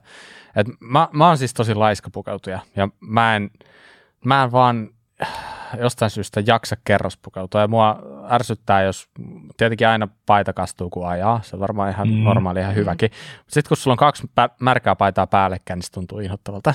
että 0.57 0.73
mä, 0.81 1.09
mä 1.13 1.29
oon 1.29 1.39
siis 1.39 1.55
tosi 1.55 1.75
laiskapukeutuja 1.75 2.61
ja 2.77 2.89
mä 3.01 3.37
en, 3.37 3.51
mä 4.25 4.43
en 4.43 4.53
vaan 4.53 4.89
jostain 5.79 6.11
syystä 6.11 6.43
jaksa 6.47 6.77
kerrospukeutua 6.85 7.61
ja 7.61 7.69
mua 7.69 8.03
ärsyttää, 8.31 8.83
jos 8.83 9.09
tietenkin 9.57 9.89
aina 9.89 10.09
paita 10.27 10.53
kastuu 10.53 10.91
kun 10.91 11.09
ajaa, 11.09 11.41
se 11.43 11.57
on 11.57 11.61
varmaan 11.61 11.91
ihan 11.91 12.09
mm. 12.09 12.25
normaali, 12.25 12.61
ihan 12.61 12.75
hyväkin. 12.75 13.11
Sitten 13.49 13.69
kun 13.69 13.77
sulla 13.77 13.93
on 13.95 13.99
kaksi 13.99 14.31
märkää 14.61 14.97
paitaa 14.97 15.27
päällekkäin, 15.27 15.77
niin 15.77 15.85
se 15.85 15.93
tuntuu 15.93 16.19
inhottavalta. 16.19 16.75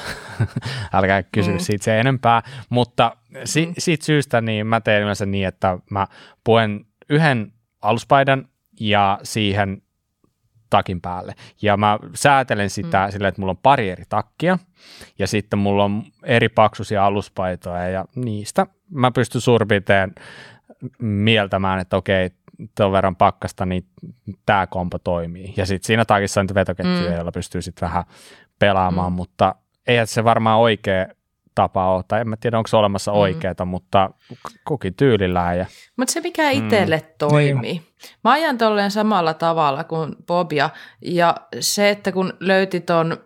Älkää 0.93 1.23
kysy 1.23 1.51
mm. 1.51 1.59
siitä 1.59 1.83
se 1.83 1.99
enempää, 1.99 2.43
mutta 2.69 3.15
si- 3.45 3.65
mm. 3.65 3.73
siitä 3.77 4.05
syystä 4.05 4.41
niin 4.41 4.67
mä 4.67 4.81
teen 4.81 5.01
yleensä 5.01 5.25
niin, 5.25 5.47
että 5.47 5.77
mä 5.89 6.07
puen 6.43 6.85
yhden 7.09 7.53
aluspaidan 7.81 8.47
ja 8.79 9.19
siihen 9.23 9.81
takin 10.69 11.01
päälle. 11.01 11.33
Ja 11.61 11.77
mä 11.77 11.99
säätelen 12.13 12.69
sitä 12.69 13.05
mm. 13.05 13.11
silleen, 13.11 13.29
että 13.29 13.41
mulla 13.41 13.51
on 13.51 13.57
pari 13.57 13.89
eri 13.89 14.03
takkia 14.09 14.57
ja 15.19 15.27
sitten 15.27 15.59
mulla 15.59 15.83
on 15.83 16.03
eri 16.23 16.49
paksuisia 16.49 17.05
aluspaitoja 17.05 17.89
ja 17.89 18.05
niistä 18.15 18.67
mä 18.89 19.11
pystyn 19.11 19.41
suurin 19.41 19.67
piirtein 19.67 20.15
mieltämään, 20.99 21.80
että 21.80 21.97
okei, 21.97 22.30
tuon 22.78 22.91
verran 22.91 23.15
pakkasta, 23.15 23.65
niin 23.65 23.86
tämä 24.45 24.68
kompo 24.68 24.99
toimii. 24.99 25.53
Ja 25.57 25.65
sitten 25.65 25.88
siinä 25.88 26.05
takissa 26.05 26.41
on 26.41 26.47
vetoketjuja, 26.55 27.09
mm. 27.09 27.15
joilla 27.15 27.32
pystyy 27.32 27.61
sitten 27.61 27.88
vähän 27.88 28.03
pelaamaan, 28.59 29.11
mm. 29.11 29.15
mutta 29.15 29.55
eihän 29.88 30.07
se 30.07 30.24
varmaan 30.24 30.59
oikea 30.59 31.05
tapa 31.55 31.95
ole, 31.95 32.03
tai 32.07 32.22
en 32.22 32.30
mä 32.30 32.38
tiedä, 32.38 32.57
onko 32.57 32.68
se 32.68 32.78
olemassa 32.78 33.11
mm. 33.11 33.18
oikeeta, 33.18 33.65
mutta 33.65 34.09
kukin 34.68 34.93
tyylillään. 34.93 35.57
Ja... 35.57 35.65
Mutta 35.97 36.11
se, 36.11 36.22
mikä 36.22 36.49
itselle 36.49 36.97
mm. 36.97 37.13
toimii. 37.18 37.61
Niin. 37.61 37.82
Mä 38.24 38.32
ajan 38.32 38.57
tolleen 38.57 38.91
samalla 38.91 39.34
tavalla 39.34 39.84
kuin 39.84 40.15
Bobia, 40.28 40.70
ja 41.01 41.36
se, 41.59 41.89
että 41.89 42.11
kun 42.11 42.34
löyti 42.39 42.80
ton 42.80 43.18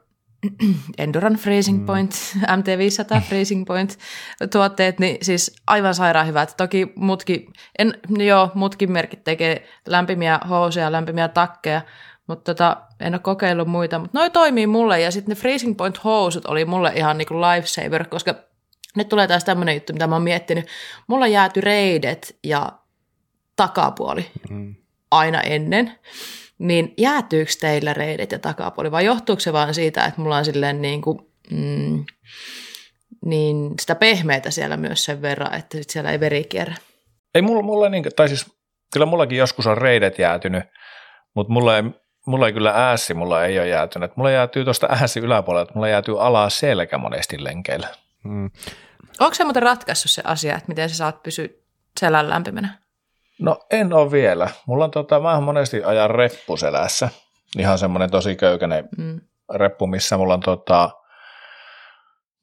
Enduran 0.98 1.36
Freezing 1.36 1.80
mm. 1.80 1.86
Point, 1.86 2.12
mm. 2.36 2.42
MT500 2.42 3.22
Freezing 3.30 3.66
Point 3.66 3.98
tuotteet, 4.52 5.00
niin 5.00 5.18
siis 5.22 5.56
aivan 5.68 5.96
sairaan 5.96 6.28
hyvät. 6.28 6.54
Toki 6.58 6.94
mutki, 6.96 7.48
en, 7.80 7.94
joo, 8.10 8.52
mutkin 8.54 8.92
merkit 8.92 9.24
tekee 9.24 9.68
lämpimiä 9.88 10.40
housuja, 10.50 10.92
lämpimiä 10.92 11.28
takkeja, 11.28 11.82
mutta 12.28 12.54
tota, 12.54 12.78
en 13.00 13.14
ole 13.14 13.20
kokeillut 13.20 13.68
muita, 13.68 14.00
mutta 14.00 14.20
noi 14.20 14.30
toimii 14.30 14.68
mulle 14.68 15.02
ja 15.02 15.12
sitten 15.12 15.36
ne 15.36 15.42
Freezing 15.42 15.78
Point 15.78 16.04
housut 16.04 16.46
oli 16.46 16.66
mulle 16.66 16.92
ihan 16.96 17.18
niinku 17.18 17.34
lifesaver, 17.42 18.08
koska 18.08 18.36
nyt 18.96 19.10
tulee 19.10 19.28
taas 19.28 19.44
tämmöinen 19.44 19.76
juttu, 19.76 19.94
mitä 19.94 20.08
mä 20.08 20.16
oon 20.16 20.24
miettinyt. 20.24 20.68
Mulla 21.08 21.28
jääty 21.28 21.62
reidet 21.62 22.38
ja 22.44 22.72
takapuoli 23.56 24.32
mm. 24.50 24.76
aina 25.12 25.42
ennen 25.42 25.92
niin 26.62 26.94
jäätyykö 26.98 27.52
teillä 27.60 27.94
reidet 27.94 28.32
ja 28.32 28.40
takapuoli 28.40 28.92
vai 28.92 29.06
johtuuko 29.06 29.40
se 29.40 29.54
vaan 29.54 29.74
siitä, 29.74 30.06
että 30.06 30.22
mulla 30.22 30.38
on 30.38 30.46
silleen 30.46 30.82
niin 30.82 31.02
kuin, 31.02 31.20
mm, 31.52 32.06
niin 33.26 33.74
sitä 33.82 33.96
pehmeitä 33.96 34.52
siellä 34.52 34.78
myös 34.78 35.06
sen 35.06 35.22
verran, 35.22 35.54
että 35.54 35.78
sit 35.78 35.90
siellä 35.90 36.12
ei 36.12 36.20
veri 36.20 36.44
kierrä? 36.44 36.76
Ei 37.36 37.42
mulla, 37.42 37.62
mulla 37.62 37.90
niin, 37.90 38.04
tai 38.16 38.28
siis 38.28 38.46
kyllä 38.94 39.06
mullakin 39.06 39.38
joskus 39.38 39.68
on 39.68 39.78
reidet 39.78 40.20
jäätynyt, 40.20 40.64
mutta 41.36 41.54
mulla 41.54 41.78
ei, 41.78 41.84
mulla 42.26 42.48
ei 42.48 42.54
kyllä 42.54 42.72
ääsi, 42.72 43.14
mulla 43.14 43.46
ei 43.46 43.60
ole 43.60 43.68
jäätynyt. 43.68 44.18
Mulla 44.18 44.32
jäätyy 44.32 44.64
tuosta 44.64 44.88
ääsi 45.02 45.20
yläpuolelta, 45.20 45.72
mulla 45.76 45.88
jäätyy 45.88 46.26
alaa 46.26 46.50
selkä 46.50 46.98
monesti 46.98 47.44
lenkeillä. 47.44 47.88
Hmm. 48.24 48.52
Onko 49.20 49.34
se 49.34 49.44
muuten 49.44 49.64
ratkaissut 49.64 50.12
se 50.12 50.22
asia, 50.26 50.56
että 50.56 50.68
miten 50.68 50.90
sä 50.90 50.96
saat 50.96 51.24
pysyä 51.24 51.48
selän 52.00 52.30
lämpimänä? 52.30 52.81
No 53.42 53.60
en 53.72 53.94
ole 53.94 54.12
vielä. 54.12 54.50
Mulla 54.66 54.86
on 54.86 54.92
tota, 54.92 55.20
mä 55.20 55.42
monesti 55.42 55.84
ajan 55.84 56.10
reppuselässä. 56.10 57.10
Ihan 57.60 57.78
semmoinen 57.78 58.12
tosi 58.12 58.36
köykäinen 58.36 58.90
mm. 58.98 59.22
reppu, 59.54 59.88
missä 59.88 60.18
mulla 60.18 60.34
on 60.34 60.40
tota, 60.40 60.90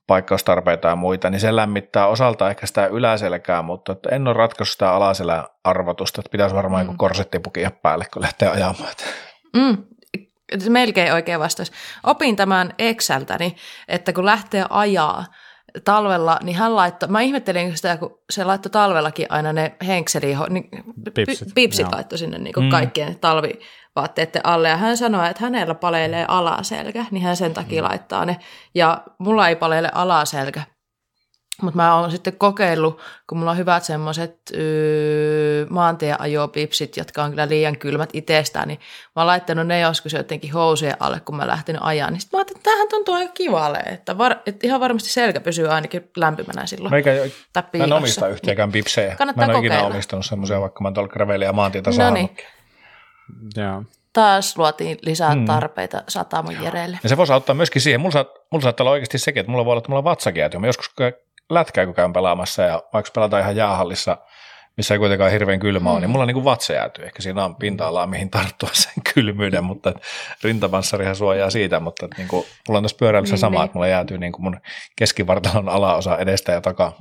paikkaustarpeita 0.06 0.88
ja 0.88 0.96
muita, 0.96 1.30
niin 1.30 1.40
se 1.40 1.56
lämmittää 1.56 2.06
osalta 2.06 2.50
ehkä 2.50 2.66
sitä 2.66 2.86
yläselkää, 2.86 3.62
mutta 3.62 3.92
että 3.92 4.08
en 4.08 4.28
ole 4.28 4.36
ratkaissut 4.36 4.72
sitä 4.72 4.92
alaselän 4.92 5.44
arvotusta, 5.64 6.20
että 6.20 6.30
pitäisi 6.30 6.54
varmaan 6.54 6.86
mm. 6.86 6.96
korsetti 6.96 7.38
pukia 7.38 7.70
päälle, 7.82 8.06
kun 8.12 8.22
lähtee 8.22 8.48
ajamaan. 8.48 8.94
Mm. 9.56 9.76
Melkein 10.68 11.12
oikein 11.12 11.40
vastaus. 11.40 11.72
Opin 12.04 12.36
tämän 12.36 12.74
Exceltäni, 12.78 13.56
että 13.88 14.12
kun 14.12 14.26
lähtee 14.26 14.64
ajaa, 14.70 15.24
talvella, 15.84 16.38
niin 16.42 16.56
hän 16.56 16.76
laittoi, 16.76 17.08
mä 17.08 17.20
ihmettelin 17.20 17.76
sitä, 17.76 17.96
kun 17.96 18.18
se 18.30 18.44
laittoi 18.44 18.70
talvellakin 18.70 19.26
aina 19.28 19.52
ne 19.52 19.76
henkseli, 19.86 20.34
niin, 20.48 20.68
pipsit, 21.14 21.48
pipsit 21.54 21.92
laittoi 21.92 22.18
sinne 22.18 22.38
niin 22.38 22.54
mm. 22.60 22.70
kaikkien 22.70 23.18
talvivaatteiden 23.18 24.46
alle, 24.46 24.68
ja 24.68 24.76
hän 24.76 24.96
sanoi, 24.96 25.30
että 25.30 25.44
hänellä 25.44 25.74
paleilee 25.74 26.24
alaselkä, 26.28 27.04
niin 27.10 27.22
hän 27.22 27.36
sen 27.36 27.54
takia 27.54 27.82
mm. 27.82 27.88
laittaa 27.88 28.24
ne, 28.24 28.36
ja 28.74 29.02
mulla 29.18 29.48
ei 29.48 29.56
paleile 29.56 29.90
alaselkä, 29.94 30.62
mutta 31.62 31.76
mä 31.76 31.94
oon 31.94 32.10
sitten 32.10 32.32
kokeillut, 32.32 33.00
kun 33.26 33.38
mulla 33.38 33.50
on 33.50 33.56
hyvät 33.56 33.84
semmoiset 33.84 34.40
öö, 34.56 35.66
maantieajopipsit, 35.70 36.96
jotka 36.96 37.24
on 37.24 37.30
kyllä 37.30 37.48
liian 37.48 37.78
kylmät 37.78 38.10
itsestään, 38.12 38.68
niin 38.68 38.80
mä 39.16 39.22
oon 39.22 39.26
laittanut 39.26 39.66
ne 39.66 39.80
joskus 39.80 40.12
jotenkin 40.12 40.52
housujen 40.52 40.96
alle, 41.00 41.20
kun 41.20 41.36
mä 41.36 41.46
lähtenyt 41.46 41.82
ajaa. 41.84 42.10
Niin 42.10 42.20
sitten 42.20 42.38
mä 42.38 42.40
ajattelin, 42.40 42.58
että 42.58 42.70
tämähän 42.70 42.88
tuntuu 42.88 43.14
aika 43.14 43.32
kivalle, 43.32 43.78
että, 43.78 44.18
var, 44.18 44.36
että 44.46 44.66
ihan 44.66 44.80
varmasti 44.80 45.08
selkä 45.08 45.40
pysyy 45.40 45.68
ainakin 45.68 46.10
lämpimänä 46.16 46.66
silloin. 46.66 46.90
Meikä, 46.90 47.10
mä 47.78 47.84
en 47.84 47.92
omista 47.92 48.28
yhtäkään 48.28 48.72
pipsejä. 48.72 49.16
Kannattaa 49.16 49.46
mä 49.46 49.52
en 49.52 49.58
ole 49.58 49.66
ikinä 49.66 49.82
omistanut 49.82 50.26
semmoisia, 50.26 50.60
vaikka 50.60 50.82
mä 50.82 50.92
tuolla 50.92 51.08
graveli 51.08 51.44
ja 51.44 51.52
maantietä 51.52 51.90
no 51.98 52.10
niin. 52.10 52.36
Joo 53.56 53.84
taas 54.12 54.58
luotiin 54.58 54.98
lisää 55.02 55.32
hmm. 55.32 55.44
tarpeita 55.44 56.02
Satamon 56.08 56.62
Jereelle. 56.62 56.98
Ja 57.02 57.08
se 57.08 57.16
voisi 57.16 57.32
auttaa 57.32 57.54
myöskin 57.54 57.82
siihen. 57.82 58.00
Mulla, 58.00 58.12
saat, 58.12 58.28
mulla 58.52 58.62
saattaa 58.62 58.84
olla 58.84 58.90
oikeasti 58.90 59.18
sekin, 59.18 59.40
että 59.40 59.50
mulla 59.50 59.64
voi 59.64 59.72
olla, 59.72 59.78
että 59.78 59.88
mulla 59.88 59.98
on 59.98 60.04
vatsakin, 60.04 60.42
Mä 60.58 60.66
joskus 60.66 60.90
lätkää, 61.50 61.86
kun 61.86 61.94
käyn 61.94 62.12
pelaamassa 62.12 62.62
ja 62.62 62.82
vaikka 62.92 63.10
pelataan 63.14 63.42
ihan 63.42 63.56
jäähallissa, 63.56 64.16
missä 64.76 64.94
ei 64.94 64.98
kuitenkaan 64.98 65.30
hirveän 65.30 65.60
kylmä 65.60 65.90
ole, 65.90 65.98
mm. 65.98 66.00
niin 66.00 66.10
mulla 66.10 66.22
on 66.22 66.28
niin 66.28 66.44
vatsa 66.44 66.72
jääty. 66.72 67.04
Ehkä 67.04 67.22
siinä 67.22 67.44
on 67.44 67.56
pinta-alaa, 67.56 68.06
mihin 68.06 68.30
tarttua 68.30 68.70
sen 68.84 69.02
kylmyyden, 69.14 69.64
mutta 69.64 69.92
rintapanssarihan 70.44 71.16
suojaa 71.16 71.50
siitä, 71.50 71.80
mutta 71.80 72.04
että 72.04 72.16
niin 72.16 72.28
kuin, 72.28 72.46
mulla 72.68 72.78
on 72.78 72.84
tässä 72.84 72.96
pyöräilyssä 72.98 73.34
niin, 73.34 73.40
sama, 73.40 73.58
niin. 73.58 73.64
että 73.64 73.74
mulla 73.74 73.88
jäätyy 73.88 74.18
niin 74.18 74.32
kuin 74.32 74.42
mun 74.42 74.60
keskivartalon 74.96 75.68
alaosa 75.68 76.18
edestä 76.18 76.52
ja 76.52 76.60
takaa. 76.60 76.92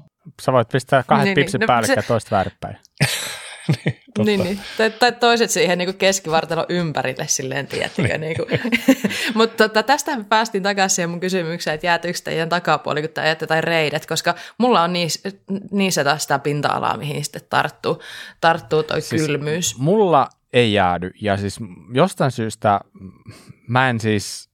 Sä 0.41 0.54
voit 0.54 0.70
pistää 0.70 1.04
kahdet 1.04 1.26
niin, 1.26 1.36
pipsit 1.36 1.60
niin. 1.60 1.68
päälle 1.68 1.88
no, 1.88 1.93
ja 1.95 2.04
toista 2.04 2.36
väärinpäin. 2.36 2.78
niin, 3.84 4.26
niin, 4.26 4.43
niin. 4.43 4.59
Tai, 4.78 4.91
tai 4.91 5.11
toiset 5.11 5.51
siihen 5.51 5.78
niin 5.78 5.95
keskivartalon 5.95 6.65
ympärille 6.70 7.28
silleen, 7.28 7.68
tiedättekö. 7.68 8.18
niin. 8.18 8.38
niin 8.49 8.61
Mutta 9.34 9.68
tota, 9.68 9.84
tästä 9.84 10.18
päästiin 10.30 10.63
takaisin 10.63 10.95
siihen 10.95 11.09
mun 11.09 11.20
kysymykseen, 11.20 11.76
että 11.76 11.88
jäätyykö 11.88 12.20
teidän 12.24 12.49
takapuoli, 12.49 13.01
kun 13.01 13.09
te 13.09 13.22
ajatte 13.22 13.47
tai 13.47 13.61
reidet, 13.61 14.05
koska 14.05 14.36
mulla 14.57 14.82
on 14.82 14.93
niissä, 14.93 15.30
niissä 15.72 16.03
taas 16.03 16.22
sitä 16.22 16.39
pinta-alaa, 16.39 16.97
mihin 16.97 17.24
sitten 17.24 17.41
tarttuu, 17.49 18.01
tarttuu 18.41 18.84
toi 18.84 19.01
siis 19.01 19.22
kylmyys. 19.22 19.78
Mulla 19.78 20.30
ei 20.53 20.74
jäädy, 20.74 21.11
ja 21.22 21.38
siis 21.38 21.59
jostain 21.93 22.32
syystä 22.32 22.82
mä 23.68 23.89
en 23.89 23.99
siis, 23.99 24.49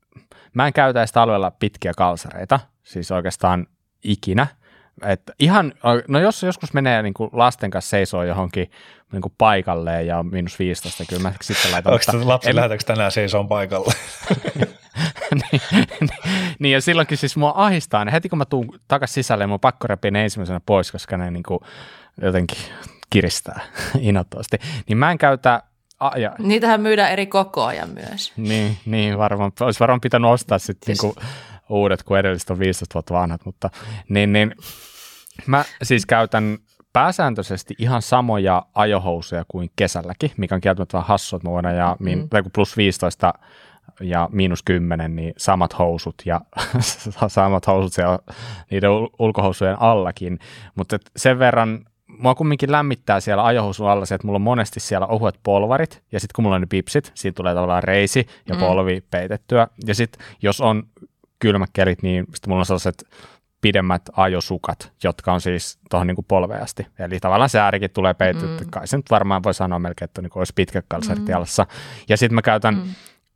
mä 0.53 0.67
en 0.67 0.73
käytä 0.73 0.99
edes 0.99 1.11
talvella 1.11 1.51
pitkiä 1.51 1.91
kalsareita, 1.97 2.59
siis 2.83 3.11
oikeastaan 3.11 3.67
ikinä, 4.03 4.47
että 5.01 5.33
ihan, 5.39 5.73
no 6.07 6.19
jos 6.19 6.43
joskus 6.43 6.73
menee 6.73 7.01
niin 7.01 7.13
kuin 7.13 7.29
lasten 7.33 7.71
kanssa 7.71 7.89
seisoo 7.89 8.23
johonkin 8.23 8.71
niin 9.11 9.21
kuin 9.21 9.33
paikalleen 9.37 10.07
ja 10.07 10.17
on 10.17 10.25
miinus 10.25 10.59
15, 10.59 11.03
kyllä 11.09 11.21
mä 11.21 11.33
sitten 11.41 11.71
laitan. 11.71 11.93
Onko 11.93 12.05
mutta, 12.13 12.27
lapsi 12.27 12.49
en... 12.49 12.55
lähdetäänkö 12.55 12.85
tänään 12.85 13.11
seisoon 13.11 13.47
paikalle? 13.47 13.93
niin, 14.55 14.69
niin, 15.99 16.09
niin, 16.59 16.73
ja 16.73 16.81
silloinkin 16.81 17.17
siis 17.17 17.37
mua 17.37 17.53
ahistaa, 17.55 18.05
niin 18.05 18.13
heti 18.13 18.29
kun 18.29 18.37
mä 18.37 18.45
tuun 18.45 18.79
takaisin 18.87 19.13
sisälle, 19.13 19.47
mun 19.47 19.59
pakko 19.59 19.87
repiä 19.87 20.11
ne 20.11 20.23
ensimmäisenä 20.23 20.61
pois, 20.65 20.91
koska 20.91 21.17
ne 21.17 21.31
niin 21.31 21.43
kuin 21.43 21.59
jotenkin 22.21 22.57
kiristää 23.09 23.59
innoittavasti. 23.99 24.57
Niin 24.87 24.97
mä 24.97 25.11
en 25.11 25.17
käytä 25.17 25.63
aja. 25.99 26.35
Niitähän 26.39 26.81
myydään 26.81 27.11
eri 27.11 27.25
koko 27.25 27.63
ajan 27.63 27.89
myös. 27.89 28.33
Niin, 28.37 28.77
niin 28.85 29.17
varmaan. 29.17 29.51
Olisi 29.59 29.79
varmaan 29.79 30.01
pitänyt 30.01 30.31
ostaa 30.31 30.59
sitten 30.59 30.95
siis... 30.95 31.01
niinku 31.01 31.21
uudet, 31.69 32.03
kun 32.03 32.17
edelliset 32.17 32.49
on 32.49 32.59
15 32.59 32.93
vuotta 32.93 33.13
vanhat, 33.13 33.45
mutta 33.45 33.69
niin, 34.09 34.33
niin 34.33 34.55
mä 35.47 35.65
siis 35.83 36.05
käytän 36.05 36.57
pääsääntöisesti 36.93 37.75
ihan 37.77 38.01
samoja 38.01 38.65
ajohousuja 38.73 39.45
kuin 39.47 39.69
kesälläkin, 39.75 40.31
mikä 40.37 40.55
on 40.55 40.61
kieltämättä 40.61 40.97
vähän 40.97 41.07
hassua, 41.07 41.37
että 41.37 41.47
mä 41.47 41.53
voin 41.53 41.65
ajaa 41.65 41.97
mm. 41.99 42.27
plus 42.53 42.77
15 42.77 43.33
ja 44.01 44.29
miinus 44.31 44.63
10, 44.63 45.15
niin 45.15 45.33
samat 45.37 45.79
housut 45.79 46.15
ja 46.25 46.41
samat 47.27 47.67
housut 47.67 47.93
siellä 47.93 48.19
niiden 48.71 48.89
ulkohousujen 49.19 49.81
allakin, 49.81 50.39
mutta 50.75 50.97
sen 51.17 51.39
verran 51.39 51.85
mua 52.07 52.35
kumminkin 52.35 52.71
lämmittää 52.71 53.19
siellä 53.19 53.45
ajohousun 53.45 53.89
alla 53.89 54.05
se, 54.05 54.15
että 54.15 54.27
mulla 54.27 54.37
on 54.37 54.41
monesti 54.41 54.79
siellä 54.79 55.07
ohuet 55.07 55.39
polvarit, 55.43 56.03
ja 56.11 56.19
sitten 56.19 56.35
kun 56.35 56.43
mulla 56.43 56.55
on 56.55 56.61
ne 56.61 56.67
pipsit, 56.69 57.11
siitä 57.13 57.35
tulee 57.35 57.53
tavallaan 57.53 57.83
reisi 57.83 58.27
ja 58.47 58.55
mm. 58.55 58.59
polvi 58.59 59.03
peitettyä, 59.11 59.67
ja 59.87 59.95
sitten 59.95 60.25
jos 60.41 60.61
on 60.61 60.83
kylmät 61.43 61.69
kelit, 61.73 62.03
niin 62.03 62.25
sitten 62.25 62.49
mulla 62.49 62.61
on 62.61 62.65
sellaiset 62.65 63.03
pidemmät 63.61 64.01
ajosukat, 64.13 64.91
jotka 65.03 65.33
on 65.33 65.41
siis 65.41 65.79
tuohon 65.89 66.07
niin 66.07 66.25
polveasti. 66.27 66.87
Eli 66.99 67.19
tavallaan 67.19 67.49
se 67.49 67.59
äärikin 67.59 67.91
tulee 67.91 68.13
peitetty. 68.13 68.63
Mm. 68.63 68.69
Kai 68.69 68.87
se 68.87 68.97
nyt 68.97 69.11
varmaan 69.11 69.43
voi 69.43 69.53
sanoa 69.53 69.79
melkein, 69.79 70.09
että 70.09 70.21
niin 70.21 70.31
olisi 70.35 70.53
pitkät 70.55 70.85
kalsarit 70.87 71.23
mm. 71.23 71.33
Ja 72.09 72.17
sitten 72.17 72.35
mä 72.35 72.41
käytän 72.41 72.75
mm. 72.75 72.83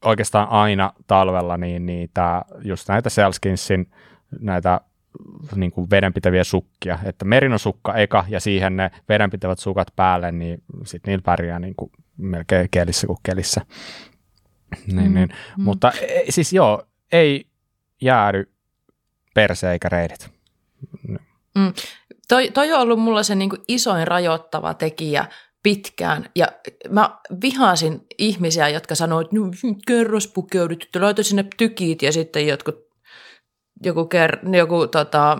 oikeastaan 0.06 0.50
aina 0.50 0.94
talvella 1.08 1.58
niin 1.58 1.86
niitä, 1.86 2.42
just 2.64 2.90
näitä 2.90 3.10
Selskinsin 3.10 3.92
näitä 4.40 4.82
niin 5.56 5.72
kuin 5.72 5.90
vedenpitäviä 5.90 6.44
sukkia, 6.44 7.00
että 7.04 7.26
merinosukka 7.26 7.94
eka 7.94 8.26
ja 8.30 8.40
siihen 8.40 8.78
ne 8.78 8.92
vedenpitävät 9.10 9.60
sukat 9.60 9.88
päälle, 9.96 10.32
niin 10.32 10.64
sitten 10.86 11.12
niillä 11.12 11.24
pärjää 11.24 11.60
niin 11.60 11.76
kuin 11.76 11.92
melkein 12.18 12.68
kelissä 12.72 13.08
kuin 13.08 13.20
kelissä. 13.24 13.62
Niin, 14.88 15.12
mm, 15.12 15.14
niin. 15.14 15.30
Mm. 15.58 15.64
Mutta 15.64 15.92
e, 15.92 16.24
siis 16.30 16.54
joo, 16.54 16.84
ei 17.12 17.48
jäädy 18.02 18.46
perse 19.34 19.72
eikä 19.72 19.90
reidit. 19.90 20.30
Mm. 21.56 21.74
Toi, 22.28 22.52
toi 22.52 22.74
on 22.74 22.82
ollut 22.82 23.00
mulla 23.00 23.24
se 23.24 23.36
niin 23.36 23.50
kuin 23.50 23.62
isoin 23.68 24.08
rajoittava 24.08 24.74
tekijä 24.74 25.26
pitkään. 25.64 26.30
Ja 26.36 26.48
mä 26.90 27.20
vihasin 27.42 28.06
ihmisiä, 28.18 28.70
jotka 28.70 28.96
sanoivat, 28.96 29.28
että 29.28 29.68
no, 29.68 29.76
kerros 29.88 30.28
pukeudut, 30.28 30.88
laita 31.00 31.24
sinne 31.24 31.46
tykit 31.58 32.02
ja 32.02 32.12
sitten 32.12 32.48
jotkut, 32.48 32.76
joku, 33.84 34.06
ker, 34.06 34.38
joku 34.56 34.88
tota, 34.88 35.38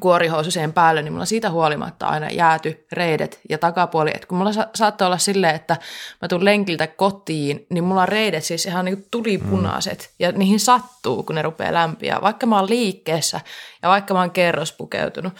kuorihousu 0.00 0.50
siihen 0.50 0.72
päälle, 0.72 1.02
niin 1.02 1.12
mulla 1.12 1.24
siitä 1.24 1.50
huolimatta 1.50 2.06
aina 2.06 2.30
jääty 2.30 2.86
reidet 2.92 3.40
ja 3.48 3.58
takapuoli. 3.58 4.10
Et 4.14 4.26
kun 4.26 4.38
mulla 4.38 4.52
sa- 4.52 4.68
saattoi 4.74 5.06
olla 5.06 5.18
silleen, 5.18 5.54
että 5.54 5.76
mä 6.22 6.28
tulen 6.28 6.44
lenkiltä 6.44 6.86
kotiin, 6.86 7.66
niin 7.70 7.84
mulla 7.84 8.02
on 8.02 8.08
reidet 8.08 8.44
siis 8.44 8.66
ihan 8.66 8.84
niin 8.84 9.06
tulipunaiset 9.10 9.98
mm. 9.98 10.14
ja 10.18 10.32
niihin 10.32 10.60
sattuu, 10.60 11.22
kun 11.22 11.34
ne 11.34 11.42
rupeaa 11.42 11.72
lämpiä. 11.72 12.18
Vaikka 12.22 12.46
mä 12.46 12.56
oon 12.56 12.70
liikkeessä 12.70 13.40
ja 13.82 13.88
vaikka 13.88 14.14
mä 14.14 14.20
oon 14.20 14.30
kerrospukeutunut, 14.30 15.32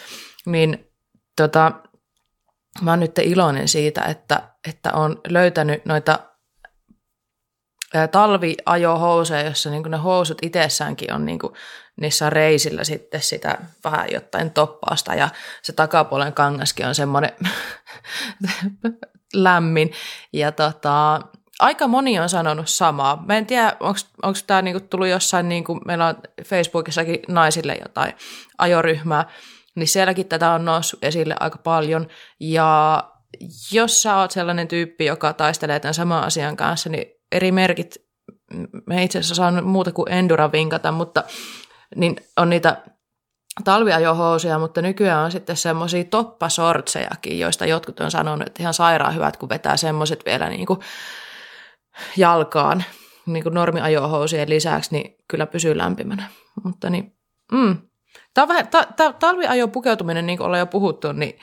niin 0.46 0.90
tota, 1.36 1.72
mä 2.82 2.90
oon 2.90 3.00
nyt 3.00 3.18
iloinen 3.18 3.68
siitä, 3.68 4.02
että, 4.02 4.42
että 4.68 4.92
on 4.92 5.20
löytänyt 5.28 5.84
noita 5.84 6.18
talviajohousuja, 8.12 9.42
jossa 9.42 9.70
niin 9.70 9.82
ne 9.82 9.96
housut 9.96 10.38
itsessäänkin 10.42 11.12
on 11.12 11.24
niin 11.24 11.38
niissä 11.96 12.30
reisillä 12.30 12.84
sitten 12.84 13.22
sitä 13.22 13.58
vähän 13.84 14.12
jotain 14.12 14.50
toppausta 14.50 15.14
ja 15.14 15.28
se 15.62 15.72
takapuolen 15.72 16.32
kangaskin 16.32 16.86
on 16.86 16.94
semmoinen 16.94 17.32
lämmin. 19.34 19.92
Ja 20.32 20.52
tota, 20.52 21.20
aika 21.58 21.88
moni 21.88 22.20
on 22.20 22.28
sanonut 22.28 22.68
samaa. 22.68 23.22
Mä 23.26 23.36
en 23.36 23.46
tiedä, 23.46 23.76
onko 24.22 24.38
tämä 24.46 24.62
niinku 24.62 24.80
tullut 24.80 25.08
jossain, 25.08 25.48
niinku, 25.48 25.74
meillä 25.74 26.06
on 26.06 26.16
Facebookissakin 26.44 27.20
naisille 27.28 27.78
jotain 27.82 28.12
ajoryhmää, 28.58 29.24
niin 29.74 29.88
sielläkin 29.88 30.28
tätä 30.28 30.50
on 30.50 30.64
noussut 30.64 31.04
esille 31.04 31.36
aika 31.40 31.58
paljon. 31.58 32.08
Ja 32.40 33.02
jos 33.72 34.02
sä 34.02 34.16
oot 34.16 34.30
sellainen 34.30 34.68
tyyppi, 34.68 35.04
joka 35.04 35.32
taistelee 35.32 35.80
tämän 35.80 35.94
saman 35.94 36.24
asian 36.24 36.56
kanssa, 36.56 36.88
niin 36.88 37.13
eri 37.34 37.52
merkit, 37.52 37.94
me 38.86 39.04
itse 39.04 39.18
asiassa 39.18 39.34
saan 39.34 39.64
muuta 39.64 39.92
kuin 39.92 40.12
Endura 40.12 40.52
vinkata, 40.52 40.92
mutta 40.92 41.24
niin 41.96 42.16
on 42.36 42.50
niitä 42.50 42.82
talviajohousuja, 43.64 44.58
mutta 44.58 44.82
nykyään 44.82 45.24
on 45.24 45.32
sitten 45.32 45.56
semmoisia 45.56 46.04
toppasortsejakin, 46.04 47.38
joista 47.38 47.66
jotkut 47.66 48.00
on 48.00 48.10
sanonut, 48.10 48.46
että 48.46 48.62
ihan 48.62 48.74
sairaan 48.74 49.14
hyvät, 49.14 49.36
kun 49.36 49.48
vetää 49.48 49.76
semmoiset 49.76 50.20
vielä 50.26 50.48
niin 50.48 50.66
kuin 50.66 50.78
jalkaan 52.16 52.84
niin 53.26 53.42
kuin 53.42 53.54
normiajohousujen 53.54 54.50
lisäksi, 54.50 54.92
niin 54.92 55.16
kyllä 55.28 55.46
pysyy 55.46 55.78
lämpimänä. 55.78 56.28
Mutta 56.64 56.90
niin, 56.90 57.16
mm. 57.52 57.76
Tämä 58.34 58.42
on 58.42 58.48
vähän, 58.48 58.68
ta, 58.68 58.86
ta, 58.96 59.12
talviajo 59.12 59.68
pukeutuminen, 59.68 60.26
niin 60.26 60.38
kuin 60.38 60.46
ollaan 60.46 60.60
jo 60.60 60.66
puhuttu, 60.66 61.12
niin 61.12 61.38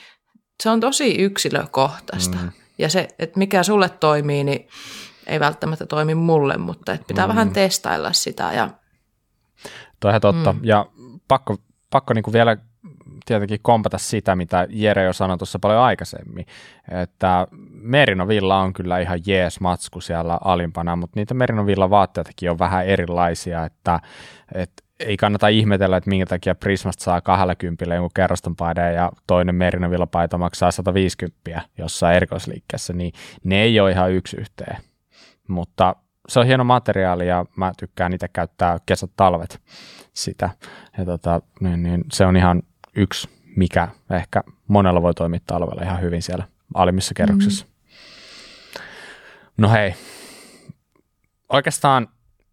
se 0.63 0.69
on 0.69 0.79
tosi 0.79 1.15
yksilökohtaista. 1.15 2.37
Mm. 2.37 2.51
Ja 2.77 2.89
se, 2.89 3.07
että 3.19 3.39
mikä 3.39 3.63
sulle 3.63 3.89
toimii, 3.89 4.43
niin 4.43 4.67
ei 5.31 5.39
välttämättä 5.39 5.85
toimi 5.85 6.15
mulle, 6.15 6.57
mutta 6.57 6.93
että 6.93 7.07
pitää 7.07 7.25
mm. 7.25 7.29
vähän 7.29 7.51
testailla 7.51 8.13
sitä 8.13 8.53
ja 8.53 8.69
ihan 10.09 10.21
totta. 10.21 10.53
Mm. 10.53 10.59
Ja 10.63 10.85
pakko, 11.27 11.57
pakko 11.89 12.13
niin 12.13 12.23
kuin 12.23 12.33
vielä 12.33 12.57
tietenkin 13.25 13.59
kompata 13.61 13.97
sitä, 13.97 14.35
mitä 14.35 14.67
Jere 14.69 15.03
jo 15.03 15.13
sanoi 15.13 15.37
tuossa 15.37 15.59
paljon 15.59 15.79
aikaisemmin, 15.79 16.45
että 16.91 17.47
Merinovilla 17.71 18.59
on 18.59 18.73
kyllä 18.73 18.99
ihan 18.99 19.19
jees 19.27 19.59
matsku 19.59 20.01
siellä 20.01 20.37
alimpana, 20.43 20.95
mutta 20.95 21.19
niitä 21.19 21.33
Merinovilla 21.33 21.89
vaatteitakin 21.89 22.51
on 22.51 22.59
vähän 22.59 22.85
erilaisia, 22.85 23.65
että, 23.65 23.99
että 24.53 24.83
ei 24.99 25.17
kannata 25.17 25.47
ihmetellä, 25.47 25.97
että 25.97 26.09
minkä 26.09 26.25
takia 26.25 26.55
Prismasta 26.55 27.03
saa 27.03 27.21
20 27.21 27.85
jonkun 27.85 28.11
kerrostonpaide 28.15 28.93
ja 28.93 29.11
toinen 29.27 29.55
Merinovilla 29.55 30.07
paita 30.07 30.37
maksaa 30.37 30.71
150 30.71 31.61
jossain 31.77 32.15
erikoisliikkeessä, 32.15 32.93
niin 32.93 33.13
ne 33.43 33.61
ei 33.61 33.79
ole 33.79 33.91
ihan 33.91 34.11
yksi 34.11 34.37
yhteen. 34.37 34.77
Mutta 35.51 35.95
se 36.27 36.39
on 36.39 36.45
hieno 36.45 36.63
materiaali 36.63 37.27
ja 37.27 37.45
mä 37.55 37.71
tykkään 37.77 38.13
itse 38.13 38.27
käyttää 38.27 38.77
kesät 38.85 39.11
talvet 39.15 39.61
sitä. 40.13 40.49
Ja 40.97 41.05
tota, 41.05 41.41
niin, 41.59 41.83
niin 41.83 42.03
se 42.11 42.25
on 42.25 42.37
ihan 42.37 42.63
yksi, 42.95 43.29
mikä 43.55 43.87
ehkä 44.09 44.43
monella 44.67 45.01
voi 45.01 45.13
toimia 45.13 45.39
talvella 45.47 45.83
ihan 45.83 46.01
hyvin 46.01 46.21
siellä 46.21 46.43
alimmissa 46.73 47.13
kerroksissa. 47.13 47.65
Mm. 47.65 47.71
No 49.57 49.69
hei, 49.69 49.95
oikeastaan 51.49 52.07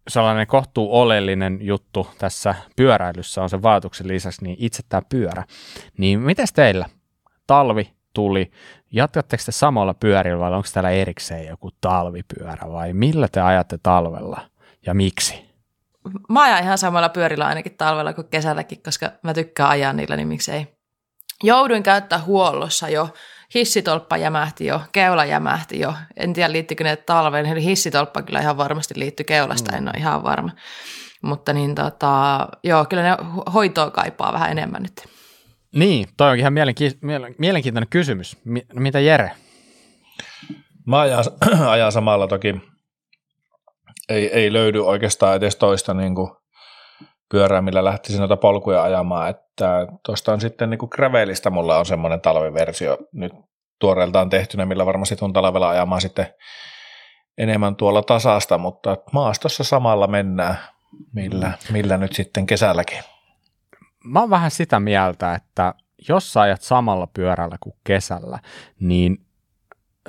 sellainen 0.07 0.47
kohtuu 0.47 0.99
oleellinen 0.99 1.57
juttu 1.61 2.07
tässä 2.17 2.55
pyöräilyssä 2.75 3.43
on 3.43 3.49
sen 3.49 3.63
vaatuksen 3.63 4.07
lisäksi 4.07 4.43
niin 4.43 4.55
itse 4.59 4.83
tämä 4.89 5.01
pyörä. 5.09 5.43
Niin 5.97 6.19
miten 6.19 6.47
teillä 6.55 6.85
talvi 7.47 7.93
tuli. 8.13 8.51
Jatkatteko 8.91 9.43
te 9.45 9.51
samalla 9.51 9.93
pyörillä 9.93 10.39
vai 10.39 10.53
onko 10.53 10.67
täällä 10.73 10.89
erikseen 10.89 11.47
joku 11.47 11.71
talvipyörä 11.81 12.71
vai 12.71 12.93
millä 12.93 13.27
te 13.27 13.41
ajatte 13.41 13.77
talvella 13.83 14.41
ja 14.85 14.93
miksi? 14.93 15.49
Mä 16.29 16.43
ajan 16.43 16.63
ihan 16.63 16.77
samalla 16.77 17.09
pyörillä 17.09 17.47
ainakin 17.47 17.77
talvella 17.77 18.13
kuin 18.13 18.27
kesälläkin, 18.27 18.83
koska 18.83 19.11
mä 19.23 19.33
tykkään 19.33 19.69
ajaa 19.69 19.93
niillä, 19.93 20.15
niin 20.15 20.27
miksei. 20.27 20.67
Jouduin 21.43 21.83
käyttää 21.83 22.19
huollossa 22.19 22.89
jo. 22.89 23.09
Hissitolppa 23.55 24.17
jämähti 24.17 24.65
jo, 24.65 24.81
keula 24.91 25.25
jämähti 25.25 25.79
jo. 25.79 25.93
En 26.17 26.33
tiedä 26.33 26.51
liittyykö 26.51 26.83
ne 26.83 26.95
talveen, 26.95 27.45
eli 27.45 27.63
hissitolppa 27.63 28.21
kyllä 28.21 28.39
ihan 28.39 28.57
varmasti 28.57 28.93
liittyy 28.97 29.23
keulasta, 29.23 29.71
mm. 29.71 29.77
en 29.77 29.87
ole 29.87 29.97
ihan 29.97 30.23
varma. 30.23 30.51
Mutta 31.23 31.53
niin 31.53 31.75
tota, 31.75 32.47
joo, 32.63 32.85
kyllä 32.85 33.03
ne 33.03 33.17
hoitoa 33.53 33.91
kaipaa 33.91 34.33
vähän 34.33 34.51
enemmän 34.51 34.83
nyt. 34.83 35.18
Niin, 35.75 36.07
toi 36.17 36.29
onkin 36.29 36.41
ihan 36.41 36.53
mielenki- 36.53 36.97
mielenkiintoinen 37.37 37.89
kysymys. 37.89 38.37
No 38.45 38.81
mitä 38.81 38.99
Jere? 38.99 39.31
Mä 40.87 40.99
ajan, 40.99 41.23
ajan 41.69 41.91
samalla 41.91 42.27
toki. 42.27 42.55
Ei, 44.09 44.33
ei 44.33 44.53
löydy 44.53 44.85
oikeastaan 44.85 45.35
edes 45.35 45.55
toista 45.55 45.93
niin 45.93 46.15
kuin 46.15 46.31
pyörää, 47.31 47.61
millä 47.61 47.83
lähtisin 47.83 48.19
noita 48.19 48.37
polkuja 48.37 48.83
ajamaan. 48.83 49.29
Että 49.29 49.87
tuosta 50.05 50.33
on 50.33 50.41
sitten 50.41 50.69
niin 50.69 50.77
kuin 50.77 50.89
Gravelista 50.91 51.49
mulla 51.49 51.79
on 51.79 51.85
semmoinen 51.85 52.21
talviversio 52.21 52.97
nyt 53.13 53.33
tuoreeltaan 53.79 54.29
tehtynä, 54.29 54.65
millä 54.65 54.85
varmasti 54.85 55.15
tuon 55.15 55.33
talvella 55.33 55.69
ajamaan 55.69 56.01
sitten 56.01 56.33
enemmän 57.37 57.75
tuolla 57.75 58.01
tasasta, 58.01 58.57
mutta 58.57 58.97
maastossa 59.13 59.63
samalla 59.63 60.07
mennään, 60.07 60.57
millä, 61.13 61.51
millä 61.71 61.97
nyt 61.97 62.13
sitten 62.13 62.45
kesälläkin 62.45 62.99
mä 64.09 64.19
oon 64.19 64.29
vähän 64.29 64.51
sitä 64.51 64.79
mieltä, 64.79 65.35
että 65.35 65.73
jos 66.07 66.33
sä 66.33 66.41
ajat 66.41 66.61
samalla 66.61 67.07
pyörällä 67.07 67.57
kuin 67.59 67.75
kesällä, 67.83 68.39
niin 68.79 69.25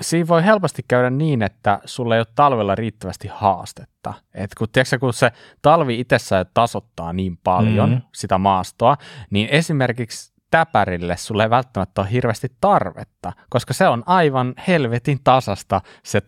siinä 0.00 0.28
voi 0.28 0.44
helposti 0.44 0.84
käydä 0.88 1.10
niin, 1.10 1.42
että 1.42 1.80
sulla 1.84 2.14
ei 2.14 2.20
ole 2.20 2.26
talvella 2.34 2.74
riittävästi 2.74 3.28
haastetta. 3.32 4.14
Et 4.34 4.54
kun, 4.58 4.68
tiedätkö, 4.72 4.98
kun 4.98 5.12
se 5.12 5.32
talvi 5.62 6.00
itsessään 6.00 6.46
tasoittaa 6.54 7.12
niin 7.12 7.36
paljon 7.36 7.90
mm-hmm. 7.90 8.02
sitä 8.14 8.38
maastoa, 8.38 8.96
niin 9.30 9.48
esimerkiksi 9.50 10.32
täpärille 10.50 11.16
sulle 11.16 11.42
ei 11.42 11.50
välttämättä 11.50 12.00
ole 12.00 12.10
hirveästi 12.10 12.48
tarvetta, 12.60 13.32
koska 13.50 13.74
se 13.74 13.88
on 13.88 14.02
aivan 14.06 14.54
helvetin 14.68 15.18
tasasta 15.24 15.80
se, 16.02 16.22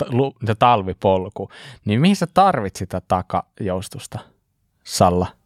se 0.47 0.55
talvipolku. 0.55 1.51
Niin 1.85 2.01
mihin 2.01 2.17
sä 2.17 2.27
tarvit 2.35 2.77
sitä 2.77 3.03
takajoustusta, 3.09 4.19
Salla? 4.85 5.42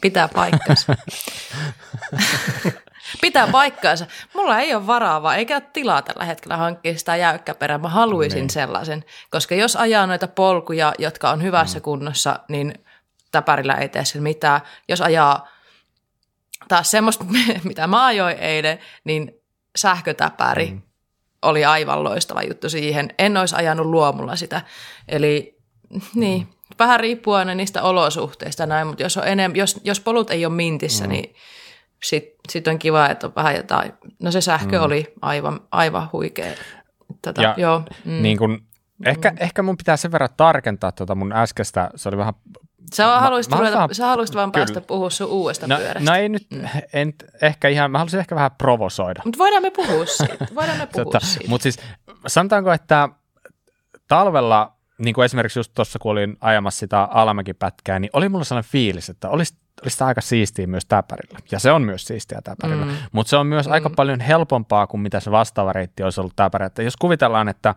Pitää 0.00 0.28
paikkansa. 0.28 0.94
Pitää 3.20 3.48
paikkaansa. 3.48 4.06
Mulla 4.34 4.58
ei 4.58 4.74
ole 4.74 4.86
varaa 4.86 5.22
vaan, 5.22 5.36
eikä 5.36 5.54
ole 5.54 5.62
tilaa 5.72 6.02
tällä 6.02 6.24
hetkellä 6.24 6.56
hankkia 6.56 6.98
sitä 6.98 7.16
jäykkäperää. 7.16 7.78
Mä 7.78 7.88
haluaisin 7.88 8.38
niin. 8.38 8.50
sellaisen, 8.50 9.04
koska 9.30 9.54
jos 9.54 9.76
ajaa 9.76 10.06
noita 10.06 10.28
polkuja, 10.28 10.92
jotka 10.98 11.30
on 11.30 11.42
hyvässä 11.42 11.78
mm. 11.78 11.82
kunnossa, 11.82 12.40
niin 12.48 12.74
täpärillä 13.32 13.74
ei 13.74 13.88
tee 13.88 14.04
sen 14.04 14.22
mitään. 14.22 14.60
Jos 14.88 15.00
ajaa 15.00 15.48
taas 16.68 16.90
semmoista, 16.90 17.24
mitä 17.64 17.86
mä 17.86 18.06
ajoin 18.06 18.38
eilen, 18.38 18.78
niin 19.04 19.40
sähkötäpäri 19.76 20.70
mm. 20.70 20.82
oli 21.42 21.64
aivan 21.64 22.04
loistava 22.04 22.42
juttu 22.42 22.70
siihen. 22.70 23.14
En 23.18 23.36
olisi 23.36 23.56
ajanut 23.56 23.86
luomulla 23.86 24.36
sitä. 24.36 24.62
Eli 25.08 25.58
niin, 26.14 26.42
mm. 26.42 26.57
Vähän 26.78 27.00
riippuu 27.00 27.32
aina 27.32 27.54
niistä 27.54 27.82
olosuhteista 27.82 28.66
näin, 28.66 28.86
mutta 28.86 29.02
jos, 29.02 29.16
on 29.16 29.28
enem, 29.28 29.56
jos, 29.56 29.80
jos 29.84 30.00
polut 30.00 30.30
ei 30.30 30.46
ole 30.46 30.54
mintissä, 30.54 31.04
mm. 31.04 31.10
niin 31.10 31.34
sitten 32.02 32.36
sit 32.48 32.68
on 32.68 32.78
kiva, 32.78 33.08
että 33.08 33.26
on 33.26 33.32
vähän 33.36 33.56
jotain. 33.56 33.92
No 34.22 34.30
se 34.30 34.40
sähkö 34.40 34.78
mm. 34.78 34.84
oli 34.84 35.14
aivan, 35.22 35.60
aivan 35.70 36.08
huikea. 36.12 36.52
Tätä, 37.22 37.42
ja 37.42 37.54
joo, 37.56 37.82
mm. 38.04 38.22
niin 38.22 38.38
kun, 38.38 38.62
ehkä, 39.04 39.30
mm. 39.30 39.36
ehkä 39.40 39.62
mun 39.62 39.76
pitää 39.76 39.96
sen 39.96 40.12
verran 40.12 40.28
tarkentaa 40.36 40.92
tuota 40.92 41.14
mun 41.14 41.32
äskeistä, 41.32 41.90
se 41.96 42.08
oli 42.08 42.16
vähän 42.16 42.34
Sä 42.94 43.20
haluaisit, 43.20 43.50
mä, 43.50 43.58
ruveta, 43.58 43.88
sä 43.92 44.06
haluaisit 44.06 44.36
vaan 44.36 44.52
kyllä. 44.52 44.66
päästä 44.66 44.80
puhua 44.80 45.10
sun 45.10 45.26
uudesta 45.26 45.66
no, 45.66 45.76
pyörästä. 45.76 46.10
No 46.10 46.16
ei 46.16 46.28
nyt, 46.28 46.46
mm. 46.50 46.64
en, 46.92 47.14
ehkä 47.42 47.68
ihan, 47.68 47.90
mä 47.90 47.98
haluaisin 47.98 48.20
ehkä 48.20 48.34
vähän 48.34 48.50
provosoida. 48.58 49.22
Mutta 49.24 49.38
voidaan 49.38 49.62
me 49.62 49.70
puhua 49.70 50.06
siitä. 50.06 50.46
Voidaan 50.54 50.78
me 50.78 50.86
puhua 50.92 51.04
tota, 51.04 51.20
siitä. 51.20 51.48
Mutta 51.48 51.62
siis 51.62 51.78
sanotaanko, 52.26 52.72
että 52.72 53.08
talvella, 54.08 54.77
niin 54.98 55.14
kuin 55.14 55.24
esimerkiksi 55.24 55.58
just 55.58 55.72
tuossa, 55.74 55.98
kun 55.98 56.12
olin 56.12 56.36
ajamassa 56.40 56.78
sitä 56.78 57.02
alamäkipätkää, 57.02 57.98
niin 57.98 58.10
oli 58.12 58.28
mulla 58.28 58.44
sellainen 58.44 58.70
fiilis, 58.70 59.08
että 59.08 59.28
olisi 59.28 59.54
olisi 59.82 60.04
aika 60.04 60.20
siistiä 60.20 60.66
myös 60.66 60.86
täpärillä. 60.86 61.38
Ja 61.50 61.58
se 61.58 61.72
on 61.72 61.82
myös 61.82 62.04
siistiä 62.04 62.40
täpärillä. 62.44 62.84
Mm. 62.84 62.92
Mutta 63.12 63.30
se 63.30 63.36
on 63.36 63.46
myös 63.46 63.66
mm. 63.66 63.72
aika 63.72 63.90
paljon 63.90 64.20
helpompaa 64.20 64.86
kuin 64.86 65.00
mitä 65.00 65.20
se 65.20 65.30
vastaava 65.30 65.72
reitti 65.72 66.02
olisi 66.02 66.20
ollut 66.20 66.36
täpärillä. 66.36 66.66
Että 66.66 66.82
jos 66.82 66.96
kuvitellaan, 66.96 67.48
että 67.48 67.74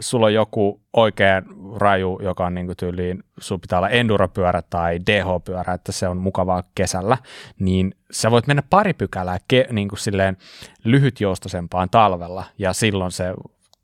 sulla 0.00 0.26
on 0.26 0.34
joku 0.34 0.80
oikein 0.92 1.44
raju, 1.76 2.18
joka 2.22 2.46
on 2.46 2.54
niin 2.54 2.76
tyyliin, 2.76 3.24
sun 3.40 3.60
pitää 3.60 3.78
olla 3.78 3.88
enduropyörä 3.88 4.62
tai 4.70 5.00
DH-pyörä, 5.06 5.74
että 5.74 5.92
se 5.92 6.08
on 6.08 6.16
mukavaa 6.16 6.62
kesällä, 6.74 7.18
niin 7.58 7.94
sä 8.10 8.30
voit 8.30 8.46
mennä 8.46 8.62
pari 8.70 8.92
pykälää 8.92 9.38
ke, 9.48 9.66
niin 9.70 9.88
kuin 9.88 9.98
silleen 9.98 10.36
lyhytjoustoisempaan 10.84 11.90
talvella, 11.90 12.44
ja 12.58 12.72
silloin 12.72 13.12
se 13.12 13.34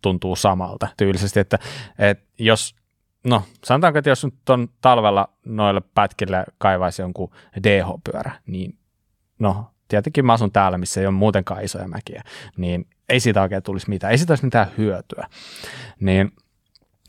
tuntuu 0.02 0.36
samalta 0.36 0.88
tyylisesti, 0.96 1.40
että, 1.40 1.58
että 1.98 2.24
jos 2.38 2.74
no 3.24 3.42
sanotaanko, 3.64 3.98
että 3.98 4.10
jos 4.10 4.24
nyt 4.24 4.48
on 4.48 4.68
talvella 4.80 5.28
noille 5.44 5.80
pätkille 5.94 6.44
kaivaisi 6.58 7.02
jonkun 7.02 7.30
DH-pyörä, 7.62 8.32
niin 8.46 8.78
no 9.38 9.70
tietenkin 9.88 10.26
mä 10.26 10.32
asun 10.32 10.52
täällä, 10.52 10.78
missä 10.78 11.00
ei 11.00 11.06
ole 11.06 11.14
muutenkaan 11.14 11.64
isoja 11.64 11.88
mäkiä, 11.88 12.22
niin 12.56 12.86
ei 13.08 13.20
siitä 13.20 13.42
oikein 13.42 13.62
tulisi 13.62 13.90
mitään, 13.90 14.10
ei 14.10 14.18
siitä 14.18 14.32
olisi 14.32 14.44
mitään 14.44 14.70
hyötyä. 14.78 15.26
Niin 16.00 16.32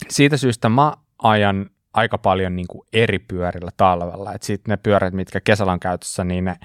siitä 0.08 0.36
syystä 0.36 0.68
mä 0.68 0.92
ajan 1.22 1.70
aika 1.94 2.18
paljon 2.18 2.56
niin 2.56 2.66
kuin 2.68 2.86
eri 2.92 3.18
pyörillä 3.18 3.70
talvella. 3.76 4.32
että 4.34 4.46
sitten 4.46 4.72
ne 4.72 4.76
pyörät, 4.76 5.14
mitkä 5.14 5.40
kesällä 5.40 5.72
on 5.72 5.80
käytössä, 5.80 6.24
niin 6.24 6.44
ne 6.44 6.56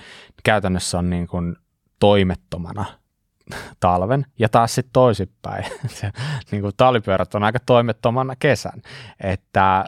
käytännössä 0.43 0.97
on 0.99 1.09
niin 1.09 1.28
kuin 1.28 1.55
toimettomana 1.99 2.86
talven, 3.80 4.26
ja 4.39 4.50
taas 4.50 4.76
sitten 4.76 4.93
toisinpäin. 4.93 5.66
Niin 6.52 6.62
kuin 6.62 6.74
talvipyörät 6.78 7.36
on 7.36 7.43
aika 7.43 7.60
toimettomana 7.66 8.36
kesän. 8.36 8.82
Että, 9.20 9.86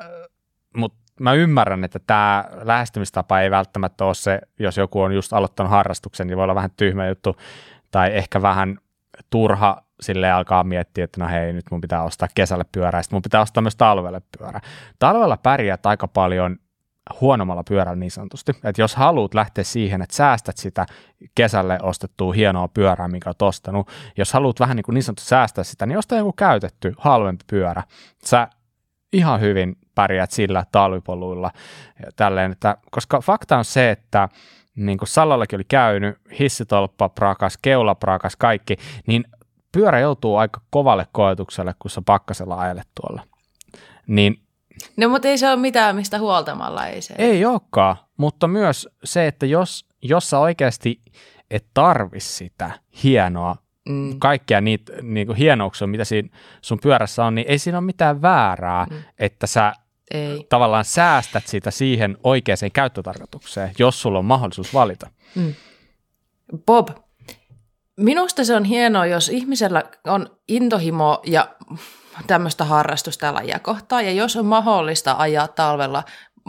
mutta 0.75 0.97
mä 1.19 1.33
ymmärrän, 1.33 1.83
että 1.83 1.99
tämä 2.07 2.45
lähestymistapa 2.61 3.39
ei 3.39 3.51
välttämättä 3.51 4.05
ole 4.05 4.15
se, 4.15 4.41
jos 4.59 4.77
joku 4.77 5.01
on 5.01 5.13
just 5.13 5.33
aloittanut 5.33 5.71
harrastuksen, 5.71 6.27
niin 6.27 6.37
voi 6.37 6.43
olla 6.43 6.55
vähän 6.55 6.71
tyhmä 6.77 7.07
juttu, 7.07 7.37
tai 7.91 8.15
ehkä 8.15 8.41
vähän 8.41 8.77
turha 9.29 9.83
sille 10.01 10.31
alkaa 10.31 10.63
miettiä, 10.63 11.03
että 11.03 11.21
no 11.21 11.27
hei, 11.27 11.53
nyt 11.53 11.65
mun 11.71 11.81
pitää 11.81 12.03
ostaa 12.03 12.27
kesälle 12.35 12.65
pyörä, 12.71 12.99
ja 12.99 13.03
mun 13.11 13.21
pitää 13.21 13.41
ostaa 13.41 13.61
myös 13.61 13.75
talvelle 13.75 14.21
pyörä. 14.37 14.61
Talvella 14.99 15.37
pärjäät 15.37 15.85
aika 15.85 16.07
paljon 16.07 16.57
huonommalla 17.21 17.63
pyörällä 17.63 17.99
niin 17.99 18.11
sanotusti. 18.11 18.51
Että 18.63 18.81
jos 18.81 18.95
haluat 18.95 19.33
lähteä 19.33 19.63
siihen, 19.63 20.01
että 20.01 20.15
säästät 20.15 20.57
sitä 20.57 20.85
kesälle 21.35 21.79
ostettua 21.81 22.33
hienoa 22.33 22.67
pyörää, 22.67 23.07
minkä 23.07 23.29
olet 23.29 23.41
ostanut, 23.41 23.89
jos 24.17 24.33
haluat 24.33 24.59
vähän 24.59 24.75
niin, 24.75 24.83
kuin 24.83 24.93
niin 24.93 25.03
sanotusti 25.03 25.29
säästää 25.29 25.63
sitä, 25.63 25.85
niin 25.85 25.97
osta 25.97 26.15
joku 26.15 26.33
käytetty, 26.33 26.93
halvempi 26.97 27.43
pyörä. 27.49 27.83
Sä 28.25 28.47
ihan 29.13 29.41
hyvin 29.41 29.75
pärjäät 29.95 30.31
sillä 30.31 30.65
talvipoluilla. 30.71 31.51
Tälleen, 32.15 32.51
että, 32.51 32.77
koska 32.91 33.21
fakta 33.21 33.57
on 33.57 33.65
se, 33.65 33.91
että 33.91 34.29
niin 34.75 34.97
kuin 34.97 35.07
Sallallakin 35.07 35.57
oli 35.57 35.63
käynyt, 35.63 36.17
hissitolppa 36.39 37.09
prakas, 37.09 37.57
keula 37.61 37.95
prakas, 37.95 38.35
kaikki, 38.35 38.77
niin 39.07 39.25
pyörä 39.71 39.99
joutuu 39.99 40.35
aika 40.35 40.61
kovalle 40.69 41.07
koetukselle, 41.11 41.75
kun 41.79 41.91
sä 41.91 42.01
pakkasella 42.05 42.55
ajelet 42.55 42.87
tuolla. 43.01 43.23
Niin 44.07 44.46
No 44.97 45.09
mutta 45.09 45.27
ei 45.27 45.37
se 45.37 45.47
ole 45.47 45.55
mitään, 45.55 45.95
mistä 45.95 46.19
huoltamalla 46.19 46.87
ei 46.87 47.01
se. 47.01 47.15
Ei 47.17 47.45
olekaan, 47.45 47.95
mutta 48.17 48.47
myös 48.47 48.89
se, 49.03 49.27
että 49.27 49.45
jos, 49.45 49.85
jos 50.01 50.29
sä 50.29 50.39
oikeasti 50.39 51.01
et 51.51 51.65
tarvi 51.73 52.19
sitä 52.19 52.71
hienoa, 53.03 53.55
mm. 53.89 54.19
kaikkia 54.19 54.61
niitä 54.61 54.93
niinku 55.01 55.33
hienouksia, 55.33 55.87
mitä 55.87 56.05
siinä 56.05 56.29
sun 56.61 56.79
pyörässä 56.79 57.25
on, 57.25 57.35
niin 57.35 57.47
ei 57.47 57.59
siinä 57.59 57.77
ole 57.77 57.85
mitään 57.85 58.21
väärää, 58.21 58.87
mm. 58.89 58.97
että 59.19 59.47
sä 59.47 59.73
ei. 60.11 60.45
tavallaan 60.49 60.85
säästät 60.85 61.47
sitä 61.47 61.71
siihen 61.71 62.17
oikeaan 62.23 62.71
käyttötarkoitukseen, 62.73 63.71
jos 63.79 64.01
sulla 64.01 64.19
on 64.19 64.25
mahdollisuus 64.25 64.73
valita. 64.73 65.09
Mm. 65.35 65.53
Bob, 66.65 66.89
minusta 67.97 68.43
se 68.43 68.55
on 68.55 68.63
hienoa, 68.63 69.05
jos 69.05 69.29
ihmisellä 69.29 69.83
on 70.07 70.37
intohimo 70.47 71.21
ja 71.25 71.47
tämmöistä 72.27 72.65
harrastusta 72.65 73.25
ja 73.25 73.33
lajia 73.33 73.59
kohtaan. 73.59 74.05
Ja 74.05 74.11
jos 74.11 74.35
on 74.35 74.45
mahdollista 74.45 75.15
ajaa 75.17 75.47
talvella 75.47 76.03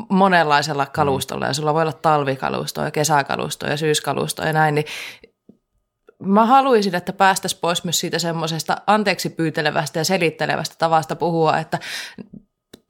monenlaisella 0.08 0.86
kalustolla, 0.86 1.46
ja 1.46 1.54
sulla 1.54 1.74
voi 1.74 1.82
olla 1.82 1.92
talvikalustoa 1.92 2.84
ja 2.84 2.90
kesäkalustoa 2.90 3.70
ja 3.70 3.76
syyskalustoa 3.76 4.46
ja 4.46 4.52
näin, 4.52 4.74
niin 4.74 4.84
mä 6.22 6.46
haluaisin, 6.46 6.94
että 6.94 7.12
päästäisiin 7.12 7.60
pois 7.60 7.84
myös 7.84 8.00
siitä 8.00 8.18
semmoisesta 8.18 8.76
anteeksi 8.86 9.30
pyytelevästä 9.30 10.00
ja 10.00 10.04
selittelevästä 10.04 10.74
tavasta 10.78 11.16
puhua, 11.16 11.58
että 11.58 11.78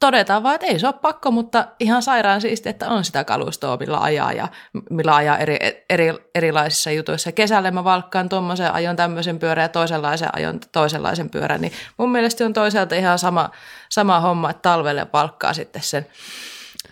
todetaan 0.00 0.42
vaan, 0.42 0.54
että 0.54 0.66
ei 0.66 0.78
se 0.78 0.86
ole 0.86 0.94
pakko, 1.02 1.30
mutta 1.30 1.66
ihan 1.80 2.02
sairaan 2.02 2.40
siisti, 2.40 2.68
että 2.68 2.88
on 2.88 3.04
sitä 3.04 3.24
kalustoa, 3.24 3.76
millä 3.76 3.98
ajaa 4.00 4.32
ja 4.32 4.48
millä 4.90 5.14
ajaa 5.14 5.38
eri, 5.38 5.56
eri, 5.90 6.14
erilaisissa 6.34 6.90
jutuissa. 6.90 7.32
Kesällä 7.32 7.70
mä 7.70 7.84
valkkaan 7.84 8.28
tuommoisen 8.28 8.72
ajon 8.72 8.96
tämmöisen 8.96 9.38
pyörän 9.38 9.62
ja 9.62 9.68
toisenlaisen 9.68 10.28
ajon 10.32 10.60
toisenlaisen 10.72 11.30
pyörän, 11.30 11.60
niin 11.60 11.72
mun 11.96 12.12
mielestä 12.12 12.44
on 12.44 12.52
toisaalta 12.52 12.94
ihan 12.94 13.18
sama, 13.18 13.50
sama 13.88 14.20
homma, 14.20 14.50
että 14.50 14.62
talvelle 14.62 15.06
valkkaa 15.12 15.52
sitten 15.54 15.82
sen 15.82 16.06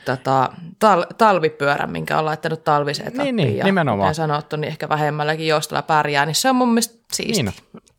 tota, 0.05 0.51
tal, 0.79 1.05
talvipyörän, 1.19 1.91
minkä 1.91 2.19
on 2.19 2.25
laittanut 2.25 2.65
talviseen 2.65 3.13
niin, 3.13 3.37
niin, 3.37 3.57
ja 3.57 3.65
nimenomaan. 3.65 4.15
sanottu, 4.15 4.57
niin 4.57 4.69
ehkä 4.69 4.89
vähemmälläkin 4.89 5.47
joustella 5.47 5.83
pärjää, 5.83 6.27
niin 6.27 6.35
se 6.35 6.51
on 6.51 6.57
mun 6.57 6.69
mielestä 6.69 6.99
siisti. 7.13 7.43
Niin, 7.43 7.55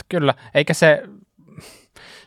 kyllä, 0.09 0.33
eikä 0.53 0.73
se 0.73 1.03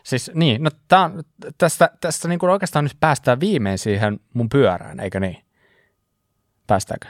Siis 0.03 0.31
niin, 0.33 0.63
no 0.63 0.69
tää 0.87 1.03
on, 1.03 1.23
tästä, 1.57 1.89
tästä 2.01 2.27
niin 2.27 2.39
kuin 2.39 2.49
oikeastaan 2.49 2.85
nyt 2.85 2.97
päästään 2.99 3.39
viimein 3.39 3.77
siihen 3.77 4.19
mun 4.33 4.49
pyörään, 4.49 4.99
eikö 4.99 5.19
niin? 5.19 5.37
Päästäänkö? 6.67 7.07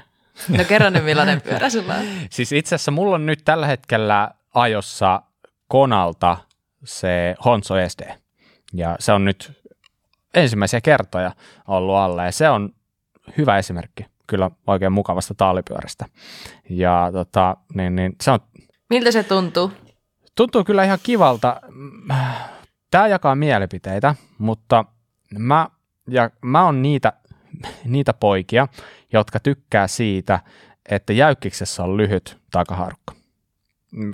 No 0.57 0.63
kerro 0.63 0.89
nyt, 0.89 1.05
millainen 1.05 1.41
pyörä 1.41 1.69
sulla 1.69 1.95
on. 1.95 2.05
siis 2.29 2.51
itse 2.51 2.75
asiassa 2.75 2.91
mulla 2.91 3.15
on 3.15 3.25
nyt 3.25 3.41
tällä 3.45 3.67
hetkellä 3.67 4.31
ajossa 4.53 5.21
Konalta 5.67 6.37
se 6.83 7.35
Honso 7.45 7.73
SD. 7.87 8.11
Ja 8.73 8.95
se 8.99 9.11
on 9.11 9.25
nyt 9.25 9.51
ensimmäisiä 10.33 10.81
kertoja 10.81 11.31
ollut 11.67 11.95
alla 11.95 12.25
ja 12.25 12.31
se 12.31 12.49
on 12.49 12.73
hyvä 13.37 13.57
esimerkki 13.57 14.05
kyllä 14.27 14.51
oikein 14.67 14.91
mukavasta 14.91 15.33
taalipyörästä. 15.33 16.05
Ja 16.69 17.09
tota, 17.13 17.57
niin, 17.73 17.95
niin 17.95 18.15
se 18.21 18.31
on... 18.31 18.39
Miltä 18.89 19.11
se 19.11 19.23
tuntuu? 19.23 19.71
Tuntuu 20.35 20.63
kyllä 20.63 20.83
ihan 20.83 20.99
kivalta. 21.03 21.61
Tämä 22.91 23.07
jakaa 23.07 23.35
mielipiteitä, 23.35 24.15
mutta 24.37 24.85
mä, 25.37 25.67
ja 26.07 26.29
mä 26.41 26.63
on 26.63 26.81
niitä, 26.81 27.13
niitä 27.85 28.13
poikia, 28.13 28.67
jotka 29.13 29.39
tykkää 29.39 29.87
siitä, 29.87 30.39
että 30.89 31.13
jäykkiksessä 31.13 31.83
on 31.83 31.97
lyhyt 31.97 32.37
takaharukka. 32.51 33.15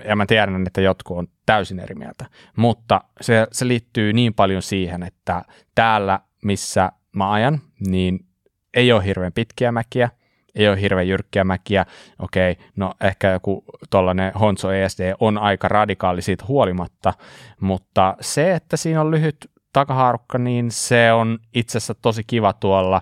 Ja 0.06 0.16
mä 0.16 0.26
tiedän, 0.26 0.68
että 0.68 0.82
jotkut 0.82 1.18
on 1.18 1.28
täysin 1.46 1.80
eri 1.80 1.96
mieltä, 1.96 2.26
mutta 2.56 3.02
se, 3.22 3.48
se 3.52 3.68
liittyy 3.68 4.14
niin 4.14 4.34
paljon 4.34 4.62
siihen, 4.62 5.04
että 5.04 5.42
täällä, 5.76 6.20
missä 6.44 6.92
mä 7.12 7.32
ajan, 7.32 7.62
niin 7.88 8.26
ei 8.74 8.92
ole 8.92 9.06
hirveän 9.06 9.34
pitkiä 9.34 9.72
mäkiä, 9.72 10.10
ei 10.58 10.68
ole 10.68 10.82
hirveän 10.82 11.08
jyrkkiä 11.08 11.44
mäkiä, 11.44 11.86
okei, 12.20 12.58
no 12.76 12.94
ehkä 13.02 13.32
joku 13.32 13.64
tuollainen 13.90 14.34
Honso 14.34 14.72
ESD 14.72 15.14
on 15.20 15.38
aika 15.38 15.68
radikaali 15.68 16.22
siitä 16.22 16.46
huolimatta, 16.48 17.14
mutta 17.60 18.16
se, 18.22 18.54
että 18.54 18.78
siinä 18.78 19.02
on 19.02 19.12
lyhyt 19.12 19.52
takahaarukka, 19.74 20.38
niin 20.38 20.72
se 20.72 21.12
on 21.14 21.40
itse 21.54 21.78
asiassa 21.78 21.96
tosi 21.96 22.24
kiva 22.28 22.54
tuolla 22.54 23.02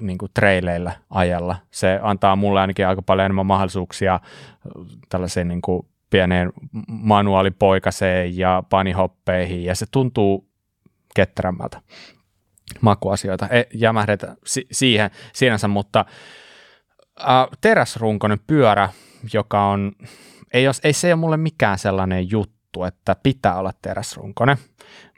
niin 0.00 0.18
kuin 0.18 0.30
traileillä 0.34 0.92
ajalla. 1.10 1.56
Se 1.70 1.98
antaa 2.02 2.36
mulle 2.36 2.60
ainakin 2.60 2.86
aika 2.86 3.02
paljon 3.02 3.24
enemmän 3.24 3.46
mahdollisuuksia 3.46 4.20
tällaiseen 5.08 5.48
niin 5.48 5.62
kuin 5.62 5.86
pieneen 6.10 6.52
manuaalipoikaseen 6.88 8.36
ja 8.36 8.62
panihoppeihin, 8.70 9.64
ja 9.64 9.74
se 9.74 9.86
tuntuu 9.90 10.48
ketterämmältä 11.14 11.80
makuasioita. 12.80 13.48
Ei 13.48 13.64
jämähdetä 13.74 14.36
si- 14.44 14.66
siihen 14.72 15.10
sinänsä, 15.32 15.68
mutta 15.68 16.04
äh, 17.20 17.46
teräsrunkoinen 17.60 18.38
pyörä, 18.46 18.88
joka 19.32 19.64
on, 19.64 19.92
ei, 20.52 20.68
ole, 20.68 20.74
ei 20.84 20.92
se 20.92 21.06
ole 21.06 21.16
mulle 21.16 21.36
mikään 21.36 21.78
sellainen 21.78 22.30
juttu, 22.30 22.84
että 22.84 23.16
pitää 23.22 23.58
olla 23.58 23.72
teräsrunkoinen, 23.82 24.56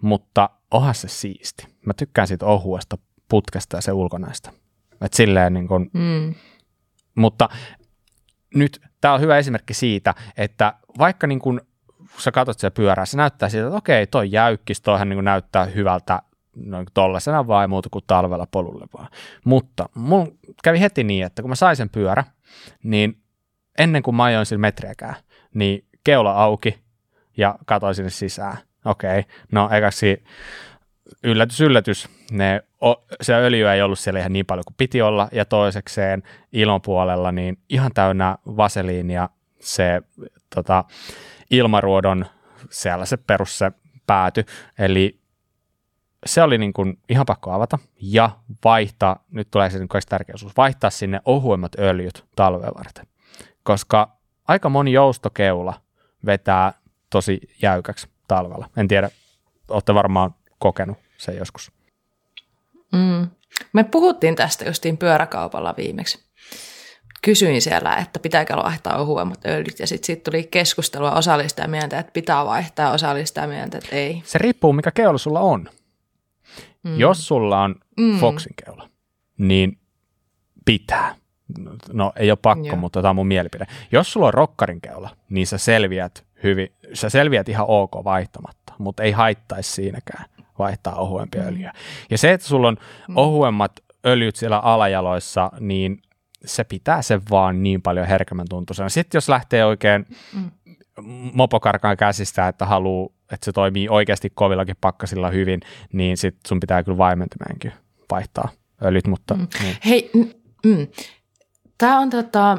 mutta 0.03 0.51
onhan 0.71 0.95
se 0.95 1.09
siisti. 1.09 1.67
Mä 1.87 1.95
tykkään 1.95 2.29
siitä 2.29 2.47
ohuesta 2.47 2.99
putkesta 3.29 3.77
ja 3.77 3.81
se 3.81 3.93
ulkonäöstä. 3.93 4.53
Et 5.01 5.13
silleen 5.13 5.55
niin 5.55 5.69
kun, 5.69 5.91
mm. 5.93 6.35
Mutta 7.15 7.49
nyt 8.55 8.81
tämä 9.01 9.15
on 9.15 9.21
hyvä 9.21 9.39
esimerkki 9.39 9.75
siitä, 9.75 10.15
että 10.37 10.75
vaikka 10.99 11.27
niin 11.27 11.39
kun 11.39 11.61
sä 12.19 12.33
katsot 12.33 12.59
siellä 12.59 12.75
pyörää, 12.75 13.07
se 13.07 13.17
näyttää 13.17 13.49
siltä, 13.49 13.67
että 13.67 13.77
okei, 13.77 14.07
toi 14.07 14.33
jäykkis, 14.33 14.81
toihan 14.81 15.09
niin 15.09 15.25
näyttää 15.25 15.65
hyvältä 15.65 16.23
noin 16.57 16.87
tollasena 16.95 17.47
vai 17.47 17.69
muuta 17.69 17.89
kuin 17.93 18.05
talvella 18.07 18.47
polulle 18.47 18.87
vaan. 18.99 19.09
Mutta 19.45 19.89
mun 19.95 20.39
kävi 20.65 20.81
heti 20.81 21.05
niin, 21.05 21.27
että 21.27 21.43
kun 21.43 21.49
mä 21.49 21.55
sain 21.55 21.77
sen 21.77 21.91
pyörä, 21.91 22.25
niin 22.83 23.17
ennen 23.79 24.03
kuin 24.03 24.15
mä 24.15 24.25
ajoin 24.25 24.47
sillä 24.47 24.61
metriäkään, 24.61 25.15
niin 25.55 25.85
keula 26.05 26.33
auki 26.33 26.79
ja 27.37 27.59
katsoin 27.67 27.95
sinne 27.95 28.11
sisään. 28.11 28.57
Okei, 28.85 29.25
no 29.53 29.71
ekaksi 29.73 30.25
yllätys, 31.25 31.61
yllätys, 31.61 32.09
ne, 32.31 32.63
o, 32.85 33.05
se 33.21 33.35
öljy 33.35 33.69
ei 33.69 33.83
ollut 33.83 33.99
siellä 33.99 34.21
ihan 34.21 34.33
niin 34.33 34.47
paljon 34.47 34.65
kuin 34.67 34.75
piti 34.79 35.03
olla, 35.03 35.29
ja 35.33 35.45
toisekseen 35.45 36.23
ilon 36.53 36.83
puolella 36.83 37.33
niin 37.33 37.59
ihan 37.69 37.91
täynnä 37.95 38.37
vaseliinia 38.47 39.29
se 39.61 40.03
tota, 40.55 40.85
ilmaruodon 41.51 42.27
siellä 42.71 43.07
se 43.07 43.17
perus 43.17 43.59
se 43.59 43.73
pääty, 44.07 44.45
eli 44.79 45.20
se 46.27 46.43
oli 46.43 46.59
niin 46.59 46.73
kuin 46.73 46.99
ihan 47.09 47.27
pakko 47.27 47.53
avata 47.53 47.79
ja 48.03 48.31
vaihtaa, 48.65 49.25
nyt 49.31 49.51
tulee 49.51 49.71
se 49.71 49.79
niin 49.79 49.89
tärkeä 50.09 50.35
osuus, 50.35 50.57
vaihtaa 50.57 50.91
sinne 50.91 51.21
ohuemmat 51.25 51.73
öljyt 51.79 52.25
talveen 52.37 52.75
varten, 52.79 53.07
koska 53.63 54.17
aika 54.49 54.69
moni 54.69 54.93
joustokeula 54.93 55.75
vetää 56.27 56.73
tosi 57.11 57.41
jäykäksi 57.63 58.09
talvella. 58.29 58.71
En 58.77 58.89
tiedä, 58.89 59.11
olette 59.69 59.95
varmaan 59.95 60.35
kokenut 60.59 60.99
sen 61.17 61.37
joskus. 61.37 61.73
Mm. 62.93 63.29
Me 63.73 63.85
puhuttiin 63.85 64.37
tästä 64.37 64.65
justiin 64.65 64.99
pyöräkaupalla 64.99 65.75
viimeksi. 65.77 66.31
Kysyin 67.23 67.63
siellä, 67.63 67.97
että 67.97 68.21
pitääkö 68.21 68.57
vaihtaa 68.57 68.99
ohuemmat 68.99 69.47
öljyt, 69.47 69.79
ja 69.79 69.87
sitten 69.87 70.07
sit 70.07 70.23
tuli 70.23 70.49
keskustelua 70.51 71.13
osallistaa 71.13 71.67
mieltä, 71.67 71.99
että 71.99 72.13
pitää 72.13 72.47
vaihtaa, 72.47 72.93
osallistaa 72.93 73.47
mieltä, 73.47 73.79
että 73.79 73.97
ei. 73.97 74.23
Se 74.25 74.39
riippuu, 74.39 74.73
mikä 74.73 74.91
keula 74.91 75.19
sulla 75.19 75.41
on. 75.41 75.69
Mm. 76.83 76.99
Jos 76.99 77.29
sulla 77.29 77.63
on 77.63 77.75
mm. 78.01 78.19
Foxin 78.19 78.55
keula, 78.65 78.89
niin 79.39 79.79
pitää. 80.65 81.15
No 81.93 82.13
ei 82.17 82.31
ole 82.31 82.39
pakko, 82.43 82.67
Joo. 82.67 82.77
mutta 82.77 83.03
tämä 83.03 83.11
on 83.11 83.17
mun 83.17 83.27
mielipide. 83.27 83.67
Jos 83.93 84.13
sulla 84.13 84.27
on 84.27 84.35
rokkarin 84.35 84.81
keula, 84.81 85.11
niin 85.31 85.47
sä 85.47 85.59
selviät 85.59 86.25
hyvin, 86.43 86.73
sä 86.95 87.11
selviät 87.11 87.49
ihan 87.49 87.67
ok 87.69 88.05
vaihtamatta, 88.05 88.73
mutta 88.79 89.03
ei 89.03 89.13
haittaisi 89.13 89.73
siinäkään 89.73 90.25
vaihtaa 90.59 90.95
ohuempia 90.95 91.43
mm. 91.43 91.49
öljyä. 91.49 91.73
Ja 92.11 92.19
se, 92.19 92.33
että 92.33 92.47
sulla 92.47 92.69
on 92.69 92.77
mm. 93.09 93.17
ohuemmat 93.17 93.73
öljyt 94.07 94.37
siellä 94.37 94.59
alajaloissa, 94.59 95.51
niin 95.61 96.03
se 96.45 96.65
pitää 96.65 97.03
sen 97.03 97.21
vaan 97.31 97.63
niin 97.63 97.83
paljon 97.83 98.07
herkemmän 98.07 98.47
tuntuisena. 98.49 98.89
Sitten 98.89 99.17
jos 99.17 99.29
lähtee 99.29 99.65
oikein 99.65 100.07
mm. 100.35 100.51
mopokarkaan 101.35 101.97
käsistä, 101.97 102.49
että 102.49 102.67
haluaa, 102.67 103.09
että 103.33 103.45
se 103.45 103.53
toimii 103.53 103.89
oikeasti 103.89 104.31
kovillakin 104.35 104.77
pakkasilla 104.81 105.31
hyvin, 105.31 105.61
niin 105.93 106.17
sitten 106.17 106.49
sun 106.49 106.61
pitää 106.61 106.83
kyllä 106.83 106.99
vaimentimeenkin 106.99 107.73
vaihtaa 108.11 108.49
öljyt. 108.85 109.07
Mutta, 109.07 109.35
mm. 109.35 109.47
niin. 109.63 109.77
Hei, 109.85 110.11
mm, 110.65 110.87
tämä 111.79 111.99
on 111.99 112.11
tota, 112.11 112.59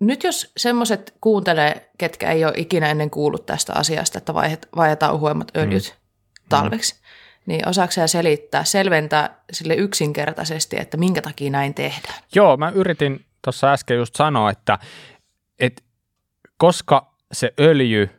nyt 0.00 0.24
jos 0.24 0.52
semmoiset 0.56 1.14
kuuntelee, 1.20 1.90
ketkä 1.98 2.30
ei 2.30 2.44
ole 2.44 2.52
ikinä 2.56 2.90
ennen 2.90 3.10
kuullut 3.10 3.46
tästä 3.46 3.72
asiasta, 3.74 4.18
että 4.18 4.34
vaihdetaan 4.76 5.14
ohuemmat 5.14 5.56
öljyt 5.56 5.94
mm. 5.96 6.48
talveksi, 6.48 6.94
mm 6.94 7.06
niin 7.46 7.68
osaako 7.68 7.92
selittää, 8.06 8.64
selventää 8.64 9.40
sille 9.52 9.74
yksinkertaisesti, 9.74 10.76
että 10.80 10.96
minkä 10.96 11.22
takia 11.22 11.50
näin 11.50 11.74
tehdään? 11.74 12.22
Joo, 12.34 12.56
mä 12.56 12.70
yritin 12.70 13.24
tuossa 13.44 13.72
äsken 13.72 13.96
just 13.96 14.16
sanoa, 14.16 14.50
että, 14.50 14.78
että 15.58 15.82
koska 16.56 17.14
se 17.32 17.52
öljy, 17.60 18.10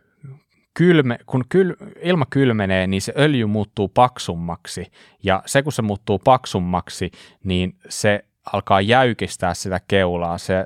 kylme, 0.78 1.18
kun 1.26 1.44
kyl, 1.50 1.74
ilma 2.02 2.26
kylmenee, 2.30 2.88
niin 2.88 3.02
se 3.02 3.14
öljy 3.18 3.46
muuttuu 3.46 3.88
paksummaksi 3.88 4.92
ja 5.24 5.44
se 5.46 5.64
kun 5.64 5.74
se 5.74 5.82
muuttuu 5.82 6.20
paksummaksi, 6.20 7.12
niin 7.44 7.76
se 7.90 8.26
alkaa 8.54 8.82
jäykistää 8.82 9.54
sitä 9.54 9.80
keulaa. 9.88 10.38
Se, 10.38 10.66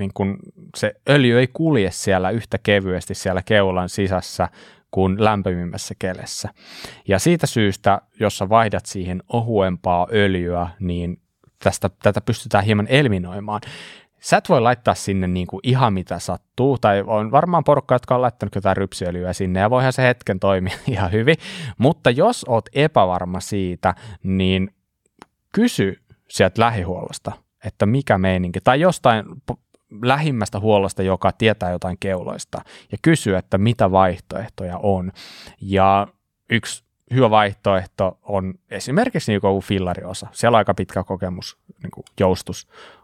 niin 0.00 0.10
kun, 0.14 0.38
se 0.76 0.94
öljy 1.08 1.38
ei 1.38 1.48
kulje 1.52 1.90
siellä 1.90 2.30
yhtä 2.30 2.58
kevyesti 2.62 3.14
siellä 3.14 3.42
keulan 3.42 3.88
sisässä, 3.88 4.48
kuin 4.90 5.24
lämpimimmässä 5.24 5.94
kelessä. 5.98 6.48
Ja 7.08 7.18
siitä 7.18 7.46
syystä, 7.46 8.00
jos 8.20 8.38
sä 8.38 8.48
vaihdat 8.48 8.86
siihen 8.86 9.22
ohuempaa 9.28 10.06
öljyä, 10.12 10.68
niin 10.80 11.20
tästä, 11.64 11.90
tätä 12.02 12.20
pystytään 12.20 12.64
hieman 12.64 12.86
eliminoimaan. 12.88 13.60
Sä 14.20 14.36
et 14.36 14.48
voi 14.48 14.60
laittaa 14.60 14.94
sinne 14.94 15.26
niin 15.26 15.46
kuin 15.46 15.60
ihan 15.62 15.92
mitä 15.92 16.18
sattuu, 16.18 16.78
tai 16.78 17.04
on 17.06 17.30
varmaan 17.30 17.64
porukka, 17.64 17.94
jotka 17.94 18.14
on 18.14 18.22
laittanut 18.22 18.54
jotain 18.54 18.76
rypsiöljyä 18.76 19.32
sinne, 19.32 19.60
ja 19.60 19.70
voihan 19.70 19.92
se 19.92 20.02
hetken 20.02 20.40
toimia 20.40 20.76
ihan 20.88 21.12
hyvin, 21.12 21.36
mutta 21.78 22.10
jos 22.10 22.44
oot 22.48 22.68
epävarma 22.72 23.40
siitä, 23.40 23.94
niin 24.22 24.70
kysy 25.52 26.00
sieltä 26.28 26.60
lähihuollosta, 26.60 27.32
että 27.64 27.86
mikä 27.86 28.18
meininki, 28.18 28.60
tai 28.60 28.80
jostain 28.80 29.24
lähimmästä 30.02 30.60
huollosta, 30.60 31.02
joka 31.02 31.32
tietää 31.32 31.70
jotain 31.70 31.96
keuloista 32.00 32.60
ja 32.92 32.98
kysyy, 33.02 33.36
että 33.36 33.58
mitä 33.58 33.90
vaihtoehtoja 33.90 34.78
on. 34.82 35.12
Ja 35.60 36.06
yksi 36.50 36.84
hyvä 37.14 37.30
vaihtoehto 37.30 38.18
on 38.22 38.54
esimerkiksi 38.70 39.32
niin 39.32 39.40
kuin 39.40 39.62
fillariosa. 39.62 40.26
Siellä 40.32 40.56
on 40.56 40.58
aika 40.58 40.74
pitkä 40.74 41.04
kokemus 41.04 41.58
niin 41.82 41.90
kuin 41.90 42.04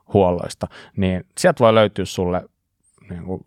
joustushuolloista, 0.02 0.66
niin 0.96 1.24
sieltä 1.38 1.58
voi 1.60 1.74
löytyä 1.74 2.04
sulle 2.04 2.44
niin 3.10 3.24
kuin 3.24 3.42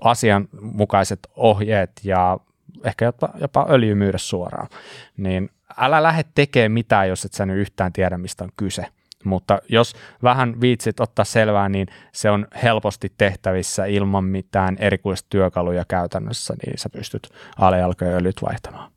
asianmukaiset 0.00 1.18
ohjeet 1.36 1.90
ja 2.04 2.38
ehkä 2.84 3.04
jopa, 3.04 3.28
jopa 3.40 3.66
öljy 3.70 3.94
myydä 3.94 4.18
suoraan. 4.18 4.68
Niin 5.16 5.50
älä 5.76 6.02
lähde 6.02 6.24
tekemään 6.34 6.72
mitään, 6.72 7.08
jos 7.08 7.24
et 7.24 7.32
sä 7.32 7.46
nyt 7.46 7.56
yhtään 7.56 7.92
tiedä, 7.92 8.18
mistä 8.18 8.44
on 8.44 8.50
kyse 8.56 8.86
mutta 9.24 9.58
jos 9.68 9.94
vähän 10.22 10.60
viitsit 10.60 11.00
ottaa 11.00 11.24
selvää, 11.24 11.68
niin 11.68 11.88
se 12.12 12.30
on 12.30 12.46
helposti 12.62 13.12
tehtävissä 13.18 13.84
ilman 13.84 14.24
mitään 14.24 14.76
erikoista 14.78 15.26
työkaluja 15.30 15.84
käytännössä, 15.88 16.54
niin 16.66 16.78
sä 16.78 16.88
pystyt 16.88 17.28
alejalkojen 17.58 18.14
öljyt 18.14 18.42
vaihtamaan. 18.42 18.92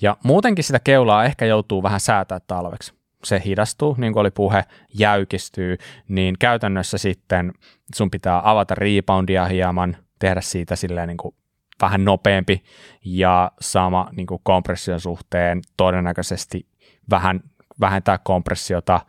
Ja 0.00 0.16
muutenkin 0.24 0.64
sitä 0.64 0.80
keulaa 0.84 1.24
ehkä 1.24 1.46
joutuu 1.46 1.82
vähän 1.82 2.00
säätää 2.00 2.40
talveksi. 2.46 3.01
Se 3.24 3.42
hidastuu, 3.44 3.94
niin 3.98 4.12
kuin 4.12 4.20
oli 4.20 4.30
puhe, 4.30 4.64
jäykistyy, 4.98 5.76
niin 6.08 6.34
käytännössä 6.38 6.98
sitten 6.98 7.52
sun 7.94 8.10
pitää 8.10 8.50
avata 8.50 8.74
reboundia 8.74 9.44
hieman, 9.44 9.96
tehdä 10.18 10.40
siitä 10.40 10.76
silleen 10.76 11.08
niin 11.08 11.16
kuin 11.16 11.34
vähän 11.82 12.04
nopeampi 12.04 12.62
ja 13.04 13.52
sama 13.60 14.08
niin 14.16 14.26
kuin 14.26 14.40
kompression 14.42 15.00
suhteen 15.00 15.60
todennäköisesti 15.76 16.66
vähän 17.10 17.40
vähentää 17.80 18.18
kompressiota, 18.18 19.00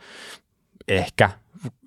ehkä, 0.87 1.29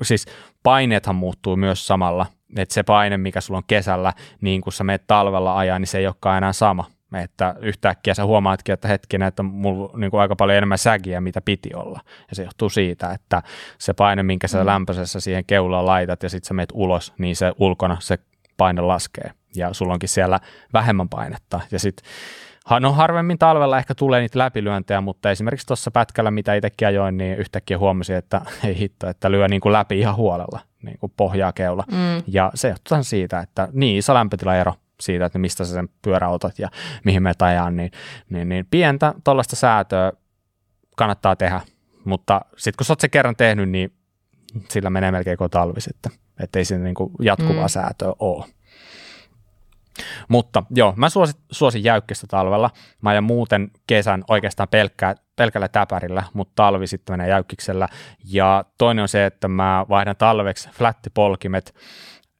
siis 0.03 0.27
paineethan 0.63 1.17
muuttuu 1.17 1.57
myös 1.57 1.87
samalla, 1.87 2.27
että 2.57 2.75
se 2.75 2.83
paine, 2.83 3.17
mikä 3.17 3.41
sulla 3.41 3.59
on 3.59 3.65
kesällä, 3.67 4.13
niin 4.41 4.61
kun 4.61 4.73
sä 4.73 4.85
menet 4.85 5.07
talvella 5.07 5.59
ajaa, 5.59 5.79
niin 5.79 5.87
se 5.87 5.99
ei 5.99 6.07
olekaan 6.07 6.39
enää 6.39 6.53
sama, 6.53 6.85
että 7.15 7.55
yhtäkkiä 7.61 8.15
sä 8.15 8.25
huomaatkin, 8.25 8.73
että 8.73 8.89
hetkinen, 8.89 9.29
että 9.29 9.43
mulla 9.43 9.91
on 9.95 10.01
niin 10.01 10.11
kuin 10.11 10.21
aika 10.21 10.37
paljon 10.37 10.57
enemmän 10.57 10.79
sägiä, 10.79 11.21
mitä 11.21 11.41
piti 11.41 11.75
olla. 11.75 12.01
Ja 12.29 12.37
se 12.37 12.43
johtuu 12.43 12.69
siitä, 12.69 13.13
että 13.13 13.43
se 13.79 13.93
paine, 13.93 14.23
minkä 14.23 14.49
sä 14.49 14.61
mm. 14.61 14.67
lämpöisessä 14.67 15.21
siihen 15.21 15.45
keulaan 15.45 15.87
laitat 15.87 16.23
ja 16.23 16.29
sitten 16.31 16.49
sä 16.49 16.55
menet 16.55 16.73
ulos, 16.73 17.13
niin 17.19 17.37
se 17.37 17.53
ulkona 17.59 17.97
se 18.01 18.19
paine 18.57 18.81
laskee. 18.81 19.31
Ja 19.57 19.73
sulla 19.73 19.93
onkin 19.93 20.09
siellä 20.09 20.41
vähemmän 20.73 21.09
painetta. 21.09 21.61
Ja 21.71 21.79
sitten 21.79 22.07
No 22.81 22.93
harvemmin 22.93 23.39
talvella 23.39 23.79
ehkä 23.79 23.95
tulee 23.95 24.21
niitä 24.21 24.39
läpilyöntejä, 24.39 25.01
mutta 25.01 25.31
esimerkiksi 25.31 25.67
tuossa 25.67 25.91
pätkällä, 25.91 26.31
mitä 26.31 26.55
itsekin 26.55 26.89
ajoin, 26.89 27.17
niin 27.17 27.39
yhtäkkiä 27.39 27.79
huomasin, 27.79 28.17
että 28.17 28.41
ei 28.65 28.79
hitto, 28.79 29.09
että 29.09 29.31
lyö 29.31 29.49
niin 29.49 29.61
kuin 29.61 29.73
läpi 29.73 29.99
ihan 29.99 30.17
huolella 30.17 30.61
niin 30.83 30.99
kuin 30.99 31.13
pohjaa 31.17 31.53
keula. 31.53 31.85
Mm. 31.93 32.23
Ja 32.27 32.51
se 32.55 32.69
johtuu 32.69 33.03
siitä, 33.03 33.41
että 33.41 33.69
niin 33.73 33.99
iso 33.99 34.15
lämpötilaero 34.15 34.75
siitä, 35.01 35.25
että 35.25 35.39
mistä 35.39 35.65
sä 35.65 35.73
sen 35.73 35.89
pyöräautot 36.03 36.59
ja 36.59 36.69
mihin 37.05 37.23
me 37.23 37.33
tajaan, 37.39 37.77
niin, 37.77 37.91
niin, 38.31 38.49
niin 38.49 38.67
pientä 38.71 39.15
tuollaista 39.25 39.57
säätöä 39.57 40.13
kannattaa 40.97 41.37
tehdä, 41.37 41.61
mutta 42.05 42.41
sitten 42.57 42.77
kun 42.79 42.87
sä 42.87 42.93
oot 42.93 43.01
se 43.01 43.09
kerran 43.09 43.37
tehnyt, 43.37 43.71
niin 43.71 43.93
sillä 44.69 44.91
menee 44.91 45.11
melkein 45.11 45.37
koko 45.37 45.49
talvi 45.49 45.81
sitten, 45.81 46.13
ettei 46.41 46.65
siinä 46.65 46.85
niin 46.85 46.95
kuin 46.95 47.13
jatkuvaa 47.21 47.65
mm. 47.65 47.69
säätöä 47.69 48.13
ole. 48.19 48.45
Mutta 50.29 50.63
joo, 50.71 50.95
mä 50.97 51.09
suosin, 51.09 51.35
suosin 51.51 51.85
jäykkistä 51.85 52.27
talvella. 52.27 52.71
Mä 53.03 53.11
ajan 53.11 53.25
muuten 53.25 53.71
kesän 53.87 54.25
oikeastaan 54.29 54.69
pelkkää, 54.69 55.15
pelkällä 55.37 55.69
täpärillä, 55.69 56.23
mutta 56.33 56.53
talvi 56.55 56.87
sitten 56.87 57.13
menee 57.13 57.29
jäykkiksellä. 57.29 57.89
Ja 58.25 58.65
toinen 58.79 59.03
on 59.03 59.09
se, 59.09 59.27
että 59.27 59.49
mä 59.49 59.87
vaihdan 59.89 60.17
talveksi 60.17 60.69
flattipolkimet 60.69 61.75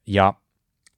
ja 0.07 0.33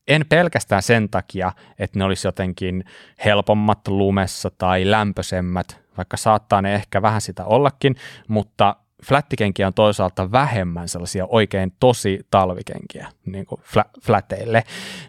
en 0.09 0.25
pelkästään 0.29 0.83
sen 0.83 1.09
takia, 1.09 1.51
että 1.79 1.99
ne 1.99 2.05
olisi 2.05 2.27
jotenkin 2.27 2.83
helpommat 3.25 3.87
lumessa 3.87 4.51
tai 4.57 4.91
lämpöisemmät, 4.91 5.79
vaikka 5.97 6.17
saattaa 6.17 6.61
ne 6.61 6.75
ehkä 6.75 7.01
vähän 7.01 7.21
sitä 7.21 7.45
ollakin, 7.45 7.95
mutta 8.27 8.75
flättikenkiä 9.05 9.67
on 9.67 9.73
toisaalta 9.73 10.31
vähemmän 10.31 10.87
sellaisia 10.87 11.25
oikein 11.29 11.73
tosi 11.79 12.19
talvikenkiä 12.31 13.07
niin 13.25 13.45
kuin 13.45 13.61
fläteille, 14.05 14.63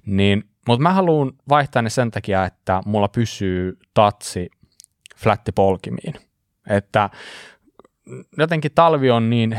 niin 0.06 0.44
mutta 0.66 0.82
mä 0.82 0.92
haluan 0.92 1.32
vaihtaa 1.48 1.82
ne 1.82 1.90
sen 1.90 2.10
takia, 2.10 2.44
että 2.44 2.82
mulla 2.86 3.08
pysyy 3.08 3.78
tatsi 3.94 4.50
flättipolkimiin. 5.16 6.14
Että 6.68 7.10
jotenkin 8.38 8.70
talvi 8.74 9.10
on 9.10 9.30
niin 9.30 9.56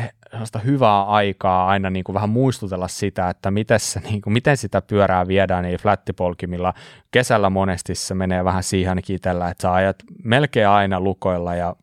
hyvää 0.65 1.03
aikaa 1.03 1.67
aina 1.67 1.89
niin 1.89 2.03
kuin 2.03 2.13
vähän 2.13 2.29
muistutella 2.29 2.87
sitä, 2.87 3.29
että 3.29 3.51
miten, 3.51 3.79
se, 3.79 3.99
niin 3.99 4.21
kuin, 4.21 4.33
miten 4.33 4.57
sitä 4.57 4.81
pyörää 4.81 5.27
viedään 5.27 5.63
niin 5.63 5.79
flättipolkimilla. 5.79 6.73
Kesällä 7.11 7.49
monesti 7.49 7.95
se 7.95 8.13
menee 8.13 8.43
vähän 8.43 8.63
siihen 8.63 8.99
itsellä, 9.09 9.49
että 9.49 9.61
sä 9.61 9.73
ajat 9.73 9.95
melkein 10.23 10.67
aina 10.67 10.99
lukoilla 10.99 11.55
ja 11.55 11.75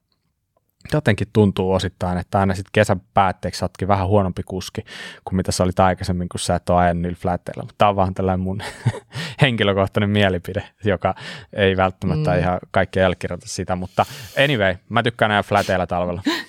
jotenkin 0.93 1.29
tuntuu 1.33 1.73
osittain, 1.73 2.19
että 2.19 2.41
aina 2.41 2.55
sitten 2.55 2.71
kesän 2.73 3.01
päätteeksi 3.15 3.65
oletkin 3.65 3.89
vähän 3.89 4.09
huonompi 4.09 4.43
kuski 4.43 4.85
kuin 5.25 5.37
mitä 5.37 5.53
sä 5.53 5.65
olit 5.65 5.81
aikaisemmin, 5.81 6.29
kun 6.29 6.41
sä 6.41 6.55
et 6.55 6.71
ole 6.71 6.79
ajanut 6.79 7.03
niillä 7.03 7.19
flätteillä. 7.21 7.63
Mutta 7.63 7.75
tämä 7.79 7.89
on 7.89 7.97
vaan 7.97 8.15
tällainen 8.15 8.41
mun 8.41 8.63
henkilökohtainen 9.43 10.11
mielipide, 10.11 10.63
joka 10.85 11.15
ei 11.53 11.77
välttämättä 11.77 12.31
mm. 12.31 12.39
ihan 12.39 12.59
kaikkea 12.71 13.03
jälkirjoita 13.03 13.49
sitä, 13.49 13.77
mutta 13.77 14.07
anyway, 14.45 14.77
mä 14.89 15.03
tykkään 15.03 15.31
ajaa 15.31 15.43
fläteillä 15.43 15.87
talvella. 15.87 16.23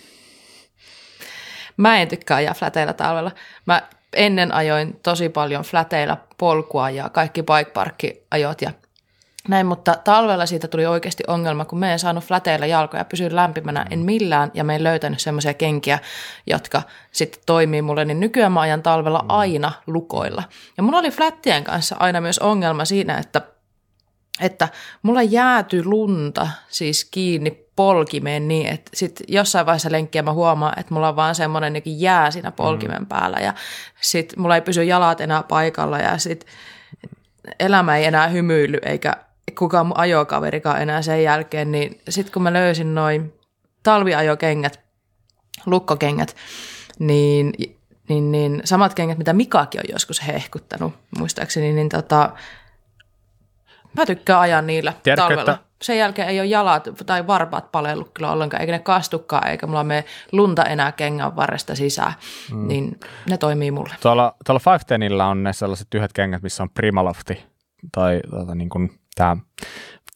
Mä 1.79 2.01
en 2.01 2.07
tykkää 2.07 2.37
ajaa 2.37 2.53
fläteillä 2.53 2.93
talvella. 2.93 3.31
Mä 3.65 3.81
ennen 4.13 4.53
ajoin 4.53 4.99
tosi 5.03 5.29
paljon 5.29 5.63
fläteillä 5.63 6.17
polkua 6.37 6.89
ja 6.89 7.09
kaikki 7.09 7.43
bike 7.43 8.21
ajot 8.31 8.61
ja 8.61 8.71
näin, 9.47 9.65
mutta 9.65 9.95
talvella 10.03 10.45
siitä 10.45 10.67
tuli 10.67 10.85
oikeasti 10.85 11.23
ongelma, 11.27 11.65
kun 11.65 11.79
me 11.79 11.93
en 11.93 11.99
saanut 11.99 12.23
fläteillä 12.23 12.65
jalkoja 12.65 13.05
pysyä 13.05 13.29
lämpimänä, 13.31 13.85
en 13.89 13.99
millään, 13.99 14.51
ja 14.53 14.63
me 14.63 14.75
en 14.75 14.83
löytänyt 14.83 15.19
semmoisia 15.19 15.53
kenkiä, 15.53 15.99
jotka 16.47 16.81
sitten 17.11 17.41
toimii 17.45 17.81
mulle, 17.81 18.05
niin 18.05 18.19
nykyään 18.19 18.51
mä 18.51 18.61
ajan 18.61 18.83
talvella 18.83 19.25
aina 19.27 19.71
lukoilla. 19.87 20.43
Ja 20.77 20.83
mulla 20.83 20.97
oli 20.97 21.11
flättien 21.11 21.63
kanssa 21.63 21.95
aina 21.99 22.21
myös 22.21 22.39
ongelma 22.39 22.85
siinä, 22.85 23.17
että, 23.17 23.41
että 24.41 24.69
mulla 25.01 25.23
jääty 25.23 25.83
lunta 25.85 26.47
siis 26.67 27.05
kiinni 27.05 27.69
polkimeen 27.75 28.47
niin, 28.47 28.67
että 28.67 28.91
sitten 28.93 29.25
jossain 29.29 29.65
vaiheessa 29.65 29.91
lenkkiä 29.91 30.21
mä 30.21 30.33
huomaan, 30.33 30.79
että 30.79 30.93
mulla 30.93 31.09
on 31.09 31.15
vaan 31.15 31.35
semmoinen 31.35 31.73
niin 31.73 32.01
jää 32.01 32.31
siinä 32.31 32.51
polkimen 32.51 33.01
mm. 33.01 33.07
päällä, 33.07 33.37
ja 33.37 33.53
sitten 34.01 34.41
mulla 34.41 34.55
ei 34.55 34.61
pysy 34.61 34.83
jalat 34.83 35.21
enää 35.21 35.43
paikalla, 35.43 35.97
ja 35.99 36.17
sitten 36.17 36.49
elämä 37.59 37.97
ei 37.97 38.05
enää 38.05 38.27
hymyily, 38.27 38.77
eikä 38.85 39.13
kukaan 39.57 39.87
mun 39.87 39.97
ajokaverikaan 39.97 40.81
enää 40.81 41.01
sen 41.01 41.23
jälkeen, 41.23 41.71
niin 41.71 42.01
sitten 42.09 42.33
kun 42.33 42.43
mä 42.43 42.53
löysin 42.53 42.95
noin 42.95 43.33
talviajokengät, 43.83 44.79
lukkokengät, 45.65 46.35
niin, 46.99 47.53
niin, 48.09 48.31
niin 48.31 48.61
samat 48.63 48.93
kengät, 48.93 49.17
mitä 49.17 49.33
Mikakin 49.33 49.81
on 49.81 49.91
joskus 49.91 50.27
hehkuttanut, 50.27 50.93
muistaakseni, 51.17 51.73
niin 51.73 51.89
tota, 51.89 52.29
mä 53.97 54.05
tykkään 54.05 54.39
ajaa 54.39 54.61
niillä 54.61 54.93
Tiedätkö, 55.03 55.21
talvella. 55.21 55.51
Että... 55.51 55.69
Sen 55.81 55.97
jälkeen 55.97 56.27
ei 56.27 56.39
ole 56.39 56.47
jalat 56.47 56.89
tai 57.05 57.27
varpaat 57.27 57.71
palellut 57.71 58.11
kyllä 58.13 58.31
ollenkaan, 58.31 58.61
eikä 58.61 58.71
ne 58.71 58.79
kastukaan, 58.79 59.47
eikä 59.47 59.67
mulla 59.67 59.83
mene 59.83 60.05
lunta 60.31 60.63
enää 60.63 60.91
kengän 60.91 61.35
varresta 61.35 61.75
sisään, 61.75 62.13
mm. 62.53 62.67
niin 62.67 62.99
ne 63.29 63.37
toimii 63.37 63.71
mulle. 63.71 63.93
Tuolla, 64.01 64.35
tuolla 64.45 64.61
510 64.65 65.21
on 65.21 65.43
ne 65.43 65.53
sellaiset 65.53 65.93
yhdet 65.95 66.13
kengät, 66.13 66.41
missä 66.41 66.63
on 66.63 66.69
Primalofti 66.69 67.43
tai 67.91 68.21
tota, 68.29 68.55
niin 68.55 68.69
kuin 68.69 68.99
tämä 69.15 69.37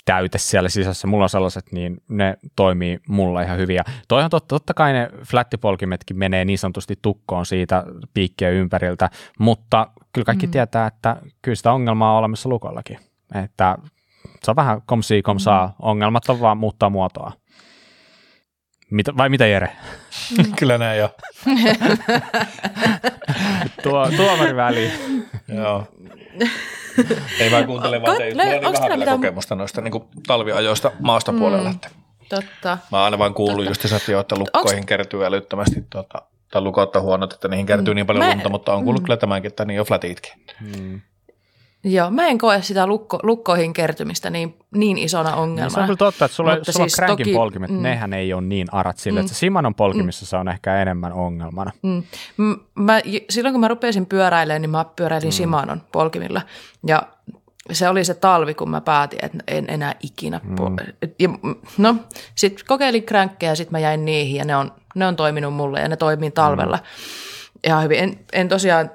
täyte 0.06 0.38
siellä 0.38 0.70
sisässä, 0.70 1.08
mulla 1.08 1.26
on 1.26 1.30
sellaiset, 1.30 1.72
niin 1.72 1.98
ne 2.08 2.38
toimii 2.56 3.00
mulla 3.08 3.42
ihan 3.42 3.58
hyvin. 3.58 3.76
Ja 3.76 3.84
toihan 4.08 4.30
totta, 4.30 4.48
totta 4.48 4.74
kai 4.74 4.94
ne 4.94 5.10
flattipolkimetkin 5.26 6.18
menee 6.18 6.46
niin 6.46 6.60
sanotusti 6.60 7.00
tukkoon 7.02 7.46
siitä 7.46 7.84
piikkien 8.14 8.54
ympäriltä, 8.54 9.10
mutta 9.40 9.88
kyllä 10.14 10.26
kaikki 10.26 10.48
mm. 10.48 10.52
tietää, 10.52 10.88
että 10.88 11.18
kyllä 11.42 11.56
sitä 11.56 11.72
ongelmaa 11.72 12.12
on 12.12 12.20
olemassa 12.20 12.50
lukollakin. 12.50 13.00
Että 13.44 13.78
se 14.44 14.52
on 14.52 14.56
vähän 14.56 14.82
komsi 14.86 15.22
komsaa, 15.22 15.68
mm. 15.68 15.74
ongelmat 15.80 16.30
on 16.30 16.40
vaan 16.40 16.58
muuttaa 16.58 16.90
muotoa. 16.90 17.32
Mitä, 18.92 19.18
vai 19.18 19.30
mitä 19.30 19.48
Jere? 19.48 19.70
Kyllä 20.60 20.78
näin 20.78 21.00
jo. 21.00 21.16
Tuo, 23.84 24.10
tuomari 24.18 24.56
väliin. 24.56 24.92
Joo. 25.48 25.88
Ei 27.40 27.50
mä 27.50 27.64
kuuntele 27.64 28.02
vaan 28.02 28.18
teitä. 28.18 28.44
Mulla 28.44 28.68
on 28.68 28.74
vähän 28.74 29.00
mitä... 29.00 29.12
kokemusta 29.12 29.56
noista 29.56 29.82
niin 29.82 29.92
kuin 29.92 30.04
talviajoista 30.28 30.92
maastopuolella. 31.00 31.72
Mm, 31.72 31.80
totta. 32.30 32.78
Mä 32.92 33.04
aina 33.04 33.18
vaan 33.18 33.34
kuullut 33.34 33.66
just 33.66 33.82
se, 33.82 34.20
että 34.20 34.36
lukkoihin 34.36 34.78
Onks... 34.78 34.88
kertyy 34.88 35.26
älyttömästi 35.26 35.86
tuota, 35.90 36.22
tai 36.52 36.62
lukot 36.62 36.96
on 36.96 37.02
huonot, 37.02 37.34
että 37.34 37.48
niihin 37.48 37.66
kertyy 37.66 37.94
mm. 37.94 37.96
niin 37.96 38.06
paljon 38.06 38.26
mä... 38.26 38.32
lunta, 38.32 38.50
mutta 38.50 38.74
on 38.74 38.84
kuullut 38.84 39.02
mm. 39.02 39.06
kyllä 39.06 39.18
tämänkin, 39.18 39.50
että 39.50 39.66
niin 39.66 39.80
on 39.80 39.86
flatitkin. 39.86 40.34
Mm. 40.62 41.02
Joo, 41.84 42.12
mä 42.12 42.28
en 42.28 42.38
koe 42.38 42.62
sitä 42.62 42.88
lukko, 42.88 43.20
lukkoihin 43.24 43.74
kertymistä 43.74 44.30
niin, 44.30 44.58
niin 44.76 44.98
isona 44.98 45.36
ongelmana. 45.36 45.70
se 45.70 45.80
on 45.80 45.86
kyllä 45.86 45.98
totta, 45.98 46.26
että 46.26 46.36
sulla, 46.36 46.52
sulla 46.52 46.64
siis 46.66 46.80
on 46.80 46.88
crankin 46.90 47.26
toki, 47.26 47.34
polkimet, 47.34 47.72
mm, 47.72 47.82
nehän 47.82 48.14
ei 48.14 48.34
ole 48.34 48.42
niin 48.42 48.68
arat 48.72 48.98
sille, 48.98 49.20
mm, 49.20 49.26
että 49.26 49.36
Simanon 49.36 49.76
polkimissa 49.76 50.26
mm, 50.26 50.28
se 50.28 50.38
on 50.38 50.48
ehkä 50.48 50.82
enemmän 50.82 51.14
ongelmana. 51.14 51.72
Mm, 51.82 52.04
mä, 52.76 53.02
silloin 53.30 53.54
kun 53.54 53.60
mä 53.60 53.68
rupesin 53.68 54.06
pyöräilemään, 54.06 54.62
niin 54.62 54.70
mä 54.70 54.86
pyöräilin 54.96 55.28
mm. 55.28 55.32
Simanon 55.32 55.82
polkimilla 55.92 56.42
ja 56.88 57.04
se 57.72 57.90
oli 57.90 58.04
se 58.04 58.14
talvi, 58.14 58.54
kun 58.54 58.70
mä 58.70 58.82
päätin, 58.82 59.20
että 59.22 59.38
en 59.48 59.66
enää 59.68 59.96
ikinä. 60.04 60.42
Mm. 60.44 60.56
Ja, 61.20 61.30
no, 61.78 61.96
sitten 62.36 62.66
kokeilin 62.68 63.04
kränkkejä 63.04 63.52
ja 63.52 63.56
sitten 63.56 63.72
mä 63.72 63.80
jäin 63.80 64.06
niihin 64.06 64.36
ja 64.36 64.46
ne 64.46 64.56
on, 64.56 64.72
ne 64.96 65.08
on 65.08 65.16
toiminut 65.16 65.54
mulle 65.54 65.80
ja 65.80 65.88
ne 65.88 65.96
toimii 65.96 66.32
talvella 66.32 66.78
mm. 66.78 66.84
ihan 67.64 67.84
hyvin. 67.84 68.00
En, 68.00 68.20
en 68.34 68.50
tosiaan 68.50 68.92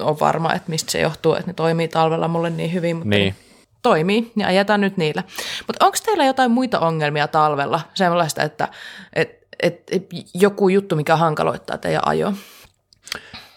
ole 0.00 0.20
varma, 0.20 0.54
että 0.54 0.70
mistä 0.70 0.92
se 0.92 1.00
johtuu, 1.00 1.34
että 1.34 1.46
ne 1.46 1.52
toimii 1.52 1.88
talvella 1.88 2.28
mulle 2.28 2.50
niin 2.50 2.72
hyvin, 2.72 2.96
mutta 2.96 3.16
niin. 3.16 3.34
toimii 3.82 4.32
ja 4.36 4.46
ajetaan 4.46 4.80
nyt 4.80 4.96
niillä. 4.96 5.22
Mutta 5.66 5.84
onko 5.84 5.98
teillä 6.04 6.24
jotain 6.24 6.50
muita 6.50 6.80
ongelmia 6.80 7.28
talvella, 7.28 7.80
sellaista, 7.94 8.42
että 8.42 8.68
et, 9.12 9.38
et, 9.62 9.82
et, 9.90 10.06
joku 10.34 10.68
juttu, 10.68 10.96
mikä 10.96 11.16
hankaloittaa 11.16 11.78
teidän 11.78 12.08
ajo? 12.08 12.32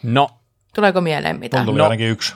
No. 0.03 0.29
Tuleeko 0.75 1.01
mieleen 1.01 1.39
mitään? 1.39 1.65
tuli 1.65 1.77
no. 1.77 1.83
ainakin 1.83 2.07
yksi. 2.07 2.35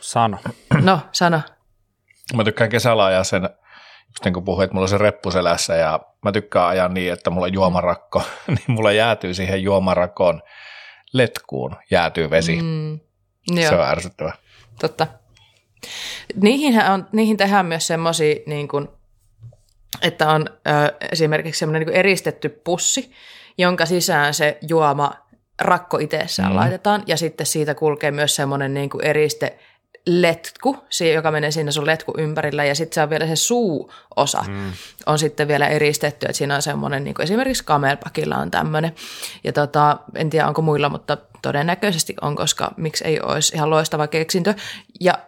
Sano. 0.00 0.38
No, 0.82 1.00
sano. 1.12 1.40
Mä 2.36 2.44
tykkään 2.44 2.70
kesällä 2.70 3.04
ajaa 3.04 3.24
sen, 3.24 3.42
just 4.08 4.24
niin 4.24 4.34
kuin 4.34 4.44
puhuin, 4.44 4.64
että 4.64 4.74
mulla 4.74 4.84
on 4.84 4.88
se 4.88 4.98
reppu 4.98 5.30
selässä 5.30 5.74
ja 5.74 6.00
mä 6.24 6.32
tykkään 6.32 6.68
ajaa 6.68 6.88
niin, 6.88 7.12
että 7.12 7.30
mulla 7.30 7.46
on 7.46 7.52
juomarakko, 7.52 8.22
niin 8.46 8.64
mulla 8.66 8.92
jäätyy 8.92 9.34
siihen 9.34 9.62
juomarakkoon 9.62 10.42
letkuun 11.12 11.76
jäätyy 11.90 12.30
vesi. 12.30 12.58
Mm, 12.62 13.00
se 13.68 13.74
on 13.74 13.88
ärsyttävä. 13.88 14.32
Totta. 14.80 15.06
Niihin, 16.34 16.80
on, 16.90 17.08
niihin 17.12 17.36
tehdään 17.36 17.66
myös 17.66 17.86
semmoisia, 17.86 18.34
niin 18.46 18.68
kuin, 18.68 18.88
että 20.02 20.30
on 20.30 20.46
ö, 20.50 21.06
esimerkiksi 21.12 21.58
semmoinen 21.58 21.86
niin 21.86 21.96
eristetty 21.96 22.48
pussi, 22.48 23.12
jonka 23.58 23.86
sisään 23.86 24.34
se 24.34 24.58
juoma 24.68 25.12
rakko 25.58 25.98
itsessään 25.98 26.52
mm. 26.52 26.56
laitetaan, 26.56 27.02
ja 27.06 27.16
sitten 27.16 27.46
siitä 27.46 27.74
kulkee 27.74 28.10
myös 28.10 28.36
semmoinen 28.36 28.74
niin 28.74 28.90
kuin 28.90 29.04
eriste 29.04 29.58
letku, 30.06 30.76
joka 31.14 31.30
menee 31.30 31.50
siinä 31.50 31.70
sun 31.70 31.86
letku 31.86 32.14
ympärillä, 32.18 32.64
ja 32.64 32.74
sitten 32.74 32.94
se 32.94 33.02
on 33.02 33.10
vielä 33.10 33.26
se 33.26 33.36
suuosa 33.36 34.44
mm. 34.48 34.72
on 35.06 35.18
sitten 35.18 35.48
vielä 35.48 35.68
eristetty, 35.68 36.26
että 36.26 36.38
siinä 36.38 36.54
on 36.54 36.62
semmoinen, 36.62 37.04
niin 37.04 37.22
esimerkiksi 37.22 37.64
Camelbackilla 37.64 38.36
on 38.36 38.50
tämmöinen, 38.50 38.94
ja 39.44 39.52
tota, 39.52 39.98
en 40.14 40.30
tiedä 40.30 40.48
onko 40.48 40.62
muilla, 40.62 40.88
mutta 40.88 41.16
todennäköisesti 41.42 42.14
on, 42.20 42.36
koska 42.36 42.74
miksi 42.76 43.04
ei 43.04 43.20
olisi 43.20 43.56
ihan 43.56 43.70
loistava 43.70 44.06
keksintö, 44.06 44.54
ja 45.00 45.18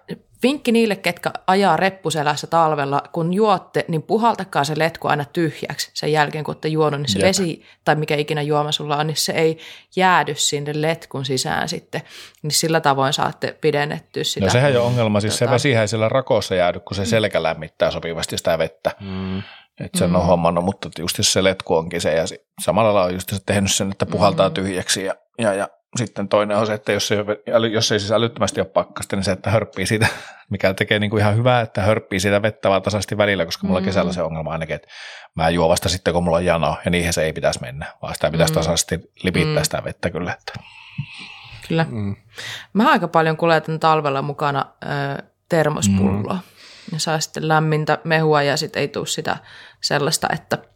Vinkki 0.43 0.73
niille, 0.73 0.97
ketkä 0.97 1.31
ajaa 1.47 1.77
reppuselässä 1.77 2.47
talvella, 2.47 3.02
kun 3.12 3.35
juotte, 3.35 3.85
niin 3.89 4.02
puhaltakaa 4.02 4.64
se 4.64 4.74
letku 4.78 5.09
aina 5.09 5.24
tyhjäksi 5.24 5.90
sen 5.94 6.12
jälkeen, 6.12 6.44
kun 6.44 6.52
olette 6.52 6.69
juonut, 6.69 7.01
niin 7.01 7.09
se 7.09 7.19
Jep. 7.19 7.28
vesi 7.28 7.62
tai 7.85 7.94
mikä 7.94 8.16
ikinä 8.16 8.43
juoma 8.43 8.73
sulla 8.73 8.97
on, 8.97 9.06
niin 9.06 9.16
se 9.16 9.32
ei 9.32 9.59
jäädy 9.97 10.35
sinne 10.35 10.73
letkun 10.74 11.24
sisään 11.24 11.69
sitten. 11.69 12.02
Niin 12.43 12.51
sillä 12.51 12.81
tavoin 12.81 13.12
saatte 13.12 13.56
pidennettyä 13.60 14.24
sitä. 14.24 14.47
No 14.47 14.52
sehän 14.52 14.70
ei 14.70 14.77
ole 14.77 14.86
ongelma, 14.86 15.20
siis 15.20 15.35
tota... 15.35 15.44
se 15.44 15.51
vesi 15.51 15.74
ei 15.74 15.89
siellä 15.89 16.09
rakossa 16.09 16.55
jäädy, 16.55 16.81
kun 16.81 16.97
se 16.97 17.05
selkä 17.05 17.43
lämmittää 17.43 17.90
sopivasti 17.90 18.39
sitä 18.39 18.59
vettä. 18.59 18.90
Mm. 19.01 19.39
Että 19.81 19.98
sen 19.98 20.10
mm. 20.10 20.16
on 20.16 20.27
hommannut, 20.27 20.64
mutta 20.64 20.90
just 20.98 21.16
se 21.20 21.44
letku 21.44 21.77
onkin 21.77 22.01
se 22.01 22.14
ja 22.14 22.24
samalla 22.64 22.94
lailla 22.94 23.06
on 23.06 23.14
just 23.14 23.31
se 23.31 23.36
tehnyt 23.47 23.73
sen, 23.73 23.93
että 23.93 24.06
puhaltaa 24.06 24.48
mm. 24.48 24.55
tyhjäksi 24.55 25.05
ja, 25.05 25.14
ja, 25.39 25.55
ja 25.55 25.69
sitten 25.97 26.28
toinen 26.28 26.56
on 26.56 26.66
se, 26.66 26.74
että 26.74 26.93
jos 26.93 27.12
ei, 27.12 27.19
jos 27.73 27.93
ei 27.93 28.01
siis 28.01 28.12
älyttömästi 28.12 28.60
ole 28.60 28.69
pakkasta, 28.69 29.16
niin 29.16 29.24
se, 29.24 29.32
että 29.32 29.51
hörppii 29.51 29.86
siitä, 29.86 30.06
mikä 30.51 30.74
tekee 30.74 30.98
niin 30.98 31.10
kuin 31.10 31.20
ihan 31.20 31.36
hyvää, 31.36 31.60
että 31.60 31.82
hörppii 31.82 32.20
siitä 32.20 32.43
vettä 32.43 32.69
vaan 32.69 32.82
tasaisesti 32.82 33.19
välillä, 33.19 33.44
koska 33.44 33.66
mulla 33.66 33.81
mm. 33.81 33.85
kesällä 33.85 34.12
se 34.12 34.23
ongelma 34.23 34.52
ainakin, 34.52 34.77
että 34.77 34.89
mä 35.35 35.51
juo 35.51 35.69
vasta 35.69 35.89
sitten, 35.89 36.14
kun 36.14 36.24
mulla 36.24 36.36
on 36.36 36.44
jano, 36.44 36.77
ja 36.85 36.90
niihin 36.90 37.12
se 37.12 37.23
ei 37.23 37.32
pitäisi 37.32 37.60
mennä, 37.60 37.86
vaan 38.02 38.14
sitä 38.14 38.31
pitäisi 38.31 38.52
mm. 38.52 38.59
tasaisesti 38.59 39.12
lipittää 39.23 39.60
mm. 39.60 39.64
sitä 39.64 39.85
vettä 39.85 40.10
kyllä. 40.10 40.32
Että. 40.32 40.52
Kyllä. 41.69 41.86
Mm. 41.90 42.16
Mä 42.73 42.90
aika 42.90 43.09
paljon 43.09 43.36
kuljetan 43.36 43.81
talvella 43.81 44.23
mukana 44.23 44.66
ö, 44.82 45.23
termospulloa. 45.48 46.35
Mm. 46.35 46.40
Ja 46.93 46.98
saa 46.98 47.20
sitten 47.20 47.48
lämmintä 47.48 47.98
mehua 48.05 48.43
ja 48.43 48.56
sitten 48.56 48.81
ei 48.81 48.89
tule 48.89 49.06
sitä 49.06 49.36
sellaista, 49.81 50.28
että– 50.32 50.59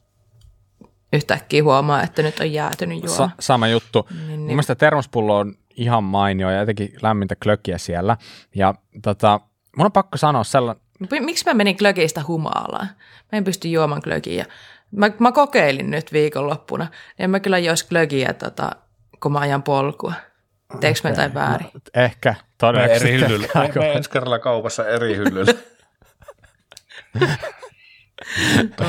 yhtäkkiä 1.12 1.62
huomaa, 1.62 2.02
että 2.02 2.22
nyt 2.22 2.40
on 2.40 2.52
jäätynyt 2.52 2.98
juoma. 3.04 3.16
Sa- 3.16 3.30
sama 3.40 3.68
juttu. 3.68 4.08
Niin, 4.10 4.28
niin. 4.28 4.40
Mun 4.40 4.46
mielestä 4.48 4.74
termospullo 4.74 5.38
on 5.38 5.54
ihan 5.76 6.04
mainio 6.04 6.50
ja 6.50 6.60
jotenkin 6.60 6.92
lämmintä 7.02 7.36
klökiä 7.42 7.78
siellä. 7.78 8.16
Ja 8.54 8.74
tota, 9.02 9.40
mun 9.76 9.86
on 9.86 9.92
pakko 9.92 10.16
sanoa 10.16 10.44
sellainen. 10.44 10.82
Miksi 11.20 11.44
mä 11.46 11.54
menin 11.54 11.76
klökistä 11.76 12.22
humalaan? 12.28 12.88
Mä 13.32 13.38
en 13.38 13.44
pysty 13.44 13.68
juomaan 13.68 14.02
klökiä. 14.02 14.46
Mä, 14.90 15.10
mä 15.18 15.32
kokeilin 15.32 15.90
nyt 15.90 16.12
viikonloppuna. 16.12 16.86
En 17.18 17.30
mä 17.30 17.40
kyllä 17.40 17.58
jos 17.58 17.82
klökiä, 17.82 18.32
tota, 18.32 18.70
kun 19.22 19.32
mä 19.32 19.38
ajan 19.38 19.62
polkua. 19.62 20.12
Teekö 20.80 20.98
okay. 21.00 21.10
mä 21.10 21.10
jotain 21.10 21.34
väärin? 21.34 21.70
No, 21.74 21.80
ehkä, 21.94 22.34
todennäköisesti. 22.58 23.08
eri 23.08 23.20
hyllyllä. 23.20 23.48
Me 23.74 23.92
ensi 23.92 24.10
kerralla 24.10 24.38
kaupassa 24.38 24.88
eri 24.88 25.16
hyllyllä. 25.16 25.52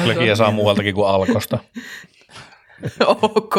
Klökiä 0.04 0.36
saa 0.36 0.52
muualtakin 0.52 0.96
kuin 0.96 1.08
alkosta. 1.08 1.60
ok, 3.08 3.56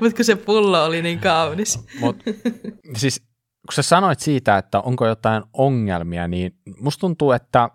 mutta 0.00 0.16
kun 0.16 0.24
se 0.24 0.36
pullo 0.36 0.84
oli 0.84 1.02
niin 1.02 1.18
kaunis. 1.18 1.86
Mut, 2.00 2.22
siis 2.96 3.20
kun 3.66 3.74
sä 3.74 3.82
sanoit 3.82 4.20
siitä, 4.20 4.58
että 4.58 4.80
onko 4.80 5.06
jotain 5.06 5.42
ongelmia, 5.52 6.28
niin 6.28 6.56
musta 6.80 7.00
tuntuu, 7.00 7.32
että 7.32 7.70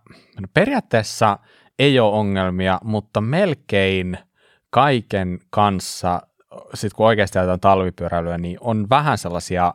periaatteessa 0.53 1.39
ei 1.79 1.99
ole 1.99 2.15
ongelmia, 2.15 2.79
mutta 2.83 3.21
melkein 3.21 4.17
kaiken 4.69 5.39
kanssa, 5.49 6.21
sit 6.73 6.93
kun 6.93 7.05
oikeasti 7.05 7.39
ajetaan 7.39 7.59
talvipyöräilyä, 7.59 8.37
niin 8.37 8.57
on 8.61 8.89
vähän 8.89 9.17
sellaisia 9.17 9.73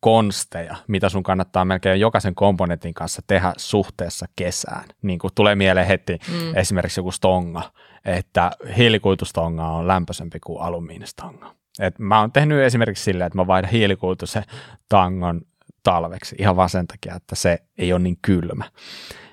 konsteja, 0.00 0.76
mitä 0.88 1.08
sun 1.08 1.22
kannattaa 1.22 1.64
melkein 1.64 2.00
jokaisen 2.00 2.34
komponentin 2.34 2.94
kanssa 2.94 3.22
tehdä 3.26 3.52
suhteessa 3.56 4.26
kesään. 4.36 4.84
Niin 5.02 5.18
kuin 5.18 5.30
tulee 5.34 5.54
mieleen 5.54 5.86
heti 5.86 6.18
mm. 6.28 6.56
esimerkiksi 6.56 7.00
joku 7.00 7.10
stonga, 7.10 7.62
että 8.04 8.50
hiilikuitustonga 8.76 9.66
on 9.66 9.88
lämpöisempi 9.88 10.40
kuin 10.40 10.62
alumiinistonga. 10.62 11.54
Et 11.80 11.98
mä 11.98 12.20
oon 12.20 12.32
tehnyt 12.32 12.60
esimerkiksi 12.60 13.04
silleen, 13.04 13.26
että 13.26 13.38
mä 13.38 13.46
vaihdan 13.46 13.70
hiilikuitusen 13.70 14.44
tangon 14.88 15.40
talveksi 15.82 16.36
ihan 16.38 16.56
vaan 16.56 16.70
sen 16.70 16.86
takia, 16.86 17.14
että 17.14 17.34
se 17.34 17.58
ei 17.78 17.92
ole 17.92 18.00
niin 18.00 18.18
kylmä. 18.22 18.64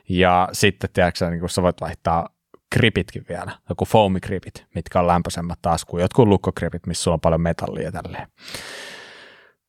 Ja 0.10 0.50
sitten, 0.52 0.90
tiedätkö, 0.94 1.30
niin 1.30 1.40
kun 1.40 1.50
sä 1.50 1.62
voit 1.62 1.82
vaihtaa 1.82 2.30
kripitkin 2.70 3.26
vielä, 3.30 3.52
joku 3.70 3.86
foamikripit, 3.86 4.66
mitkä 4.76 5.00
on 5.00 5.08
lämpöisemmät 5.08 5.60
taas 5.62 5.86
kuin 5.86 6.02
jotkut 6.02 6.28
lukkokripit, 6.28 6.88
missä 6.88 7.04
sulla 7.04 7.16
on 7.16 7.22
paljon 7.22 7.42
metallia 7.42 7.92
tälleen. 7.92 8.28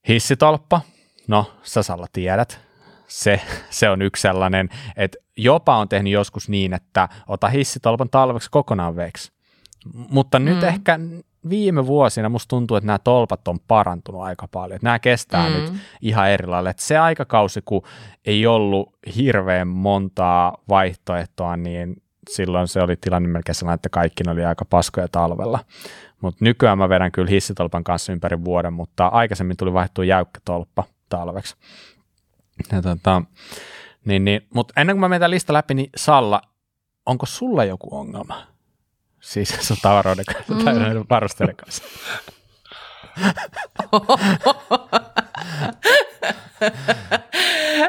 Hissitolppa, 0.08 0.80
no 1.28 1.52
sä 1.62 1.82
Salla 1.82 2.06
tiedät, 2.12 2.60
se, 3.08 3.40
se 3.70 3.90
on 3.90 4.02
yksi 4.02 4.20
sellainen, 4.20 4.68
että 4.96 5.18
jopa 5.36 5.76
on 5.76 5.88
tehnyt 5.88 6.12
joskus 6.12 6.48
niin, 6.48 6.72
että 6.72 7.08
ota 7.26 7.48
hissitolpan 7.48 8.10
talveksi 8.10 8.50
kokonaan 8.50 8.96
veksi. 8.96 9.32
Mutta 10.10 10.38
mm. 10.38 10.44
nyt 10.44 10.64
ehkä 10.64 11.00
viime 11.48 11.86
vuosina 11.86 12.28
musta 12.28 12.48
tuntuu, 12.48 12.76
että 12.76 12.86
nämä 12.86 12.98
tolpat 12.98 13.48
on 13.48 13.58
parantunut 13.68 14.22
aika 14.22 14.48
paljon. 14.48 14.76
Että 14.76 14.86
nämä 14.86 14.98
kestää 14.98 15.48
mm. 15.48 15.54
nyt 15.54 15.72
ihan 16.02 16.30
eri 16.30 16.46
lailla. 16.46 16.70
Että 16.70 16.82
se 16.82 16.98
aikakausi, 16.98 17.60
kun 17.64 17.82
ei 18.24 18.46
ollut 18.46 18.96
hirveän 19.16 19.68
montaa 19.68 20.56
vaihtoehtoa, 20.68 21.56
niin 21.56 22.02
silloin 22.28 22.68
se 22.68 22.82
oli 22.82 22.96
tilanne 22.96 23.28
melkein 23.28 23.54
sellainen, 23.54 23.74
että 23.74 23.88
kaikki 23.88 24.24
oli 24.30 24.44
aika 24.44 24.64
paskoja 24.64 25.08
talvella. 25.08 25.58
Mutta 26.20 26.44
nykyään 26.44 26.78
mä 26.78 26.88
vedän 26.88 27.12
kyllä 27.12 27.30
hissitolpan 27.30 27.84
kanssa 27.84 28.12
ympäri 28.12 28.44
vuoden, 28.44 28.72
mutta 28.72 29.06
aikaisemmin 29.06 29.56
tuli 29.56 29.72
vaihtua 29.72 30.04
jäykkä 30.04 30.40
tolppa 30.44 30.84
talveksi. 31.08 31.56
Ja 32.72 32.82
tota, 32.82 33.22
niin, 34.04 34.24
niin, 34.24 34.46
mutta 34.54 34.80
ennen 34.80 34.96
kuin 34.96 35.00
mä 35.00 35.08
menen 35.08 35.30
lista 35.30 35.52
läpi, 35.52 35.74
niin 35.74 35.90
Salla, 35.96 36.42
onko 37.06 37.26
sulla 37.26 37.64
joku 37.64 37.88
ongelma? 37.96 38.46
Siis 39.20 39.48
sun 39.66 39.76
tavaroiden 39.82 40.24
kanssa 40.24 40.54
mm. 40.54 40.64
tai 40.64 40.74
varusteiden 41.10 41.56
kanssa. 41.56 41.84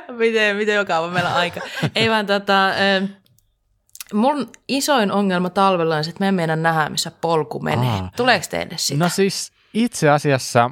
miten, 0.17 0.55
miten 0.55 0.75
joka 0.75 0.99
on 0.99 1.13
meillä 1.13 1.35
aika. 1.35 1.61
Ei 1.95 2.09
vaan 2.09 2.25
tota, 2.25 2.69
mun 4.13 4.49
isoin 4.67 5.11
ongelma 5.11 5.49
talvella 5.49 5.95
on 5.95 6.03
se, 6.03 6.09
että 6.09 6.19
me 6.19 6.27
en 6.27 6.35
mennä 6.35 6.55
nähdä, 6.55 6.89
missä 6.89 7.11
polku 7.11 7.59
menee. 7.59 7.89
Aa. 7.89 8.11
Tuleeko 8.15 8.45
teille 8.49 8.77
sitä? 8.77 9.03
No 9.03 9.09
siis 9.09 9.51
itse 9.73 10.09
asiassa 10.09 10.69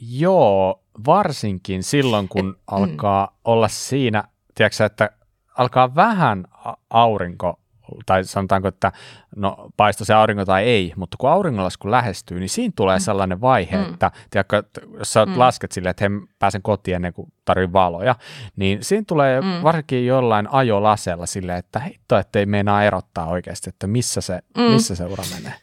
joo, 0.00 0.82
varsinkin 1.06 1.82
silloin, 1.82 2.28
kun 2.28 2.48
Et, 2.48 2.56
mm. 2.56 2.62
alkaa 2.66 3.26
mm. 3.26 3.32
olla 3.44 3.68
siinä, 3.68 4.24
tiedätkö, 4.54 4.84
että 4.84 5.10
alkaa 5.58 5.94
vähän 5.94 6.44
aurinko, 6.90 7.60
tai 8.06 8.24
sanotaanko, 8.24 8.68
että 8.68 8.92
no 9.36 9.70
paisto 9.76 10.04
se 10.04 10.14
aurinko 10.14 10.44
tai 10.44 10.64
ei, 10.64 10.92
mutta 10.96 11.16
kun 11.20 11.30
auringonlasku 11.30 11.90
lähestyy, 11.90 12.38
niin 12.38 12.48
siinä 12.48 12.72
tulee 12.76 12.98
mm. 12.98 13.00
sellainen 13.00 13.40
vaihe, 13.40 13.76
mm. 13.76 13.92
että 13.92 14.10
tiedätkö, 14.30 14.62
jos 14.98 15.12
sä 15.12 15.26
mm. 15.26 15.38
lasket 15.38 15.72
silleen, 15.72 15.90
että 15.90 16.04
he 16.04 16.10
pääsen 16.38 16.62
kotiin 16.62 16.94
ennen 16.94 17.12
kuin 17.12 17.32
tarvii 17.44 17.72
valoja, 17.72 18.14
niin 18.56 18.84
siinä 18.84 19.04
tulee 19.08 19.40
mm. 19.40 19.62
varsinkin 19.62 20.06
jollain 20.06 20.48
ajolasella 20.50 21.26
silleen, 21.26 21.58
että 21.58 21.80
hitto, 21.80 22.18
ettei 22.18 22.46
meinaa 22.46 22.84
erottaa 22.84 23.26
oikeasti, 23.26 23.70
että 23.70 23.86
missä 23.86 24.20
se, 24.20 24.40
mm. 24.56 24.62
missä 24.62 24.94
se 24.94 25.04
ura 25.04 25.24
menee. 25.36 25.54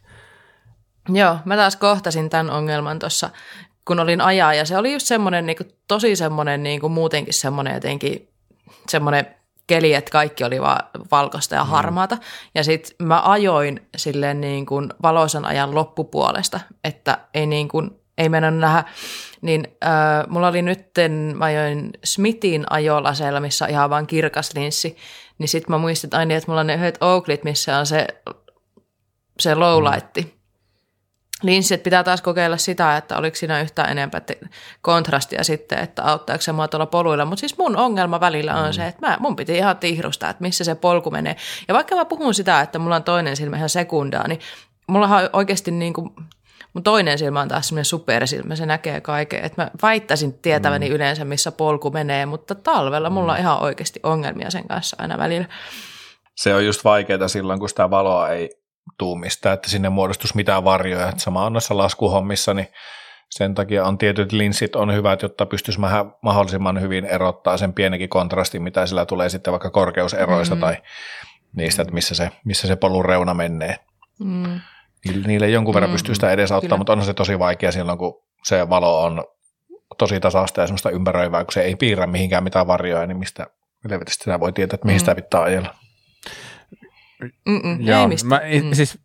Joo, 1.09 1.37
mä 1.45 1.55
taas 1.55 1.75
kohtasin 1.75 2.29
tämän 2.29 2.49
ongelman 2.49 2.99
tuossa 2.99 3.29
kun 3.87 3.99
olin 3.99 4.21
ajaa 4.21 4.53
ja 4.53 4.65
se 4.65 4.77
oli 4.77 4.93
just 4.93 5.07
semmoinen 5.07 5.45
niin 5.45 5.57
kuin, 5.57 5.69
tosi 5.87 6.15
semmoinen 6.15 6.63
niin 6.63 6.81
kuin 6.81 6.93
muutenkin 6.93 7.33
semmoinen 7.33 7.73
jotenkin 7.73 8.29
semmoinen 8.89 9.35
keli, 9.71 9.93
että 9.93 10.11
kaikki 10.11 10.43
oli 10.43 10.61
vaan 10.61 10.89
valkoista 11.11 11.55
ja 11.55 11.63
mm. 11.63 11.69
harmaata. 11.69 12.15
Mm. 12.15 12.21
Ja 12.55 12.63
sitten 12.63 13.07
mä 13.07 13.21
ajoin 13.25 13.87
silleen 13.97 14.41
niin 14.41 14.65
kuin 14.65 14.89
valoisan 15.03 15.45
ajan 15.45 15.75
loppupuolesta, 15.75 16.59
että 16.83 17.17
ei 17.33 17.45
niin 17.45 17.67
kuin, 17.67 17.91
ei 18.17 18.29
mennä 18.29 18.51
nähdä. 18.51 18.83
Niin 19.41 19.67
äh, 19.83 20.27
mulla 20.27 20.47
oli 20.47 20.61
nytten, 20.61 21.11
mä 21.11 21.45
ajoin 21.45 21.89
Smithin 22.03 22.65
ajolasella, 22.69 23.39
missä 23.39 23.65
on 23.65 23.71
ihan 23.71 23.89
vaan 23.89 24.07
kirkas 24.07 24.51
linssi. 24.55 24.97
Niin 25.37 25.49
sitten 25.49 25.71
mä 25.71 25.77
muistin 25.77 26.15
aina, 26.15 26.35
että 26.35 26.47
mulla 26.47 26.61
on 26.61 26.67
ne 26.67 26.75
yhdet 26.75 26.97
Oaklit, 27.01 27.43
missä 27.43 27.77
on 27.77 27.85
se, 27.85 28.07
se 29.39 29.55
lowlightti. 29.55 30.21
Mm 30.21 30.40
linssit 31.41 31.83
pitää 31.83 32.03
taas 32.03 32.21
kokeilla 32.21 32.57
sitä, 32.57 32.97
että 32.97 33.17
oliko 33.17 33.35
siinä 33.35 33.61
yhtään 33.61 33.89
enempää 33.89 34.21
kontrastia 34.81 35.43
sitten, 35.43 35.79
että 35.79 36.03
auttaako 36.03 36.41
se 36.41 36.51
mua 36.51 36.67
tuolla 36.67 36.85
poluilla. 36.85 37.25
Mutta 37.25 37.39
siis 37.39 37.57
mun 37.57 37.77
ongelma 37.77 38.19
välillä 38.19 38.55
on 38.55 38.65
mm. 38.65 38.73
se, 38.73 38.87
että 38.87 39.07
mä, 39.07 39.17
mun 39.19 39.35
piti 39.35 39.57
ihan 39.57 39.77
tihrustaa, 39.77 40.29
että 40.29 40.41
missä 40.41 40.63
se 40.63 40.75
polku 40.75 41.11
menee. 41.11 41.35
Ja 41.67 41.73
vaikka 41.73 41.95
mä 41.95 42.05
puhun 42.05 42.33
sitä, 42.33 42.61
että 42.61 42.79
mulla 42.79 42.95
on 42.95 43.03
toinen 43.03 43.35
silmä 43.35 43.57
ihan 43.57 43.69
sekundaa, 43.69 44.27
niin 44.27 44.39
mulla 44.87 45.07
on 45.07 45.29
oikeasti 45.33 45.71
niin 45.71 45.93
kuin, 45.93 46.09
mun 46.73 46.83
toinen 46.83 47.17
silmä 47.17 47.41
on 47.41 47.47
taas 47.47 47.67
semmoinen 47.67 47.85
supersilmä, 47.85 48.55
se 48.55 48.65
näkee 48.65 49.01
kaiken. 49.01 49.45
Että 49.45 49.63
mä 49.63 49.71
väittäisin 49.81 50.33
tietäväni 50.33 50.89
mm. 50.89 50.95
yleensä, 50.95 51.25
missä 51.25 51.51
polku 51.51 51.91
menee, 51.91 52.25
mutta 52.25 52.55
talvella 52.55 53.09
mulla 53.09 53.31
on 53.31 53.37
mm. 53.37 53.41
ihan 53.41 53.61
oikeasti 53.61 53.99
ongelmia 54.03 54.51
sen 54.51 54.67
kanssa 54.67 54.97
aina 54.99 55.17
välillä. 55.17 55.45
Se 56.35 56.55
on 56.55 56.65
just 56.65 56.83
vaikeaa 56.83 57.27
silloin, 57.27 57.59
kun 57.59 57.69
sitä 57.69 57.89
valoa 57.89 58.29
ei 58.29 58.60
tuumista, 58.97 59.53
että 59.53 59.69
sinne 59.69 59.89
muodostus 59.89 60.35
mitään 60.35 60.63
varjoja. 60.63 61.09
Että 61.09 61.21
sama 61.21 61.45
on 61.45 61.53
noissa 61.53 61.77
laskuhommissa, 61.77 62.53
niin 62.53 62.67
sen 63.29 63.55
takia 63.55 63.85
on 63.85 63.97
tietyt 63.97 64.31
linssit 64.31 64.75
on 64.75 64.93
hyvät, 64.93 65.21
jotta 65.21 65.45
pystyisi 65.45 65.79
mahdollisimman 66.21 66.81
hyvin 66.81 67.05
erottaa 67.05 67.57
sen 67.57 67.73
pienenkin 67.73 68.09
kontrastin, 68.09 68.61
mitä 68.63 68.85
sillä 68.85 69.05
tulee 69.05 69.29
sitten 69.29 69.51
vaikka 69.51 69.69
korkeuseroista 69.69 70.55
mm-hmm. 70.55 70.67
tai 70.67 70.77
niistä, 71.55 71.81
että 71.81 71.93
missä 71.93 72.15
se, 72.15 72.31
missä 72.45 72.67
se 72.67 72.75
polun 72.75 73.05
reuna 73.05 73.33
menee. 73.33 73.79
Mm. 74.19 74.59
Niille 75.27 75.49
jonkun 75.49 75.73
verran 75.73 75.89
mm, 75.89 75.93
pystyy 75.93 76.15
sitä 76.15 76.31
edesauttamaan, 76.31 76.79
mutta 76.79 76.93
on 76.93 77.03
se 77.03 77.13
tosi 77.13 77.39
vaikea 77.39 77.71
silloin, 77.71 77.97
kun 77.97 78.23
se 78.43 78.69
valo 78.69 79.03
on 79.03 79.23
tosi 79.97 80.19
tasaista 80.19 80.61
ja 80.61 80.67
semmoista 80.67 80.89
ympäröivää, 80.89 81.43
kun 81.43 81.53
se 81.53 81.61
ei 81.61 81.75
piirrä 81.75 82.07
mihinkään 82.07 82.43
mitään 82.43 82.67
varjoja, 82.67 83.07
niin 83.07 83.17
mistä, 83.17 83.47
Helvetistä 83.83 84.23
sitä 84.23 84.39
voi 84.39 84.53
tietää, 84.53 84.75
että 84.75 84.85
mihin 84.85 84.97
mm. 84.97 84.99
sitä 84.99 85.15
pitää 85.15 85.41
ajella. 85.41 85.75
Mm-mm, 87.45 87.81
Joo, 87.81 88.01
ei 88.01 88.07
mistä. 88.07 88.27
Mä, 88.27 88.41
mm. 88.63 88.73
siis 88.73 88.99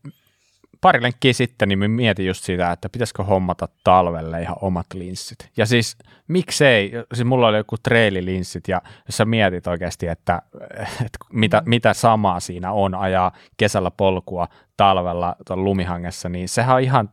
pari 0.80 1.02
lenkkiä 1.02 1.32
sitten, 1.32 1.68
niin 1.68 1.90
mietin 1.90 2.26
just 2.26 2.44
sitä, 2.44 2.72
että 2.72 2.88
pitäisikö 2.88 3.24
hommata 3.24 3.68
talvelle 3.84 4.42
ihan 4.42 4.56
omat 4.60 4.86
linssit. 4.94 5.50
Ja 5.56 5.66
siis 5.66 5.96
miksei, 6.28 6.92
siis 7.14 7.26
mulla 7.26 7.48
oli 7.48 7.56
joku 7.56 7.76
treililinssit 7.82 8.68
ja 8.68 8.82
jos 9.06 9.16
sä 9.16 9.24
mietit 9.24 9.66
oikeasti, 9.66 10.06
että, 10.06 10.42
että 10.80 11.18
mitä, 11.32 11.60
mm. 11.60 11.68
mitä 11.70 11.94
samaa 11.94 12.40
siinä 12.40 12.72
on 12.72 12.94
ajaa 12.94 13.32
kesällä 13.56 13.90
polkua 13.90 14.48
talvella 14.76 15.36
lumihangessa, 15.50 16.28
niin 16.28 16.48
sehän 16.48 16.76
on 16.76 16.82
ihan, 16.82 17.10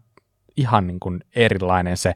ihan 0.58 0.88
niin 0.88 1.00
kuin 1.00 1.20
erilainen 1.36 1.98
se, 1.98 2.14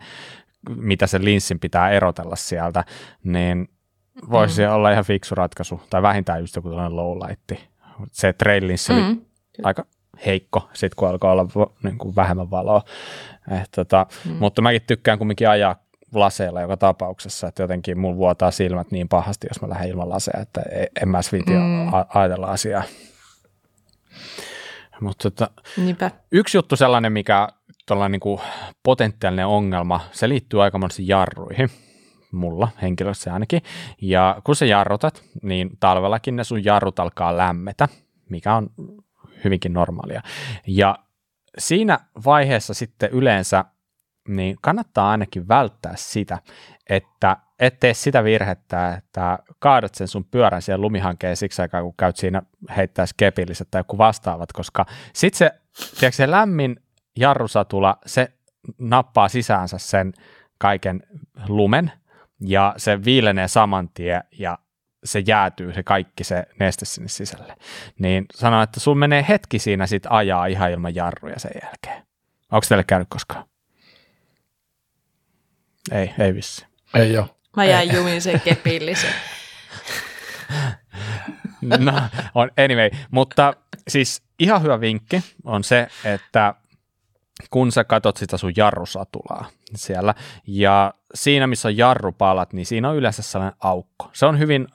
mitä 0.76 1.08
se 1.08 1.24
linssin 1.24 1.60
pitää 1.60 1.90
erotella 1.90 2.36
sieltä, 2.36 2.84
niin 3.24 3.70
voisi 4.32 4.66
mm. 4.66 4.72
olla 4.72 4.92
ihan 4.92 5.06
fiksu 5.06 5.36
ratkaisu, 5.36 5.82
tai 5.90 6.02
vähintään 6.02 6.40
just 6.40 6.56
joku 6.56 6.70
tällainen 6.70 6.96
lowlight. 6.96 7.52
Se 8.12 8.34
trail 8.34 8.68
linssi 8.68 8.94
mm. 8.94 9.00
oli 9.00 9.22
aika 9.64 9.86
heikko, 10.26 10.70
sit 10.74 10.96
kun 10.96 11.10
alkaa 11.10 11.32
olla 11.32 11.72
niin 11.84 11.98
kuin 11.98 12.16
vähemmän 12.16 12.52
valoa. 12.52 12.82
Et, 13.62 13.72
tota, 13.76 14.06
mm. 14.26 14.32
Mutta 14.32 14.62
mäkin 14.62 14.82
tykkään 14.88 15.18
kumminkin 15.18 15.50
ajaa 15.50 15.76
laseilla 16.14 16.62
joka 16.62 16.78
tapauksessa, 16.78 17.48
että 17.48 17.64
jotenkin 17.64 18.00
mun 18.00 18.18
vuotaa 18.18 18.52
silmät 18.52 18.92
niin 18.92 19.08
pahasti, 19.10 19.48
jos 19.50 19.62
mä 19.62 19.70
lähden 19.70 19.90
ilman 19.90 20.10
laseja, 20.10 20.40
että 20.42 20.62
e, 20.62 20.86
en 21.02 21.10
mä 21.10 21.20
viiti 21.32 21.52
mm. 21.52 21.94
ajatella 22.14 22.48
asiaa. 22.48 22.84
Mutta 25.02 25.32
tota, 25.32 25.50
yksi 26.32 26.58
juttu 26.58 26.76
sellainen, 26.76 27.12
mikä 27.12 27.48
niin 28.10 28.20
kuin 28.20 28.42
potentiaalinen 28.84 29.48
ongelma, 29.48 30.02
se 30.12 30.30
liittyy 30.30 30.64
aika 30.64 30.78
monesti 30.78 31.08
jarruihin 31.08 31.70
mulla 32.32 32.68
henkilössä 32.82 33.34
ainakin. 33.34 33.62
Ja 34.02 34.42
kun 34.44 34.56
sä 34.56 34.66
jarrutat, 34.66 35.24
niin 35.44 35.70
talvellakin 35.80 36.36
ne 36.36 36.44
sun 36.44 36.66
jarrut 36.66 37.00
alkaa 37.00 37.38
lämmetä, 37.38 37.88
mikä 38.30 38.56
on 38.56 38.70
hyvinkin 39.44 39.74
normaalia. 39.74 40.22
Ja 40.68 41.00
siinä 41.58 42.00
vaiheessa 42.26 42.74
sitten 42.74 43.10
yleensä 43.10 43.66
niin 44.28 44.56
kannattaa 44.62 45.12
ainakin 45.12 45.48
välttää 45.48 45.94
sitä, 45.96 46.38
että 46.90 47.38
et 47.60 47.80
tee 47.80 47.94
sitä 47.94 48.24
virhettä, 48.24 48.94
että 48.94 49.40
kaadat 49.60 49.96
sen 49.96 50.08
sun 50.08 50.26
pyörän 50.26 50.62
siihen 50.62 50.82
lumihankeen 50.82 51.38
siksi 51.38 51.62
aikaa, 51.62 51.82
kun 51.82 51.94
käyt 51.98 52.18
siinä 52.18 52.42
heittää 52.78 53.06
skepilliset 53.06 53.68
tai 53.72 53.80
joku 53.80 53.98
vastaavat, 53.98 54.54
koska 54.54 54.86
sitten 55.14 55.38
se, 55.38 55.52
tiedätkö, 56.00 56.16
se 56.16 56.32
lämmin 56.32 56.80
jarrusatula, 57.16 57.98
se 58.06 58.32
nappaa 58.78 59.30
sisäänsä 59.30 59.78
sen 59.78 60.14
kaiken 60.58 61.04
lumen 61.48 61.92
ja 62.42 62.74
se 62.78 63.06
viilenee 63.06 63.48
saman 63.48 63.90
tien 63.90 64.24
ja 64.40 64.58
se 65.04 65.24
jäätyy 65.28 65.74
se 65.74 65.84
kaikki 65.84 66.24
se 66.24 66.46
neste 66.60 66.86
sinne 66.86 67.10
sisälle. 67.10 67.56
Niin 68.00 68.26
sanon, 68.36 68.64
että 68.64 68.80
sun 68.80 68.98
menee 68.98 69.26
hetki 69.30 69.60
siinä 69.60 69.88
sit 69.88 70.04
ajaa 70.10 70.46
ihan 70.46 70.72
ilman 70.72 70.96
jarruja 70.96 71.40
sen 71.40 71.52
jälkeen. 71.64 72.08
Onko 72.52 72.66
teille 72.70 72.84
käynyt 72.84 73.08
koskaan? 73.10 73.46
Ei, 75.92 76.14
ei 76.20 76.34
vissi. 76.34 76.66
Ei 76.94 77.18
ole. 77.18 77.30
Mä 77.56 77.66
jäin 77.66 77.94
jumiin 77.96 78.22
sen 78.22 78.42
kepillisen. 78.42 79.14
no, 81.80 82.02
on, 82.36 82.52
anyway, 82.58 82.90
mutta 83.12 83.54
siis 83.88 84.24
ihan 84.40 84.62
hyvä 84.62 84.82
vinkki 84.82 85.24
on 85.44 85.64
se, 85.64 85.88
että 86.04 86.54
kun 87.50 87.72
sä 87.72 87.84
katot 87.84 88.18
sitä 88.18 88.38
sun 88.38 88.54
jarrusatulaa 88.58 89.46
siellä, 89.76 90.16
ja 90.48 90.94
siinä, 91.14 91.48
missä 91.48 91.68
on 91.68 91.78
jarrupalat, 91.78 92.54
niin 92.54 92.66
siinä 92.66 92.90
on 92.90 92.96
yleensä 92.96 93.22
sellainen 93.22 93.60
aukko. 93.60 94.10
Se 94.14 94.26
on 94.26 94.40
hyvin 94.40 94.68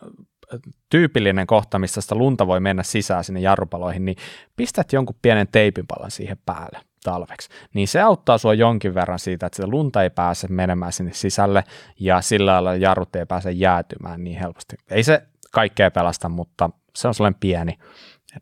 tyypillinen 0.91 1.47
kohta, 1.47 1.79
missä 1.79 2.01
sitä 2.01 2.15
lunta 2.15 2.47
voi 2.47 2.61
mennä 2.61 2.83
sisään 2.83 3.25
sinne 3.25 3.41
jarrupaloihin, 3.41 4.05
niin 4.05 4.17
pistät 4.57 4.93
jonkun 4.93 5.17
pienen 5.23 5.49
teipinpalan 5.53 6.11
siihen 6.11 6.39
päälle 6.47 6.81
talveksi. 7.05 7.49
Niin 7.75 7.89
se 7.89 8.01
auttaa 8.01 8.39
sua 8.39 8.55
jonkin 8.55 8.95
verran 8.95 9.19
siitä, 9.19 9.47
että 9.47 9.57
sitä 9.57 9.69
lunta 9.69 10.03
ei 10.03 10.11
pääse 10.11 10.49
menemään 10.49 10.93
sinne 10.93 11.13
sisälle 11.13 11.65
ja 12.01 12.21
sillä 12.21 12.53
lailla 12.53 12.75
jarrut 12.75 13.17
ei 13.17 13.27
pääse 13.27 13.51
jäätymään 13.51 14.25
niin 14.25 14.39
helposti. 14.39 14.77
Ei 14.91 15.03
se 15.03 15.23
kaikkea 15.51 15.91
pelasta, 15.91 16.29
mutta 16.29 16.71
se 16.97 17.09
on 17.09 17.15
sellainen 17.15 17.41
pieni 17.41 17.79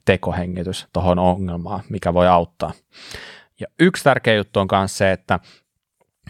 tekohengitys 0.05 0.87
tuohon 0.93 1.19
ongelmaan, 1.19 1.81
mikä 1.89 2.15
voi 2.15 2.29
auttaa. 2.29 2.73
Ja 3.61 3.67
yksi 3.79 4.05
tärkeä 4.05 4.35
juttu 4.35 4.61
on 4.61 4.69
myös 4.73 4.99
se, 4.99 5.13
että 5.13 5.39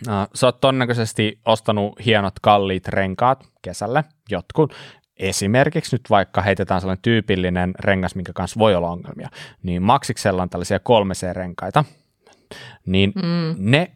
äh, 0.09 0.29
sä 0.35 0.47
oot 0.47 0.61
todennäköisesti 0.61 1.41
ostanut 1.45 2.05
hienot 2.05 2.41
kalliit 2.41 2.89
renkaat 2.89 3.49
kesälle, 3.63 4.05
jotkut, 4.31 4.75
esimerkiksi 5.17 5.95
nyt 5.95 6.11
vaikka 6.11 6.43
heitetään 6.43 6.81
sellainen 6.81 7.03
tyypillinen 7.03 7.75
rengas, 7.81 8.15
minkä 8.15 8.33
kanssa 8.33 8.59
voi 8.59 8.75
olla 8.75 8.91
ongelmia, 8.91 9.29
niin 9.63 9.83
Maxiksella 9.83 10.43
on 10.43 10.51
tällaisia 10.51 10.79
3C-renkaita, 10.79 11.85
niin 12.87 13.13
mm. 13.17 13.55
ne 13.59 13.93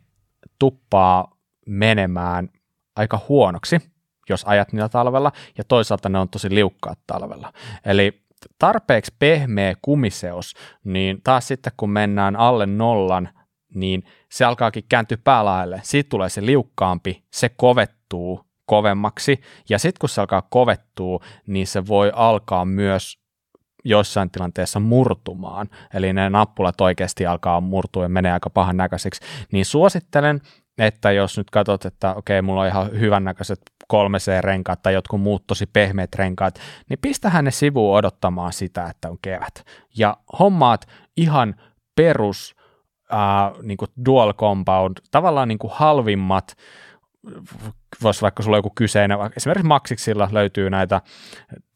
tuppaa 0.58 1.36
menemään 1.66 2.48
aika 2.96 3.20
huonoksi, 3.28 3.78
jos 4.28 4.44
ajat 4.44 4.72
niillä 4.72 4.88
talvella, 4.88 5.32
ja 5.58 5.64
toisaalta 5.64 6.08
ne 6.08 6.18
on 6.18 6.28
tosi 6.28 6.54
liukkaat 6.54 6.98
talvella. 7.06 7.52
Eli 7.84 8.23
tarpeeksi 8.58 9.14
pehmeä 9.18 9.74
kumiseos, 9.82 10.54
niin 10.84 11.20
taas 11.24 11.48
sitten 11.48 11.72
kun 11.76 11.90
mennään 11.90 12.36
alle 12.36 12.66
nollan, 12.66 13.28
niin 13.74 14.02
se 14.30 14.44
alkaakin 14.44 14.84
kääntyä 14.88 15.18
päälaelle. 15.24 15.80
Siitä 15.82 16.08
tulee 16.08 16.28
se 16.28 16.46
liukkaampi, 16.46 17.24
se 17.30 17.48
kovettuu 17.48 18.40
kovemmaksi, 18.66 19.40
ja 19.68 19.78
sitten 19.78 19.98
kun 20.00 20.08
se 20.08 20.20
alkaa 20.20 20.42
kovettua, 20.50 21.24
niin 21.46 21.66
se 21.66 21.86
voi 21.86 22.12
alkaa 22.14 22.64
myös 22.64 23.18
joissain 23.84 24.30
tilanteissa 24.30 24.80
murtumaan, 24.80 25.68
eli 25.94 26.12
ne 26.12 26.30
nappulat 26.30 26.80
oikeasti 26.80 27.26
alkaa 27.26 27.60
murtua 27.60 28.02
ja 28.02 28.08
menee 28.08 28.32
aika 28.32 28.50
pahan 28.50 28.76
näköiseksi, 28.76 29.20
niin 29.52 29.64
suosittelen, 29.64 30.40
että 30.78 31.12
jos 31.12 31.38
nyt 31.38 31.50
katsot, 31.50 31.84
että 31.84 32.14
okei, 32.14 32.42
mulla 32.42 32.60
on 32.60 32.66
ihan 32.66 32.90
hyvännäköiset 33.00 33.60
3C-renkaat 33.92 34.82
tai 34.82 34.94
jotkut 34.94 35.20
muut 35.20 35.46
tosi 35.46 35.66
pehmeät 35.66 36.14
renkaat, 36.14 36.60
niin 36.90 36.98
pistähän 37.02 37.44
ne 37.44 37.50
sivuun 37.50 37.96
odottamaan 37.96 38.52
sitä, 38.52 38.84
että 38.84 39.10
on 39.10 39.18
kevät. 39.22 39.64
Ja 39.98 40.16
hommaat 40.38 40.86
ihan 41.16 41.54
perus 41.96 42.56
äh, 43.12 43.62
niin 43.62 43.78
dual 44.06 44.32
compound, 44.32 44.96
tavallaan 45.10 45.48
niin 45.48 45.58
kuin 45.58 45.72
halvimmat 45.74 46.56
voisi 48.02 48.22
vaikka 48.22 48.42
sulla 48.42 48.56
joku 48.56 48.72
kyseinen, 48.74 49.18
esimerkiksi 49.36 49.66
Maxiksilla 49.66 50.28
löytyy 50.32 50.70
näitä 50.70 51.00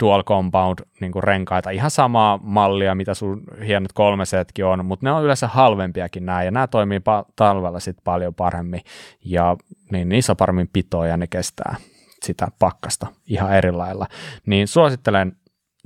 dual 0.03 0.23
compound 0.23 0.79
niin 1.01 1.13
renkaita, 1.23 1.71
ihan 1.71 1.91
samaa 1.91 2.39
mallia, 2.43 2.95
mitä 2.95 3.15
sun 3.15 3.43
hienot 3.67 3.93
kolme 3.93 4.25
setkin 4.27 4.65
on, 4.65 4.85
mutta 4.85 5.07
ne 5.07 5.13
on 5.13 5.25
yleensä 5.25 5.49
halvempiakin 5.49 6.27
nämä, 6.27 6.43
ja 6.43 6.51
nämä 6.51 6.67
toimii 6.67 6.99
pa- 6.99 7.33
talvella 7.37 7.81
sitten 7.81 8.05
paljon 8.05 8.35
paremmin, 8.35 8.81
ja 9.25 9.57
niin 9.93 10.09
niissä 10.09 10.33
on 10.33 10.37
paremmin 10.37 10.71
pitoa, 10.73 11.07
ja 11.07 11.17
ne 11.17 11.27
kestää 11.27 11.77
sitä 12.23 12.49
pakkasta 12.59 13.07
ihan 13.27 13.55
eri 13.55 13.73
lailla. 13.73 14.07
Niin 14.47 14.69
suosittelen 14.69 15.37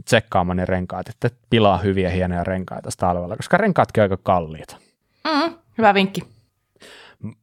tsekkaamaan 0.04 0.56
ne 0.56 0.64
renkaat, 0.64 1.08
että 1.08 1.30
pilaa 1.50 1.78
hyviä 1.78 2.10
hienoja 2.10 2.44
renkaita 2.44 2.90
talvella, 2.96 3.36
koska 3.36 3.56
renkaatkin 3.56 4.00
on 4.00 4.02
aika 4.02 4.16
kalliita. 4.22 4.76
Mm, 5.24 5.54
hyvä 5.78 5.94
vinkki. 5.94 6.31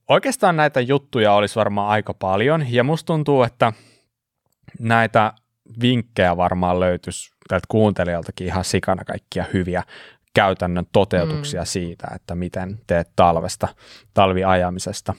Oikeastaan 0.07 0.57
näitä 0.57 0.79
juttuja 0.81 1.33
olisi 1.33 1.55
varmaan 1.55 1.89
aika 1.89 2.13
paljon, 2.13 2.65
ja 2.73 2.83
musta 2.83 3.07
tuntuu, 3.07 3.43
että 3.43 3.73
näitä 4.79 5.33
vinkkejä 5.81 6.37
varmaan 6.37 6.79
löytyisi 6.79 7.31
tältä 7.49 7.65
kuuntelijaltakin 7.67 8.47
ihan 8.47 8.63
sikana 8.63 9.03
kaikkia 9.03 9.45
hyviä 9.53 9.83
käytännön 10.33 10.85
toteutuksia 10.91 11.61
mm. 11.61 11.65
siitä, 11.65 12.07
että 12.15 12.35
miten 12.35 12.79
teet 12.87 13.09
talvesta, 13.15 13.67
talviajamisesta 14.13 15.13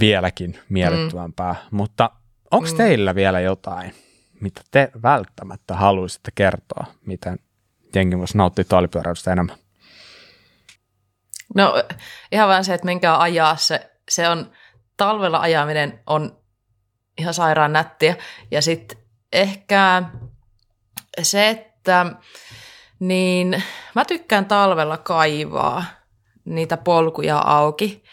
vieläkin 0.00 0.58
miellyttävämpää. 0.68 1.52
Mm. 1.52 1.76
Mutta 1.76 2.10
onko 2.50 2.68
mm. 2.70 2.76
teillä 2.76 3.14
vielä 3.14 3.40
jotain, 3.40 3.94
mitä 4.40 4.60
te 4.70 4.90
välttämättä 5.02 5.74
haluaisitte 5.74 6.30
kertoa, 6.34 6.84
miten 7.06 7.38
jengi 7.94 8.18
voisi 8.18 8.38
nauttia 8.38 8.64
talvipyöräilystä 8.64 9.32
enemmän? 9.32 9.56
No 11.54 11.82
ihan 12.32 12.48
vaan 12.48 12.64
se, 12.64 12.74
että 12.74 12.84
menkää 12.84 13.20
ajaa 13.20 13.56
se, 13.56 13.90
se 14.08 14.28
on, 14.28 14.52
talvella 14.96 15.38
ajaminen 15.38 16.00
on 16.06 16.38
ihan 17.18 17.34
sairaan 17.34 17.72
nättiä. 17.72 18.16
Ja 18.50 18.62
sitten 18.62 18.98
ehkä 19.32 20.02
se, 21.22 21.48
että 21.48 22.06
niin 22.98 23.62
mä 23.94 24.04
tykkään 24.04 24.46
talvella 24.46 24.96
kaivaa 24.96 25.84
niitä 26.44 26.76
polkuja 26.76 27.38
auki, 27.38 28.04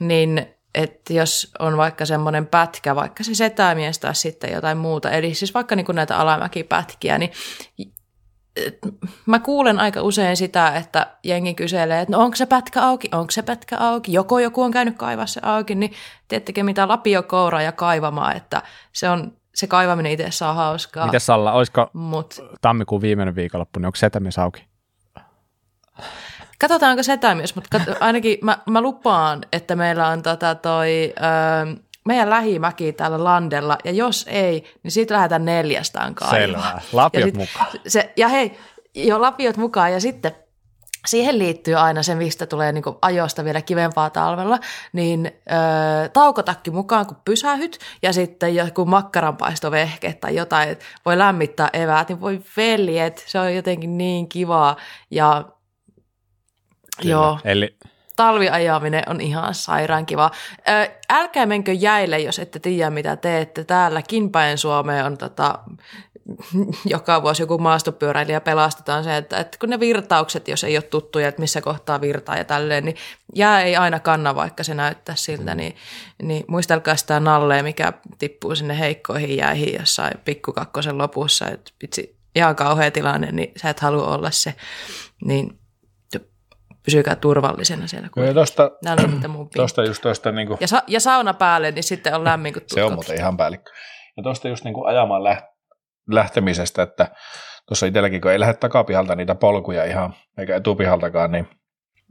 niin 0.00 0.46
että 0.74 1.12
jos 1.12 1.52
on 1.58 1.76
vaikka 1.76 2.06
semmoinen 2.06 2.46
pätkä, 2.46 2.94
vaikka 2.94 3.24
se 3.24 3.34
setämies 3.34 3.98
tai 3.98 4.14
sitten 4.14 4.52
jotain 4.52 4.78
muuta, 4.78 5.10
eli 5.10 5.34
siis 5.34 5.54
vaikka 5.54 5.76
niin 5.76 5.86
näitä 5.92 6.18
alamäkipätkiä, 6.18 7.18
niin 7.18 7.32
mä 9.26 9.38
kuulen 9.38 9.80
aika 9.80 10.02
usein 10.02 10.36
sitä, 10.36 10.76
että 10.76 11.06
jengi 11.24 11.54
kyselee, 11.54 12.00
että 12.00 12.16
no 12.16 12.22
onko 12.22 12.36
se 12.36 12.46
pätkä 12.46 12.82
auki, 12.82 13.08
onko 13.12 13.30
se 13.30 13.42
pätkä 13.42 13.78
auki, 13.78 14.12
joko 14.12 14.38
joku 14.38 14.62
on 14.62 14.70
käynyt 14.70 14.96
kaivaa 14.96 15.26
se 15.26 15.40
auki, 15.44 15.74
niin 15.74 15.92
tiettekö 16.28 16.62
mitä 16.62 16.88
lapio 16.88 17.22
kouraa 17.22 17.62
ja 17.62 17.72
kaivamaan, 17.72 18.36
että 18.36 18.62
se 18.92 19.08
on, 19.10 19.32
se 19.54 19.66
kaivaminen 19.66 20.12
itse 20.12 20.30
saa 20.30 20.54
hauskaa. 20.54 21.06
Miten 21.06 21.20
Salla, 21.20 21.52
olisiko 21.52 21.90
Mut. 21.92 22.40
tammikuun 22.60 23.00
viimeinen 23.00 23.34
viikonloppu, 23.34 23.78
niin 23.78 23.86
onko 23.86 23.96
setämies 23.96 24.38
auki? 24.38 24.66
Katsotaanko 26.58 27.02
setämies, 27.02 27.54
mutta 27.54 27.78
kat- 27.78 27.96
ainakin 28.00 28.38
mä, 28.42 28.58
mä 28.70 28.80
lupaan, 28.80 29.40
että 29.52 29.76
meillä 29.76 30.08
on 30.08 30.22
tota 30.22 30.54
toi, 30.54 31.14
öö, 31.16 31.74
meidän 32.06 32.30
lähimäki 32.30 32.92
täällä 32.92 33.24
landella, 33.24 33.78
ja 33.84 33.90
jos 33.90 34.26
ei, 34.28 34.64
niin 34.82 34.90
siitä 34.90 35.14
lähdetään 35.14 35.44
neljästään 35.44 36.14
kaivamaan. 36.14 36.40
Selvä, 36.40 36.80
lapiot 36.92 37.20
ja 37.20 37.26
sit, 37.26 37.36
mukaan. 37.36 37.66
Se, 37.86 38.12
ja 38.16 38.28
hei, 38.28 38.58
jo 38.94 39.20
lapiot 39.20 39.56
mukaan, 39.56 39.92
ja 39.92 40.00
sitten 40.00 40.32
siihen 41.06 41.38
liittyy 41.38 41.74
aina 41.74 42.02
se, 42.02 42.14
mistä 42.14 42.46
tulee 42.46 42.72
niin 42.72 42.84
ajosta 43.02 43.44
vielä 43.44 43.62
kivempaa 43.62 44.10
talvella, 44.10 44.58
niin 44.92 45.26
ö, 45.26 46.08
taukotakki 46.08 46.70
mukaan, 46.70 47.06
kun 47.06 47.16
pysähyt, 47.24 47.78
ja 48.02 48.12
sitten 48.12 48.54
joku 48.54 48.84
makkaranpaistovehke 48.84 50.12
tai 50.12 50.34
jotain, 50.34 50.68
että 50.68 50.84
voi 51.04 51.18
lämmittää 51.18 51.70
eväät, 51.72 52.08
niin 52.08 52.20
voi 52.20 52.40
veljet, 52.56 53.24
se 53.26 53.38
on 53.38 53.54
jotenkin 53.54 53.98
niin 53.98 54.28
kivaa, 54.28 54.76
ja 55.10 55.44
Kyllä. 57.00 57.12
joo. 57.12 57.38
Eli 57.44 57.76
talviajaminen 58.16 59.02
on 59.06 59.20
ihan 59.20 59.54
sairaan 59.54 60.06
kiva. 60.06 60.30
Älkää 61.10 61.46
menkö 61.46 61.72
jäille, 61.72 62.18
jos 62.18 62.38
ette 62.38 62.58
tiedä, 62.58 62.90
mitä 62.90 63.16
teette. 63.16 63.64
Täälläkin 63.64 64.30
päin 64.30 64.58
Suomeen 64.58 65.04
on 65.04 65.18
tota, 65.18 65.58
joka 66.94 67.22
vuosi 67.22 67.42
joku 67.42 67.58
maastopyöräilijä 67.58 68.40
pelastetaan 68.40 69.04
se, 69.04 69.16
että, 69.16 69.38
että 69.38 69.58
kun 69.58 69.70
ne 69.70 69.80
virtaukset, 69.80 70.48
jos 70.48 70.64
ei 70.64 70.76
ole 70.76 70.82
tuttuja, 70.82 71.28
että 71.28 71.40
missä 71.40 71.60
kohtaa 71.60 72.00
virtaa 72.00 72.36
ja 72.36 72.44
tälleen, 72.44 72.84
niin 72.84 72.96
jää 73.34 73.62
ei 73.62 73.76
aina 73.76 74.00
kanna, 74.00 74.34
vaikka 74.34 74.64
se 74.64 74.74
näyttää 74.74 75.14
siltä, 75.14 75.54
niin, 75.54 75.76
niin 76.22 76.44
muistelkaa 76.48 76.96
sitä 76.96 77.20
nalleen, 77.20 77.64
mikä 77.64 77.92
tippuu 78.18 78.54
sinne 78.54 78.78
heikkoihin 78.78 79.36
jäihin 79.36 79.74
jossain 79.78 80.18
pikkukakkosen 80.24 80.98
lopussa, 80.98 81.48
että 81.48 81.70
vitsi, 81.82 82.16
ihan 82.34 82.56
kauhea 82.56 82.90
tilanne, 82.90 83.32
niin 83.32 83.52
sä 83.56 83.70
et 83.70 83.80
halua 83.80 84.14
olla 84.14 84.30
se, 84.30 84.54
niin 85.24 85.58
pysykää 86.86 87.16
turvallisena 87.16 87.86
siellä. 87.86 88.08
Kun 88.14 88.22
tosta, 88.34 88.70
tosta 89.56 89.84
just 89.84 90.02
tosta 90.02 90.32
niin 90.32 90.48
kuin... 90.48 90.58
ja, 90.60 90.68
sa- 90.68 90.82
ja 90.86 91.00
sauna 91.00 91.34
päälle, 91.34 91.70
niin 91.70 91.84
sitten 91.84 92.14
on 92.14 92.24
lämmin 92.24 92.52
kuin 92.52 92.62
Se 92.66 92.84
on 92.84 92.94
muuten 92.94 93.16
ihan 93.16 93.36
päällikkö. 93.36 93.70
Ja 94.16 94.22
tuosta 94.22 94.48
just 94.48 94.64
niin 94.64 94.74
kuin 94.74 94.88
ajamaan 94.88 95.22
läht- 95.22 95.56
lähtemisestä, 96.10 96.82
että 96.82 97.08
tuossa 97.68 97.86
itselläkin, 97.86 98.20
kun 98.20 98.30
ei 98.30 98.40
lähde 98.40 98.54
takapihalta 98.54 99.14
niitä 99.16 99.34
polkuja 99.34 99.84
ihan, 99.84 100.14
eikä 100.38 100.56
etupihaltakaan, 100.56 101.32
niin 101.32 101.48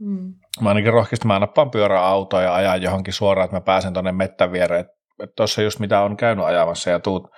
mm. 0.00 0.34
mä 0.60 0.68
ainakin 0.68 0.92
rohkeasti 0.92 1.26
mä 1.26 1.38
nappaan 1.38 1.70
pyöräautoa 1.70 2.42
ja 2.42 2.54
ajan 2.54 2.82
johonkin 2.82 3.14
suoraan, 3.14 3.44
että 3.44 3.56
mä 3.56 3.60
pääsen 3.60 3.92
tuonne 3.92 4.12
mettän 4.12 4.52
viereen. 4.52 4.80
Että 4.80 5.34
tuossa 5.36 5.62
just 5.62 5.80
mitä 5.80 6.00
on 6.00 6.16
käynyt 6.16 6.44
ajamassa 6.44 6.90
ja 6.90 7.00
tuut, 7.00 7.30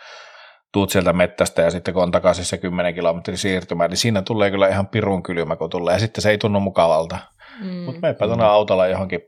tuut 0.79 0.91
sieltä 0.91 1.13
mettästä 1.13 1.63
ja 1.63 1.71
sitten 1.71 1.95
kun 1.95 2.03
on 2.03 2.11
takaisin 2.11 2.45
se 2.45 2.59
10 2.59 2.95
kilometrin 2.95 3.39
siirtymä, 3.39 3.89
niin 3.89 3.97
siinä 3.97 4.23
tulee 4.23 4.51
kyllä 4.51 4.69
ihan 4.69 4.87
pirun 4.87 5.23
kylmä, 5.23 5.57
kun 5.57 5.71
tulee 5.71 5.95
ja 5.95 6.01
sitten 6.01 6.23
se 6.23 6.31
ei 6.31 6.39
tunnu 6.39 6.61
mukavalta. 6.61 7.19
Mm. 7.61 7.71
Mutta 7.71 8.01
meipä 8.01 8.27
tuonne 8.27 8.45
autolla 8.45 8.87
johonkin 8.87 9.21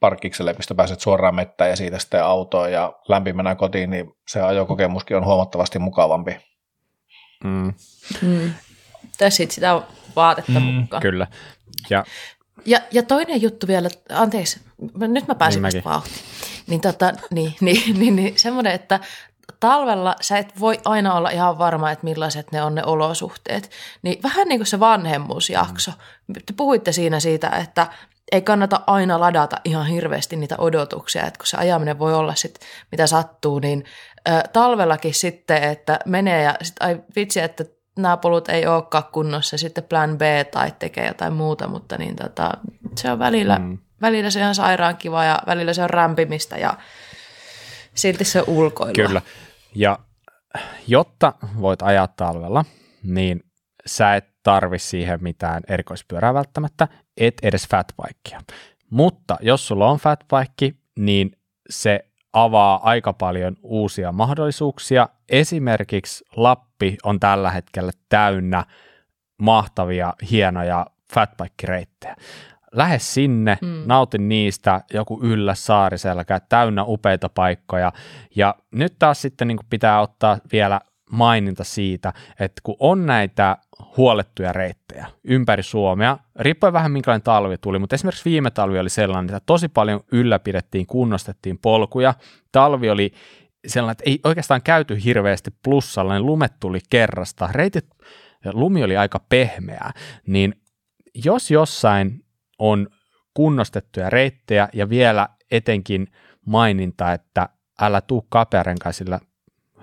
parkkikselle, 0.00 0.52
mistä 0.52 0.74
pääset 0.74 1.00
suoraan 1.00 1.34
mettään 1.34 1.70
ja 1.70 1.76
siitä 1.76 1.98
sitten 1.98 2.24
autoon 2.24 2.72
ja 2.72 2.92
lämpimänä 3.08 3.54
kotiin, 3.54 3.90
niin 3.90 4.12
se 4.28 4.42
ajokokemuskin 4.42 5.16
on 5.16 5.24
huomattavasti 5.24 5.78
mukavampi. 5.78 6.36
Mm. 7.44 7.72
Mm. 8.22 8.52
Tässä 9.18 9.44
sitä 9.50 9.82
vaatetta 10.16 10.60
mm, 10.60 10.66
mukaan. 10.66 11.02
Kyllä. 11.02 11.26
Ja, 11.90 12.04
ja, 12.66 12.78
ja 12.90 13.02
toinen 13.02 13.42
juttu 13.42 13.66
vielä, 13.66 13.88
anteeksi, 14.12 14.60
nyt 14.94 15.28
mä 15.28 15.34
pääsin 15.34 15.62
niin 15.62 15.84
vauhtiin. 15.84 16.24
Niin, 16.66 16.80
tota, 16.80 17.12
niin, 17.30 17.54
niin, 17.60 17.98
niin, 17.98 18.16
niin 18.16 18.38
semmoinen, 18.38 18.72
että 18.72 19.00
talvella 19.60 20.16
sä 20.20 20.38
et 20.38 20.60
voi 20.60 20.78
aina 20.84 21.14
olla 21.14 21.30
ihan 21.30 21.58
varma, 21.58 21.90
että 21.90 22.04
millaiset 22.04 22.52
ne 22.52 22.62
on 22.62 22.74
ne 22.74 22.82
olosuhteet. 22.84 23.70
Niin 24.02 24.22
vähän 24.22 24.48
niin 24.48 24.58
kuin 24.58 24.66
se 24.66 24.80
vanhemmuusjakso. 24.80 25.90
Mm. 26.26 26.34
Te 26.46 26.52
puhuitte 26.56 26.92
siinä 26.92 27.20
siitä, 27.20 27.48
että 27.48 27.86
ei 28.32 28.42
kannata 28.42 28.80
aina 28.86 29.20
ladata 29.20 29.56
ihan 29.64 29.86
hirveästi 29.86 30.36
niitä 30.36 30.54
odotuksia, 30.58 31.26
että 31.26 31.38
kun 31.38 31.46
se 31.46 31.56
ajaminen 31.56 31.98
voi 31.98 32.14
olla 32.14 32.34
sit 32.34 32.60
mitä 32.92 33.06
sattuu, 33.06 33.58
niin 33.58 33.84
ö, 34.28 34.48
talvellakin 34.52 35.14
sitten, 35.14 35.62
että 35.62 35.98
menee 36.06 36.42
ja 36.42 36.54
sit, 36.62 36.76
ai 36.80 37.00
vitsi, 37.16 37.40
että 37.40 37.64
nämä 37.98 38.16
polut 38.16 38.48
ei 38.48 38.66
olekaan 38.66 39.04
kunnossa, 39.12 39.58
sitten 39.58 39.84
plan 39.84 40.18
B 40.18 40.20
tai 40.50 40.72
tekee 40.78 41.06
jotain 41.06 41.32
muuta, 41.32 41.68
mutta 41.68 41.98
niin 41.98 42.16
tota, 42.16 42.50
se 42.96 43.10
on 43.10 43.18
välillä, 43.18 43.58
mm. 43.58 43.78
välillä 44.00 44.30
se 44.30 44.46
on 44.46 44.54
sairaan 44.54 44.96
kiva 44.96 45.24
ja 45.24 45.38
välillä 45.46 45.72
se 45.72 45.82
on 45.82 45.90
rämpimistä 45.90 46.56
ja 46.56 46.74
silti 47.94 48.24
se 48.24 48.40
on 48.40 48.48
ulkoilua. 48.48 49.06
Kyllä, 49.06 49.22
ja 49.74 49.98
jotta 50.86 51.32
voit 51.60 51.82
ajaa 51.82 52.08
talvella, 52.08 52.64
niin 53.02 53.44
sä 53.86 54.14
et 54.14 54.28
tarvi 54.42 54.78
siihen 54.78 55.22
mitään 55.22 55.62
erikoispyörää 55.68 56.34
välttämättä, 56.34 56.88
et 57.16 57.34
edes 57.42 57.68
fatbikea. 57.68 58.40
Mutta 58.90 59.36
jos 59.40 59.66
sulla 59.68 59.90
on 59.90 59.98
fatbike, 59.98 60.74
niin 60.98 61.32
se 61.70 62.04
avaa 62.32 62.80
aika 62.82 63.12
paljon 63.12 63.56
uusia 63.62 64.12
mahdollisuuksia. 64.12 65.08
Esimerkiksi 65.28 66.24
Lappi 66.36 66.96
on 67.02 67.20
tällä 67.20 67.50
hetkellä 67.50 67.92
täynnä 68.08 68.64
mahtavia, 69.38 70.14
hienoja 70.30 70.86
fatbike-reittejä. 71.14 72.16
Lähde 72.72 72.98
sinne, 72.98 73.58
mm. 73.62 73.82
nautin 73.86 74.28
niistä, 74.28 74.80
joku 74.94 75.20
yllä 75.22 75.54
saariselkä, 75.54 76.40
täynnä 76.48 76.84
upeita 76.84 77.28
paikkoja. 77.28 77.92
Ja 78.36 78.54
nyt 78.70 78.94
taas 78.98 79.22
sitten 79.22 79.48
niin 79.48 79.58
pitää 79.70 80.00
ottaa 80.00 80.38
vielä 80.52 80.80
maininta 81.10 81.64
siitä, 81.64 82.12
että 82.40 82.60
kun 82.62 82.76
on 82.80 83.06
näitä 83.06 83.56
huolettuja 83.96 84.52
reittejä 84.52 85.06
ympäri 85.24 85.62
Suomea, 85.62 86.18
riippuen 86.38 86.72
vähän 86.72 86.92
minkälainen 86.92 87.22
talvi 87.22 87.58
tuli, 87.58 87.78
mutta 87.78 87.94
esimerkiksi 87.94 88.30
viime 88.30 88.50
talvi 88.50 88.78
oli 88.78 88.90
sellainen, 88.90 89.34
että 89.34 89.46
tosi 89.46 89.68
paljon 89.68 90.00
ylläpidettiin, 90.12 90.86
kunnostettiin 90.86 91.58
polkuja. 91.58 92.14
Talvi 92.52 92.90
oli 92.90 93.12
sellainen, 93.66 93.92
että 93.92 94.04
ei 94.06 94.20
oikeastaan 94.24 94.62
käyty 94.62 95.04
hirveästi 95.04 95.50
plussalla, 95.64 96.12
niin 96.14 96.26
lumet 96.26 96.52
tuli 96.60 96.78
kerrasta, 96.90 97.48
reitit, 97.52 97.86
lumi 98.52 98.84
oli 98.84 98.96
aika 98.96 99.20
pehmeää, 99.28 99.92
niin 100.26 100.54
jos 101.24 101.50
jossain 101.50 102.24
on 102.58 102.88
kunnostettuja 103.34 104.10
reittejä 104.10 104.68
ja 104.72 104.88
vielä 104.88 105.28
etenkin 105.50 106.06
maininta, 106.46 107.12
että 107.12 107.48
älä 107.80 108.00
tuu 108.00 108.26
kapearenkaisilla 108.28 109.20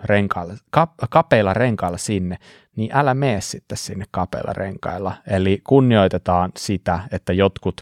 renkailla, 0.04 0.54
kap, 0.70 0.92
kapeilla 1.10 1.54
renkailla 1.54 1.98
sinne, 1.98 2.38
niin 2.76 2.90
älä 2.94 3.14
mene 3.14 3.42
sitten 3.42 3.78
sinne 3.78 4.06
kapeilla 4.12 4.54
renkailla. 4.54 5.16
Eli 5.28 5.62
kunnioitetaan 5.64 6.52
sitä, 6.58 7.00
että 7.12 7.34
jotkut 7.34 7.82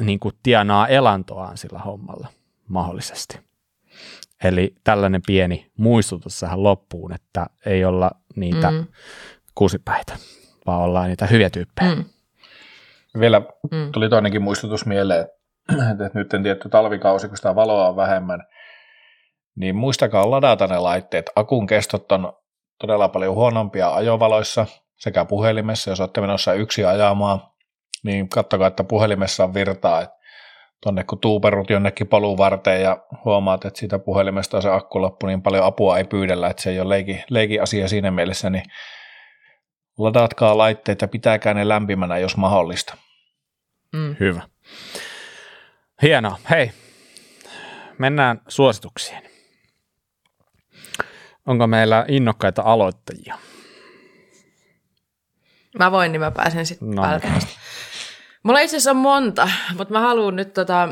niin 0.00 0.20
kuin 0.20 0.34
tienaa 0.42 0.88
elantoaan 0.88 1.58
sillä 1.58 1.78
hommalla 1.78 2.28
mahdollisesti. 2.68 3.38
Eli 4.44 4.74
tällainen 4.84 5.22
pieni 5.26 5.70
muistutus 5.76 6.40
tähän 6.40 6.62
loppuun, 6.62 7.12
että 7.12 7.46
ei 7.66 7.84
olla 7.84 8.10
niitä 8.36 8.70
mm. 8.70 8.86
kusipäitä, 9.54 10.16
vaan 10.66 10.80
ollaan 10.82 11.08
niitä 11.08 11.26
hyviä 11.26 11.50
tyyppejä. 11.50 11.94
Mm. 11.94 12.04
Vielä 13.18 13.40
mm. 13.70 13.92
tuli 13.92 14.08
toinenkin 14.08 14.42
muistutus 14.42 14.86
mieleen, 14.86 15.28
että 15.90 16.10
nyt 16.18 16.34
en 16.34 16.42
tietty 16.42 16.68
talvikausi, 16.68 17.28
kun 17.28 17.36
sitä 17.36 17.54
valoa 17.54 17.88
on 17.88 17.96
vähemmän, 17.96 18.40
niin 19.56 19.76
muistakaa 19.76 20.30
ladata 20.30 20.66
ne 20.66 20.78
laitteet. 20.78 21.30
Akun 21.36 21.66
kestot 21.66 22.12
on 22.12 22.32
todella 22.78 23.08
paljon 23.08 23.34
huonompia 23.34 23.94
ajovaloissa 23.94 24.66
sekä 24.98 25.24
puhelimessa, 25.24 25.90
jos 25.90 26.00
olette 26.00 26.20
menossa 26.20 26.54
yksi 26.54 26.84
ajamaan, 26.84 27.40
niin 28.04 28.28
katsokaa, 28.28 28.66
että 28.66 28.84
puhelimessa 28.84 29.44
on 29.44 29.54
virtaa, 29.54 30.00
että 30.00 30.20
tonne 30.82 31.04
kun 31.04 31.18
tuuperut 31.18 31.70
jonnekin 31.70 32.08
paluun 32.08 32.38
varteen 32.38 32.82
ja 32.82 32.96
huomaat, 33.24 33.64
että 33.64 33.78
siitä 33.78 33.98
puhelimesta 33.98 34.56
on 34.56 34.62
se 34.62 34.70
akku 34.70 35.00
loppu, 35.00 35.26
niin 35.26 35.42
paljon 35.42 35.64
apua 35.64 35.98
ei 35.98 36.04
pyydellä, 36.04 36.48
että 36.48 36.62
se 36.62 36.70
ei 36.70 36.80
ole 36.80 36.88
leiki, 36.88 37.24
leiki 37.30 37.60
asia 37.60 37.88
siinä 37.88 38.10
mielessä, 38.10 38.50
niin 38.50 38.62
ladatkaa 40.02 40.58
laitteet 40.58 41.00
ja 41.00 41.08
pitääkää 41.08 41.54
ne 41.54 41.68
lämpimänä, 41.68 42.18
jos 42.18 42.36
mahdollista. 42.36 42.96
Mm. 43.92 44.16
Hyvä. 44.20 44.42
Hienoa. 46.02 46.38
Hei, 46.50 46.72
mennään 47.98 48.40
suosituksiin. 48.48 49.22
Onko 51.46 51.66
meillä 51.66 52.04
innokkaita 52.08 52.62
aloittajia? 52.62 53.38
Mä 55.78 55.90
voin, 55.90 56.12
niin 56.12 56.20
mä 56.20 56.30
pääsen 56.30 56.66
sitten 56.66 56.90
no. 56.90 57.02
Mulla 58.42 58.60
itse 58.60 58.76
asiassa 58.76 58.90
on 58.90 58.96
monta, 58.96 59.48
mutta 59.78 59.94
mä 59.94 60.00
haluan 60.00 60.36
nyt 60.36 60.54
tota, 60.54 60.88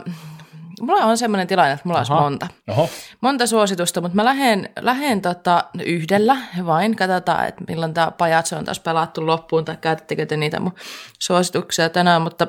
mulla 0.80 1.04
on 1.04 1.18
semmoinen 1.18 1.46
tilanne, 1.46 1.72
että 1.72 1.88
mulla 1.88 2.00
Aha. 2.00 2.14
olisi 2.14 2.24
monta. 2.24 2.48
Oho. 2.68 2.90
Monta 3.20 3.46
suositusta, 3.46 4.00
mutta 4.00 4.16
mä 4.16 4.24
lähden, 4.24 4.70
lähden 4.80 5.20
tota 5.20 5.64
yhdellä 5.84 6.36
vain. 6.66 6.96
Katsotaan, 6.96 7.46
että 7.46 7.64
milloin 7.68 7.94
tämä 7.94 8.10
pajatso 8.10 8.56
on 8.56 8.64
taas 8.64 8.80
pelattu 8.80 9.26
loppuun 9.26 9.64
tai 9.64 9.76
käytettekö 9.76 10.26
te 10.26 10.36
niitä 10.36 10.60
mun 10.60 10.74
suosituksia 11.18 11.88
tänään, 11.88 12.22
mutta 12.22 12.46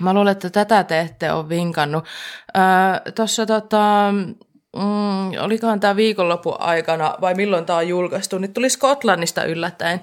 Mä 0.00 0.14
luulen, 0.14 0.32
että 0.32 0.50
tätä 0.50 0.84
te 0.84 1.00
ette 1.00 1.32
ole 1.32 1.48
vinkannut. 1.48 2.04
Öö, 2.56 3.12
Tuossa 3.12 3.46
tota, 3.46 4.14
mm, 4.76 5.40
olikohan 5.40 5.80
tämä 5.80 5.96
viikonlopun 5.96 6.60
aikana 6.60 7.14
vai 7.20 7.34
milloin 7.34 7.66
tämä 7.66 7.76
on 7.76 7.88
julkaistu, 7.88 8.38
niin 8.38 8.54
tuli 8.54 8.70
Skotlannista 8.70 9.44
yllättäen 9.44 10.00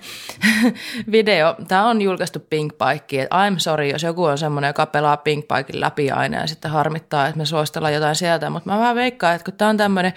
video. 1.12 1.56
Tämä 1.68 1.90
on 1.90 2.02
julkaistu 2.02 2.40
Pink 2.50 2.74
Pike, 2.74 3.28
I'm 3.34 3.56
sorry, 3.58 3.88
jos 3.88 4.04
joku 4.04 4.24
on 4.24 4.38
semmoinen, 4.38 4.70
joka 4.70 4.86
pelaa 4.86 5.18
Pink 5.18 5.46
Pikein 5.48 5.82
läpi 5.82 6.12
aina 6.12 6.42
ja 6.42 6.48
sitten 6.48 6.72
harmittaa, 6.72 7.28
että 7.28 7.38
me 7.38 7.46
suostellaan 7.46 7.94
jotain 7.94 8.16
sieltä, 8.16 8.50
mutta 8.50 8.70
mä 8.70 8.80
vähän 8.80 8.96
veikkaan, 8.96 9.36
että 9.36 9.46
kun 9.46 9.58
tämä 9.58 9.70
on 9.70 9.78
tämmöinen 9.78 10.14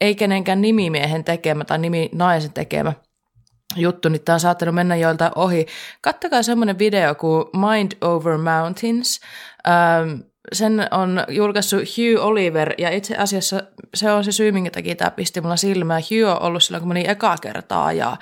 ei 0.00 0.14
kenenkään 0.14 0.60
nimimiehen 0.60 1.24
tekemä 1.24 1.64
tai 1.64 1.78
nimi 1.78 2.08
naisen 2.12 2.52
tekemä 2.52 2.92
juttu, 3.76 4.08
niin 4.08 4.24
tämä 4.24 4.34
on 4.34 4.40
saattanut 4.40 4.74
mennä 4.74 4.96
joilta 4.96 5.30
ohi. 5.34 5.66
Kattakaa 6.00 6.42
semmoinen 6.42 6.78
video 6.78 7.14
kuin 7.14 7.44
Mind 7.56 7.92
Over 8.00 8.38
Mountains. 8.38 9.20
Ähm, 9.68 10.29
sen 10.52 10.88
on 10.90 11.24
julkaissut 11.28 11.80
Hugh 11.80 12.26
Oliver, 12.26 12.74
ja 12.78 12.90
itse 12.90 13.16
asiassa 13.16 13.62
se 13.94 14.12
on 14.12 14.24
se 14.24 14.32
syy, 14.32 14.52
minkä 14.52 14.70
takia 14.70 14.94
tämä 14.94 15.10
pisti 15.10 15.40
mulla 15.40 15.56
silmää. 15.56 15.98
Hugh 15.98 16.36
on 16.36 16.42
ollut 16.42 16.62
silloin, 16.62 16.80
kun 16.80 16.88
meni 16.88 17.08
ekaa 17.08 17.36
kertaa 17.38 17.92
ja 17.92 18.16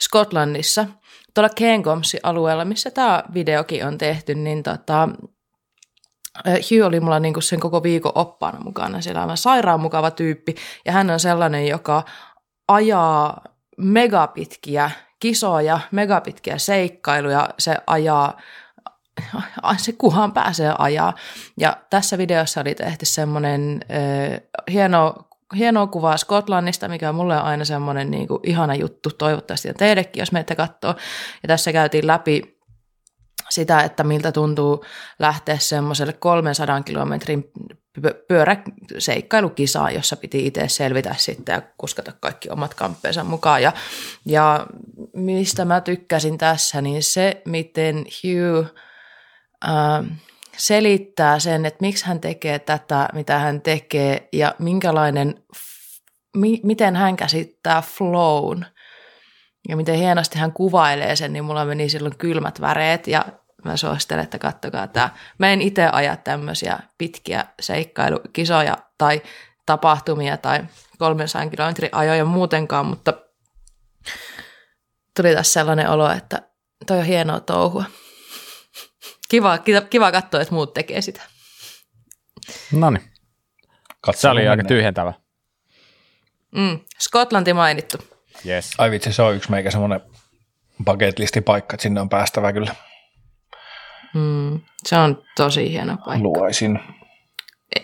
Skotlannissa, 0.00 0.86
tuolla 1.34 1.48
Cairngormsin 1.48 2.20
alueella, 2.22 2.64
missä 2.64 2.90
tämä 2.90 3.22
videokin 3.34 3.86
on 3.86 3.98
tehty, 3.98 4.34
niin 4.34 4.62
tota, 4.62 5.08
Hugh 6.46 6.86
oli 6.86 7.00
mulla 7.00 7.20
niinku 7.20 7.40
sen 7.40 7.60
koko 7.60 7.82
viikon 7.82 8.12
oppaana 8.14 8.60
mukana. 8.60 9.00
Siellä 9.00 9.22
on 9.22 9.36
sairaan 9.36 9.80
mukava 9.80 10.10
tyyppi, 10.10 10.54
ja 10.84 10.92
hän 10.92 11.10
on 11.10 11.20
sellainen, 11.20 11.68
joka 11.68 12.02
ajaa 12.68 13.44
megapitkiä 13.78 14.90
kisoja, 15.20 15.80
megapitkiä 15.90 16.58
seikkailuja, 16.58 17.48
se 17.58 17.76
ajaa 17.86 18.40
se 19.76 19.92
kuhan 19.92 20.32
pääsee 20.32 20.74
ajaa. 20.78 21.14
Ja 21.58 21.76
tässä 21.90 22.18
videossa 22.18 22.60
oli 22.60 22.74
tehty 22.74 23.04
semmoinen 23.04 23.80
äh, 23.90 24.40
hieno, 24.72 25.14
hieno 25.56 25.86
kuva 25.86 26.16
Skotlannista, 26.16 26.88
mikä 26.88 27.08
on 27.08 27.14
mulle 27.14 27.40
aina 27.40 27.64
semmoinen 27.64 28.10
niin 28.10 28.28
kuin, 28.28 28.40
ihana 28.42 28.74
juttu, 28.74 29.10
toivottavasti 29.10 29.68
ja 29.68 29.74
teidäkin, 29.74 30.20
jos 30.20 30.32
meitä 30.32 30.54
katsoo. 30.54 30.94
Ja 31.42 31.46
tässä 31.46 31.72
käytiin 31.72 32.06
läpi 32.06 32.54
sitä, 33.50 33.80
että 33.80 34.04
miltä 34.04 34.32
tuntuu 34.32 34.84
lähteä 35.18 35.58
semmoiselle 35.58 36.12
300 36.12 36.82
kilometrin 36.82 37.50
pyöräseikkailukisaan, 38.28 39.94
jossa 39.94 40.16
piti 40.16 40.46
itse 40.46 40.68
selvitä 40.68 41.14
sitten 41.18 41.52
ja 41.52 41.62
kuskata 41.78 42.12
kaikki 42.20 42.50
omat 42.50 42.74
kamppeensa 42.74 43.24
mukaan. 43.24 43.62
Ja, 43.62 43.72
ja 44.26 44.66
mistä 45.12 45.64
mä 45.64 45.80
tykkäsin 45.80 46.38
tässä, 46.38 46.82
niin 46.82 47.02
se, 47.02 47.42
miten 47.44 47.96
Hugh 47.96 48.66
selittää 50.56 51.38
sen, 51.38 51.66
että 51.66 51.78
miksi 51.80 52.06
hän 52.06 52.20
tekee 52.20 52.58
tätä, 52.58 53.08
mitä 53.12 53.38
hän 53.38 53.60
tekee 53.60 54.28
ja 54.32 54.54
minkälainen, 54.58 55.34
mi, 56.36 56.60
miten 56.62 56.96
hän 56.96 57.16
käsittää 57.16 57.82
flown 57.82 58.64
ja 59.68 59.76
miten 59.76 59.96
hienosti 59.96 60.38
hän 60.38 60.52
kuvailee 60.52 61.16
sen, 61.16 61.32
niin 61.32 61.44
mulla 61.44 61.64
meni 61.64 61.88
silloin 61.88 62.18
kylmät 62.18 62.60
väreet 62.60 63.06
ja 63.06 63.24
mä 63.64 63.76
suosittelen, 63.76 64.24
että 64.24 64.38
kattokaa 64.38 64.86
tämä. 64.86 65.10
Mä 65.38 65.52
en 65.52 65.62
itse 65.62 65.86
aja 65.92 66.16
tämmöisiä 66.16 66.78
pitkiä 66.98 67.44
seikkailukisoja 67.60 68.78
tai 68.98 69.22
tapahtumia 69.66 70.36
tai 70.36 70.60
300 70.98 71.50
kilometrin 71.50 71.90
ajoja 71.92 72.24
muutenkaan, 72.24 72.86
mutta 72.86 73.12
tuli 75.16 75.34
tässä 75.34 75.52
sellainen 75.52 75.90
olo, 75.90 76.10
että 76.10 76.42
toi 76.86 76.98
on 76.98 77.04
hienoa 77.04 77.40
touhua. 77.40 77.84
Kiva, 79.34 79.58
kiva, 79.58 79.80
kiva 79.80 80.12
katsoa, 80.12 80.40
että 80.40 80.54
muut 80.54 80.74
tekee 80.74 81.00
sitä. 81.00 81.22
No 82.72 82.90
niin. 82.90 83.10
Se 84.14 84.28
oli 84.28 84.48
aika 84.48 84.64
tyhjentävä. 84.64 85.12
Mm, 86.56 86.80
Skotlanti 86.98 87.52
mainittu. 87.52 87.98
Yes. 88.46 88.70
Ai 88.78 88.90
vitsi, 88.90 89.12
se 89.12 89.22
on 89.22 89.36
yksi 89.36 89.50
meikä 89.50 89.70
semmoinen 89.70 90.00
bucket 90.84 91.44
paikka, 91.44 91.74
että 91.74 91.82
sinne 91.82 92.00
on 92.00 92.08
päästävä 92.08 92.52
kyllä. 92.52 92.74
Mm, 94.14 94.60
se 94.84 94.96
on 94.96 95.22
tosi 95.36 95.70
hieno 95.70 95.96
paikka. 95.96 96.22
Luoisin. 96.22 96.80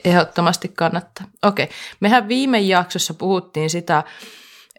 Ehdottomasti 0.05 0.68
kannattaa. 0.68 1.27
Okei, 1.43 1.68
mehän 2.01 2.28
viime 2.28 2.60
jaksossa 2.60 3.14
puhuttiin 3.14 3.70
sitä, 3.70 4.05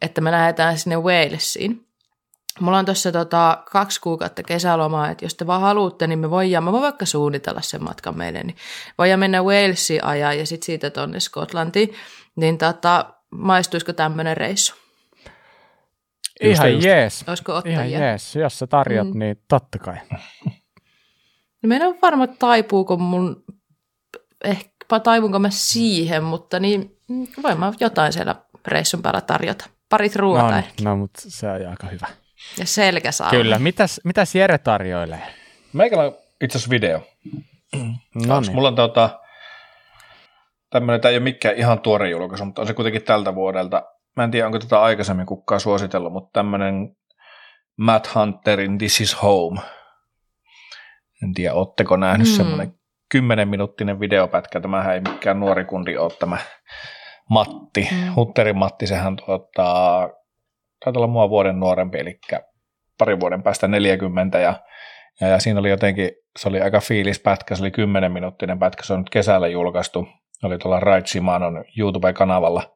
että 0.01 0.21
me 0.21 0.31
lähdetään 0.31 0.77
sinne 0.77 0.97
Walesiin. 0.97 1.87
Mulla 2.59 2.77
on 2.77 2.85
tuossa 2.85 3.11
tota 3.11 3.63
kaksi 3.71 4.01
kuukautta 4.01 4.43
kesälomaa, 4.43 5.09
että 5.09 5.25
jos 5.25 5.35
te 5.35 5.47
vaan 5.47 5.61
haluatte, 5.61 6.07
niin 6.07 6.19
me 6.19 6.29
voidaan, 6.29 6.63
mä 6.63 6.71
voin 6.71 6.83
vaikka 6.83 7.05
suunnitella 7.05 7.61
sen 7.61 7.83
matkan 7.83 8.17
meille, 8.17 8.43
niin 8.43 8.55
voidaan 8.97 9.19
mennä 9.19 9.43
Walesiin 9.43 10.03
ajaa 10.03 10.33
ja 10.33 10.45
sitten 10.45 10.65
siitä 10.65 10.89
tonne 10.89 11.19
Skotlantiin. 11.19 11.93
Niin 12.35 12.57
tota, 12.57 13.13
maistuisiko 13.29 13.93
tämmöinen 13.93 14.37
reissu? 14.37 14.75
Ihan 16.41 16.73
just, 16.73 16.85
jees. 16.85 17.23
Olisiko 17.27 17.55
ottajia? 17.55 17.83
Ihan 17.83 17.91
jees. 17.91 18.35
Jos 18.35 18.59
sä 18.59 18.67
tarjot, 18.67 19.13
mm. 19.13 19.19
niin 19.19 19.43
totta 19.47 19.79
kai. 19.79 19.95
No 21.63 21.67
meidän 21.67 21.87
on 21.87 21.97
varma, 22.01 22.27
taipuuko 22.27 22.97
mun, 22.97 23.43
ehkä 24.43 24.99
taivunko 25.03 25.39
mä 25.39 25.49
siihen, 25.49 26.23
mutta 26.23 26.59
niin 26.59 26.97
voin 27.43 27.59
mä 27.59 27.73
jotain 27.79 28.13
siellä 28.13 28.35
reissun 28.67 29.01
päällä 29.01 29.21
tarjota. 29.21 29.69
Parit 29.89 30.15
ruoata 30.15 30.51
no, 30.51 30.57
ehkä. 30.57 30.83
No, 30.83 30.97
mutta 30.97 31.21
se 31.27 31.47
on 31.47 31.69
aika 31.69 31.87
hyvä. 31.87 32.07
Ja 32.57 32.65
selkä 32.65 33.11
saa. 33.11 33.29
Kyllä. 33.29 33.59
Mitäs, 33.59 34.01
mitäs 34.03 34.35
Jere 34.35 34.57
tarjoilee? 34.57 35.21
Meikällä 35.73 36.03
on 36.03 36.17
itse 36.41 36.57
asiassa 36.57 36.69
video. 36.69 37.01
No 38.27 38.39
niin. 38.41 38.55
Mulla 38.55 38.67
on 38.67 38.75
tota, 38.75 39.19
tämmöinen, 40.69 41.01
tämä 41.01 41.09
ei 41.09 41.17
ole 41.17 41.23
mikään 41.23 41.55
ihan 41.55 41.79
tuore 41.79 42.09
julkaisu, 42.09 42.45
mutta 42.45 42.61
on 42.61 42.67
se 42.67 42.73
kuitenkin 42.73 43.03
tältä 43.03 43.35
vuodelta. 43.35 43.83
Mä 44.17 44.23
en 44.23 44.31
tiedä, 44.31 44.45
onko 44.45 44.59
tätä 44.59 44.81
aikaisemmin 44.81 45.25
kukaan 45.25 45.61
suositellut, 45.61 46.13
mutta 46.13 46.29
tämmöinen 46.33 46.95
Matt 47.77 48.15
Hunterin 48.15 48.77
This 48.77 49.01
is 49.01 49.21
Home. 49.21 49.61
En 51.23 51.33
tiedä, 51.33 51.53
ootteko 51.53 51.97
nähnyt 51.97 52.27
mm. 52.27 52.33
semmoinen 52.33 52.73
kymmenen 53.09 53.47
minuuttinen 53.47 53.99
videopätkä. 53.99 54.61
Tämähän 54.61 54.93
ei 54.93 55.01
mikään 55.01 55.39
nuori 55.39 55.65
kundi 55.65 55.97
ole 55.97 56.11
tämä 56.19 56.37
Matti. 57.29 57.89
Mm. 57.91 58.15
Hunterin 58.15 58.57
Matti, 58.57 58.87
sehän 58.87 59.15
tuottaa 59.15 60.09
taitaa 60.83 60.99
olla 60.99 61.11
mua 61.11 61.29
vuoden 61.29 61.59
nuorempi, 61.59 61.99
eli 61.99 62.19
parin 62.97 63.19
vuoden 63.19 63.43
päästä 63.43 63.67
40, 63.67 64.39
ja, 64.39 64.53
ja, 65.21 65.27
ja 65.27 65.39
siinä 65.39 65.59
oli 65.59 65.69
jotenkin, 65.69 66.11
se 66.39 66.49
oli 66.49 66.61
aika 66.61 66.79
fiilispätkä, 66.79 67.55
se 67.55 67.63
oli 67.63 67.71
10 67.71 68.11
minuuttinen 68.11 68.59
pätkä, 68.59 68.83
se 68.83 68.93
on 68.93 68.99
nyt 68.99 69.09
kesällä 69.09 69.47
julkaistu, 69.47 70.07
oli 70.43 70.57
tuolla 70.57 70.79
Right 70.79 71.07
Shimanon 71.07 71.65
YouTube-kanavalla, 71.77 72.75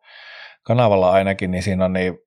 kanavalla 0.64 1.12
ainakin, 1.12 1.52
niin 1.52 1.64
siinä 1.64 1.86
on 1.86 1.94
niin 1.94 2.18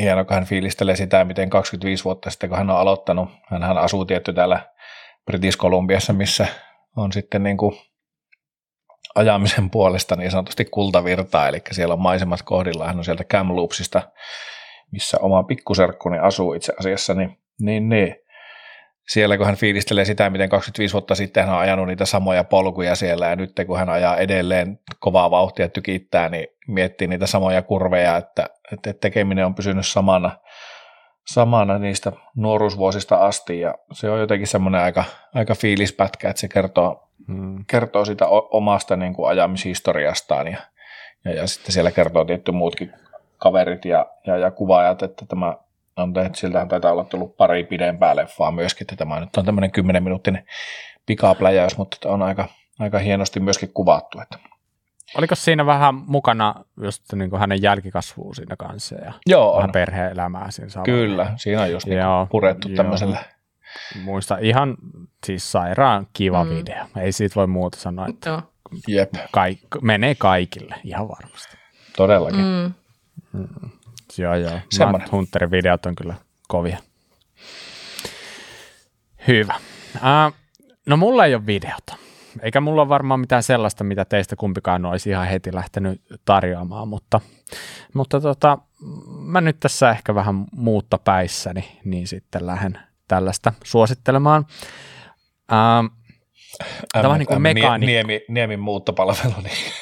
hieno, 0.00 0.24
kun 0.24 0.34
hän 0.34 0.44
fiilistelee 0.44 0.96
sitä, 0.96 1.24
miten 1.24 1.50
25 1.50 2.04
vuotta 2.04 2.30
sitten, 2.30 2.48
kun 2.48 2.58
hän 2.58 2.70
on 2.70 2.76
aloittanut, 2.76 3.28
hän 3.50 3.78
asuu 3.78 4.04
tietty 4.04 4.32
täällä 4.32 4.60
British 5.26 5.58
Columbiassa, 5.58 6.12
missä 6.12 6.46
on 6.96 7.12
sitten 7.12 7.42
niin 7.42 7.56
kuin 7.56 7.78
ajamisen 9.14 9.70
puolesta 9.70 10.16
niin 10.16 10.30
sanotusti 10.30 10.64
kultavirtaa, 10.64 11.48
eli 11.48 11.62
siellä 11.70 11.94
on 11.94 12.00
maisemat 12.00 12.42
kohdilla, 12.42 12.86
hän 12.86 12.98
on 12.98 13.04
sieltä 13.04 13.24
Kamloopsista 13.24 14.02
missä 14.92 15.18
oma 15.20 15.42
pikkuserkkuni 15.42 16.18
asuu 16.18 16.54
itse 16.54 16.72
asiassa, 16.78 17.14
niin, 17.14 17.38
niin, 17.60 17.88
niin 17.88 18.16
siellä 19.08 19.36
kun 19.36 19.46
hän 19.46 19.56
fiilistelee 19.56 20.04
sitä, 20.04 20.30
miten 20.30 20.48
25 20.48 20.92
vuotta 20.92 21.14
sitten 21.14 21.44
hän 21.44 21.54
on 21.54 21.60
ajanut 21.60 21.86
niitä 21.86 22.04
samoja 22.04 22.44
polkuja 22.44 22.94
siellä 22.94 23.26
ja 23.26 23.36
nyt 23.36 23.52
kun 23.66 23.78
hän 23.78 23.88
ajaa 23.88 24.16
edelleen 24.16 24.78
kovaa 24.98 25.30
vauhtia 25.30 25.68
tykittää, 25.68 26.28
niin 26.28 26.46
miettii 26.68 27.08
niitä 27.08 27.26
samoja 27.26 27.62
kurveja, 27.62 28.16
että, 28.16 28.48
että 28.72 28.92
tekeminen 28.92 29.46
on 29.46 29.54
pysynyt 29.54 29.86
samana, 29.86 30.30
samana 31.26 31.78
niistä 31.78 32.12
nuoruusvuosista 32.36 33.16
asti 33.16 33.60
ja 33.60 33.74
se 33.92 34.10
on 34.10 34.20
jotenkin 34.20 34.48
semmoinen 34.48 34.80
aika, 34.80 35.04
aika 35.34 35.54
fiilispätkä, 35.54 36.30
että 36.30 36.40
se 36.40 36.48
kertoo, 36.48 37.08
hmm. 37.28 37.64
kertoo 37.66 38.04
sitä 38.04 38.26
omasta 38.28 38.96
niin 38.96 39.14
kuin 39.14 39.28
ajamishistoriastaan 39.28 40.48
ja, 40.48 40.58
ja, 41.24 41.34
ja 41.34 41.46
sitten 41.46 41.72
siellä 41.72 41.90
kertoo 41.90 42.24
tietty 42.24 42.52
muutkin 42.52 42.92
kaverit 43.42 43.84
ja, 43.84 44.06
ja, 44.26 44.36
ja 44.36 44.50
kuvaajat, 44.50 45.02
että 45.02 45.26
tämä 45.26 45.56
on 45.96 46.12
tehty, 46.12 46.38
siltähän 46.38 46.68
taitaa 46.68 46.92
olla 46.92 47.04
tullut 47.04 47.36
pari 47.36 47.64
pidempää 47.64 48.16
leffaa 48.16 48.50
myöskin, 48.50 48.84
että 48.84 48.96
tämä 48.96 49.20
nyt 49.20 49.36
on 49.36 49.44
tämmöinen 49.44 49.70
10 49.70 50.02
minuuttinen 50.02 50.44
pikapläjäys, 51.06 51.78
mutta 51.78 52.08
on 52.08 52.22
aika, 52.22 52.48
aika 52.78 52.98
hienosti 52.98 53.40
myöskin 53.40 53.72
kuvattu. 53.72 54.20
Että. 54.20 54.38
Oliko 55.18 55.34
siinä 55.34 55.66
vähän 55.66 55.94
mukana 55.94 56.54
just 56.82 57.12
niin 57.12 57.30
kuin 57.30 57.40
hänen 57.40 57.62
jälkikasvuun 57.62 58.34
siinä 58.34 58.56
kanssa 58.56 58.94
ja 58.94 59.12
Joo, 59.26 59.56
vähän 59.56 59.68
on. 59.68 59.72
perhe-elämää 59.72 60.50
siinä 60.50 60.68
samalla? 60.68 60.92
Kyllä, 60.92 61.32
siinä 61.36 61.62
on 61.62 61.70
just 61.70 61.86
niin 61.86 61.98
joo, 61.98 62.26
purettu 62.30 62.68
joo. 62.68 62.76
tämmöisellä. 62.76 63.18
Muista 64.04 64.38
ihan 64.40 64.76
siis 65.26 65.52
sairaan 65.52 66.06
kiva 66.12 66.44
mm. 66.44 66.50
video. 66.50 66.84
Ei 66.96 67.12
siitä 67.12 67.34
voi 67.34 67.46
muuta 67.46 67.78
sanoa, 67.78 68.06
että 68.08 68.42
Jep. 68.88 69.14
Kaik, 69.32 69.60
menee 69.80 70.14
kaikille 70.14 70.74
ihan 70.84 71.08
varmasti. 71.08 71.56
Todellakin. 71.96 72.40
Mm. 72.40 72.74
Mm. 73.32 73.70
Joo, 74.18 74.34
joo. 74.34 74.58
Semmoinen. 74.70 75.00
Matt 75.00 75.12
Hunterin 75.12 75.50
videot 75.50 75.86
on 75.86 75.94
kyllä 75.94 76.14
kovia. 76.48 76.78
Hyvä. 79.28 79.54
Uh, 79.94 80.34
no 80.86 80.96
mulla 80.96 81.26
ei 81.26 81.34
ole 81.34 81.46
videota. 81.46 81.96
eikä 82.42 82.60
mulla 82.60 82.82
ole 82.82 82.88
varmaan 82.88 83.20
mitään 83.20 83.42
sellaista, 83.42 83.84
mitä 83.84 84.04
teistä 84.04 84.36
kumpikaan 84.36 84.84
olisi 84.84 85.10
ihan 85.10 85.26
heti 85.26 85.54
lähtenyt 85.54 86.02
tarjoamaan, 86.24 86.88
mutta, 86.88 87.20
mutta 87.94 88.20
tota, 88.20 88.58
mä 89.18 89.40
nyt 89.40 89.60
tässä 89.60 89.90
ehkä 89.90 90.14
vähän 90.14 90.44
muutta 90.52 90.98
päissäni, 90.98 91.78
niin 91.84 92.06
sitten 92.06 92.46
lähden 92.46 92.78
tällaista 93.08 93.52
suosittelemaan. 93.64 94.46
Ähm, 95.52 95.86
Tämä 96.92 97.08
on 97.08 97.18
niin 97.18 97.26
kuin 97.26 97.42
mekaani. 97.42 97.86
Niemi, 97.86 98.20
Niemin 98.28 98.60
muuttopalvelu. 98.60 99.34
Niin. 99.42 99.72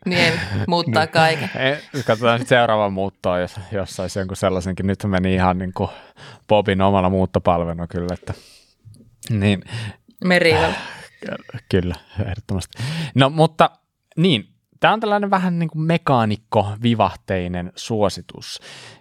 Niemi 0.06 0.38
muuttaa 0.66 1.06
kaiken. 1.06 1.50
Katsotaan 2.06 2.38
sitten 2.38 2.58
seuraava 2.58 2.90
muuttoa, 2.90 3.38
jos, 3.38 3.60
jos 3.72 3.96
saisi 3.96 4.18
jonkun 4.18 4.36
sellaisenkin. 4.36 4.86
Nyt 4.86 5.04
meni 5.06 5.34
ihan 5.34 5.58
niin 5.58 5.72
kuin 5.72 5.90
Bobin 6.48 6.82
omalla 6.82 7.10
muuttopalveluna 7.10 7.86
kyllä. 7.86 8.14
Että, 8.14 8.34
niin, 9.30 9.64
Merivä. 10.24 10.72
Kyllä, 11.68 11.94
ehdottomasti. 12.26 12.82
No 13.14 13.30
mutta 13.30 13.70
niin, 14.16 14.44
tämä 14.80 14.94
on 14.94 15.00
tällainen 15.00 15.30
vähän 15.30 15.58
niin 15.58 15.70
kuin 15.70 15.82
mekaanikko-vivahteinen 15.82 17.72
suositus. 17.76 18.60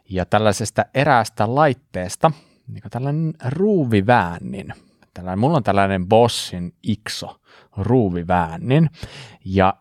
Ja 0.09 0.25
tällaisesta 0.25 0.85
eräästä 0.93 1.55
laitteesta– 1.55 2.31
niin 2.69 2.83
tällainen 2.91 3.33
ruuviväännin. 3.45 4.73
Tällainen, 5.13 5.39
mulla 5.39 5.57
on 5.57 5.63
tällainen 5.63 6.07
Bossin 6.07 6.73
Ixo 6.83 7.39
ruuviväännin 7.77 8.89
ja 9.45 9.73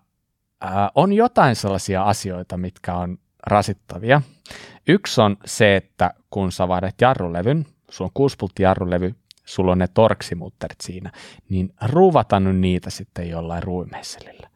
ää, 0.61 0.91
on 0.95 1.13
jotain 1.13 1.57
sellaisia 1.57 2.03
asioita, 2.03 2.57
mitkä 2.57 2.95
on 2.95 3.19
rasittavia. 3.47 4.23
Yksi 4.89 5.21
on 5.21 5.37
se, 5.45 5.77
että 5.77 6.15
kun 6.31 6.53
sä 6.53 6.69
vaihdat 6.69 7.01
jarrulevyn, 7.01 7.67
sulla 7.91 8.09
on 8.09 8.13
kuuspultti 8.15 8.63
jarrulevy, 8.63 9.15
sulla 9.45 9.73
on 9.73 9.79
ne 9.79 9.89
torksimutterit 9.89 10.81
siinä, 10.81 11.13
niin 11.49 11.75
ruuvata 11.83 12.41
nyt 12.41 12.57
niitä 12.57 12.91
sitten 12.91 13.29
jollain 13.29 13.63
ruuvimeisselillä. 13.63 14.49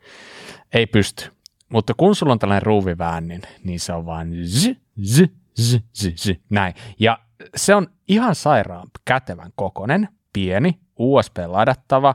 Ei 0.73 0.87
pysty. 0.87 1.31
Mutta 1.69 1.95
kun 1.95 2.15
sulla 2.15 2.33
on 2.33 2.39
tällainen 2.39 2.63
ruuviväännin, 2.63 3.43
niin 3.65 3.81
se 3.81 3.93
on 3.93 4.07
vaan 4.07 4.29
zi, 4.45 4.79
zi, 5.05 5.33
zi, 5.61 5.85
zi, 5.95 6.15
zi, 6.17 6.43
näin. 6.51 6.75
Ja 6.99 7.19
se 7.57 7.75
on 7.75 7.87
ihan 8.09 8.35
sairaan 8.35 8.89
kätevän 9.05 9.51
kokonen, 9.57 10.09
pieni, 10.33 10.81
USB-ladattava 10.99 12.15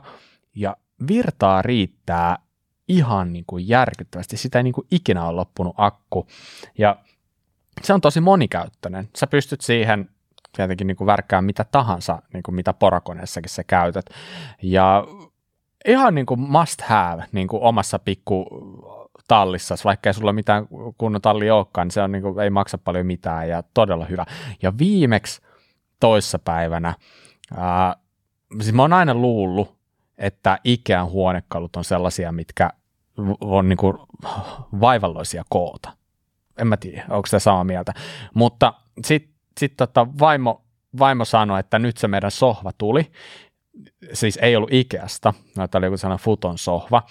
ja 0.54 0.76
virtaa 1.08 1.62
riittää 1.62 2.38
ihan 2.88 3.32
niin 3.32 3.44
kuin 3.46 3.68
järkyttävästi. 3.68 4.36
Sitä 4.36 4.58
ei 4.58 4.62
niin 4.62 4.74
kuin 4.74 4.86
ikinä 4.90 5.24
ole 5.24 5.36
loppunut 5.36 5.74
akku 5.76 6.26
ja 6.78 6.96
se 7.82 7.92
on 7.92 8.00
tosi 8.00 8.20
monikäyttöinen. 8.20 9.08
Sä 9.16 9.26
pystyt 9.26 9.60
siihen 9.60 10.10
tietenkin 10.56 10.86
niin 10.86 10.96
kuin 10.96 11.06
värkkään 11.06 11.44
mitä 11.44 11.64
tahansa, 11.64 12.22
niin 12.32 12.42
kuin 12.42 12.54
mitä 12.54 12.72
porakoneessakin 12.72 13.50
sä 13.50 13.64
käytät. 13.64 14.06
Ja 14.62 15.04
ihan 15.86 16.14
niin 16.14 16.26
kuin 16.26 16.40
must 16.40 16.80
have 16.80 17.24
niin 17.32 17.48
kuin 17.48 17.62
omassa 17.62 17.98
pikku 17.98 18.46
tallissa, 19.28 19.74
vaikka 19.84 20.08
ei 20.08 20.14
sulla 20.14 20.32
mitään 20.32 20.68
kunnon 20.98 21.22
talli 21.22 21.50
olekaan, 21.50 21.86
niin 21.86 21.92
se 21.92 22.02
on 22.02 22.12
niin 22.12 22.22
kuin, 22.22 22.40
ei 22.40 22.50
maksa 22.50 22.78
paljon 22.78 23.06
mitään 23.06 23.48
ja 23.48 23.62
todella 23.74 24.04
hyvä. 24.04 24.24
Ja 24.62 24.78
viimeksi 24.78 25.42
toissapäivänä, 26.00 26.94
ää, 27.56 27.96
siis 28.60 28.72
mä 28.72 28.82
oon 28.82 28.92
aina 28.92 29.14
luullut, 29.14 29.78
että 30.18 30.58
Ikean 30.64 31.10
huonekalut 31.10 31.76
on 31.76 31.84
sellaisia, 31.84 32.32
mitkä 32.32 32.70
on 33.40 33.68
niin 33.68 33.76
kuin 33.76 33.98
vaivalloisia 34.80 35.44
koota. 35.48 35.92
En 36.58 36.66
mä 36.66 36.76
tiedä, 36.76 37.04
onko 37.10 37.26
se 37.26 37.38
samaa 37.38 37.64
mieltä. 37.64 37.94
Mutta 38.34 38.74
sitten 39.04 39.34
sit 39.58 39.76
tota 39.76 40.06
vaimo, 40.18 40.64
vaimo 40.98 41.24
sanoi, 41.24 41.60
että 41.60 41.78
nyt 41.78 41.96
se 41.96 42.08
meidän 42.08 42.30
sohva 42.30 42.72
tuli, 42.78 43.12
siis 44.12 44.38
ei 44.42 44.56
ollut 44.56 44.72
Ikeasta, 44.72 45.34
no, 45.56 45.68
tämä 45.68 45.80
oli 45.80 45.86
joku 45.86 45.96
sellainen 45.96 46.24
futon 46.24 46.58
sohva, 46.58 47.02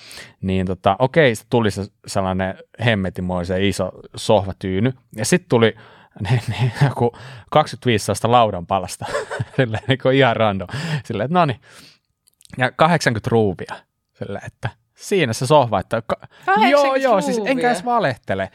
niin 0.41 0.65
tota, 0.65 0.95
okei, 0.99 1.31
okay, 1.31 1.45
tuli 1.49 1.71
se 1.71 1.85
sellainen 2.07 2.55
hemmetimoisen 2.85 3.63
iso 3.63 3.91
sohvatyyny, 4.15 4.93
ja 5.15 5.25
sitten 5.25 5.49
tuli 5.49 5.75
niin, 6.29 6.41
niin, 6.47 6.71
joku 6.83 7.11
25 7.51 8.05
sellaista 8.05 8.31
laudan 8.31 8.67
palasta, 8.67 9.05
silleen 9.57 9.83
niin 9.87 9.99
kuin 10.01 10.15
ihan 10.15 10.35
random, 10.35 10.67
silleen, 11.05 11.25
että 11.25 11.39
no 11.39 11.45
niin, 11.45 11.61
ja 12.57 12.71
80 12.71 13.29
ruuvia, 13.31 13.75
silleen, 14.13 14.45
että 14.45 14.69
siinä 14.95 15.33
se 15.33 15.47
sohva, 15.47 15.79
että 15.79 16.01
ka- 16.01 16.27
joo, 16.69 16.95
joo, 16.95 17.21
siis 17.21 17.41
enkä 17.45 17.67
edes 17.67 17.85
valehtele, 17.85 18.51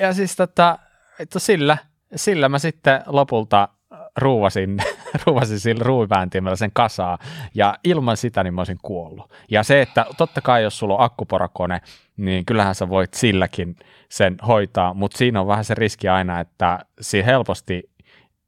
ja 0.00 0.12
siis 0.12 0.36
tota, 0.36 0.78
että 1.18 1.38
sillä, 1.38 1.78
sillä 2.16 2.48
mä 2.48 2.58
sitten 2.58 3.02
lopulta 3.06 3.68
ruuvasin, 4.16 4.78
ruuvasin 5.26 5.60
sillä 5.60 5.84
ruuvivääntimellä 5.84 6.56
sen 6.56 6.70
kasaa, 6.72 7.18
ja 7.54 7.78
ilman 7.84 8.16
sitä 8.16 8.44
niin 8.44 8.54
mä 8.54 8.60
olisin 8.60 8.78
kuollut. 8.82 9.32
Ja 9.50 9.62
se, 9.62 9.82
että 9.82 10.06
totta 10.16 10.40
kai 10.40 10.62
jos 10.62 10.78
sulla 10.78 10.94
on 10.94 11.04
akkuporakone, 11.04 11.80
niin 12.16 12.44
kyllähän 12.44 12.74
sä 12.74 12.88
voit 12.88 13.14
silläkin 13.14 13.76
sen 14.08 14.36
hoitaa, 14.46 14.94
mutta 14.94 15.18
siinä 15.18 15.40
on 15.40 15.46
vähän 15.46 15.64
se 15.64 15.74
riski 15.74 16.08
aina, 16.08 16.40
että 16.40 16.78
siinä 17.00 17.26
helposti 17.26 17.90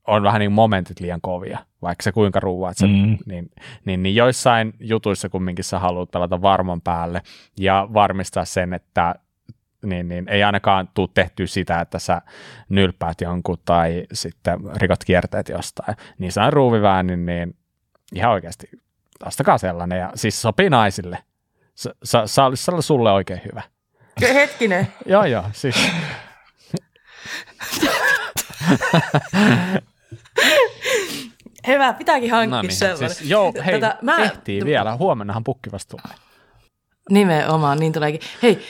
on 0.07 0.23
vähän 0.23 0.39
niin 0.39 0.53
momentit 0.53 1.01
liian 1.01 1.21
kovia, 1.21 1.59
vaikka 1.83 2.03
se 2.03 2.13
kuinka 2.13 2.41
ruuvaat 2.41 2.77
sen, 2.77 2.91
mm. 2.91 3.19
niin, 3.27 3.51
niin, 3.85 4.03
niin 4.03 4.15
joissain 4.15 4.73
jutuissa 4.81 5.29
kumminkin 5.29 5.65
sä 5.65 5.79
haluat 5.79 6.11
pelata 6.11 6.43
varman 6.43 6.81
päälle 6.81 7.23
ja 7.59 7.89
varmistaa 7.95 8.45
sen, 8.45 8.75
että 8.75 9.15
niin, 9.85 10.09
niin 10.09 10.29
ei 10.29 10.43
ainakaan 10.43 10.89
tule 10.95 11.09
tehty 11.15 11.47
sitä, 11.47 11.81
että 11.81 11.99
sä 11.99 12.23
nylpäät 12.69 13.21
jonkun 13.21 13.59
tai 13.65 14.05
sitten 14.13 14.59
rikot 14.77 15.05
kierteet 15.05 15.49
jostain. 15.49 15.97
Niin 16.19 16.33
se 16.33 16.41
on 16.41 16.53
ruuviväänin, 16.53 17.27
niin 17.27 17.57
ihan 18.15 18.33
oikeasti 18.33 18.67
ostakaa 19.27 19.59
sellainen 19.59 19.99
ja 19.99 20.13
siis 20.15 20.43
sopii 20.43 20.71
naisille. 20.71 21.19
Se, 21.75 21.91
se, 22.05 22.19
se 22.25 22.43
olisi 22.43 22.67
sulle 22.81 23.13
oikein 23.13 23.41
hyvä. 23.45 23.63
Hetkinen. 24.21 24.89
joo, 25.07 25.25
joo, 25.25 25.45
siis. 25.53 25.91
Hyvä, 31.67 31.93
pitääkin 31.93 32.31
hankkia 32.31 32.57
no 32.57 32.63
niin, 32.63 32.73
sellainen. 32.73 33.11
Siis, 33.11 33.31
joo, 33.31 33.53
hei, 33.67 33.81
Tätä, 33.81 33.99
mä... 34.03 34.19
ehtii 34.19 34.65
vielä. 34.65 34.97
Huomennahan 34.97 35.45
pukki 35.45 35.73
vasta 35.73 35.97
tulee. 35.97 36.28
Nimenomaan, 37.11 37.79
niin 37.79 37.93
tuleekin. 37.93 38.21
Hei, 38.43 38.63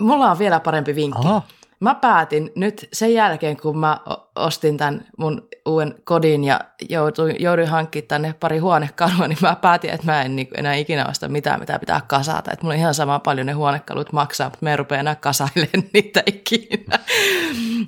mulla 0.00 0.30
on 0.30 0.38
vielä 0.38 0.60
parempi 0.60 0.94
vinkki. 0.94 1.28
Aha. 1.28 1.42
Mä 1.80 1.94
päätin 1.94 2.52
nyt 2.54 2.88
sen 2.92 3.14
jälkeen, 3.14 3.56
kun 3.56 3.78
mä 3.78 4.00
ostin 4.36 4.76
tämän 4.76 5.06
mun 5.18 5.48
uuden 5.66 5.94
kodin 6.04 6.44
ja 6.44 6.60
jouduin, 6.88 7.36
jouduin 7.38 7.68
hankkimaan 7.68 8.08
tänne 8.08 8.34
pari 8.40 8.58
huonekalua, 8.58 9.28
niin 9.28 9.38
mä 9.40 9.56
päätin, 9.56 9.90
että 9.90 10.06
mä 10.06 10.22
en 10.22 10.36
niin 10.36 10.48
enää 10.54 10.74
ikinä 10.74 11.06
osta 11.06 11.28
mitään, 11.28 11.60
mitä 11.60 11.78
pitää 11.78 12.00
kasata. 12.06 12.50
Että 12.52 12.64
mulla 12.64 12.74
on 12.74 12.80
ihan 12.80 12.94
sama 12.94 13.18
paljon 13.18 13.46
ne 13.46 13.52
huonekalut 13.52 14.12
maksaa, 14.12 14.46
mutta 14.46 14.58
mä 14.60 14.72
en 14.72 14.78
rupea 14.78 15.00
enää 15.00 15.14
kasailemaan 15.14 15.90
niitä 15.92 16.22
ikinä. 16.26 16.98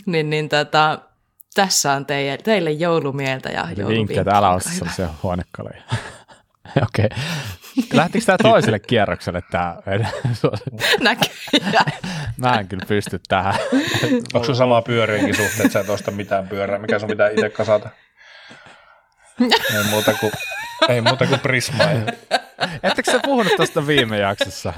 niin, 0.06 0.30
niin 0.30 0.48
tota, 0.48 0.98
tässä 1.54 1.92
on 1.92 2.06
teille, 2.06 2.38
teille 2.38 2.70
joulumieltä 2.70 3.48
ja 3.48 3.60
jouluvinkkiä. 3.60 3.88
Vinkkejä, 3.88 4.20
että 4.20 4.36
älä 4.36 4.50
osta 4.50 4.70
sellaisia 4.70 5.08
huonekaluja. 5.22 5.82
Okei. 6.86 7.06
Okay. 7.06 7.18
Lähtikö 7.92 8.24
tämä 8.24 8.38
toiselle 8.42 8.78
kierrokselle 8.78 9.42
tämä? 9.50 9.76
Näköjään. 11.00 11.92
Mä 12.36 12.60
en 12.60 12.68
kyllä 12.68 12.84
pysty 12.88 13.20
tähän. 13.28 13.54
Onko 14.34 14.46
se 14.46 14.54
sama 14.54 14.82
pyöriinkin 14.82 15.36
suhteen, 15.36 15.66
että 15.66 15.72
sä 15.72 15.80
et 15.80 15.88
osta 15.88 16.10
mitään 16.10 16.48
pyörää? 16.48 16.78
Mikä 16.78 16.98
sun 16.98 17.08
pitää 17.08 17.28
itse 17.28 17.50
kasata? 17.50 17.88
Ei 19.76 19.84
muuta 19.90 20.14
kuin, 20.14 20.32
ei 20.88 21.00
muuta 21.00 21.26
kuin 21.26 21.40
prismaa. 21.40 21.86
Ettekö 22.82 23.10
sä 23.10 23.20
puhunut 23.24 23.52
tuosta 23.56 23.86
viime 23.86 24.18
jaksossa? 24.18 24.72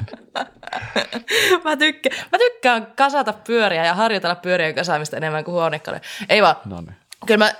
mä, 1.64 1.76
tykkään, 1.76 2.16
mä 2.32 2.38
tykkään 2.38 2.86
kasata 2.96 3.32
pyöriä 3.32 3.84
ja 3.84 3.94
harjoitella 3.94 4.34
pyörien 4.34 4.74
kasaamista 4.74 5.16
enemmän 5.16 5.44
kuin 5.44 5.52
huonekaluja. 5.52 6.00
Ei 6.28 6.42
vaan. 6.42 6.56
Noniin. 6.64 6.96
Kyllä 7.26 7.44
mä 7.44 7.52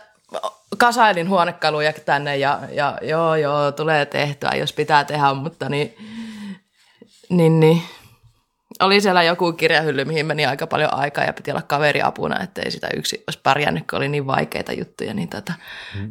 kasailin 0.79 1.29
huonekaluja 1.29 1.93
tänne 1.93 2.37
ja, 2.37 2.61
ja 2.73 2.99
joo, 3.03 3.35
joo, 3.35 3.73
tulee 3.73 4.07
tehtyä, 4.07 4.51
jos 4.51 4.73
pitää 4.73 5.05
tehdä, 5.05 5.35
mutta 5.35 5.69
niin, 5.69 5.97
niin, 7.29 7.61
niin 7.61 7.83
oli 8.81 9.01
siellä 9.01 9.23
joku 9.23 9.53
kirjahylly, 9.53 10.05
mihin 10.05 10.27
meni 10.27 10.47
aika 10.47 10.67
paljon 10.67 10.95
aikaa 10.95 11.25
ja 11.25 11.33
piti 11.33 11.51
olla 11.51 11.63
kaveri 11.63 12.03
apuna, 12.03 12.41
ettei 12.43 12.71
sitä 12.71 12.89
yksi 12.97 13.25
olisi 13.27 13.41
pärjännyt, 13.43 13.87
kun 13.91 13.97
oli 13.97 14.09
niin 14.09 14.27
vaikeita 14.27 14.73
juttuja. 14.73 15.15
Niin 15.15 15.29
tota, 15.29 15.53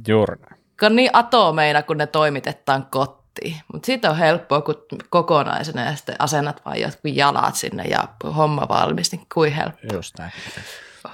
Juuri 0.07 0.35
Kun 0.79 0.95
niin 0.95 1.09
atomeina, 1.13 1.83
kun 1.83 1.97
ne 1.97 2.07
toimitetaan 2.07 2.85
kotiin. 2.85 3.55
Mutta 3.73 3.85
siitä 3.85 4.09
on 4.09 4.17
helppoa, 4.17 4.61
kun 4.61 4.75
kokonaisena 5.09 5.85
ja 5.85 5.95
sitten 5.95 6.15
asennat 6.19 6.61
vain 6.65 6.81
jotkut 6.81 7.15
jalat 7.15 7.55
sinne 7.55 7.83
ja 7.83 8.07
homma 8.35 8.67
valmis, 8.69 9.11
niin 9.11 9.27
kuin 9.33 9.53
helppo. 9.53 9.87
Just 9.93 10.17
näin. 10.19 10.31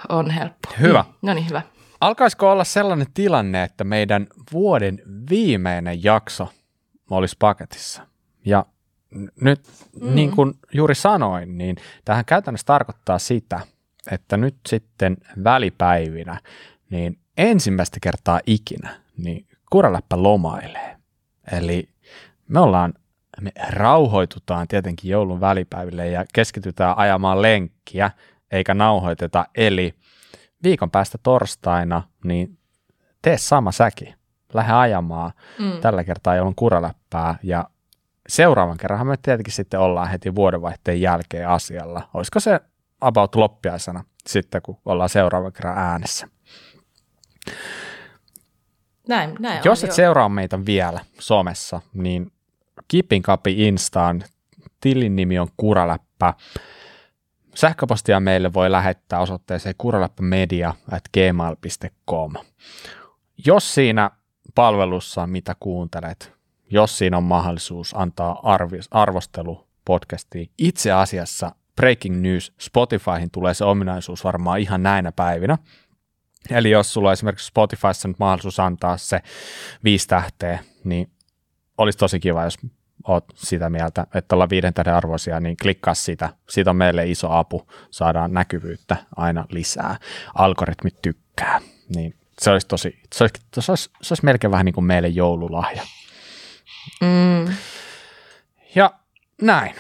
On 0.09 0.29
helppo. 0.29 0.69
Hyvä. 0.79 1.05
No 1.21 1.33
niin, 1.33 1.49
hyvä. 1.49 1.61
Alkaisiko 2.01 2.51
olla 2.51 2.63
sellainen 2.63 3.07
tilanne, 3.13 3.63
että 3.63 3.83
meidän 3.83 4.27
vuoden 4.53 5.01
viimeinen 5.29 6.03
jakso 6.03 6.47
olisi 7.09 7.35
paketissa? 7.39 8.07
Ja 8.45 8.65
nyt, 9.41 9.61
mm. 10.01 10.15
niin 10.15 10.31
kuin 10.31 10.53
juuri 10.73 10.95
sanoin, 10.95 11.57
niin 11.57 11.75
tähän 12.05 12.25
käytännössä 12.25 12.65
tarkoittaa 12.65 13.19
sitä, 13.19 13.59
että 14.11 14.37
nyt 14.37 14.55
sitten 14.67 15.17
välipäivinä, 15.43 16.39
niin 16.89 17.19
ensimmäistä 17.37 17.97
kertaa 18.01 18.39
ikinä, 18.45 18.95
niin 19.17 19.47
kuraläppä 19.71 20.23
lomailee. 20.23 20.97
Eli 21.51 21.89
me 22.47 22.59
ollaan, 22.59 22.93
me 23.41 23.51
rauhoitutaan 23.69 24.67
tietenkin 24.67 25.11
joulun 25.11 25.41
välipäiville 25.41 26.07
ja 26.07 26.25
keskitytään 26.33 26.97
ajamaan 26.97 27.41
lenkkiä, 27.41 28.11
eikä 28.51 28.73
nauhoiteta. 28.73 29.45
Eli 29.55 29.95
viikon 30.63 30.91
päästä 30.91 31.17
torstaina, 31.23 32.03
niin 32.23 32.57
tee 33.21 33.37
sama 33.37 33.71
säki. 33.71 34.15
Lähde 34.53 34.73
ajamaan. 34.73 35.31
Mm. 35.59 35.81
Tällä 35.81 36.03
kertaa 36.03 36.35
ei 36.35 36.41
ollut 36.41 36.55
kuraläppää 36.55 37.37
ja 37.43 37.69
seuraavan 38.29 38.77
kerran 38.77 39.07
me 39.07 39.17
tietenkin 39.17 39.53
sitten 39.53 39.79
ollaan 39.79 40.09
heti 40.09 40.35
vuodenvaihteen 40.35 41.01
jälkeen 41.01 41.49
asialla. 41.49 42.09
Olisiko 42.13 42.39
se 42.39 42.59
about 43.01 43.35
loppiaisena 43.35 44.03
sitten, 44.27 44.61
kun 44.61 44.77
ollaan 44.85 45.09
seuraavan 45.09 45.53
kerran 45.53 45.77
äänessä. 45.77 46.27
Näin, 49.07 49.35
näin 49.39 49.61
Jos 49.65 49.83
on, 49.83 49.87
et 49.87 49.91
jo. 49.91 49.95
seuraa 49.95 50.29
meitä 50.29 50.65
vielä 50.65 50.99
somessa, 51.19 51.81
niin 51.93 52.31
Keeping 52.87 53.25
Cupi 53.25 53.67
Instaan 53.67 54.23
tilin 54.81 55.15
nimi 55.15 55.39
on 55.39 55.47
Kuraläppä. 55.57 56.33
Sähköpostia 57.55 58.19
meille 58.19 58.53
voi 58.53 58.71
lähettää 58.71 59.19
osoitteeseen 59.19 59.75
kuraläppämedia 59.77 60.73
at 60.91 61.03
gmail.com. 61.13 62.33
Jos 63.45 63.73
siinä 63.73 64.11
palvelussa, 64.55 65.27
mitä 65.27 65.55
kuuntelet, 65.59 66.33
jos 66.69 66.97
siinä 66.97 67.17
on 67.17 67.23
mahdollisuus 67.23 67.93
antaa 67.97 68.41
arvostelu 68.91 69.67
podcastiin, 69.85 70.49
itse 70.57 70.91
asiassa 70.91 71.51
Breaking 71.75 72.21
News 72.21 72.53
Spotifyhin 72.59 73.31
tulee 73.31 73.53
se 73.53 73.65
ominaisuus 73.65 74.23
varmaan 74.23 74.59
ihan 74.59 74.83
näinä 74.83 75.11
päivinä. 75.11 75.57
Eli 76.49 76.69
jos 76.69 76.93
sulla 76.93 77.09
on 77.09 77.13
esimerkiksi 77.13 77.47
Spotifyssa 77.47 78.07
nyt 78.07 78.19
mahdollisuus 78.19 78.59
antaa 78.59 78.97
se 78.97 79.21
viisi 79.83 80.07
tähteä, 80.07 80.59
niin 80.83 81.11
olisi 81.77 81.97
tosi 81.97 82.19
kiva, 82.19 82.43
jos 82.43 82.57
oot 83.07 83.25
sitä 83.35 83.69
mieltä, 83.69 84.07
että 84.13 84.35
ollaan 84.35 84.49
viiden 84.49 84.73
tähden 84.73 84.95
arvoisia, 84.95 85.39
niin 85.39 85.57
klikkaa 85.61 85.93
sitä. 85.93 86.29
Siitä 86.49 86.69
on 86.69 86.75
meille 86.75 87.09
iso 87.09 87.31
apu, 87.31 87.67
saadaan 87.91 88.33
näkyvyyttä 88.33 88.97
aina 89.15 89.45
lisää. 89.49 89.97
Algoritmit 90.35 91.01
tykkää, 91.01 91.61
niin 91.95 92.15
se 92.41 92.51
olisi 92.51 92.67
tosi, 92.67 92.99
se 93.13 93.23
olisi, 93.23 93.35
se 93.59 93.71
olisi, 93.71 93.89
se 94.01 94.13
olisi 94.13 94.25
melkein 94.25 94.51
vähän 94.51 94.65
niin 94.65 94.73
kuin 94.73 94.85
meille 94.85 95.07
joululahja. 95.07 95.83
Mm. 97.01 97.53
Ja 98.75 98.91
näin. 99.41 99.75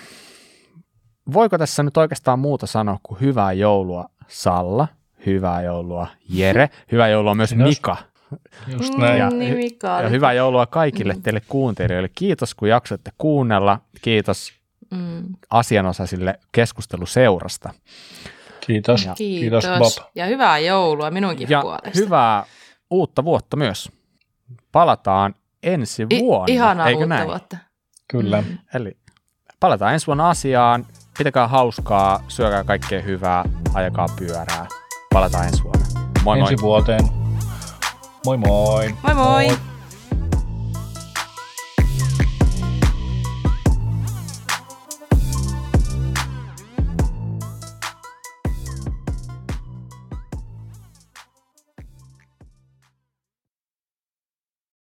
Voiko 1.33 1.57
tässä 1.57 1.83
nyt 1.83 1.97
oikeastaan 1.97 2.39
muuta 2.39 2.67
sanoa 2.67 2.99
kuin 3.03 3.21
hyvää 3.21 3.53
joulua 3.53 4.05
Salla, 4.27 4.87
hyvää 5.25 5.61
joulua 5.61 6.07
Jere, 6.29 6.69
hyvää 6.91 7.07
joulua 7.07 7.35
myös 7.35 7.55
Mika. 7.55 7.97
Just 8.67 8.97
näin. 8.97 9.19
Ja, 9.19 9.29
niin, 9.29 9.57
Mika 9.57 10.01
ja 10.01 10.09
hyvää 10.09 10.33
joulua 10.33 10.65
kaikille 10.65 11.13
mm. 11.13 11.21
teille 11.21 11.41
kuuntelijoille. 11.47 12.09
Kiitos 12.15 12.55
kun 12.55 12.69
jaksoitte 12.69 13.11
kuunnella. 13.17 13.79
Kiitos 14.01 14.53
mm. 14.91 15.23
asianosaisille 15.49 16.39
keskusteluseurasta. 16.51 17.73
Kiitos. 18.65 19.05
Ja, 19.05 19.13
Kiitos. 19.15 19.65
Kiitos 19.65 19.79
Bob. 19.79 20.07
Ja 20.15 20.25
hyvää 20.25 20.59
joulua 20.59 21.11
minunkin 21.11 21.49
ja 21.49 21.61
puolesta. 21.61 21.91
hyvää 21.95 22.45
uutta 22.89 23.23
vuotta 23.23 23.57
myös. 23.57 23.91
Palataan 24.71 25.35
ensi 25.63 26.09
vuonna. 26.19 26.45
I, 26.53 26.55
ihanaa 26.55 26.87
eikö 26.87 26.97
uutta 26.97 27.15
näin? 27.15 27.27
vuotta. 27.27 27.57
Kyllä. 28.07 28.41
Mm. 28.41 28.57
Eli 28.73 28.97
palataan 29.59 29.93
ensi 29.93 30.07
vuonna 30.07 30.29
asiaan. 30.29 30.85
Pitäkää 31.17 31.47
hauskaa, 31.47 32.23
syökää 32.27 32.63
kaikkea 32.63 33.01
hyvää, 33.01 33.45
ajakaa 33.73 34.07
pyörää. 34.19 34.67
Palataan 35.13 35.45
ensi 35.45 35.63
vuonna. 35.63 35.85
Moi 36.23 36.39
ensi 36.39 36.55
moi. 36.55 36.61
vuoteen. 36.61 37.24
Moi 38.25 38.37
moi. 38.37 38.85
Moi 39.03 39.13
moi. 39.13 39.43
moi. 39.43 39.74